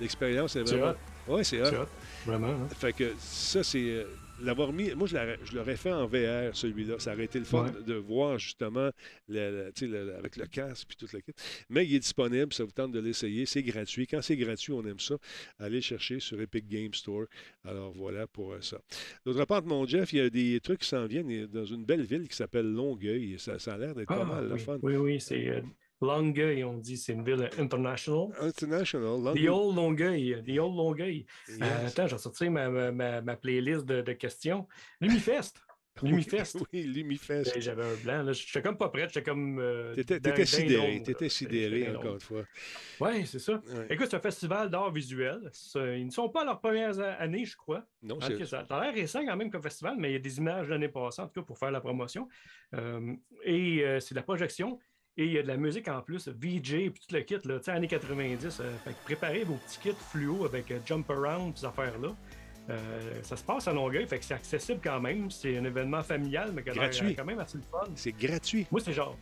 l'expérience 0.00 0.56
est 0.56 0.66
C'est 0.66 0.76
vraiment. 0.76 0.94
Ouais, 1.26 1.44
c'est 1.44 1.60
hot. 1.62 1.82
hot, 1.82 1.86
vraiment. 2.26 2.48
hein. 2.48 2.68
Fait 2.78 2.92
que 2.92 3.12
ça, 3.18 3.62
c'est. 3.62 4.06
L'avoir 4.44 4.72
mis. 4.72 4.92
Moi, 4.94 5.08
je 5.08 5.54
l'aurais- 5.56 5.76
fait 5.76 5.92
en 5.92 6.06
VR, 6.06 6.54
celui-là. 6.54 6.98
Ça 6.98 7.14
aurait 7.14 7.24
été 7.24 7.38
le 7.38 7.44
fun 7.44 7.64
Ouais. 7.64 7.82
de 7.86 7.94
voir 7.94 8.38
justement 8.38 8.90
le- 9.28 9.70
le- 9.80 9.86
le- 9.86 10.14
avec 10.16 10.36
le 10.36 10.46
casque 10.46 10.86
puis 10.88 10.96
toute 10.96 11.12
la 11.12 11.20
kit. 11.20 11.32
Mais 11.70 11.86
il 11.86 11.94
est 11.94 11.98
disponible, 12.00 12.52
ça 12.52 12.64
vous 12.64 12.70
tente 12.72 12.92
de 12.92 13.00
l'essayer. 13.00 13.46
C'est 13.46 13.62
gratuit. 13.62 14.06
Quand 14.06 14.20
c'est 14.22 14.36
gratuit, 14.36 14.72
on 14.72 14.84
aime 14.86 15.00
ça. 15.00 15.16
Allez 15.58 15.76
le 15.76 15.80
chercher 15.80 16.20
sur 16.20 16.40
Epic 16.40 16.68
Game 16.68 16.92
Store. 16.94 17.24
Alors 17.64 17.92
voilà 17.92 18.26
pour 18.26 18.52
euh, 18.52 18.60
ça. 18.60 18.80
D'autre 19.24 19.44
part, 19.46 19.64
mon 19.64 19.86
Jeff, 19.86 20.12
il 20.12 20.16
y 20.18 20.20
a 20.20 20.30
des 20.30 20.60
trucs 20.60 20.80
qui 20.80 20.88
s'en 20.88 21.06
viennent 21.06 21.46
dans 21.46 21.64
une 21.64 21.84
belle 21.84 22.02
ville 22.04 22.28
qui 22.28 22.36
s'appelle 22.36 22.70
Longueuil. 22.70 23.36
Ça, 23.38 23.58
ça 23.58 23.74
a 23.74 23.78
l'air 23.78 23.94
d'être 23.94 24.08
pas 24.08 24.20
Ah, 24.20 24.24
mal 24.24 24.48
le 24.48 24.54
oui, 24.54 24.60
fun. 24.60 24.78
oui, 24.82 24.96
oui, 24.96 25.20
c'est 25.20 25.48
euh, 25.48 25.60
Longueuil, 26.04 26.64
on 26.64 26.78
dit, 26.78 26.96
c'est 26.96 27.12
une 27.12 27.24
ville 27.24 27.48
international. 27.58 28.28
International. 28.40 29.02
The 29.20 29.24
Longueuil. 29.24 29.48
Old 29.48 29.76
Longueuil, 29.76 30.42
The 30.46 30.58
Old 30.58 30.76
Longueuil. 30.76 31.26
Yes. 31.48 31.58
Euh, 31.62 31.86
attends, 31.88 32.06
j'ai 32.06 32.18
sorti 32.18 32.48
ma, 32.48 32.68
ma, 32.92 33.20
ma, 33.20 33.36
playlist 33.36 33.84
de, 33.86 34.00
de 34.02 34.12
questions. 34.12 34.66
Lumifest. 35.00 35.60
Lumifest. 36.02 36.56
Oui, 36.72 36.82
Lumifest. 36.82 37.54
Ben, 37.54 37.62
J'avais 37.62 37.84
un 37.84 37.94
blanc. 38.02 38.32
J'étais 38.32 38.62
comme 38.62 38.76
pas 38.76 38.88
prête. 38.88 39.10
J'étais 39.12 39.22
comme. 39.22 39.60
euh, 39.60 39.94
T'étais 39.94 40.44
sidéré. 40.44 41.00
T'étais 41.04 41.24
là. 41.26 41.30
sidéré, 41.30 41.96
encore 41.96 42.14
une 42.14 42.20
fois. 42.20 42.42
Oui, 43.00 43.24
c'est 43.26 43.38
ça. 43.38 43.52
Ouais. 43.52 43.86
Écoute, 43.90 44.08
c'est 44.10 44.16
un 44.16 44.20
festival 44.20 44.70
d'art 44.70 44.90
visuel. 44.90 45.52
Ils 45.76 46.04
ne 46.06 46.10
sont 46.10 46.28
pas 46.30 46.42
à 46.42 46.46
leurs 46.46 46.60
premières 46.60 46.98
a- 46.98 47.12
années, 47.12 47.44
je 47.44 47.56
crois. 47.56 47.86
Non, 48.02 48.18
c'est. 48.20 48.34
ok, 48.34 48.44
ça 48.44 48.64
ça 48.68 48.76
a 48.76 48.84
l'air 48.86 48.94
récent 48.94 49.24
quand 49.24 49.36
même 49.36 49.52
comme 49.52 49.62
festival, 49.62 49.94
mais 49.96 50.10
il 50.10 50.12
y 50.14 50.16
a 50.16 50.18
des 50.18 50.36
images 50.38 50.66
de 50.66 50.72
l'année 50.72 50.88
passée, 50.88 51.22
en 51.22 51.28
tout 51.28 51.40
cas, 51.40 51.46
pour 51.46 51.58
faire 51.58 51.70
la 51.70 51.80
promotion. 51.80 52.26
Euh, 52.74 53.14
et 53.44 53.84
euh, 53.84 54.00
c'est 54.00 54.14
de 54.14 54.18
la 54.18 54.24
projection. 54.24 54.80
Et 55.16 55.26
il 55.26 55.32
y 55.32 55.38
a 55.38 55.42
de 55.42 55.48
la 55.48 55.56
musique 55.56 55.86
en 55.88 56.00
plus, 56.00 56.26
VJ, 56.28 56.90
puis 56.90 57.00
tout 57.06 57.14
le 57.14 57.20
kit, 57.20 57.36
là, 57.44 57.58
tu 57.58 57.64
sais, 57.64 57.70
années 57.70 57.86
90. 57.86 58.60
euh, 58.60 58.72
fait 58.84 58.90
que 58.90 58.96
préparez 59.04 59.44
vos 59.44 59.54
petits 59.54 59.78
kits 59.78 59.94
fluo 60.10 60.44
avec 60.44 60.70
euh, 60.72 60.78
Jump 60.84 61.08
Around, 61.10 61.56
ces 61.56 61.66
affaires-là. 61.66 62.08
Euh, 62.70 63.22
ça 63.22 63.36
se 63.36 63.44
passe 63.44 63.68
à 63.68 63.72
Longueuil, 63.72 64.06
fait 64.08 64.18
que 64.18 64.24
c'est 64.24 64.34
accessible 64.34 64.80
quand 64.82 64.98
même. 65.00 65.30
C'est 65.30 65.56
un 65.56 65.64
événement 65.64 66.02
familial, 66.02 66.50
mais 66.52 66.62
qui 66.62 66.70
a 66.70 66.74
l'air, 66.74 67.16
quand 67.16 67.24
même 67.24 67.38
assez 67.38 67.58
le 67.58 67.64
fun. 67.70 67.84
C'est 67.94 68.12
gratuit. 68.12 68.66
Moi, 68.72 68.80
c'est 68.80 68.92
genre, 68.92 69.16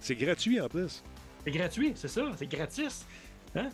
C'est 0.00 0.16
gratuit 0.16 0.60
en 0.60 0.68
plus. 0.68 1.04
c'est 1.44 1.50
gratuit, 1.52 1.92
c'est 1.94 2.08
ça, 2.08 2.32
c'est 2.36 2.46
gratis. 2.50 3.06
Hein? 3.54 3.68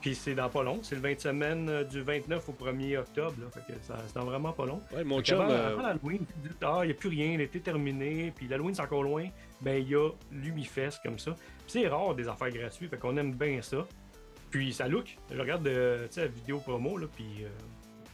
Puis 0.00 0.14
c'est 0.14 0.34
dans 0.36 0.48
pas 0.48 0.62
long, 0.62 0.78
c'est 0.82 0.94
le 0.94 1.00
20 1.00 1.18
semaines 1.20 1.84
du 1.90 2.00
29 2.02 2.48
au 2.48 2.52
1er 2.52 2.98
octobre, 2.98 3.34
là, 3.40 3.46
fait 3.50 3.72
que 3.72 3.78
ça, 3.82 3.96
c'est 4.06 4.14
dans 4.14 4.24
vraiment 4.24 4.52
pas 4.52 4.64
long. 4.64 4.80
Ouais, 4.94 5.02
mon 5.02 5.20
chum. 5.20 5.38
qu'avant- 5.38 5.50
euh, 5.50 5.72
avant 5.72 5.82
l'Halloween, 5.82 6.18
tu 6.24 6.32
te 6.34 6.48
dis, 6.48 6.54
ah, 6.62 6.80
il 6.84 6.86
n'y 6.86 6.92
a 6.92 6.94
plus 6.94 7.08
rien, 7.08 7.36
l'été 7.36 7.58
est 7.58 7.62
terminé, 7.62 8.32
puis 8.34 8.46
l'Halloween 8.46 8.74
c'est 8.76 8.82
encore 8.82 9.02
loin, 9.02 9.26
ben 9.60 9.82
il 9.82 9.88
y 9.90 9.94
a 9.94 10.10
l'Humifest 10.32 11.00
comme 11.02 11.18
ça. 11.18 11.34
C'est 11.66 11.86
rare 11.88 12.14
des 12.14 12.28
affaires 12.28 12.50
gratuites, 12.50 12.90
fait 12.90 12.98
qu'on 12.98 13.16
aime 13.16 13.34
bien 13.34 13.60
ça. 13.62 13.86
Puis 14.50 14.72
ça 14.72 14.88
look, 14.88 15.16
je 15.30 15.38
regarde 15.40 15.66
euh, 15.66 16.06
tu 16.08 16.14
sais, 16.14 16.20
la 16.22 16.26
vidéo 16.28 16.58
promo, 16.58 16.96
là, 16.96 17.06
puis 17.14 17.26
euh, 17.44 17.48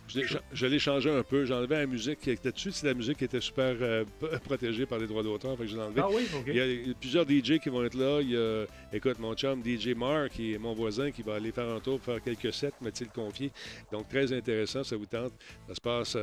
Je 0.09 0.19
l'ai- 0.21 0.27
je 0.53 0.67
l'ai 0.67 0.79
changé 0.81 1.09
un 1.11 1.23
peu. 1.23 1.45
J'ai 1.47 1.55
enlevé 1.55 1.77
la 1.77 1.87
musique 1.87 2.19
qui 2.21 2.31
était 2.31 2.51
dessus. 2.53 2.73
C'est 2.73 2.87
la 2.89 2.93
musique 2.95 3.17
qui 3.19 3.25
était 3.25 3.41
super 3.41 3.75
euh, 3.81 4.05
p- 4.21 4.27
protégée 4.45 4.85
par 4.85 4.99
les 4.99 5.07
droits 5.07 5.23
d'auteur. 5.23 5.57
Fait 5.57 5.63
que 5.65 5.71
je 5.71 5.77
l'ai 5.77 5.83
enlevé. 5.83 6.01
ah 6.05 6.09
oui, 6.11 6.27
ok. 6.35 6.43
Il 6.49 6.57
y, 6.57 6.61
a, 6.61 6.67
il 6.67 6.89
y 6.89 6.91
a 6.91 6.95
plusieurs 6.95 7.25
DJ 7.27 7.59
qui 7.59 7.69
vont 7.71 7.83
être 7.85 7.95
là. 7.97 8.21
Il 8.21 8.31
y 8.31 8.37
a, 8.37 8.67
écoute, 8.93 9.19
mon 9.19 9.35
chum 9.35 9.63
DJ 9.65 9.95
Mark, 9.97 10.33
qui 10.33 10.53
est 10.55 10.59
mon 10.59 10.75
voisin, 10.75 11.11
qui 11.11 11.23
va 11.23 11.37
aller 11.37 11.53
faire 11.53 11.69
un 11.69 11.81
tour, 11.81 12.01
faire 12.03 12.21
quelques 12.21 12.53
sets, 12.53 12.73
m'a-t-il 12.83 13.09
confié. 13.11 13.51
Donc, 13.93 14.09
très 14.09 14.31
intéressant, 14.33 14.83
ça 14.85 14.97
vous 14.97 15.07
tente. 15.07 15.33
Ça 15.69 15.75
se 15.75 15.81
passe 15.81 16.17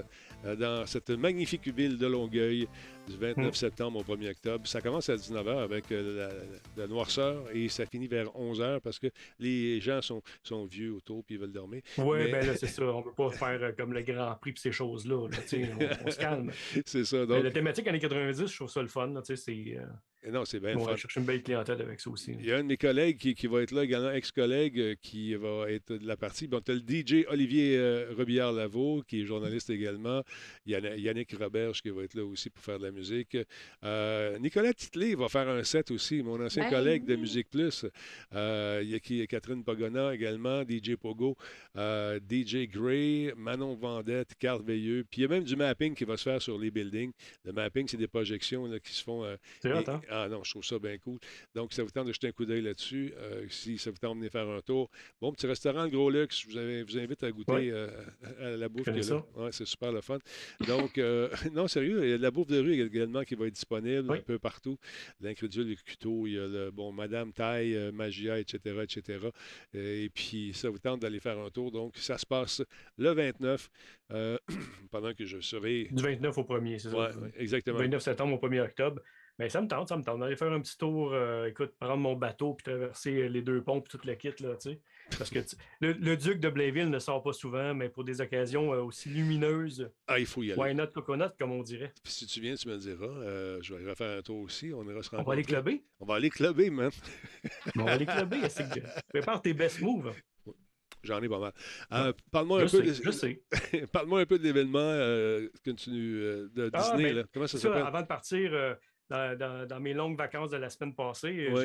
euh, 0.45 0.55
dans 0.57 0.85
cette 0.85 1.09
magnifique 1.11 1.67
ville 1.69 1.97
de 1.97 2.05
Longueuil 2.05 2.67
du 3.07 3.17
29 3.17 3.47
Mm. 3.51 3.53
septembre 3.53 3.99
au 3.99 4.03
1er 4.03 4.31
octobre. 4.31 4.67
Ça 4.67 4.81
commence 4.81 5.09
à 5.09 5.15
19h 5.15 5.57
avec 5.63 5.91
euh, 5.91 6.29
la, 6.77 6.81
la 6.83 6.87
noirceur 6.87 7.43
et 7.53 7.67
ça 7.69 7.85
finit 7.85 8.07
vers 8.07 8.27
11h 8.27 8.79
parce 8.81 8.99
que 8.99 9.07
les 9.39 9.79
gens 9.81 10.01
sont, 10.01 10.21
sont 10.43 10.65
vieux 10.65 10.93
autour 10.93 11.23
puis 11.23 11.35
ils 11.35 11.41
veulent 11.41 11.51
dormir. 11.51 11.81
Ouais, 11.97 12.25
mais- 12.25 12.31
ben 12.31 12.47
là, 12.47 12.55
c'est 12.57 12.67
ça. 12.67 12.83
On 12.83 13.03
peut 13.03 13.13
pas 13.15 13.31
faire 13.31 13.61
euh, 13.63 13.71
comme 13.71 13.93
le 13.93 14.01
Grand 14.01 14.35
Prix 14.39 14.53
pis 14.53 14.61
ces 14.61 14.71
choses-là. 14.71 15.27
là, 15.29 15.37
on, 16.03 16.07
on 16.07 16.11
se 16.11 16.17
calme. 16.19 16.51
C'est 16.85 17.05
ça. 17.05 17.17
Mais 17.21 17.25
Donc, 17.27 17.43
la 17.43 17.51
thématique 17.51 17.87
années 17.87 17.99
90, 17.99 18.47
je 18.47 18.55
trouve 18.55 18.69
ça 18.69 18.81
le 18.81 18.87
fun. 18.87 19.13
c'est, 19.23 19.49
euh, 19.49 19.85
non, 20.31 20.45
c'est 20.45 20.59
bien 20.59 20.77
on 20.77 20.83
va 20.83 20.95
chercher 20.97 21.19
une 21.19 21.25
belle 21.25 21.41
clientèle 21.41 21.81
avec 21.81 21.99
ça 21.99 22.09
aussi. 22.11 22.35
Il 22.39 22.45
y 22.45 22.51
a 22.51 22.57
un 22.57 22.61
de 22.63 22.67
mes 22.67 22.77
collègues 22.77 23.17
qui, 23.17 23.33
qui 23.33 23.47
va 23.47 23.63
être 23.63 23.71
là 23.71 23.83
également, 23.83 24.11
ex-collègue, 24.11 24.97
qui 25.01 25.33
va 25.33 25.65
être 25.71 25.93
de 25.95 26.05
la 26.05 26.15
partie. 26.15 26.47
Bon, 26.47 26.61
tu 26.61 26.71
as 26.71 26.75
le 26.75 26.81
DJ 26.81 27.25
Olivier 27.27 27.75
euh, 27.77 28.13
Robillard-Lavaux, 28.15 29.01
qui 29.07 29.21
est 29.21 29.25
journaliste 29.25 29.71
également. 29.71 30.21
Il 30.67 30.73
y 30.73 30.75
a 30.75 30.95
Yannick 30.95 31.35
Roberge 31.35 31.81
qui 31.81 31.89
va 31.89 32.03
être 32.03 32.13
là 32.13 32.23
aussi 32.23 32.51
pour 32.51 32.63
faire 32.63 32.77
de 32.77 32.83
la 32.83 32.91
musique. 32.91 33.00
Euh, 33.83 34.37
Nicolas 34.39 34.73
Titley 34.73 35.15
va 35.15 35.27
faire 35.29 35.47
un 35.49 35.63
set 35.63 35.91
aussi, 35.91 36.21
mon 36.23 36.43
ancien 36.43 36.63
Ben 36.63 36.69
collègue 36.69 37.05
de. 37.05 37.15
Musique 37.15 37.49
Plus. 37.49 37.85
Euh, 38.33 38.79
il 38.83 38.89
y 38.89 38.95
a 38.95 38.99
qui, 38.99 39.25
Catherine 39.27 39.63
Pagona 39.63 40.13
également, 40.13 40.63
DJ 40.63 40.95
Pogo, 40.95 41.35
euh, 41.77 42.19
DJ 42.29 42.67
Gray, 42.67 43.31
Manon 43.37 43.75
Vendette, 43.75 44.33
Carl 44.39 44.63
Veilleux. 44.63 45.03
Puis 45.09 45.21
il 45.21 45.23
y 45.23 45.25
a 45.25 45.27
même 45.27 45.43
du 45.43 45.55
mapping 45.55 45.93
qui 45.93 46.03
va 46.03 46.17
se 46.17 46.23
faire 46.23 46.41
sur 46.41 46.57
les 46.57 46.71
buildings. 46.71 47.11
Le 47.45 47.51
mapping, 47.53 47.87
c'est 47.87 47.97
des 47.97 48.07
projections 48.07 48.65
là, 48.65 48.79
qui 48.79 48.91
se 48.93 49.03
font 49.03 49.23
euh, 49.23 49.35
C'est 49.61 49.69
et- 49.69 49.89
hein? 49.89 50.01
Ah 50.09 50.27
non, 50.29 50.43
je 50.43 50.51
trouve 50.51 50.63
ça 50.65 50.79
bien 50.79 50.97
cool. 50.97 51.19
Donc, 51.53 51.73
ça 51.73 51.83
vous 51.83 51.91
tente 51.91 52.07
de 52.07 52.13
jeter 52.13 52.27
un 52.27 52.31
coup 52.31 52.45
d'œil 52.45 52.61
là-dessus. 52.61 53.13
euh, 53.17 53.45
si 53.49 53.77
ça 53.77 53.91
vous 53.91 53.97
tente 53.97 54.13
de 54.13 54.17
venir 54.19 54.31
faire 54.31 54.47
un 54.49 54.61
tour. 54.61 54.89
Bon, 55.21 55.31
petit 55.31 55.45
restaurant, 55.47 55.83
le 55.83 55.89
Gros 55.89 56.09
Luxe, 56.09 56.41
je 56.41 56.47
vous, 56.47 56.57
avez- 56.57 56.83
vous 56.83 56.97
invite 56.97 57.23
à 57.23 57.31
goûter 57.31 57.51
Ouais. 57.51 57.69
euh, 57.71 57.89
à 58.39 58.57
la 58.57 58.67
bouffe. 58.69 58.87
Ouais, 59.35 59.51
c'est 59.51 59.65
super 59.65 59.91
le 59.91 60.01
fun. 60.01 60.17
Donc, 60.67 60.97
euh, 60.97 61.29
non, 61.53 61.67
sérieux, 61.67 62.03
il 62.03 62.09
y 62.09 62.13
a 62.13 62.17
de 62.17 62.21
la 62.23 62.31
bouffe 62.31 62.47
de 62.47 62.59
rue 62.59 62.73
également 62.73 62.80
qui 62.89 63.35
va 63.35 63.47
être 63.47 63.53
disponible 63.53 64.09
Oui. 64.09 64.17
un 64.17 64.21
peu 64.21 64.39
partout. 64.39 64.77
L'incrédule, 65.19 65.69
le 65.69 65.75
cuteau, 65.75 66.27
il 66.27 66.33
y 66.33 66.39
a 66.39 66.47
le, 66.47 66.71
bon, 66.71 66.91
Madame 66.91 67.33
Taille, 67.33 67.75
euh, 67.75 67.91
Magia, 67.91 68.39
etc., 68.39 68.79
etc. 68.83 69.29
Et 69.73 70.09
puis, 70.13 70.51
ça 70.53 70.69
vous 70.69 70.79
tente 70.79 71.01
d'aller 71.01 71.19
faire 71.19 71.39
un 71.39 71.49
tour. 71.49 71.71
Donc, 71.71 71.97
ça 71.97 72.17
se 72.17 72.25
passe 72.25 72.63
le 72.97 73.11
29, 73.11 73.69
euh, 74.11 74.37
pendant 74.91 75.13
que 75.13 75.25
je 75.25 75.39
serai... 75.39 75.87
Du 75.91 76.03
29 76.03 76.37
au 76.37 76.43
1er, 76.43 76.79
c'est 76.79 76.89
ça? 76.89 76.97
Ouais, 76.97 77.31
exactement. 77.37 77.77
29 77.77 78.01
septembre 78.01 78.41
au 78.41 78.47
1er 78.47 78.61
octobre. 78.61 79.01
Ben, 79.39 79.49
ça 79.49 79.61
me 79.61 79.67
tente, 79.67 79.89
ça 79.89 79.97
me 79.97 80.03
tente 80.03 80.19
d'aller 80.19 80.35
faire 80.35 80.51
un 80.51 80.61
petit 80.61 80.77
tour, 80.77 81.13
euh, 81.13 81.47
écoute, 81.47 81.73
prendre 81.79 81.97
mon 81.97 82.15
bateau 82.15 82.53
puis 82.53 82.63
traverser 82.63 83.23
euh, 83.23 83.27
les 83.27 83.41
deux 83.41 83.63
ponts 83.63 83.81
puis 83.81 83.89
toute 83.89 84.05
la 84.05 84.15
kit, 84.15 84.33
là, 84.39 84.55
tu 84.55 84.69
sais. 84.69 84.79
Parce 85.17 85.29
que 85.29 85.39
le, 85.81 85.93
le 85.93 86.17
duc 86.17 86.39
de 86.39 86.49
Blainville 86.49 86.89
ne 86.89 86.99
sort 86.99 87.21
pas 87.23 87.33
souvent, 87.33 87.73
mais 87.73 87.89
pour 87.89 88.03
des 88.03 88.21
occasions 88.21 88.73
euh, 88.73 88.81
aussi 88.81 89.09
lumineuses, 89.09 89.91
Ah, 90.07 90.19
il 90.19 90.25
faut 90.25 90.43
y 90.43 90.51
aller. 90.51 90.59
why 90.61 90.73
not 90.75 90.87
coconut, 90.87 91.29
comme 91.37 91.51
on 91.51 91.61
dirait? 91.63 91.93
Puis 92.03 92.13
si 92.13 92.25
tu 92.27 92.39
viens, 92.41 92.55
tu 92.55 92.67
me 92.67 92.73
le 92.73 92.79
diras. 92.79 93.05
Euh, 93.05 93.59
je 93.61 93.73
vais 93.73 93.83
aller 93.85 93.95
faire 93.95 94.17
un 94.17 94.21
tour 94.21 94.39
aussi. 94.41 94.71
On 94.73 94.83
ira 94.89 95.01
se 95.03 95.09
On 95.13 95.17
va 95.23 95.33
aller 95.33 95.41
rencontrer. 95.41 95.43
clubber? 95.43 95.83
On 95.99 96.05
va 96.05 96.15
aller 96.15 96.29
clubber, 96.29 96.69
man. 96.69 96.91
On 97.77 97.83
va 97.83 97.91
aller 97.91 98.05
clubber. 98.05 98.39
Prépare 99.09 99.41
tes 99.41 99.53
best 99.53 99.81
moves. 99.81 100.13
J'en 101.03 101.19
ai 101.21 101.27
pas 101.27 101.39
mal. 101.39 101.53
Euh, 101.93 102.13
Parle-moi 102.31 102.61
un, 102.61 102.67
peu 102.67 102.83
de- 102.83 102.93
je 102.93 103.09
sais. 103.11 103.41
Parle-moi 103.91 104.21
un 104.21 104.25
peu 104.27 104.37
de 104.37 104.43
l'événement 104.43 104.77
euh, 104.79 105.49
que 105.65 105.71
tu, 105.71 105.89
euh, 105.89 106.47
de 106.53 106.69
Ah, 106.73 106.79
Disney. 106.79 107.09
ben, 107.09 107.15
là. 107.17 107.23
Comment 107.33 107.47
ça 107.47 107.57
Ça, 107.57 107.69
s'appelle? 107.69 107.87
avant 107.87 108.01
de 108.01 108.07
partir 108.07 108.53
dans, 109.11 109.37
dans- 109.37 109.67
dans 109.67 109.79
mes 109.79 109.93
longues 109.93 110.17
vacances 110.17 110.49
de 110.49 110.57
la 110.57 110.69
semaine 110.69 110.95
passée, 110.95 111.47
euh, 111.49 111.55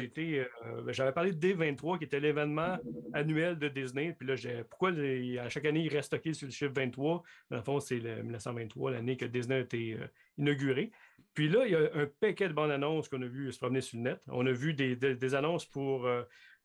euh, 0.66 0.92
j'avais 0.92 1.12
parlé 1.12 1.32
de 1.32 1.38
D23 1.38 1.98
qui 1.98 2.04
était 2.04 2.20
l'événement 2.20 2.76
annuel 3.14 3.58
de 3.58 3.68
Disney. 3.68 4.14
Puis 4.18 4.26
là, 4.28 4.34
pourquoi 4.68 4.90
les- 4.90 5.38
à 5.38 5.48
chaque 5.48 5.64
année 5.64 5.80
il 5.80 5.88
reste 5.88 6.08
stocké 6.08 6.34
sur 6.34 6.46
le 6.46 6.52
chiffre 6.52 6.72
23 6.74 7.22
Dans 7.50 7.56
le 7.56 7.62
fond, 7.62 7.80
c'est 7.80 7.98
le 7.98 8.22
1923, 8.22 8.90
l'année 8.90 9.16
que 9.16 9.24
Disney 9.24 9.54
a 9.56 9.60
été 9.60 9.94
euh, 9.94 10.06
inauguré. 10.38 10.90
Puis 11.34 11.48
là, 11.48 11.66
il 11.66 11.72
y 11.72 11.76
a 11.76 11.90
un 11.94 12.06
paquet 12.20 12.48
de 12.48 12.54
bandes 12.54 12.70
annonces 12.70 13.08
qu'on 13.08 13.20
a 13.22 13.26
vu 13.26 13.52
se 13.52 13.58
promener 13.58 13.80
sur 13.82 13.98
le 13.98 14.04
net. 14.04 14.20
On 14.28 14.46
a 14.46 14.52
vu 14.52 14.74
des, 14.74 14.96
des- 14.96 15.14
des 15.14 15.34
annonces 15.34 15.64
pour. 15.66 16.06
euh, 16.06 16.22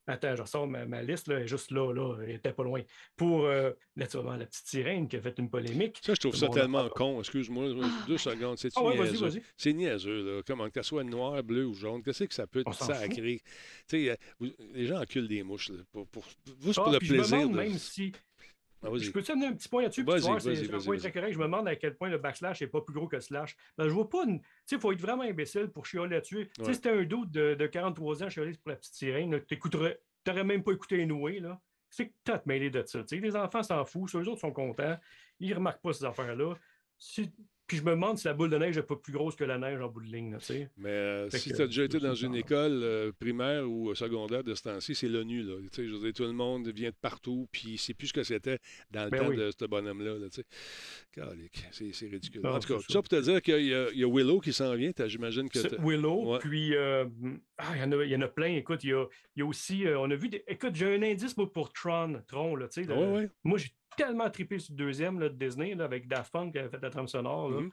Attends, 0.08 0.36
je 0.36 0.42
ressors 0.42 0.68
ma, 0.68 0.86
ma 0.86 1.04
liste, 1.04 1.28
là, 1.28 1.36
elle 1.38 1.44
est 1.44 1.48
juste 1.48 1.70
là, 1.72 1.94
là, 1.94 2.18
elle 2.24 2.32
était 2.32 2.52
pas 2.54 2.64
loin. 2.64 2.82
Pour 3.16 3.46
euh, 3.46 3.72
naturellement, 3.96 4.36
la 4.36 4.46
petite 4.48 4.66
sirène 4.68 5.08
qui 5.08 5.16
a 5.16 5.22
fait 5.22 5.38
une 5.38 5.50
polémique. 5.50 6.00
Ça, 6.02 6.14
je 6.16 6.20
trouve 6.20 6.36
ça 6.36 6.48
tellement 6.50 6.90
con. 6.90 7.20
Excuse-moi, 7.20 7.70
deux 8.08 8.18
secondes. 8.18 8.58
C'est 8.58 8.70
Ah 8.76 8.84
ouais, 8.84 8.98
niaiseux? 8.98 9.42
C'est 9.56 9.74
niaiseux, 9.74 10.24
là. 10.38 10.42
Comment 10.46 10.68
que 10.70 10.74
ça 10.76 10.84
soit 10.84 11.04
noir, 11.04 11.42
bleu 11.44 11.66
ou 11.68 11.74
jaune, 11.76 12.02
qu'est-ce 12.04 12.24
que 12.24 12.34
ça 12.34 12.48
peut 12.48 12.62
être 12.62 12.74
sacré? 12.74 13.42
Tu 13.88 14.08
sais, 14.08 14.10
euh, 14.42 14.48
les 14.74 14.88
gens 14.88 15.00
enculent 15.02 15.28
des 15.28 15.44
mouches, 15.44 15.70
là, 15.70 15.78
pour, 15.92 16.08
pour, 16.08 16.26
juste 16.64 16.80
Ah, 16.80 16.84
pour 16.84 16.92
le 16.94 16.98
puis 16.98 17.08
je 17.08 17.14
me 17.14 17.18
plaisir. 17.20 17.38
demande 17.40 17.52
de- 17.54 17.58
même 17.58 17.78
si 17.78 18.12
Ah. 18.84 18.90
Je 18.96 19.12
peux-tu 19.12 19.32
amener 19.32 19.48
un 19.48 19.54
petit 19.54 19.70
point 19.70 19.84
là-dessus? 19.84 20.04
Vas-y, 20.04 20.22
tu 20.22 20.28
vas-y, 20.28 20.66
vas-y, 20.68 20.98
très 21.00 21.12
correct. 21.12 21.34
Je 21.34 21.38
me 21.38 21.44
demande 21.44 21.68
à 21.68 21.76
quel 21.76 21.96
point 21.96 22.10
le 22.10 22.18
backslash 22.18 22.62
n'est 22.62 22.68
pas 22.68 22.82
plus 22.82 22.94
gros 22.94 23.08
que 23.08 23.16
le 23.18 23.22
slash. 23.22 23.56
Ben, 23.78 23.88
je 23.88 23.94
vois 23.94 24.10
pas 24.10 24.24
une. 24.26 24.40
Tu 24.42 24.48
sais, 24.66 24.76
il 24.78 24.82
faut 24.82 24.92
être 24.92 25.02
vraiment 25.02 25.24
imbécile 25.24 25.68
pour 25.68 25.86
chialer 25.86 26.16
là-dessus. 26.16 26.50
Tu 26.56 26.62
Ouais. 26.62 26.68
sais, 26.68 26.74
c'était 26.74 26.90
un 26.90 27.04
doute 27.04 27.32
de, 27.32 27.54
de 27.54 27.68
43 27.68 28.24
ans 28.24 28.30
chialer 28.30 28.54
pour 28.54 28.70
la 28.70 28.76
petite 28.78 28.96
sirène. 28.96 29.40
Tu 29.48 29.60
n'aurais 30.28 30.44
même 30.44 30.64
pas 30.64 30.72
écouté 30.72 30.98
Inoué, 31.02 31.40
là. 31.40 31.60
C'est 31.90 32.08
que 32.08 32.14
t'as 32.24 32.40
te 32.40 32.48
mêlé 32.48 32.70
de 32.70 32.84
ça. 32.86 33.00
Tu 33.04 33.16
sais, 33.18 33.22
les 33.22 33.36
enfants 33.36 33.64
s'en 33.64 33.84
foutent, 33.86 34.16
eux 34.16 34.28
autres 34.30 34.40
sont 34.40 34.52
contents. 34.54 34.98
Ils 35.40 35.54
remarquent 35.54 35.82
pas 35.82 35.94
ces 35.94 36.06
affaires-là. 36.06 36.56
Si- 36.98 37.32
Puis 37.72 37.78
je 37.78 37.84
me 37.86 37.92
demande 37.92 38.18
si 38.18 38.28
la 38.28 38.34
boule 38.34 38.50
de 38.50 38.58
neige 38.58 38.76
n'est 38.76 38.84
pas 38.84 38.98
plus 38.98 39.14
grosse 39.14 39.34
que 39.38 39.46
la 39.46 39.58
neige 39.58 39.80
en 39.80 39.88
bout 39.88 40.02
de 40.02 40.12
ligne. 40.12 40.34
là. 40.34 40.40
Mais 40.76 40.90
euh, 40.90 41.30
si 41.30 41.54
tu 41.54 41.62
as 41.62 41.68
déjà 41.68 41.86
été 41.86 42.00
dans 42.02 42.14
une 42.16 42.34
pas. 42.34 42.40
école 42.40 42.82
euh, 42.84 43.12
primaire 43.18 43.66
ou 43.70 43.96
secondaire 43.96 44.44
de 44.44 44.54
ce 44.56 44.64
temps-ci, 44.64 44.94
c'est 44.94 45.08
l'ONU. 45.08 45.42
Là. 45.42 45.54
Je 45.74 45.82
veux 45.84 46.00
dire, 46.00 46.12
tout 46.14 46.24
le 46.24 46.34
monde 46.34 46.68
vient 46.68 46.90
de 46.90 46.96
partout, 47.02 47.48
puis 47.50 47.78
c'est 47.78 47.94
plus 47.94 48.08
ce 48.08 48.14
que 48.14 48.24
c'était 48.24 48.60
dans 48.92 49.06
le 49.06 49.10
Ben 49.10 49.22
temps 49.22 49.28
oui. 49.30 49.38
de 49.38 49.52
ce 49.58 49.64
bonhomme-là. 49.66 50.16
Là, 50.18 50.28
c'est 51.72 51.92
c'est 51.94 52.08
ridicule. 52.08 52.42
Non, 52.44 52.52
en 52.56 52.60
tout 52.60 52.74
cas, 52.74 52.80
ça 52.90 53.00
pour 53.00 53.08
te 53.08 53.22
dire 53.22 53.42
qu'il 53.42 53.66
y, 53.66 53.74
a- 53.74 53.90
il 53.94 54.00
y 54.00 54.04
a 54.04 54.08
Willow 54.14 54.40
qui 54.42 54.52
s'en 54.52 54.74
vient. 54.76 54.92
T'as- 54.92 55.08
J'imagine 55.08 55.50
que. 55.50 55.60
T'as- 55.60 55.78
Willow, 55.82 56.34
Ouais. 56.34 56.40
puis 56.40 56.76
euh, 56.76 57.06
ah, 57.58 57.72
il 57.76 57.82
y, 57.82 57.84
en 57.84 57.92
a- 57.94 58.04
il 58.04 58.12
y 58.12 58.16
en 58.18 58.22
a 58.22 58.28
plein. 58.28 58.54
Écoute, 58.56 58.84
il 58.84 58.90
y 58.90 58.94
a, 58.94 59.06
il 59.36 59.40
y 59.40 59.42
a 59.44 59.46
aussi, 59.46 59.86
on 59.98 60.10
a 60.12 60.16
vu, 60.16 60.28
des- 60.30 60.44
écoute, 60.48 60.76
j'ai 60.76 60.94
un 60.96 61.02
indice 61.04 61.34
pour 61.34 61.72
Tron, 61.74 62.22
Tron, 62.28 62.56
là, 62.56 62.68
tu 62.68 62.84
sais. 62.84 62.88
le- 62.88 62.96
Ouais, 62.96 63.12
ouais. 63.22 63.30
Moi, 63.44 63.58
j'ai 63.58 63.70
tellement 63.98 64.30
trippé 64.30 64.60
sur 64.60 64.74
le 64.74 64.78
deuxième 64.78 65.20
là, 65.20 65.30
de 65.30 65.36
Disney 65.36 65.76
là, 65.76 65.86
avec 65.86 66.08
Daft 66.08 66.32
Punk 66.32 66.54
qui 66.54 66.60
avait 66.60 66.70
fait 66.70 66.82
la 66.82 66.90
trame 66.90 67.08
sonore. 67.08 67.50
là. 67.50 67.62
Mhm. 67.62 67.72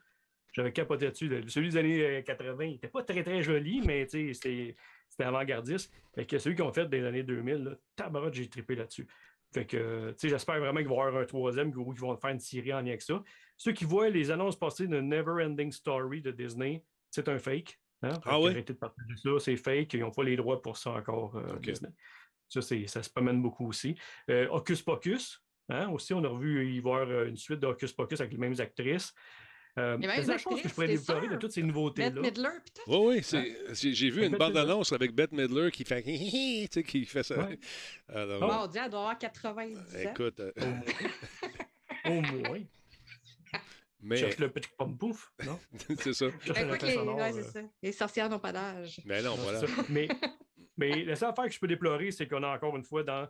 J'avais 0.51 0.71
capoté 0.73 1.09
dessus. 1.09 1.29
Celui 1.47 1.69
des 1.69 1.77
années 1.77 2.01
euh, 2.01 2.21
80, 2.23 2.63
il 2.63 2.71
n'était 2.71 2.87
pas 2.87 3.03
très 3.03 3.23
très 3.23 3.43
joli, 3.43 3.81
mais 3.81 4.07
c'était 4.07 4.75
avant-gardiste. 5.19 5.93
Fait 6.15 6.25
que 6.25 6.39
celui 6.39 6.55
qu'ils 6.55 6.65
ont 6.65 6.73
fait 6.73 6.89
des 6.89 7.03
années 7.03 7.23
2000, 7.23 7.63
là, 7.63 7.71
tabarouette, 7.95 8.33
j'ai 8.33 8.49
trippé 8.49 8.75
là-dessus. 8.75 9.07
Fait 9.53 9.65
que, 9.65 9.77
euh, 9.77 10.13
j'espère 10.21 10.59
vraiment 10.59 10.79
qu'il 10.79 10.87
va 10.87 10.95
y 10.95 10.99
avoir 10.99 11.17
un 11.17 11.25
troisième 11.25 11.71
qu'ils 11.73 11.83
vont 11.83 12.17
faire 12.17 12.31
une 12.31 12.39
série 12.39 12.73
en 12.73 12.81
lien 12.81 12.89
avec 12.89 13.01
ça. 13.01 13.23
Ceux 13.57 13.73
qui 13.73 13.85
voient 13.85 14.09
les 14.09 14.31
annonces 14.31 14.57
passer 14.57 14.87
de 14.87 14.99
Never 14.99 15.43
Ending 15.43 15.71
Story 15.71 16.21
de 16.21 16.31
Disney, 16.31 16.83
c'est 17.09 17.27
un 17.29 17.39
fake. 17.39 17.79
Hein? 18.01 18.13
Ah 18.25 18.39
ouais? 18.39 18.51
Arrêtez 18.51 18.73
de 18.73 18.77
partager 18.77 19.15
ça, 19.17 19.29
c'est 19.39 19.57
fake. 19.57 19.93
Ils 19.93 20.01
n'ont 20.01 20.11
pas 20.11 20.23
les 20.23 20.35
droits 20.35 20.61
pour 20.61 20.77
ça 20.77 20.91
encore, 20.91 21.35
euh. 21.35 21.57
Disney. 21.59 21.91
Ça, 22.47 22.61
ça 22.61 23.03
se 23.03 23.09
promène 23.09 23.41
beaucoup 23.41 23.67
aussi. 23.67 23.95
Euh, 24.29 24.47
Hocus 24.49 24.81
Pocus, 24.81 25.43
hein, 25.69 25.89
aussi, 25.89 26.13
on 26.13 26.23
a 26.23 26.27
revu 26.27 26.67
y 26.73 26.79
voir 26.79 27.07
euh, 27.07 27.27
une 27.27 27.37
suite 27.37 27.59
de 27.59 27.67
Hocus 27.67 27.93
Pocus 27.93 28.19
avec 28.19 28.31
les 28.33 28.37
mêmes 28.39 28.59
actrices. 28.59 29.13
Euh, 29.77 29.97
Les 29.97 30.07
la 30.07 30.37
chose 30.37 30.61
que 30.61 30.67
je 30.67 30.73
pourrais 30.73 30.87
t'es 30.87 30.97
déplorer 30.97 31.27
de 31.29 31.35
toutes 31.37 31.51
ces 31.51 31.61
Bette 31.61 31.67
nouveautés-là. 31.73 32.21
Midler, 32.21 32.49
tout? 32.73 32.81
Oui, 32.91 33.15
oui, 33.17 33.23
c'est- 33.23 33.93
j'ai 33.93 34.09
vu 34.09 34.25
une 34.25 34.35
bande-annonce 34.35 34.91
avec 34.91 35.13
Bette 35.13 35.31
Midler 35.31 35.69
qui 35.71 35.85
fait 35.85 36.01
tu 36.03 36.67
sais, 36.71 36.83
qui 36.83 37.05
fait 37.05 37.23
ça. 37.23 37.37
Ouais. 37.37 37.59
Alors, 38.13 38.41
Oh. 38.43 38.47
Mon 38.61 38.67
Dieu, 38.67 38.81
elle 38.83 38.89
doit 38.91 38.99
avoir 39.01 39.17
90 39.17 39.77
ans. 39.77 40.09
écoute, 40.11 40.39
euh, 40.39 40.51
Au 42.05 42.21
moins. 42.21 42.59
mais 44.01 44.17
Cherche 44.17 44.37
le 44.39 44.49
petit 44.49 44.69
pomme 44.77 44.97
pouf, 44.97 45.31
non? 45.45 45.59
c'est 45.99 46.13
ça. 46.13 46.25
Cherche 46.43 46.59
Ben, 46.65 46.77
les, 46.81 46.93
sonore, 46.93 47.17
ouais, 47.17 47.31
euh, 47.37 47.41
c'est 47.43 47.51
ça. 47.51 47.59
Les 47.83 47.91
sorcières 47.91 48.29
n'ont 48.29 48.39
pas 48.39 48.51
d'âge. 48.51 49.01
Mais 49.05 49.21
non, 49.21 49.35
voilà. 49.35 49.59
c'est. 49.59 49.89
Mais, 49.89 50.07
mais 50.77 51.03
la 51.05 51.15
seule 51.15 51.29
affaire 51.29 51.45
que 51.45 51.51
je 51.53 51.59
peux 51.59 51.67
déplorer, 51.67 52.11
c'est 52.11 52.27
qu'on 52.27 52.41
est 52.41 52.45
encore 52.47 52.75
une 52.75 52.83
fois 52.83 53.03
dans, 53.03 53.27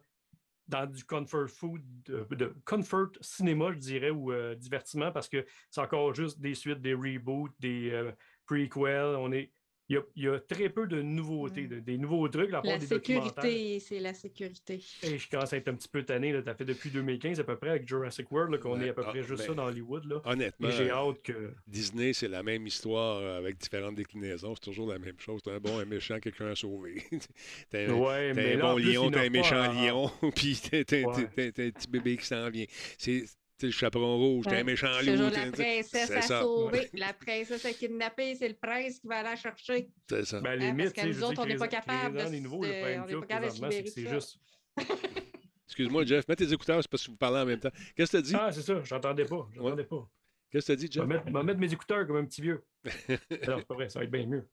dans 0.70 0.86
du 0.86 1.04
comfort 1.04 1.50
food, 1.50 1.82
de, 2.06 2.56
comfort 2.64 3.10
cinéma, 3.22 3.72
je 3.74 3.80
dirais, 3.80 4.12
ou 4.12 4.32
euh, 4.32 4.56
divertissement, 4.56 5.12
parce 5.12 5.28
que 5.28 5.46
c'est 5.70 5.82
encore 5.82 6.14
juste 6.14 6.40
des 6.40 6.54
suites, 6.54 6.82
des 6.82 6.94
reboots, 6.94 7.52
des 7.60 7.90
euh, 7.92 8.12
prequels. 8.46 9.16
On 9.18 9.32
est, 9.32 9.52
il, 9.90 9.96
y 9.96 9.98
a, 9.98 10.02
il 10.16 10.24
y 10.24 10.28
a 10.28 10.40
très 10.40 10.70
peu 10.70 10.88
de 10.88 11.02
nouveautés, 11.02 11.64
Mm. 11.64 11.68
de- 11.68 11.80
des 11.80 11.98
nouveaux 11.98 12.28
trucs, 12.30 12.50
à 12.50 12.62
part 12.62 12.64
La 12.72 12.78
des 12.78 12.88
documentaires. 12.88 13.34
sécurité, 13.44 13.80
c'est 13.80 14.00
la 14.00 14.14
sécurité. 14.14 14.80
Et 15.04 15.18
je 15.18 15.30
commence 15.30 15.52
à 15.52 15.58
être 15.58 15.68
un 15.68 15.74
petit 15.74 15.88
peu 15.90 16.04
tanné. 16.04 16.32
Tu 16.44 16.50
as 16.50 16.54
fait 16.56 16.66
depuis 16.66 16.90
2015 16.90 17.40
à 17.40 17.44
peu 17.44 17.56
près 17.58 17.70
avec 17.72 17.88
Jurassic 17.88 18.32
World, 18.32 18.60
qu'on 18.60 18.80
Ouais, 18.80 18.86
est 18.88 18.90
à 18.90 18.94
peu 18.94 19.02
ah, 19.06 19.10
près 19.10 19.24
juste 19.24 19.42
ben, 19.42 19.48
ça 19.48 19.54
dans 19.56 19.66
Hollywood. 19.66 20.06
Là. 20.06 20.22
Honnêtement, 20.26 20.70
j'ai 20.72 20.90
hâte 20.92 21.22
que. 21.24 21.54
Disney, 21.68 22.14
c'est 22.14 22.28
la 22.28 22.44
même 22.44 22.66
histoire 22.68 23.18
euh, 23.18 23.38
avec 23.40 23.58
différentes 23.58 23.96
déclinaisons. 23.96 24.54
C'est 24.56 24.62
toujours 24.70 24.88
la 24.92 25.00
même 25.00 25.20
chose. 25.20 25.42
T'as 25.44 25.54
un 25.56 25.60
bon, 25.60 25.80
un 25.80 25.86
méchant, 25.86 26.20
quelqu'un 26.20 26.48
à 26.52 26.56
sauver. 26.56 27.04
t'as 27.70 27.88
un, 27.88 27.94
Ouais, 27.94 28.34
t'as 28.34 28.42
mais 28.42 28.54
un 28.56 28.60
bon 28.60 28.76
plus, 28.76 28.94
lion, 28.94 29.10
t'as 29.12 29.22
un 29.24 29.30
méchant 29.30 29.62
à- 29.62 29.74
lion, 29.74 30.12
puis 30.36 30.60
t'as 30.70 30.84
t'as- 30.84 31.02
Ouais. 31.04 31.28
t'as- 31.36 31.52
t'as 31.52 31.64
un 31.66 31.72
petit 31.72 31.88
bébé 31.90 32.18
qui 32.18 32.26
s'en 32.26 32.50
vient. 32.50 32.66
C'est 32.98 33.24
le 33.68 33.72
chaperon 33.72 34.18
rouge, 34.18 34.46
t'as 34.48 34.60
un 34.60 34.64
méchant 34.64 34.88
C'est 35.00 35.06
loup. 35.16 35.30
toujours 35.30 35.32
la 35.46 35.52
princesse 35.52 36.12
à 36.12 36.22
sauver. 36.22 36.90
La 36.94 37.14
princesse 37.14 37.66
à 37.66 37.74
kidnapper, 37.74 38.36
c'est 38.36 38.48
le 38.50 38.56
prince 38.56 39.00
qui 39.00 39.08
va 39.08 39.24
la 39.24 39.36
chercher. 39.36 39.90
C'est 40.10 40.26
ça. 40.26 40.42
Ben, 40.42 40.52
Hein, 40.62 40.72
limite, 40.72 40.94
parce 40.94 41.08
que 41.08 41.12
tu 41.14 41.18
nous 41.18 41.24
autres, 41.24 41.34
dire, 41.34 41.42
on 41.42 41.46
n'est 41.48 41.56
pas 41.58 41.68
capable 41.68 42.18
de 42.18 43.90
c'est 43.90 44.08
juste. 44.08 44.40
Excuse-moi, 45.68 46.04
Jeff, 46.06 46.28
mets 46.28 46.36
tes 46.36 46.52
écouteurs, 46.52 46.82
c'est 46.82 46.90
parce 46.90 47.06
que 47.06 47.12
vous 47.12 47.18
parlez 47.18 47.40
en 47.40 47.46
même 47.46 47.60
temps. 47.60 47.70
Qu'est-ce 47.96 48.12
que 48.12 48.18
t'as 48.18 48.24
dit? 48.24 48.36
Ah, 48.36 48.52
c'est 48.52 48.62
ça, 48.64 48.82
j'entendais 48.84 49.26
pas. 49.26 49.48
J'entendais 49.54 49.84
pas. 49.84 50.10
Qu'est-ce 50.52 50.66
que 50.68 50.72
t'as 50.74 50.76
dit, 50.78 50.90
Je 50.92 51.02
vais 51.02 51.16
Jeff? 51.16 51.24
je 51.28 51.32
vais 51.34 51.44
mettre 51.44 51.60
mes 51.60 51.72
écouteurs 51.72 52.08
comme 52.08 52.18
un 52.18 52.26
petit 52.26 52.42
vieux. 52.42 52.64
non, 53.10 53.18
c'est 53.30 53.68
pas 53.68 53.76
vrai, 53.76 53.88
ça 53.90 54.00
va 54.00 54.06
être 54.06 54.12
bien 54.12 54.26
mieux. 54.26 54.48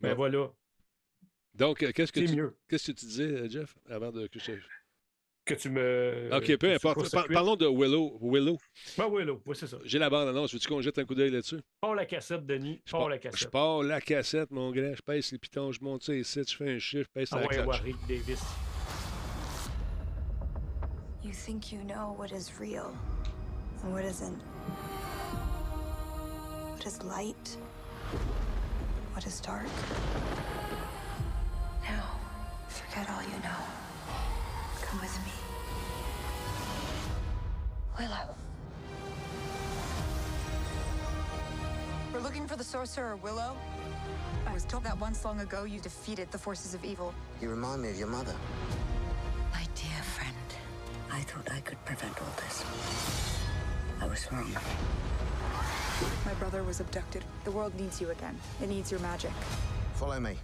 Mais 0.00 0.10
Bon. 0.10 0.16
voilà, 0.16 0.50
Donc, 1.54 1.82
euh, 1.82 1.92
qu'est-ce 1.92 2.12
que 2.12 2.20
tu, 2.20 2.42
qu'est-ce 2.68 2.90
que 2.92 2.98
tu 2.98 3.04
disais, 3.06 3.24
euh, 3.24 3.48
Jeff, 3.48 3.76
avant 3.90 4.10
de 4.12 4.26
que 4.28 4.38
je... 4.38 4.52
Que 5.46 5.54
tu 5.54 5.70
me. 5.70 6.28
OK, 6.32 6.56
peu 6.58 6.72
importe. 6.72 7.08
Par- 7.12 7.28
parlons 7.28 7.54
de 7.54 7.66
Willow. 7.68 8.18
Willow. 8.20 8.58
Ben 8.98 9.04
là, 9.24 9.32
oui, 9.46 9.54
c'est 9.56 9.68
ça. 9.68 9.76
J'ai 9.84 10.00
la 10.00 10.10
bande-annonce. 10.10 10.52
Veux-tu 10.52 10.66
qu'on 10.68 10.80
jette 10.82 10.98
un 10.98 11.04
coup 11.04 11.14
d'œil 11.14 11.30
là-dessus? 11.30 11.60
Pars 11.80 11.94
la 11.94 12.04
cassette, 12.04 12.44
Denis. 12.44 12.82
Je 12.84 12.90
Pars 12.90 13.00
pars- 13.02 13.08
la 13.10 13.16
Je 13.16 13.20
cassette. 13.20 13.50
pars 13.52 13.82
la 13.84 14.00
cassette, 14.00 14.50
mon 14.50 14.72
grand. 14.72 14.92
Je 14.96 15.02
pèse 15.02 15.30
les 15.30 15.38
pitons, 15.38 15.70
je 15.70 15.80
monte 15.82 16.02
ça 16.02 16.14
ici, 16.14 16.42
je 16.48 16.56
fais 16.56 16.70
un 16.74 16.78
chiffre, 16.80 17.08
je 17.14 17.20
pèse 17.20 17.28
Ah 17.30 17.40
la 17.40 17.46
ouais, 17.46 17.64
ouais, 17.64 17.76
Rick 17.84 17.96
Davis. 18.08 18.42
You 21.22 21.30
think 21.32 21.70
you 21.72 21.78
know 21.84 22.16
what 22.18 22.28
is 22.36 22.50
real 22.60 22.90
and 23.84 23.92
what 23.92 24.02
isn't. 24.04 24.38
What 26.72 26.84
is 26.86 26.98
light? 27.04 27.58
What 29.14 29.24
is 29.26 29.40
dark? 29.40 29.66
Now, 31.84 32.18
forget 32.68 33.06
all 33.08 33.22
you 33.22 33.38
know. 33.42 33.85
Come 34.86 35.00
with 35.00 35.18
me. 35.24 35.32
Willow. 37.98 38.34
We're 42.12 42.20
looking 42.20 42.46
for 42.46 42.56
the 42.56 42.64
sorcerer 42.64 43.16
Willow. 43.16 43.56
I 44.46 44.54
was 44.54 44.64
told 44.64 44.84
that 44.84 44.98
once 44.98 45.24
long 45.24 45.40
ago 45.40 45.64
you 45.64 45.80
defeated 45.80 46.30
the 46.30 46.38
forces 46.38 46.72
of 46.72 46.84
evil. 46.84 47.12
You 47.40 47.50
remind 47.50 47.82
me 47.82 47.90
of 47.90 47.98
your 47.98 48.06
mother. 48.06 48.34
My 49.52 49.66
dear 49.74 50.02
friend, 50.02 50.34
I 51.12 51.20
thought 51.22 51.50
I 51.52 51.60
could 51.60 51.84
prevent 51.84 52.16
all 52.20 52.32
this. 52.36 52.64
I 54.00 54.06
was 54.06 54.30
wrong. 54.30 54.56
My 56.24 56.34
brother 56.34 56.62
was 56.62 56.80
abducted. 56.80 57.24
The 57.44 57.50
world 57.50 57.74
needs 57.74 58.00
you 58.00 58.10
again. 58.10 58.38
It 58.62 58.68
needs 58.68 58.90
your 58.92 59.00
magic. 59.00 59.32
Follow 59.94 60.20
me. 60.20 60.36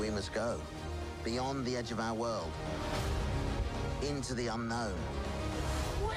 We 0.00 0.10
must 0.10 0.32
go 0.32 0.60
beyond 1.28 1.62
the 1.66 1.76
edge 1.76 1.90
of 1.90 2.00
our 2.00 2.14
world, 2.14 2.50
into 4.02 4.32
the 4.32 4.46
unknown. 4.46 4.94
Willow! 6.00 6.14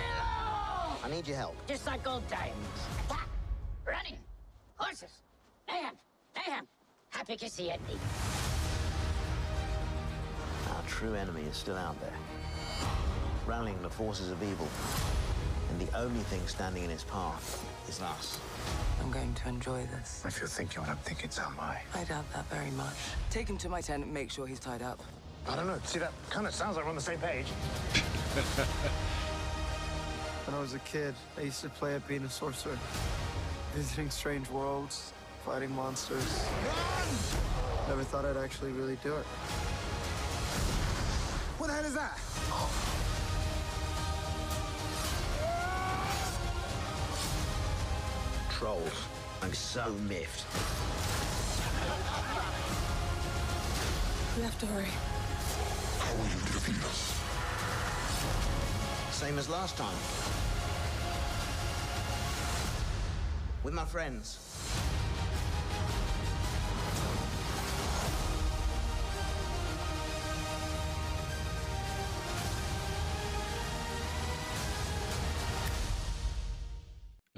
I 1.04 1.10
need 1.10 1.28
your 1.28 1.36
help. 1.36 1.54
Just 1.68 1.86
like 1.86 2.08
old 2.08 2.26
times. 2.30 2.56
Attack! 3.10 3.28
Running! 3.86 4.18
Horses! 4.78 5.12
Mayhem! 5.68 5.96
Mayhem! 6.34 6.66
Happy 7.10 7.36
to 7.36 7.50
see 7.50 7.72
it. 7.72 7.82
Our 10.70 10.84
true 10.88 11.14
enemy 11.16 11.42
is 11.42 11.58
still 11.58 11.76
out 11.78 12.00
there, 12.00 12.16
rallying 13.46 13.82
the 13.82 13.90
forces 13.90 14.32
of 14.32 14.42
evil. 14.42 14.70
And 15.72 15.86
the 15.86 15.98
only 15.98 16.22
thing 16.22 16.40
standing 16.48 16.86
in 16.86 16.90
its 16.90 17.04
path 17.04 17.62
is 17.90 18.02
us. 18.02 18.40
I'm 19.02 19.11
going 19.11 19.34
to 19.34 19.49
enjoy 19.49 19.86
this. 19.98 20.23
If 20.26 20.40
you're 20.40 20.48
thinking 20.48 20.82
what 20.82 20.90
I'm 20.90 20.98
thinking, 20.98 21.30
so 21.30 21.44
am 21.44 21.60
I. 21.60 21.82
I 21.95 22.03
doubt 22.03 22.32
that 22.34 22.49
very 22.49 22.72
much. 22.72 22.95
Take 23.30 23.48
him 23.48 23.57
to 23.60 23.69
my 23.69 23.82
tent 23.82 24.03
and 24.03 24.14
make 24.14 24.32
sure 24.32 24.45
he's 24.48 24.60
tied 24.60 24.82
up. 24.82 25.02
I 25.48 25.56
don't 25.56 25.68
know. 25.68 25.80
See, 25.86 25.99
that 25.99 26.14
kind 26.30 26.45
of 26.45 26.53
sounds 26.53 26.76
like 26.76 26.86
we're 26.86 26.91
on 26.91 26.95
the 26.95 27.02
same 27.02 27.19
page. 27.19 27.48
When 30.45 30.56
I 30.56 30.60
was 30.60 30.73
a 30.73 30.80
kid, 30.80 31.14
I 31.38 31.41
used 31.41 31.61
to 31.61 31.69
play 31.69 31.95
at 31.95 32.06
being 32.07 32.23
a 32.23 32.30
sorcerer, 32.30 32.78
visiting 33.73 34.10
strange 34.10 34.49
worlds, 34.49 35.14
fighting 35.45 35.73
monsters. 35.73 36.44
Never 37.88 38.03
thought 38.03 38.26
I'd 38.26 38.38
actually 38.38 38.72
really 38.72 38.98
do 39.03 39.15
it. 39.15 39.26
What 41.57 41.68
the 41.68 41.73
hell 41.73 41.86
is 41.86 41.94
that? 41.94 42.19
I'm 48.64 49.54
so 49.54 49.92
miffed. 50.08 50.46
We 54.38 54.44
have 54.44 54.60
to 54.60 54.66
hurry. 54.68 54.86
How 55.98 56.14
will 56.16 56.26
you 56.26 56.40
defeat 56.46 56.84
us? 56.86 57.20
Same 59.16 59.40
as 59.40 59.50
last 59.50 59.78
time. 59.78 59.98
With 63.64 63.74
my 63.74 63.86
friends. 63.86 64.38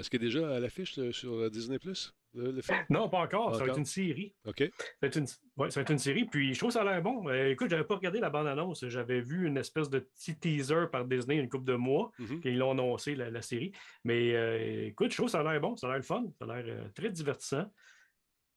Est-ce 0.03 0.09
qu'il 0.09 0.21
est 0.21 0.25
déjà 0.25 0.53
à 0.53 0.59
l'affiche 0.59 0.99
euh, 0.99 1.13
sur 1.13 1.33
euh, 1.35 1.49
Disney 1.49 1.79
Plus, 1.79 2.13
le, 2.33 2.51
le 2.51 2.61
film? 2.61 2.77
Non, 2.89 3.07
pas 3.07 3.19
encore. 3.19 3.51
Pas 3.51 3.57
Ça 3.59 3.63
va 3.63 3.71
être 3.71 3.77
une 3.77 3.85
série. 3.85 4.33
OK. 4.45 4.59
Ça 4.59 4.65
va 5.01 5.07
être 5.07 5.15
une, 5.15 5.27
ouais, 5.55 5.71
ça 5.71 5.79
va 5.79 5.83
être 5.83 5.91
une 5.91 5.97
série. 5.97 6.25
Puis 6.25 6.53
je 6.53 6.59
trouve 6.59 6.71
que 6.71 6.73
ça 6.73 6.81
a 6.81 6.83
l'air 6.83 7.01
bon. 7.01 7.29
Euh, 7.29 7.51
écoute, 7.51 7.69
j'avais 7.69 7.85
pas 7.85 7.95
regardé 7.95 8.19
la 8.19 8.29
bande-annonce. 8.29 8.85
J'avais 8.89 9.21
vu 9.21 9.47
une 9.47 9.55
espèce 9.55 9.89
de 9.89 9.99
petit 9.99 10.37
teaser 10.37 10.87
par 10.91 11.05
Disney 11.05 11.37
une 11.37 11.47
couple 11.47 11.63
de 11.63 11.75
mois. 11.75 12.11
Puis 12.41 12.49
ils 12.51 12.57
l'ont 12.57 12.71
annoncé, 12.71 13.15
la, 13.15 13.29
la 13.29 13.41
série. 13.41 13.71
Mais 14.03 14.35
euh, 14.35 14.87
écoute, 14.87 15.11
je 15.11 15.15
trouve 15.15 15.27
que 15.27 15.31
ça 15.31 15.39
a 15.39 15.49
l'air 15.49 15.61
bon. 15.61 15.77
Ça 15.77 15.87
a 15.87 15.93
l'air 15.93 16.03
fun. 16.03 16.25
Ça 16.37 16.43
a 16.51 16.61
l'air 16.61 16.65
euh, 16.67 16.89
très 16.93 17.09
divertissant. 17.09 17.71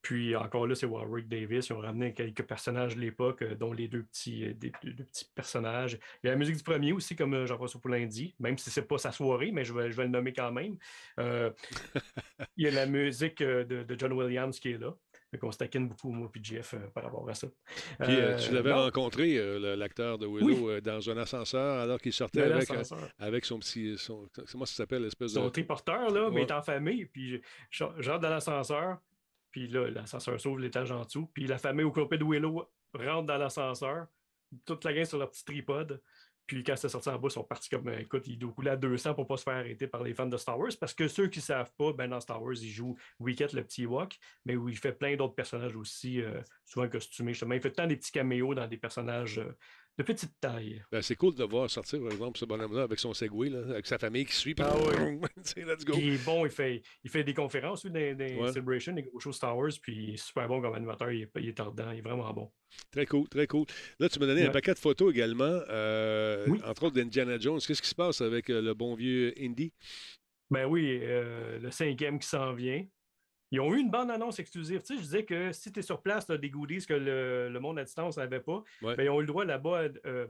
Puis 0.07 0.37
encore 0.37 0.69
là, 0.69 0.77
c'est 0.77 0.87
Warwick 0.87 1.27
Davis. 1.27 1.67
Ils 1.67 1.73
ont 1.73 1.81
ramené 1.81 2.15
quelques 2.15 2.45
personnages 2.45 2.95
de 2.95 3.01
l'époque, 3.01 3.43
euh, 3.43 3.57
dont 3.57 3.73
les 3.73 3.89
deux 3.89 4.05
petits, 4.05 4.45
euh, 4.45 4.55
des- 4.55 4.71
deux- 4.85 4.93
petits 5.03 5.29
personnages. 5.35 5.99
Il 6.23 6.27
y 6.27 6.29
a 6.29 6.33
la 6.33 6.39
musique 6.39 6.57
du 6.57 6.63
premier 6.63 6.93
aussi, 6.93 7.17
comme 7.17 7.35
euh, 7.35 7.45
Jean-François 7.45 7.81
Poulain 7.81 8.07
dit, 8.07 8.33
même 8.39 8.57
si 8.57 8.71
c'est 8.71 8.87
pas 8.87 8.99
sa 8.99 9.11
soirée, 9.11 9.51
mais 9.51 9.65
je 9.65 9.73
vais, 9.75 9.91
je 9.91 9.97
vais 9.97 10.05
le 10.05 10.11
nommer 10.11 10.33
quand 10.33 10.53
même. 10.53 10.77
Euh, 11.19 11.51
il 12.57 12.65
y 12.67 12.69
a 12.69 12.71
la 12.71 12.87
musique 12.87 13.43
de, 13.43 13.65
de 13.65 13.99
John 13.99 14.13
Williams 14.13 14.61
qui 14.61 14.71
est 14.71 14.79
là. 14.79 14.95
Fait 15.33 15.39
qu'on 15.39 15.51
se 15.51 15.59
taquine 15.59 15.89
beaucoup, 15.89 16.13
moi 16.13 16.29
puis 16.31 16.41
Jeff, 16.45 16.75
euh, 16.75 16.87
par 16.95 17.03
rapport 17.03 17.29
à 17.29 17.35
ça. 17.35 17.49
Puis 17.99 18.15
euh, 18.15 18.39
tu 18.39 18.55
l'avais 18.55 18.73
rencontré, 18.73 19.37
l'acteur 19.77 20.19
de 20.19 20.27
Willow, 20.29 20.81
dans 20.81 21.11
un 21.11 21.17
ascenseur 21.17 21.81
alors 21.81 22.01
qu'il 22.01 22.13
sortait 22.13 22.43
avec, 23.19 23.45
son 23.45 23.59
petit. 23.59 23.99
Son, 23.99 24.29
comment 24.53 24.67
ça 24.67 24.75
s'appelle, 24.77 25.03
l'espèce 25.03 25.33
de. 25.33 25.41
Son 25.41 25.51
triporteur, 25.51 26.11
là, 26.11 26.31
mais 26.31 26.43
il 26.43 26.47
est 26.47 26.53
en 26.53 26.63
famille. 26.63 27.07
Puis 27.07 27.43
je, 27.71 27.85
je 27.99 28.09
rentre 28.09 28.23
dans 28.23 28.31
l'ascenseur. 28.31 28.99
Puis 29.57 29.69
là, 29.69 29.89
l'ascenseur 29.89 30.39
s'ouvre 30.39 30.59
l'étage 30.59 30.93
en 30.93 31.03
dessous. 31.03 31.31
Puis 31.33 31.47
la 31.47 31.57
famille 31.57 31.87
au 31.87 31.91
complet 31.91 32.19
de 32.19 32.25
Willow 32.25 32.71
rentre 32.93 33.27
dans 33.27 33.39
l'ascenseur. 33.39 34.07
Toute 34.67 34.85
la 34.85 34.93
gang 34.93 35.07
sur 35.07 35.17
leur 35.17 35.31
petit 35.31 35.47
tripode. 35.47 36.03
Puis 36.47 36.63
quand 36.63 36.77
c'est 36.77 36.91
sorti 36.91 37.09
en 37.09 37.19
bas, 37.19 37.29
ils 37.29 37.31
sont 37.31 37.43
partis 37.43 37.71
comme, 37.71 37.89
écoute, 37.89 38.27
ils 38.27 38.39
doivent 38.39 38.53
couler 38.53 38.73
à 38.73 38.77
200 38.77 39.15
pour 39.15 39.27
pas 39.27 39.39
se 39.39 39.45
faire 39.45 39.55
arrêter 39.55 39.87
par 39.87 40.03
les 40.03 40.13
fans 40.13 40.27
de 40.27 40.37
Star 40.37 40.59
Wars. 40.59 40.73
Parce 40.79 40.93
que 40.93 41.09
ceux 41.09 41.29
qui 41.29 41.41
savent 41.41 41.73
pas, 41.79 41.95
ben 41.95 42.07
dans 42.07 42.21
Star 42.21 42.43
Wars, 42.43 42.53
il 42.53 42.69
joue 42.69 42.99
Wicket, 43.19 43.55
le 43.55 43.65
petit 43.65 43.85
Ewok, 43.85 44.19
mais 44.45 44.57
où 44.57 44.69
il 44.69 44.77
fait 44.77 44.93
plein 44.93 45.17
d'autres 45.17 45.35
personnages 45.35 45.75
aussi, 45.75 46.21
euh, 46.21 46.43
souvent 46.67 46.87
costumés. 46.91 47.33
Justement, 47.33 47.55
il 47.55 47.63
fait 47.63 47.73
tant 47.73 47.87
des 47.87 47.97
petits 47.97 48.13
caméos 48.13 48.55
dans 48.55 48.69
des 48.69 48.77
personnages 48.77 49.39
euh, 49.39 49.57
de 49.99 50.03
petite 50.03 50.33
taille. 50.41 50.83
Ben, 50.93 51.01
c'est 51.01 51.17
cool 51.17 51.35
de 51.35 51.45
voir 51.45 51.71
sortir, 51.71 52.01
par 52.01 52.13
exemple, 52.13 52.39
ce 52.39 52.45
bonhomme-là 52.45 52.83
avec 52.83 52.99
son 52.99 53.15
Segway, 53.15 53.49
là, 53.49 53.61
avec 53.71 53.87
sa 53.87 53.99
famille 53.99 54.27
qui 54.27 54.35
suit. 54.35 54.55
Ah 54.59 54.75
oui. 54.79 55.19
let's 55.57 55.85
go. 55.85 55.95
Puis 55.95 56.07
il 56.07 56.15
est 56.15 56.25
bon, 56.25 56.45
il 56.45 56.53
fait, 56.53 56.83
il 57.03 57.11
fait 57.11 57.25
des 57.25 57.35
conférences, 57.35 57.85
lui, 57.85 57.91
dans, 57.93 58.17
dans 58.17 58.27
Ouais. 58.43 58.53
Celebration, 58.53 58.93
des 58.93 59.03
gros 59.05 59.19
shows 59.21 59.33
Star 59.33 59.57
Wars, 59.57 59.71
puis 59.81 59.95
il 59.97 60.15
est 60.15 60.17
super 60.19 60.47
bon 60.49 60.61
comme 60.61 60.75
animateur, 60.75 61.11
il 61.11 61.23
est, 61.23 61.31
il 61.39 61.49
est 61.49 61.59
dedans, 61.59 61.91
il 61.93 61.99
est 61.99 62.03
vraiment 62.03 62.33
bon. 62.33 62.51
Très 62.91 63.07
cool, 63.07 63.29
très 63.29 63.47
cool. 63.47 63.65
Là, 63.99 64.09
tu 64.09 64.19
m'as 64.19 64.27
donné 64.27 64.45
un 64.45 64.51
paquet 64.51 64.75
de 64.75 64.79
photos 64.79 65.13
également, 65.15 65.61
euh, 65.71 66.47
entre 66.65 66.85
autres 66.85 66.95
d'Indiana 66.97 67.39
Jones. 67.39 67.61
Qu'est-ce 67.67 67.81
qui 67.81 67.89
se 67.89 67.95
passe 67.95 68.21
avec 68.21 68.51
euh, 68.51 68.61
le 68.61 68.75
bon 68.75 68.95
vieux 68.95 69.33
Indy? 69.41 69.73
Ben 70.51 70.67
oui, 70.67 71.01
euh, 71.03 71.59
le 71.59 71.71
cinquième 71.71 72.19
qui 72.19 72.29
s'en 72.29 72.53
vient. 72.53 72.85
Ils 73.53 73.61
ont 73.61 73.73
eu 73.75 73.79
une 73.79 73.91
bande-annonce 73.91 74.39
exclusive. 74.39 74.81
Tu 74.81 74.87
sais, 74.89 74.97
je 74.97 75.03
disais 75.03 75.25
que 75.25 75.53
si 75.53 75.71
tu 75.73 75.79
es 75.79 75.83
sur 75.83 76.03
place, 76.03 76.27
tu 76.27 76.33
as 76.33 76.39
des 76.39 76.51
goodies 76.51 76.85
que 76.85 76.95
le, 76.95 77.49
le 77.49 77.61
monde 77.61 77.79
à 77.79 77.85
distance 77.85 78.17
n'avait 78.17 78.41
pas. 78.41 78.63
Ouais. 78.83 78.97
Ben, 78.97 79.05
ils 79.05 79.11
ont 79.11 79.19
eu 79.19 79.23
le 79.23 79.27
droit 79.29 79.45
là-bas 79.45 79.85
à 79.85 79.89
euh, 80.09 80.27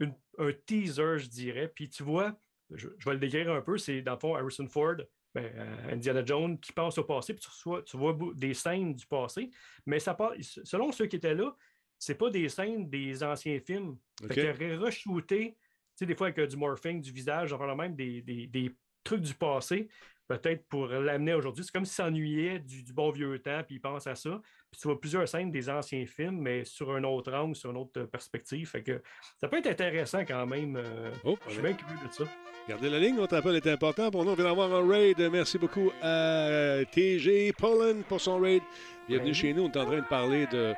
une- 0.00 0.14
un 0.38 0.52
teaser, 0.66 1.18
je 1.18 1.28
dirais. 1.28 1.68
Puis 1.74 1.88
tu 1.88 2.02
vois, 2.02 2.38
je, 2.70 2.88
je 2.98 3.04
vais 3.06 3.14
le 3.14 3.20
décrire 3.20 3.50
un 3.52 3.62
peu, 3.62 3.78
c'est 3.78 4.02
dans 4.02 4.12
le 4.12 4.18
fond 4.18 4.34
Harrison 4.34 4.66
Ford, 4.68 4.96
ben, 5.34 5.44
euh, 5.54 5.92
Indiana 5.92 6.22
Jones 6.24 6.58
qui 6.58 6.72
pense 6.72 6.98
au 6.98 7.04
passé, 7.04 7.32
puis 7.34 7.42
tu, 7.42 7.48
reçois- 7.48 7.82
tu 7.82 7.96
vois 7.96 8.16
des 8.34 8.52
scènes 8.54 8.94
du 8.94 9.06
passé. 9.06 9.50
Mais 9.86 9.98
ça 9.98 10.14
part, 10.14 10.32
selon 10.40 10.92
ceux 10.92 11.06
qui 11.06 11.16
étaient 11.16 11.34
là, 11.34 11.54
c'est 11.98 12.14
pas 12.16 12.30
des 12.30 12.48
scènes 12.48 12.88
des 12.88 13.22
anciens 13.22 13.58
films. 13.60 13.96
OK. 14.22 14.28
Fait 14.28 14.34
qu'ils 14.34 14.50
auraient 14.50 14.76
re-shooté, 14.76 15.52
tu 15.54 15.58
sais, 15.96 16.06
des 16.06 16.14
fois 16.14 16.26
avec 16.28 16.38
euh, 16.38 16.46
du 16.46 16.56
morphing, 16.56 17.00
du 17.00 17.12
visage, 17.12 17.52
enfin 17.52 17.74
même 17.74 17.96
des, 17.96 18.20
des- 18.22 18.46
des 18.46 18.74
trucs 19.02 19.22
du 19.22 19.34
passé, 19.34 19.88
peut-être 20.28 20.64
pour 20.68 20.86
l'amener 20.86 21.34
aujourd'hui. 21.34 21.64
C'est 21.64 21.72
comme 21.72 21.86
s'il 21.86 21.94
s'ennuyait 21.94 22.60
du, 22.60 22.92
bon 22.92 23.10
vieux 23.10 23.38
temps, 23.40 23.62
puis 23.66 23.76
il 23.76 23.80
pense 23.80 24.06
à 24.06 24.14
ça. 24.14 24.40
Puis 24.70 24.80
tu 24.82 24.88
vois 24.88 25.00
plusieurs 25.00 25.26
scènes 25.28 25.50
des 25.50 25.70
anciens 25.70 26.04
films, 26.06 26.38
mais 26.40 26.64
sur 26.64 26.94
un 26.94 27.02
autre 27.04 27.32
angle, 27.32 27.56
sur 27.56 27.70
une 27.70 27.78
autre 27.78 28.00
euh, 28.02 28.06
perspective. 28.06 28.68
Fait 28.68 28.82
que 28.82 29.00
ça 29.40 29.48
peut 29.48 29.58
être 29.58 29.66
intéressant 29.68 30.24
quand 30.26 30.46
même. 30.46 30.76
euh, 30.76 31.10
je 31.46 31.52
suis 31.52 31.62
bien 31.62 31.72
curieux 31.72 31.96
de 32.06 32.12
ça. 32.12 32.24
Gardez 32.68 32.90
la 32.90 32.98
ligne, 32.98 33.16
notre 33.16 33.34
appel 33.36 33.56
est 33.56 33.66
important 33.66 34.10
pour 34.10 34.24
nous. 34.26 34.32
On 34.32 34.34
vient 34.34 34.44
d'avoir 34.44 34.70
un 34.74 34.86
raid. 34.86 35.18
Merci 35.32 35.56
beaucoup 35.56 35.90
à 36.02 36.80
TG 36.92 37.52
Poland 37.56 38.02
pour 38.08 38.20
son 38.20 38.38
raid. 38.38 38.62
Bienvenue 39.08 39.32
chez 39.32 39.54
nous. 39.54 39.62
On 39.62 39.70
est 39.70 39.76
en 39.78 39.86
train 39.86 40.00
de 40.02 40.06
parler 40.06 40.46
de 40.52 40.74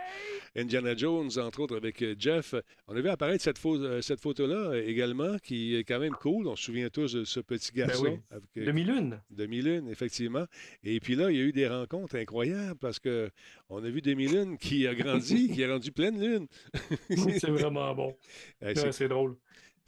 Indiana 0.57 0.95
Jones, 0.97 1.31
entre 1.39 1.61
autres 1.61 1.77
avec 1.77 2.01
euh, 2.03 2.15
Jeff. 2.17 2.55
On 2.87 2.95
a 2.95 3.01
vu 3.01 3.09
apparaître 3.09 3.43
cette, 3.43 3.59
pho- 3.59 3.81
euh, 3.83 4.01
cette 4.03 4.21
photo-là 4.21 4.71
euh, 4.71 4.87
également, 4.87 5.37
qui 5.43 5.75
est 5.75 5.83
quand 5.83 5.99
même 5.99 6.13
cool. 6.13 6.47
On 6.47 6.55
se 6.55 6.63
souvient 6.65 6.89
tous 6.91 7.13
de 7.13 7.25
ce 7.25 7.41
petit 7.41 7.73
garçon. 7.73 8.05
Ben 8.05 8.11
oui. 8.13 8.21
avec, 8.31 8.45
euh, 8.59 8.67
Demi-lune. 8.67 9.21
Demi-lune, 9.31 9.89
effectivement. 9.89 10.45
Et 10.85 11.01
puis 11.01 11.17
là, 11.17 11.31
il 11.33 11.37
y 11.39 11.41
a 11.41 11.45
eu 11.45 11.53
des 11.53 11.67
rencontres 11.67 12.15
incroyables 12.17 12.79
parce 12.79 13.01
que 13.01 13.31
on 13.71 13.83
a 13.85 13.89
vu 13.89 14.03
Demi-lune 14.03 14.59
qui 14.59 14.87
a 14.87 14.95
grandi, 14.95 15.49
qui 15.49 15.65
a 15.65 15.73
rendu 15.73 15.93
pleine 15.93 16.21
lune. 16.21 16.47
c'est 17.39 17.51
vraiment 17.51 17.95
bon. 17.95 18.17
Ouais, 18.61 18.75
c'est- 18.75 18.93
c'est 18.93 19.09
drôle. 19.09 19.37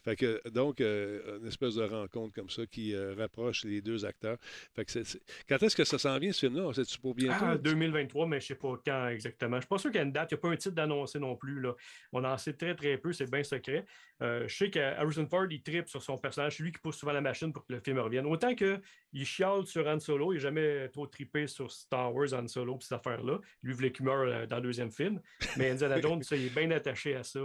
Fait 0.04 0.16
que, 0.16 0.40
donc, 0.48 0.80
euh, 0.80 1.38
une 1.40 1.46
espèce 1.46 1.76
de 1.76 1.82
rencontre 1.84 2.34
comme 2.34 2.50
ça 2.50 2.66
qui 2.66 2.94
euh, 2.94 3.14
rapproche 3.16 3.64
les 3.64 3.80
deux 3.80 4.04
acteurs. 4.04 4.36
Fait 4.74 4.84
que 4.84 4.90
c'est- 4.90 5.04
c'est- 5.04 5.20
Quand 5.48 5.62
est-ce 5.62 5.76
que 5.76 5.84
ça 5.84 5.98
s'en 5.98 6.18
vient, 6.18 6.32
ce 6.32 6.40
film-là? 6.46 6.72
C'est-tu 6.74 6.98
pour 6.98 7.14
bientôt? 7.14 7.44
Ah, 7.44 7.56
2023, 7.56 8.26
mais 8.26 8.40
je 8.40 8.44
ne 8.44 8.48
sais 8.48 8.54
pas 8.56 8.74
quand 8.84 9.08
exactement. 9.08 9.52
Je 9.52 9.56
ne 9.56 9.60
suis 9.62 9.68
pas 9.68 9.78
sûr 9.78 9.90
qu'il 9.90 9.98
y 9.98 10.02
a 10.02 10.04
une 10.06 10.12
date. 10.12 10.30
Il 10.30 10.34
n'y 10.34 10.38
a 10.38 10.40
pas 10.42 10.48
un 10.50 10.56
titre 10.56 10.74
d'annoncer 10.74 11.18
non 11.18 11.36
plus. 11.36 11.60
Là. 11.60 11.74
On 12.12 12.24
en 12.24 12.36
sait 12.38 12.52
très, 12.54 12.74
très 12.74 12.98
peu. 12.98 13.12
C'est 13.12 13.30
bien 13.30 13.42
secret. 13.44 13.84
Euh, 14.22 14.46
je 14.48 14.56
sais 14.56 14.70
qu'Harrison 14.70 15.26
Ford, 15.28 15.46
il 15.50 15.62
tripe 15.62 15.88
sur 15.88 16.02
son 16.02 16.18
personnage. 16.18 16.56
C'est 16.56 16.62
lui 16.62 16.72
qui 16.72 16.78
pousse 16.78 16.96
souvent 16.96 17.12
la 17.12 17.20
machine 17.20 17.52
pour 17.52 17.64
que 17.66 17.72
le 17.72 17.80
film 17.80 17.98
revienne. 17.98 18.26
Autant 18.26 18.54
qu'il 18.54 18.80
chiale 19.24 19.66
sur 19.66 19.86
Han 19.86 20.00
Solo. 20.00 20.32
Il 20.32 20.36
n'a 20.36 20.40
jamais 20.42 20.88
trop 20.88 21.06
trippé 21.06 21.46
sur 21.46 21.70
Star 21.70 22.14
Wars, 22.14 22.32
Han 22.34 22.48
Solo, 22.48 22.76
et 22.80 22.84
ces 22.84 22.94
affaires-là. 22.94 23.38
Lui 23.62 23.72
voulait 23.72 23.92
qu'il 23.92 24.04
meure 24.04 24.46
dans 24.48 24.56
le 24.56 24.62
deuxième 24.62 24.90
film. 24.90 25.20
Mais 25.56 25.70
Indiana 25.70 26.00
Jones, 26.02 26.22
ça, 26.22 26.36
il 26.36 26.46
est 26.46 26.54
bien 26.54 26.70
attaché 26.72 27.14
à 27.14 27.22
ça. 27.22 27.40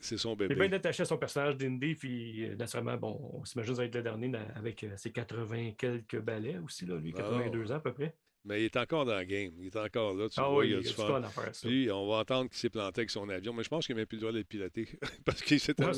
C'est 0.00 0.16
son 0.18 0.30
Il 0.38 0.44
est 0.44 0.48
bébé. 0.48 0.68
bien 0.68 0.72
attaché 0.78 1.02
à 1.02 1.06
son 1.06 1.18
personnage 1.18 1.56
d'Indy, 1.56 1.94
puis 1.94 2.44
euh, 2.48 2.56
naturellement, 2.56 2.96
bon, 2.96 3.30
on 3.34 3.44
s'imagine 3.44 3.72
que 3.72 3.76
ça 3.76 3.82
va 3.82 3.86
être 3.86 3.94
le 3.94 4.02
dernier 4.02 4.28
dans- 4.28 4.48
avec 4.56 4.82
euh, 4.84 4.96
ses 4.96 5.12
80 5.12 5.72
quelques 5.76 6.18
balais 6.20 6.58
aussi, 6.64 6.86
là, 6.86 6.96
lui, 6.96 7.12
Ah. 7.16 7.18
82 7.22 7.70
ans 7.72 7.76
à 7.76 7.80
peu 7.80 7.92
près. 7.92 8.14
Mais 8.46 8.62
il 8.62 8.64
est 8.64 8.76
encore 8.78 9.04
dans 9.04 9.18
le 9.18 9.24
game. 9.24 9.52
Il 9.60 9.66
est 9.66 9.76
encore 9.76 10.14
là. 10.14 10.26
Tu 10.30 10.36
Ah 10.40 10.44
le 10.44 10.48
vois, 10.48 10.60
oui, 10.60 10.68
il 10.70 10.74
a 10.76 10.78
il 10.78 10.82
du 10.86 10.88
fun. 10.94 11.22
à 11.22 11.28
faire, 11.28 11.54
ça. 11.54 11.68
Puis, 11.68 11.90
on 11.90 12.08
va 12.08 12.14
entendre 12.20 12.48
qu'il 12.48 12.56
s'est 12.58 12.70
planté 12.70 13.00
avec 13.02 13.10
son 13.10 13.28
avion. 13.28 13.52
Mais 13.52 13.62
je 13.62 13.68
pense 13.68 13.84
qu'il 13.84 13.94
n'a 13.94 14.00
même 14.00 14.06
plus 14.06 14.16
le 14.16 14.20
droit 14.22 14.32
d'être 14.32 14.48
piloté. 14.48 14.88
Parce 15.26 15.42
qu'il 15.42 15.60
s'est 15.60 15.74
Ouais, 15.78 15.92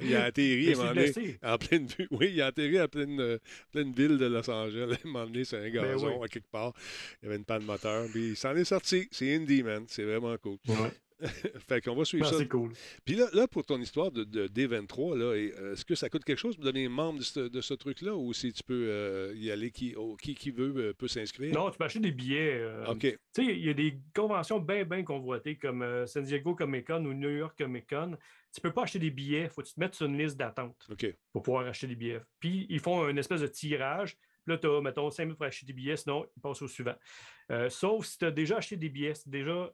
il, 0.00 0.08
il 0.08 0.16
a 0.16 0.24
atterri 0.24 0.72
à 0.72 1.52
en 1.52 1.58
pleine 1.58 1.86
vue. 1.86 2.08
Oui, 2.12 2.30
il 2.32 2.40
a 2.40 2.46
atterri 2.46 2.80
en 2.80 2.88
pleine, 2.88 3.20
euh, 3.20 3.38
pleine 3.72 3.92
ville 3.92 4.16
de 4.16 4.24
Los 4.24 4.48
Angeles. 4.50 4.96
À 5.04 5.06
un 5.06 5.10
moment 5.10 5.26
donné, 5.26 5.44
c'est 5.44 5.58
un 5.58 5.68
gazon 5.68 6.06
Ben 6.08 6.16
oui. 6.20 6.24
à 6.24 6.28
quelque 6.28 6.50
part. 6.50 6.72
Il 7.20 7.26
y 7.26 7.28
avait 7.28 7.36
une 7.36 7.44
panne 7.44 7.64
moteur. 7.64 8.06
Puis 8.10 8.28
il 8.30 8.36
s'en 8.36 8.56
est 8.56 8.64
sorti. 8.64 9.06
C'est 9.10 9.34
Indy, 9.36 9.62
man. 9.62 9.84
C'est 9.86 10.04
vraiment 10.04 10.34
cool. 10.38 10.56
fait 11.68 11.80
qu'on 11.82 11.94
va 11.94 12.04
suivre 12.04 12.26
Ah, 12.26 12.30
ça. 12.32 12.38
c'est 12.38 12.48
cool. 12.48 12.72
Puis 13.04 13.14
là, 13.14 13.26
là, 13.32 13.46
pour 13.46 13.64
ton 13.64 13.78
histoire 13.80 14.10
de, 14.10 14.24
de 14.24 14.48
D23, 14.48 15.16
là, 15.18 15.34
et, 15.34 15.52
euh, 15.58 15.72
est-ce 15.72 15.84
que 15.84 15.94
ça 15.94 16.08
coûte 16.08 16.24
quelque 16.24 16.38
chose 16.38 16.56
pour 16.56 16.64
devenir 16.64 16.90
membre 16.90 17.18
de 17.18 17.24
ce, 17.24 17.40
de 17.40 17.60
ce 17.60 17.74
truc-là 17.74 18.14
ou 18.14 18.32
si 18.32 18.52
tu 18.52 18.62
peux 18.62 18.86
euh, 18.88 19.32
y 19.36 19.50
aller, 19.50 19.70
qui, 19.70 19.94
oh, 19.96 20.16
qui, 20.16 20.34
qui 20.34 20.50
veut 20.50 20.72
euh, 20.76 20.94
peut 20.94 21.08
s'inscrire? 21.08 21.54
Non, 21.54 21.70
tu 21.70 21.78
peux 21.78 21.84
acheter 21.84 22.00
des 22.00 22.12
billets. 22.12 22.58
euh, 22.60 22.86
OK. 22.86 23.00
Tu 23.00 23.18
sais, 23.32 23.44
il 23.44 23.64
y 23.64 23.68
a 23.68 23.74
des 23.74 23.98
conventions 24.14 24.58
bien, 24.60 24.84
bien 24.84 25.02
convoitées 25.04 25.56
comme 25.56 26.06
San 26.06 26.24
Diego 26.24 26.54
Comic 26.54 26.86
Con 26.86 27.04
ou 27.04 27.12
New 27.14 27.30
York 27.30 27.56
Comic 27.58 27.88
Con. 27.88 28.16
Tu 28.54 28.60
peux 28.60 28.72
pas 28.72 28.82
acheter 28.82 28.98
des 28.98 29.10
billets, 29.10 29.44
il 29.44 29.48
faut 29.50 29.62
que 29.62 29.68
tu 29.68 29.74
te 29.74 29.80
mettes 29.80 29.94
sur 29.94 30.06
une 30.06 30.18
liste 30.18 30.36
d'attente 30.36 30.88
pour 31.32 31.42
pouvoir 31.42 31.66
acheter 31.66 31.86
des 31.86 31.94
billets. 31.96 32.20
Puis, 32.40 32.66
ils 32.68 32.80
font 32.80 33.08
une 33.08 33.18
espèce 33.18 33.42
de 33.42 33.46
tirage. 33.46 34.16
Puis 34.44 34.54
là, 34.54 34.58
tu 34.58 34.66
as, 34.66 34.80
mettons, 34.80 35.10
5 35.10 35.24
minutes 35.24 35.38
pour 35.38 35.46
acheter 35.46 35.66
des 35.66 35.72
billets, 35.74 35.96
sinon, 35.98 36.26
ils 36.36 36.40
passent 36.40 36.62
au 36.62 36.66
suivant. 36.66 36.94
Sauf 37.68 38.06
si 38.06 38.18
tu 38.18 38.24
as 38.24 38.30
déjà 38.30 38.56
acheté 38.56 38.76
des 38.76 38.88
billets, 38.88 39.14
si 39.14 39.28
déjà 39.28 39.70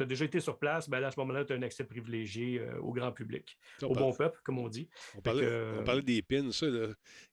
tu 0.00 0.04
as 0.04 0.06
déjà 0.06 0.24
été 0.24 0.40
sur 0.40 0.58
place, 0.58 0.88
ben 0.88 0.98
là, 1.00 1.08
à 1.08 1.10
ce 1.10 1.20
moment-là, 1.20 1.44
tu 1.44 1.52
as 1.52 1.56
un 1.56 1.62
accès 1.62 1.84
privilégié 1.84 2.58
euh, 2.60 2.78
au 2.80 2.92
grand 2.92 3.12
public, 3.12 3.58
on 3.82 3.86
au 3.86 3.92
parle- 3.92 4.06
bon 4.06 4.12
peuple, 4.14 4.40
comme 4.44 4.58
on 4.58 4.68
dit. 4.68 4.88
On 5.16 5.20
parlait, 5.20 5.42
que, 5.42 5.50
euh, 5.50 5.80
on 5.80 5.84
parlait 5.84 6.02
des 6.02 6.22
pins, 6.22 6.50
ça. 6.52 6.66
Là. 6.66 6.88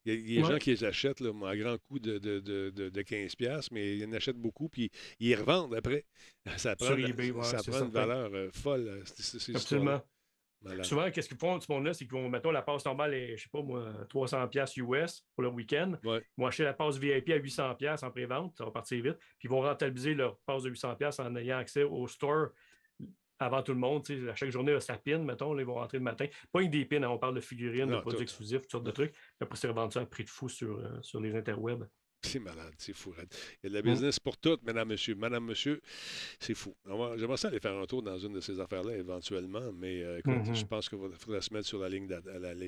Il 0.06 0.14
y 0.14 0.16
a, 0.16 0.20
il 0.20 0.32
y 0.34 0.38
a 0.38 0.42
des 0.42 0.48
gens 0.54 0.58
qui 0.58 0.70
les 0.72 0.84
achètent 0.84 1.20
là, 1.22 1.32
à 1.48 1.56
grand 1.56 1.78
coût 1.78 2.00
de, 2.00 2.18
de, 2.18 2.40
de, 2.40 2.70
de, 2.70 2.90
de 2.90 3.02
15$, 3.02 3.70
mais 3.72 3.98
ils 3.98 4.06
en 4.06 4.12
achètent 4.14 4.38
beaucoup, 4.38 4.68
puis 4.70 4.92
ils 5.20 5.30
les 5.30 5.36
revendent 5.36 5.74
après. 5.76 6.06
Ça 6.58 6.76
prend, 6.76 6.96
eBay, 6.96 7.32
ouais, 7.32 7.44
ça 7.44 7.58
prend 7.58 7.74
une 7.80 7.92
certain. 7.92 8.06
valeur 8.06 8.32
euh, 8.34 8.50
folle. 8.54 9.04
Absolument. 9.54 10.02
Souvent, 10.84 11.10
qu'est-ce 11.12 11.28
qu'ils 11.28 11.38
font, 11.38 11.60
ce 11.60 11.72
monde-là, 11.72 11.94
c'est 11.94 12.06
qu'ils 12.06 12.14
vont, 12.14 12.30
mettons, 12.30 12.52
la 12.52 12.62
passe 12.62 12.86
normale 12.86 13.14
est, 13.14 13.38
je 13.38 13.44
sais 13.44 13.50
pas 13.50 13.62
moi, 13.62 13.92
300$ 14.10 14.50
piastres 14.50 14.78
US 14.80 15.26
pour 15.36 15.44
le 15.44 15.50
week-end. 15.50 15.94
Ouais. 16.04 16.22
Ils 16.38 16.42
vont 16.42 16.48
acheter 16.48 16.64
la 16.64 16.74
passe 16.74 16.98
VIP 16.98 17.30
à 17.30 17.40
800$ 17.40 17.78
piastres 17.78 18.06
en 18.06 18.12
pré-vente, 18.12 18.56
ça 18.58 18.66
va 18.66 18.72
partir 18.72 19.04
vite. 19.04 19.18
Puis 19.18 19.46
ils 19.46 19.50
vont 19.50 19.62
rentabiliser 19.62 20.14
leur 20.14 20.38
passe 20.46 20.64
de 20.64 20.70
800$ 20.70 20.98
piastres 20.98 21.24
en 21.24 21.36
ayant 21.36 21.58
accès 21.58 21.84
au 21.84 22.08
store 22.08 22.50
avant 23.40 23.62
tout 23.62 23.74
le 23.74 23.80
monde. 23.80 24.04
À 24.30 24.36
chaque 24.36 24.50
journée, 24.50 24.80
sa 24.80 24.98
pin, 24.98 25.20
mettons, 25.20 25.54
là, 25.54 25.62
ils 25.62 25.66
vont 25.66 25.76
rentrer 25.76 25.98
le 25.98 26.04
matin. 26.04 26.26
Pas 26.52 26.62
une 26.62 26.72
des 26.72 26.86
pins, 26.86 27.04
hein, 27.04 27.10
on 27.10 27.18
parle 27.18 27.36
de 27.36 27.42
figurines, 27.42 27.86
Non, 27.86 27.98
de 27.98 28.02
produits 28.02 28.24
exclusifs, 28.24 28.62
toutes 28.62 28.72
sortes 28.72 28.86
de 28.86 28.92
trucs. 28.92 29.12
Puis 29.12 29.22
après, 29.42 29.58
c'est 29.58 29.68
revendu 29.68 29.98
à 29.98 30.02
un 30.02 30.06
prix 30.06 30.24
de 30.24 30.30
fou 30.30 30.50
sur, 30.50 30.80
euh, 30.80 31.02
sur 31.02 31.20
les 31.20 31.36
interwebs. 31.36 31.88
C'est 32.28 32.40
malade, 32.40 32.74
c'est 32.78 32.94
fou. 32.94 33.14
Il 33.18 33.22
y 33.64 33.68
a 33.68 33.70
de 33.70 33.74
la 33.76 33.82
business 33.82 34.20
pour 34.20 34.38
tout, 34.38 34.58
madame, 34.64 34.90
monsieur. 34.90 35.16
Madame, 35.16 35.46
monsieur, 35.46 35.82
c'est 36.40 36.54
fou. 36.54 36.76
J'aimerais 37.18 37.38
ça 37.38 37.48
aller 37.48 37.60
faire 37.60 37.76
un 37.76 37.86
tour 37.86 38.02
dans 38.02 38.18
une 38.20 38.34
de 38.34 38.42
ces 38.42 38.60
affaires-là 38.60 38.96
éventuellement, 38.98 39.72
mais 39.74 40.02
euh, 40.04 40.20
écoute, 40.20 40.34
Mhm. 40.48 40.56
je 40.56 40.66
pense 40.66 40.90
qu'il 40.90 41.00
faudrait 41.18 41.42
se 41.42 41.54
mettre 41.54 41.68
sur 41.68 41.80
la, 41.80 41.90
ligne 41.90 42.08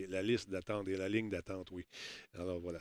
la, 0.10 0.22
liste 0.22 0.49
d'attente 0.49 0.88
et 0.88 0.95
la 0.95 1.10
ligne 1.10 1.30
d'attente, 1.30 1.69
oui. 1.72 1.86
Alors 2.34 2.60
voilà. 2.60 2.80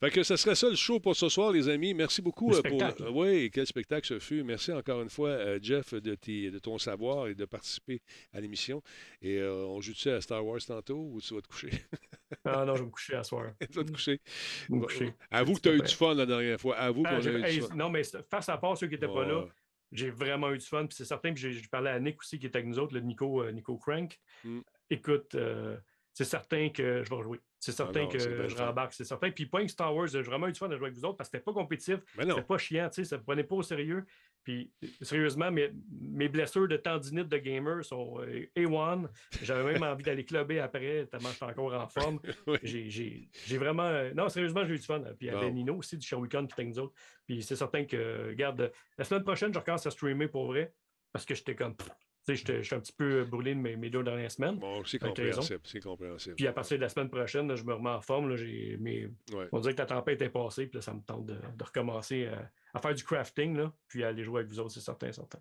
Fait 0.00 0.10
que 0.10 0.22
ce 0.22 0.36
serait 0.36 0.54
ça 0.54 0.68
le 0.68 0.76
show 0.76 1.00
pour 1.00 1.16
ce 1.16 1.28
soir, 1.28 1.52
les 1.52 1.68
amis. 1.68 1.94
Merci 1.94 2.22
beaucoup 2.22 2.50
euh, 2.54 2.62
pour. 2.62 2.78
spectacle. 2.78 3.08
oui, 3.12 3.50
quel 3.52 3.66
spectacle 3.66 4.06
ce 4.06 4.18
fut. 4.18 4.42
Merci 4.42 4.72
encore 4.72 5.02
une 5.02 5.10
fois, 5.10 5.30
euh, 5.30 5.58
Jeff, 5.60 5.94
de, 5.94 6.14
tes- 6.14 6.50
de 6.50 6.58
ton 6.58 6.78
savoir 6.78 7.28
et 7.28 7.34
de 7.34 7.44
participer 7.44 8.00
à 8.32 8.40
l'émission. 8.40 8.82
Et 9.20 9.42
on 9.42 9.80
joue-tu 9.80 10.10
à 10.10 10.20
Star 10.20 10.44
Wars 10.44 10.60
tantôt 10.66 10.98
ou 11.12 11.20
tu 11.20 11.34
vas 11.34 11.40
te 11.40 11.48
coucher? 11.48 11.70
Ah 12.44 12.64
non, 12.64 12.74
je 12.74 12.80
vais 12.80 12.86
me 12.86 12.90
coucher 12.90 13.14
à 13.14 13.22
soir. 13.24 13.52
tu 13.60 13.78
vas 13.78 13.84
te 13.84 13.92
coucher. 13.92 14.20
Je 14.24 14.72
vais 14.72 14.78
me 14.78 14.84
coucher. 14.84 15.14
Avoue 15.30 15.54
que 15.54 15.60
tu 15.60 15.68
as 15.68 15.74
eu 15.74 15.80
du 15.80 15.94
fun 15.94 16.14
la 16.14 16.26
dernière 16.26 16.60
fois. 16.60 16.76
Avoue 16.76 17.02
Ah, 17.06 17.10
qu'on 17.10 17.26
a 17.26 17.50
eu 17.50 17.54
du 17.54 17.62
fun. 17.62 17.74
non, 17.74 17.90
mais 17.90 18.02
face 18.30 18.48
à 18.48 18.56
part 18.58 18.76
ceux 18.76 18.86
qui 18.86 18.94
n'étaient 18.94 19.08
pas 19.08 19.24
là, 19.24 19.44
j'ai 19.90 20.10
vraiment 20.10 20.50
eu 20.52 20.58
du 20.58 20.66
fun. 20.66 20.86
Puis 20.86 20.96
c'est 20.96 21.04
certain, 21.04 21.32
puis 21.32 21.52
j'ai 21.52 21.68
parlé 21.68 21.90
à 21.90 22.00
Nick 22.00 22.20
aussi 22.20 22.38
qui 22.38 22.46
était 22.46 22.58
avec 22.58 22.68
nous 22.68 22.78
autres, 22.78 22.94
le 22.94 23.00
Nico, 23.00 23.42
euh, 23.42 23.52
Nico 23.52 23.76
Crank. 23.76 24.18
Mm. 24.44 24.60
Écoute, 24.90 25.34
euh, 25.34 25.76
c'est 26.14 26.24
certain 26.24 26.68
que 26.68 27.02
je 27.04 27.08
vais 27.10 27.16
rejouer. 27.16 27.40
C'est 27.58 27.72
certain 27.72 28.00
Ah 28.00 28.04
non, 28.04 28.08
que 28.08 28.18
je 28.48 28.56
rembarque, 28.56 28.92
c'est 28.92 29.04
certain. 29.04 29.30
Puis 29.30 29.46
point 29.46 29.64
que 29.64 29.70
Star 29.70 29.94
Wars, 29.94 30.08
j'ai 30.08 30.20
vraiment 30.22 30.48
eu 30.48 30.52
du 30.52 30.58
fun 30.58 30.68
de 30.68 30.76
jouer 30.76 30.86
avec 30.88 30.98
vous 30.98 31.04
autres 31.04 31.16
parce 31.16 31.30
que 31.30 31.36
c'était 31.38 31.44
pas 31.44 31.52
compétitif, 31.52 32.00
c'était 32.18 32.42
pas 32.42 32.58
chiant, 32.58 32.88
tu 32.88 32.96
sais, 32.96 33.04
ça 33.04 33.18
ne 33.18 33.22
prenait 33.22 33.44
pas 33.44 33.54
au 33.54 33.62
sérieux. 33.62 34.04
Puis, 34.44 34.72
sérieusement, 35.00 35.50
mes, 35.52 35.70
mes 36.00 36.28
blessures 36.28 36.66
de 36.66 36.76
tendinite 36.76 37.28
de 37.28 37.38
gamer 37.38 37.84
sont 37.84 38.20
euh, 38.20 38.46
A1. 38.56 39.08
J'avais 39.42 39.72
même 39.72 39.82
envie 39.84 40.02
d'aller 40.02 40.24
clubber 40.24 40.58
après, 40.58 41.06
tellement 41.06 41.28
je 41.28 41.34
suis 41.36 41.44
encore 41.44 41.72
en 41.74 41.86
forme. 41.86 42.18
J'ai- 42.62 43.28
vraiment. 43.56 43.84
euh, 43.86 44.12
Non, 44.14 44.28
sérieusement, 44.28 44.64
j'ai 44.64 44.74
eu 44.74 44.78
du 44.78 44.84
fun. 44.84 45.00
Puis 45.00 45.14
il 45.20 45.26
y 45.26 45.30
avait. 45.30 45.50
Nino 45.52 45.76
aussi 45.76 45.96
du 45.96 46.06
show 46.06 46.18
Weekend, 46.18 46.48
puis 46.52 46.66
nous 46.66 46.78
autres. 46.80 46.94
Puis 47.26 47.42
c'est 47.42 47.56
certain 47.56 47.84
que, 47.84 48.28
regarde, 48.28 48.72
la 48.98 49.04
semaine 49.04 49.22
prochaine, 49.22 49.52
je 49.54 49.58
recommence 49.58 49.86
à 49.86 49.90
streamer 49.90 50.26
pour 50.28 50.46
vrai. 50.46 50.74
Parce 51.12 51.24
que 51.24 51.34
j'étais 51.34 51.54
comme. 51.54 51.76
Tu 52.24 52.32
sais, 52.32 52.36
j'étais 52.36 52.62
j'étais 52.62 52.76
un 52.76 52.80
petit 52.80 52.92
peu 52.92 53.24
brûlé 53.24 53.54
de 53.54 53.58
mes, 53.60 53.74
mes 53.76 53.90
deux 53.90 54.02
dernières 54.04 54.30
semaines. 54.30 54.56
Bon, 54.58 54.84
c'est 54.84 54.98
compréhensible. 54.98 55.60
C'est 55.64 55.80
compréhensible. 55.80 56.36
Puis 56.36 56.46
à 56.46 56.52
partir 56.52 56.76
de 56.76 56.82
la 56.82 56.88
semaine 56.88 57.10
prochaine, 57.10 57.48
là, 57.48 57.56
je 57.56 57.64
me 57.64 57.74
remets 57.74 57.90
en 57.90 58.00
forme. 58.00 58.28
Là, 58.28 58.36
j'ai 58.36 58.76
mes... 58.78 59.06
Ouais. 59.32 59.48
On 59.50 59.58
dirait 59.58 59.74
que 59.74 59.80
la 59.80 59.86
tempête 59.86 60.22
est 60.22 60.28
passée, 60.30 60.66
puis 60.66 60.76
là, 60.78 60.82
ça 60.82 60.94
me 60.94 61.00
tente 61.00 61.26
de, 61.26 61.34
de 61.34 61.64
recommencer 61.64 62.26
à, 62.26 62.50
à 62.74 62.80
faire 62.80 62.94
du 62.94 63.02
crafting, 63.02 63.56
là, 63.56 63.72
puis 63.88 64.04
à 64.04 64.08
aller 64.08 64.22
jouer 64.22 64.40
avec 64.40 64.52
vous 64.52 64.60
autres, 64.60 64.72
c'est 64.72 64.80
certain, 64.80 65.10
certain. 65.10 65.40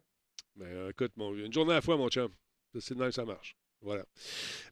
Ben, 0.56 0.66
euh, 0.66 0.90
écoute, 0.90 1.12
mon, 1.18 1.36
une 1.36 1.54
journée 1.54 1.72
à 1.72 1.76
la 1.76 1.82
fois, 1.82 1.98
mon 1.98 2.10
chum. 2.10 2.32
C'est 2.80 2.96
de 2.96 3.00
même 3.00 3.10
que 3.10 3.16
ça 3.16 3.26
marche. 3.26 3.56
Voilà. 3.82 4.06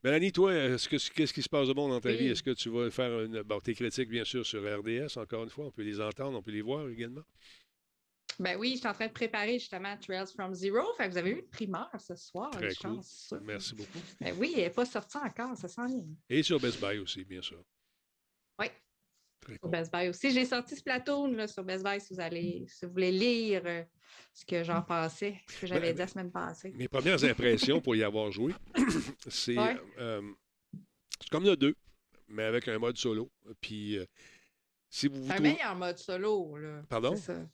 Mélanie, 0.04 0.32
toi, 0.32 0.54
est-ce 0.54 0.88
que, 0.90 0.96
qu'est-ce 1.14 1.34
qui 1.34 1.42
se 1.42 1.50
passe 1.50 1.68
de 1.68 1.74
bon 1.74 1.90
dans 1.90 2.00
ta 2.00 2.10
Oui. 2.10 2.18
vie? 2.18 2.28
Est-ce 2.28 2.44
que 2.44 2.52
tu 2.52 2.70
vas 2.70 2.90
faire 2.92 3.22
une, 3.22 3.42
bon, 3.44 3.60
tes 3.60 3.74
critiques, 3.74 4.10
bien 4.10 4.24
sûr, 4.24 4.46
sur 4.46 4.62
RDS, 4.62 5.18
encore 5.18 5.44
une 5.44 5.50
fois? 5.50 5.66
On 5.66 5.72
peut 5.72 5.82
les 5.84 6.00
entendre, 6.02 6.38
on 6.38 6.42
peut 6.42 6.52
les 6.52 6.62
voir 6.62 6.88
également. 6.90 7.24
Ben 8.40 8.58
oui, 8.58 8.72
je 8.74 8.78
suis 8.78 8.88
en 8.88 8.94
train 8.94 9.08
de 9.08 9.12
préparer 9.12 9.60
justement 9.60 9.98
Trails 9.98 10.32
from 10.34 10.54
Zero. 10.54 10.82
Fait 10.96 11.08
que 11.08 11.12
vous 11.12 11.18
avez 11.18 11.32
eu 11.32 11.40
une 11.40 11.48
primeur 11.50 11.90
ce 12.00 12.16
soir. 12.16 12.50
Très 12.52 12.68
cool. 12.76 12.96
chance. 12.96 13.34
Merci 13.44 13.76
beaucoup. 13.76 14.00
Ben 14.22 14.34
oui, 14.40 14.54
elle 14.56 14.64
n'est 14.64 14.70
pas 14.70 14.86
sortie 14.86 15.18
encore, 15.18 15.58
ça 15.58 15.68
sent 15.68 15.88
bien. 15.88 16.06
Et 16.30 16.42
sur 16.44 16.60
Best 16.60 16.80
Buy 16.80 17.00
aussi, 17.00 17.26
bien 17.26 17.42
sûr. 17.42 17.62
Oui. 18.60 18.68
Très 19.42 19.56
Sur 19.58 19.68
Best 19.70 19.92
Buy 19.92 20.08
aussi. 20.10 20.32
J'ai 20.32 20.46
sorti 20.46 20.76
ce 20.76 20.84
plateau 20.84 21.28
là, 21.28 21.48
sur 21.48 21.64
Best 21.66 21.84
Buy 21.84 22.00
si 22.00 22.14
vous 22.14 22.20
allez, 22.22 22.66
si 22.70 22.86
vous 22.86 22.92
voulez 22.94 23.12
lire 23.12 23.62
euh, 23.66 23.84
ce 24.34 24.46
que 24.46 24.64
j'en 24.64 24.82
pensais, 24.84 25.40
ce 25.50 25.62
que 25.62 25.68
j'avais 25.68 25.88
Ben, 25.88 25.94
dit 25.96 26.00
la 26.00 26.08
semaine 26.08 26.32
passée. 26.32 26.72
Mes 26.76 26.88
premières 26.88 27.22
impressions 27.24 27.82
pour 27.82 27.96
y 27.96 28.04
avoir 28.04 28.32
joué, 28.32 28.54
c'est 29.28 29.58
Ouais. 29.58 29.78
euh, 29.98 30.22
comme 31.32 31.44
le 31.44 31.58
2, 31.58 31.76
mais 32.30 32.44
avec 32.44 32.68
un 32.70 32.78
mode 32.80 32.98
solo. 32.98 33.30
Puis, 33.60 33.98
euh, 33.98 34.06
si 34.90 35.08
vous 35.10 35.24
vous 35.24 35.32
Un 35.32 35.36
trouvez- 35.36 35.54
meilleur 35.54 35.76
mode 35.76 35.98
solo, 35.98 36.56
là. 36.58 36.82
Pardon? 36.90 37.16
C'est 37.18 37.34
ça. 37.34 37.50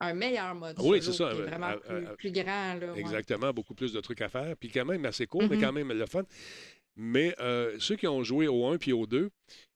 Un 0.00 0.14
meilleur 0.14 0.54
mode 0.54 0.76
Oui, 0.80 1.00
solo. 1.00 1.02
c'est 1.02 1.12
ça. 1.12 1.30
qui 1.30 1.36
est 1.38 1.42
euh, 1.42 1.46
vraiment 1.46 1.66
à- 1.66 1.76
plus, 1.76 2.06
à- 2.06 2.10
plus 2.16 2.32
grand, 2.32 2.74
là. 2.74 2.92
ouais. 2.92 3.00
Exactement, 3.00 3.52
beaucoup 3.52 3.74
plus 3.74 3.92
de 3.92 4.00
trucs 4.00 4.20
à 4.22 4.28
faire. 4.28 4.56
Puis 4.56 4.70
quand 4.70 4.84
même 4.84 5.04
assez 5.04 5.26
court, 5.26 5.42
mais 5.48 5.56
Mhm. 5.56 5.62
quand 5.62 5.72
même 5.72 5.92
le 5.92 6.06
fun. 6.06 6.22
Mais 6.96 7.34
euh, 7.40 7.76
ceux 7.78 7.96
qui 7.96 8.06
ont 8.06 8.22
joué 8.22 8.48
au 8.48 8.66
1 8.66 8.76
puis 8.78 8.92
au 8.92 9.06
2, 9.06 9.30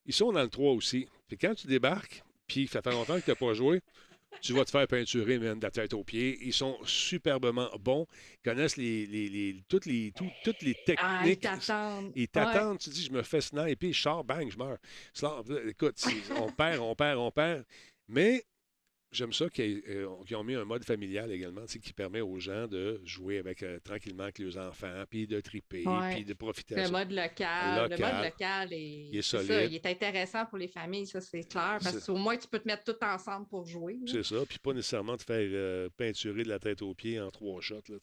ils 0.06 0.12
sont 0.14 0.32
dans 0.32 0.42
le 0.42 0.48
3 0.50 0.72
aussi. 0.72 1.06
Puis 1.28 1.38
quand 1.38 1.54
tu 1.54 1.66
débarques, 1.66 2.22
puis 2.46 2.66
ça 2.66 2.82
fait 2.82 2.90
longtemps 2.90 3.18
que 3.18 3.24
tu 3.24 3.30
n'as 3.30 3.36
pas 3.36 3.54
joué, 3.54 3.80
tu 4.40 4.52
vas 4.52 4.64
te 4.64 4.70
faire 4.70 4.86
peinturer, 4.88 5.38
man, 5.38 5.58
de 5.58 5.64
la 5.64 5.70
tête 5.70 5.94
aux 5.94 6.02
pieds. 6.02 6.36
Ils 6.42 6.52
sont 6.52 6.76
superbement 6.84 7.70
bons. 7.78 8.06
Ils 8.34 8.50
connaissent 8.50 8.76
les, 8.76 9.06
les- 9.06 9.28
les- 9.28 9.62
toutes, 9.68 9.86
les, 9.86 10.10
tout- 10.10 10.28
toutes 10.42 10.60
les 10.62 10.74
Ah, 10.98 11.20
ils 11.24 11.36
techniques. 11.36 11.40
t'attendent. 11.40 12.12
Ils 12.16 12.28
t'attendent, 12.28 12.78
tu 12.78 12.90
dis, 12.90 13.04
je 13.04 13.12
me 13.12 13.22
fais 13.22 13.40
sniper, 13.40 13.92
je 13.92 14.00
sors, 14.02 14.24
bang, 14.24 14.50
je 14.50 14.58
meurs. 14.58 14.78
Écoute, 15.68 16.02
on 16.36 16.50
perd, 16.50 16.80
on 16.80 16.94
perd, 16.96 17.18
on 17.18 17.30
perd. 17.30 17.64
Mais 18.08 18.42
j'aime 19.14 19.32
ça 19.32 19.48
qu'ils 19.48 19.82
euh, 19.88 20.08
qu'ils 20.26 20.36
ont 20.36 20.44
mis 20.44 20.54
un 20.54 20.64
mode 20.64 20.84
familial 20.84 21.30
également, 21.32 21.62
tu 21.66 21.72
sais, 21.74 21.78
qui 21.78 21.92
permet 21.92 22.20
aux 22.20 22.38
gens 22.38 22.66
de 22.66 23.00
jouer 23.04 23.38
avec 23.38 23.62
euh, 23.62 23.78
tranquillement 23.82 24.24
avec 24.24 24.38
les 24.38 24.58
enfants, 24.58 25.04
puis 25.08 25.26
de 25.26 25.40
triper, 25.40 25.84
Ouais. 25.86 26.14
puis 26.14 26.24
de 26.24 26.34
profiter. 26.34 26.74
Le 26.76 26.90
mode 26.90 27.10
local. 27.12 27.90
Le 27.90 27.96
mode 27.96 28.24
local 28.24 28.72
est, 28.72 29.08
Il 29.12 29.16
est 29.16 29.22
c'est 29.22 29.38
ça, 29.38 29.44
solide. 29.46 29.70
il 29.72 29.76
est 29.76 29.86
intéressant 29.86 30.44
pour 30.46 30.58
les 30.58 30.68
familles, 30.68 31.06
ça 31.06 31.20
c'est 31.20 31.44
clair. 31.48 31.78
Parce 31.82 32.04
qu'au 32.04 32.16
moins 32.16 32.36
tu 32.36 32.48
peux 32.48 32.58
te 32.58 32.66
mettre 32.68 32.84
tout 32.84 33.04
ensemble 33.04 33.46
pour 33.46 33.64
jouer. 33.66 33.98
C'est 34.06 34.24
ça, 34.24 34.36
puis 34.48 34.58
pas 34.58 34.72
nécessairement 34.72 35.16
te 35.16 35.22
faire 35.24 35.48
euh, 35.52 35.88
peinturer 35.96 36.42
de 36.42 36.48
la 36.48 36.58
tête 36.58 36.82
aux 36.82 36.94
pieds 36.94 37.20
en 37.20 37.30
trois 37.30 37.60
shots, 37.60 37.82
là, 37.88 37.96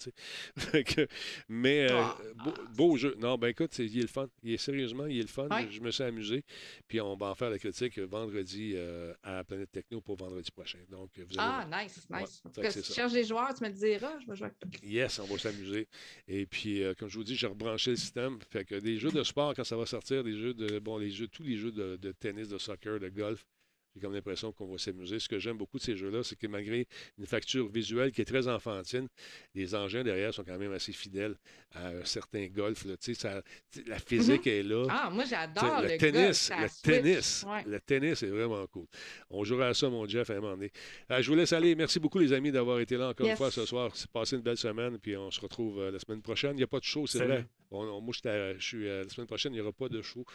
mais 1.49 1.89
euh, 1.91 2.01
Ah. 2.01 2.17
beau, 2.43 2.53
beau 2.75 2.97
jeu. 2.97 3.15
Non, 3.19 3.37
ben 3.37 3.49
écoute, 3.49 3.77
il 3.79 3.97
est 3.97 4.01
le 4.01 4.07
fun. 4.07 4.27
Il 4.43 4.53
est 4.53 4.57
sérieusement, 4.57 5.05
il 5.05 5.19
est 5.19 5.23
le 5.23 5.27
fun. 5.27 5.47
Ouais. 5.49 5.67
Je 5.69 5.81
me 5.81 5.91
suis 5.91 6.03
amusé. 6.03 6.43
Puis 6.87 6.99
on 7.01 7.15
va 7.15 7.27
en 7.27 7.35
faire 7.35 7.49
la 7.49 7.59
critique 7.59 7.99
vendredi 7.99 8.75
à 9.23 9.43
Planète 9.43 9.71
Techno 9.71 10.01
pour 10.01 10.15
vendredi 10.17 10.49
prochain. 10.51 10.79
Donc, 10.89 11.00
vous 11.15 11.21
allez 11.21 11.35
Ah, 11.37 11.65
voir. 11.69 11.83
nice, 11.83 12.07
Ouais, 12.09 12.21
nice. 12.21 12.41
En 12.45 12.49
tout 12.49 12.61
cas, 12.61 12.71
si 12.71 12.81
tu 12.81 12.93
cherches 12.93 13.13
des 13.13 13.23
joueurs, 13.23 13.53
tu 13.53 13.63
me 13.63 13.69
le 13.69 13.75
diras, 13.75 14.19
je 14.19 14.27
vais 14.27 14.35
jouer 14.35 14.45
avec 14.47 14.59
toi. 14.59 14.69
Yes, 14.83 15.19
on 15.19 15.25
va 15.25 15.37
s'amuser. 15.37 15.87
Et 16.27 16.45
puis, 16.45 16.83
euh, 16.83 16.93
comme 16.97 17.09
je 17.09 17.17
vous 17.17 17.23
dis, 17.23 17.35
j'ai 17.35 17.47
rebranché 17.47 17.91
le 17.91 17.97
système. 17.97 18.39
Fait 18.49 18.65
que 18.65 18.75
des 18.75 18.97
jeux 18.97 19.11
de 19.11 19.23
sport, 19.23 19.53
quand 19.55 19.63
ça 19.63 19.75
va 19.77 19.85
sortir, 19.85 20.23
des 20.23 20.35
jeux 20.37 20.53
de. 20.53 20.79
Bon, 20.79 20.97
les 20.97 21.11
jeux, 21.11 21.27
tous 21.27 21.43
les 21.43 21.57
jeux 21.57 21.71
de, 21.71 21.97
de 21.97 22.11
tennis, 22.11 22.47
de 22.49 22.57
soccer, 22.57 22.99
de 22.99 23.09
golf, 23.09 23.45
j'ai 23.93 24.01
comme 24.01 24.13
l'impression 24.13 24.51
qu'on 24.53 24.67
va 24.67 24.77
s'amuser. 24.77 25.19
Ce 25.19 25.27
que 25.27 25.37
j'aime 25.39 25.57
beaucoup 25.57 25.77
de 25.77 25.83
ces 25.83 25.95
jeux-là, 25.97 26.23
c'est 26.23 26.37
que 26.37 26.47
malgré 26.47 26.87
une 27.17 27.25
facture 27.25 27.67
visuelle 27.69 28.11
qui 28.11 28.21
est 28.21 28.25
très 28.25 28.47
enfantine, 28.47 29.07
les 29.53 29.75
engins 29.75 30.03
derrière 30.03 30.33
sont 30.33 30.43
quand 30.43 30.57
même 30.57 30.71
assez 30.71 30.93
fidèles 30.93 31.35
à 31.73 31.87
un 31.89 32.05
certain 32.05 32.47
golf. 32.47 32.85
là. 32.85 32.95
Ça- 32.99 33.41
la 33.87 33.99
physique 33.99 34.47
est 34.47 34.63
là. 34.63 34.85
Ah, 34.89 35.09
moi 35.11 35.25
j'adore 35.25 35.81
le, 35.81 35.97
tennis, 35.97 36.49
le 36.57 36.67
switch. 36.67 36.81
tennis, 36.83 37.45
Ouais. 37.47 37.63
le 37.65 37.79
tennis 37.81 38.23
est 38.23 38.27
vraiment 38.27 38.65
cool. 38.67 38.85
On 39.29 39.43
jouera 39.43 39.67
à 39.67 39.73
ça, 39.73 39.89
mon 39.89 40.07
Jeff, 40.07 40.29
à 40.29 40.33
un 40.33 40.39
moment 40.39 40.53
donné. 40.55 40.71
Euh, 41.11 41.21
je 41.21 41.29
vous 41.29 41.35
laisse 41.35 41.53
aller. 41.53 41.75
Merci 41.75 41.99
beaucoup, 41.99 42.19
les 42.19 42.31
amis, 42.33 42.51
d'avoir 42.51 42.79
été 42.79 42.95
là 42.97 43.09
encore 43.09 43.27
une 43.27 43.35
fois 43.35 43.51
ce 43.51 43.65
soir. 43.65 43.91
C'est 43.95 44.09
passé 44.09 44.35
une 44.35 44.41
belle 44.41 44.57
semaine, 44.57 44.97
puis 44.99 45.15
on 45.17 45.29
se 45.31 45.39
retrouve 45.41 45.79
euh, 45.79 45.91
la 45.91 45.99
semaine 45.99 46.21
prochaine. 46.21 46.51
Il 46.53 46.57
n'y 46.57 46.63
a 46.63 46.67
pas 46.67 46.79
de 46.79 46.83
show, 46.85 47.05
c'est 47.07 47.17
Salut. 47.19 47.29
vrai? 47.31 47.45
On- 47.71 48.01
moi, 48.01 48.13
à- 48.25 48.53
je 48.57 48.65
suis 48.65 48.87
euh, 48.87 49.03
la 49.03 49.09
semaine 49.09 49.27
prochaine, 49.27 49.53
il 49.53 49.55
n'y 49.55 49.61
aura 49.61 49.71
pas 49.73 49.89
de 49.89 50.01
show 50.01 50.25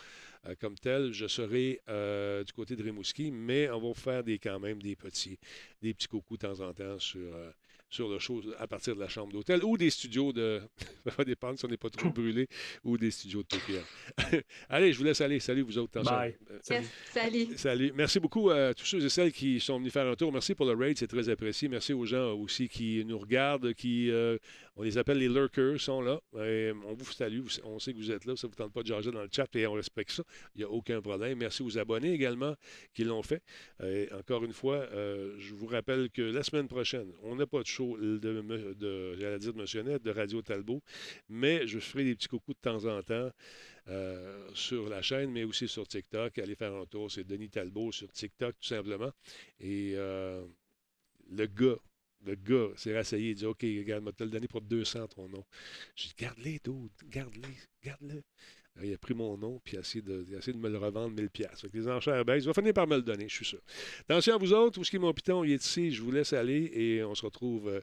euh, 0.47 0.55
comme 0.61 0.77
tel. 0.77 1.13
Je 1.13 1.27
serai 1.27 1.81
euh, 1.89 2.45
du 2.45 2.53
côté 2.53 2.77
de 2.77 2.83
Rimouski, 2.83 3.31
mais 3.31 3.71
on 3.71 3.81
va 3.89 3.95
faire 3.95 4.25
des, 4.25 4.39
quand 4.39 4.61
même 4.61 4.83
des 4.83 4.97
petits, 4.97 5.39
des 5.83 5.95
petits 5.95 6.09
coucous 6.09 6.37
de 6.37 6.47
temps 6.49 6.61
en 6.61 6.73
temps 6.75 6.99
sur, 6.99 7.21
euh, 7.35 7.51
sur 7.97 8.09
le 8.09 8.19
show 8.19 8.43
à 8.59 8.67
partir 8.67 8.95
de 8.95 9.01
la 9.01 9.09
chambre 9.09 9.33
d'hôtel 9.33 9.65
ou 9.65 9.79
des 9.79 9.89
studios 9.89 10.33
de. 10.33 10.61
ça 11.05 11.15
va 11.17 11.25
dépendre 11.25 11.59
si 11.59 11.65
on 11.65 11.69
n'est 11.69 11.79
pas 11.79 11.89
trop 11.89 12.11
brûlé 12.19 12.47
ou 12.85 12.99
des 12.99 13.11
studios 13.11 13.43
de 13.43 13.49
TPM. 13.49 14.43
Allez, 14.69 14.93
je 14.93 14.99
vous 14.99 15.05
laisse 15.05 15.21
aller. 15.21 15.41
Salut, 15.41 15.63
vous 15.63 15.79
autres. 15.79 16.03
Bye. 16.03 16.37
Euh, 16.51 16.83
salut. 17.11 17.49
Salut. 17.57 17.93
Merci 17.95 18.21
beaucoup 18.21 18.51
à 18.51 18.75
tous 18.75 18.85
ceux 18.85 19.05
et 19.05 19.09
celles 19.09 19.33
qui 19.33 19.61
sont 19.61 19.79
venus 19.79 19.93
faire 19.93 20.07
un 20.07 20.15
tour. 20.15 20.31
Merci 20.31 20.55
pour 20.55 20.67
le 20.67 20.75
raid, 20.75 20.99
c'est 20.99 21.07
très 21.07 21.29
apprécié. 21.31 21.69
Merci 21.69 21.95
aux 21.95 22.05
gens 22.05 22.35
aussi 22.35 22.69
qui 22.69 23.03
nous 23.07 23.19
regardent, 23.19 23.73
qui 23.73 24.11
euh, 24.11 24.37
on 24.77 24.83
les 24.83 24.99
appelle 24.99 25.19
les 25.19 25.29
lurkers, 25.29 25.81
sont 25.81 26.03
là. 26.03 26.21
Et 26.39 26.73
on 26.87 26.93
vous 26.93 27.11
salue, 27.11 27.41
on 27.65 27.79
sait 27.79 27.95
que 27.95 27.99
vous 27.99 28.11
êtes 28.11 28.27
là, 28.27 28.37
ça 28.37 28.47
ne 28.47 28.53
vous 28.53 28.57
tente 28.57 28.75
pas 28.75 28.83
de 28.83 28.89
jaser 28.89 29.11
dans 29.11 29.23
le 29.23 29.29
chat 29.35 29.49
et 29.57 29.67
on 29.67 29.73
respecte 29.73 30.11
ça. 30.11 30.23
Il 30.55 30.59
n'y 30.59 30.65
a 30.65 30.71
aucun 30.71 31.01
problème. 31.01 31.39
Merci 31.39 31.63
aux 31.63 31.79
abonnés 31.79 32.13
également 32.13 32.55
qui 32.93 33.05
l'ont 33.05 33.23
fait. 33.23 33.43
Et 33.83 34.11
encore 34.13 34.45
une 34.45 34.53
fois, 34.53 34.77
euh, 34.93 35.35
je 35.39 35.55
vous 35.55 35.67
rappelle 35.67 36.11
que 36.11 36.23
la 36.23 36.43
semaine 36.43 36.69
prochaine, 36.69 37.11
on 37.23 37.37
n'a 37.37 37.47
pas 37.47 37.63
de 37.63 37.67
show 37.67 37.86
de, 37.95 39.17
j'allais 39.19 39.39
dire 39.39 39.53
de 39.53 39.59
Monsieur 39.59 39.83
Net, 39.83 40.03
de 40.03 40.11
Radio 40.11 40.43
Talbot, 40.43 40.83
mais 41.29 41.67
je 41.67 41.79
ferai 41.79 42.05
des 42.05 42.15
petits 42.15 42.29
coucous 42.29 42.55
de 42.55 42.59
temps 42.61 42.85
en 42.85 43.03
temps 43.03 43.31
euh, 43.89 44.49
sur 44.55 44.89
la 44.89 45.03
chaîne, 45.03 45.31
mais 45.31 45.45
aussi 45.45 45.69
sur 45.69 45.87
TikTok. 45.87 46.39
Allez 46.39 46.57
faire 46.57 46.75
un 46.75 46.87
tour, 46.87 47.11
c'est 47.11 47.25
Denis 47.25 47.51
Talbot 47.51 47.93
sur 47.93 48.11
TikTok, 48.11 48.57
tout 48.61 48.69
simplement. 48.69 49.13
Et 49.61 49.93
euh, 49.95 50.45
le 51.31 51.47
gars, 51.47 51.79
le 52.25 52.35
gars 52.35 52.69
s'est 52.77 52.97
rassayé, 52.97 53.31
il 53.31 53.37
dit 53.37 53.47
OK, 53.47 53.63
regarde, 53.63 54.05
vais 54.05 54.13
te 54.13 54.25
le 54.25 54.31
donner 54.31 54.49
pour 54.49 54.63
200 54.63 55.07
ton 55.09 55.29
nom? 55.29 55.45
J'ai 55.95 56.09
dit 56.09 56.15
Garde-les, 56.19 56.61
dude, 56.65 56.91
garde-les, 57.05 57.57
garde-le. 57.83 58.23
Il 58.83 58.93
a 58.93 58.99
pris 58.99 59.15
mon 59.15 59.37
nom 59.39 59.61
puis 59.65 59.77
a 59.77 59.81
essayé 59.81 60.03
de, 60.03 60.25
de 60.25 60.59
me 60.59 60.69
le 60.69 60.79
revendre 60.79 61.15
1000 61.15 61.31
pièces. 61.31 61.65
Les 61.73 61.89
enchères 61.89 62.25
baissent. 62.25 62.45
Il 62.45 62.49
va 62.49 62.55
finir 62.55 62.75
par 62.75 62.87
me 62.87 62.97
le 62.97 63.03
donner, 63.03 63.29
je 63.29 63.35
suis 63.35 63.45
sûr. 63.45 63.61
Attention 64.01 64.35
à 64.35 64.39
vous 64.39 64.53
autres, 64.53 64.79
où 64.79 64.83
qu'il 64.83 64.97
est 64.97 64.99
mon 64.99 65.13
piton? 65.13 65.45
Il 65.45 65.53
est 65.53 65.65
ici, 65.65 65.93
je 65.93 66.03
vous 66.03 66.11
laisse 66.11 66.33
aller 66.33 66.71
et 66.75 67.03
on 67.05 67.15
se 67.15 67.25
retrouve 67.25 67.69
euh, 67.69 67.81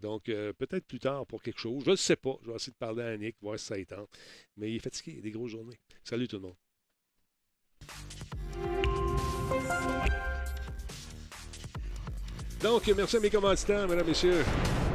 donc 0.00 0.28
euh, 0.28 0.52
peut-être 0.52 0.86
plus 0.86 0.98
tard 0.98 1.26
pour 1.26 1.42
quelque 1.42 1.60
chose. 1.60 1.84
Je 1.86 1.92
ne 1.92 1.96
sais 1.96 2.16
pas. 2.16 2.36
Je 2.42 2.50
vais 2.50 2.56
essayer 2.56 2.72
de 2.72 2.78
parler 2.78 3.02
à 3.02 3.08
Annick, 3.08 3.36
voir 3.40 3.58
si 3.58 3.66
ça 3.66 3.78
y 3.78 3.86
tente. 3.86 4.10
Mais 4.56 4.70
il 4.70 4.76
est 4.76 4.80
fatigué, 4.80 5.12
il 5.14 5.18
a 5.20 5.22
des 5.22 5.30
grosses 5.30 5.52
journées. 5.52 5.78
Salut 6.02 6.26
tout 6.26 6.36
le 6.36 6.42
monde. 6.42 6.56
Donc, 12.62 12.86
merci 12.96 13.16
à 13.16 13.20
mes 13.20 13.30
commanditaires, 13.30 13.88
mesdames, 13.88 14.06
messieurs. 14.06 14.44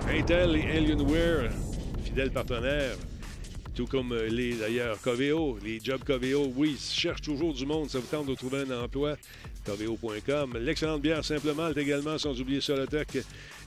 Intel 0.08 0.56
et 0.56 0.78
Alienware, 0.78 1.52
fidèles 2.02 2.32
partenaires. 2.32 2.96
Tout 3.78 3.86
comme 3.86 4.12
euh, 4.12 4.28
les, 4.28 4.56
d'ailleurs, 4.56 5.00
Coveo, 5.00 5.60
les 5.64 5.80
jobs 5.80 6.04
Coveo, 6.04 6.52
oui, 6.56 6.76
cherche 6.80 7.22
toujours 7.22 7.54
du 7.54 7.64
monde, 7.68 7.92
ça 7.92 8.00
vous 8.00 8.08
tente 8.08 8.26
de 8.26 8.34
trouver 8.34 8.62
un 8.68 8.84
emploi. 8.84 9.18
Coveo.com. 9.68 10.58
L'excellente 10.60 11.04
bière 11.04 11.24
Simplement 11.24 11.70
également, 11.70 12.18
sans 12.18 12.42
oublier 12.42 12.60
Solotech. 12.60 13.20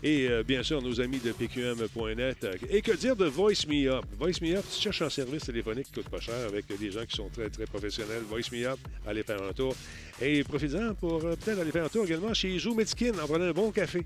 Et 0.03 0.29
euh, 0.29 0.43
bien 0.43 0.65
sûr, 0.65 0.83
nos 0.83 1.01
amis 1.01 1.21
de 1.21 1.31
PQM.net. 1.31 2.45
Et 2.71 2.83
que 2.83 2.91
dire 2.97 3.15
de 3.15 3.27
Voice 3.27 3.69
Me 3.69 3.89
Up? 3.89 4.05
Voice 4.19 4.41
Me 4.43 4.57
Up, 4.57 4.65
tu 4.75 4.81
cherches 4.81 5.03
un 5.03 5.11
service 5.11 5.45
téléphonique 5.45 5.87
qui 5.87 6.01
coûte 6.01 6.09
pas 6.09 6.19
cher 6.19 6.35
avec 6.49 6.67
des 6.77 6.91
gens 6.91 7.07
qui 7.07 7.15
sont 7.15 7.29
très, 7.29 7.49
très 7.49 7.67
professionnels, 7.67 8.23
Voice 8.29 8.51
Me 8.51 8.67
Up, 8.67 8.81
allez 9.07 9.23
faire 9.23 9.41
un 9.41 9.53
tour. 9.53 9.77
Et 10.21 10.43
profitez-en 10.43 10.95
pour 10.95 11.25
euh, 11.25 11.37
peut-être 11.37 11.61
aller 11.61 11.71
faire 11.71 11.85
un 11.85 11.89
tour 11.89 12.05
également 12.05 12.35
chez 12.35 12.59
Zoo 12.59 12.75
Medskin 12.75 13.13
en 13.23 13.29
prenant 13.29 13.45
un 13.45 13.53
bon 13.53 13.71
café. 13.71 14.05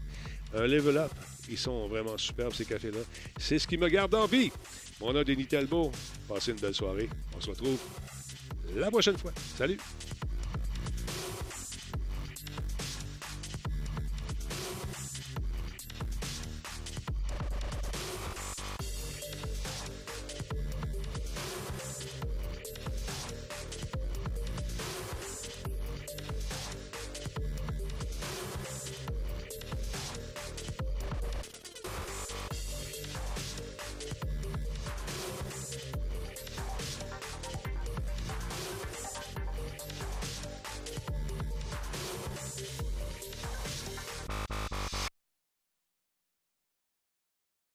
Un 0.55 0.67
level 0.67 0.99
up. 0.99 1.13
Ils 1.49 1.59
sont 1.59 1.89
vraiment 1.89 2.17
superbes, 2.17 2.53
ces 2.53 2.65
cafés-là. 2.65 3.01
C'est 3.39 3.59
ce 3.59 3.67
qui 3.67 3.77
me 3.77 3.89
garde 3.89 4.15
en 4.15 4.27
vie. 4.27 4.51
Mon 5.01 5.13
nom 5.13 5.21
est 5.21 5.25
Denis 5.25 5.47
Talbot. 5.47 5.91
Passez 6.29 6.53
une 6.53 6.59
belle 6.59 6.75
soirée. 6.75 7.09
On 7.37 7.41
se 7.41 7.51
retrouve 7.51 7.79
la 8.75 8.91
prochaine 8.91 9.17
fois. 9.19 9.33
Salut! 9.57 9.79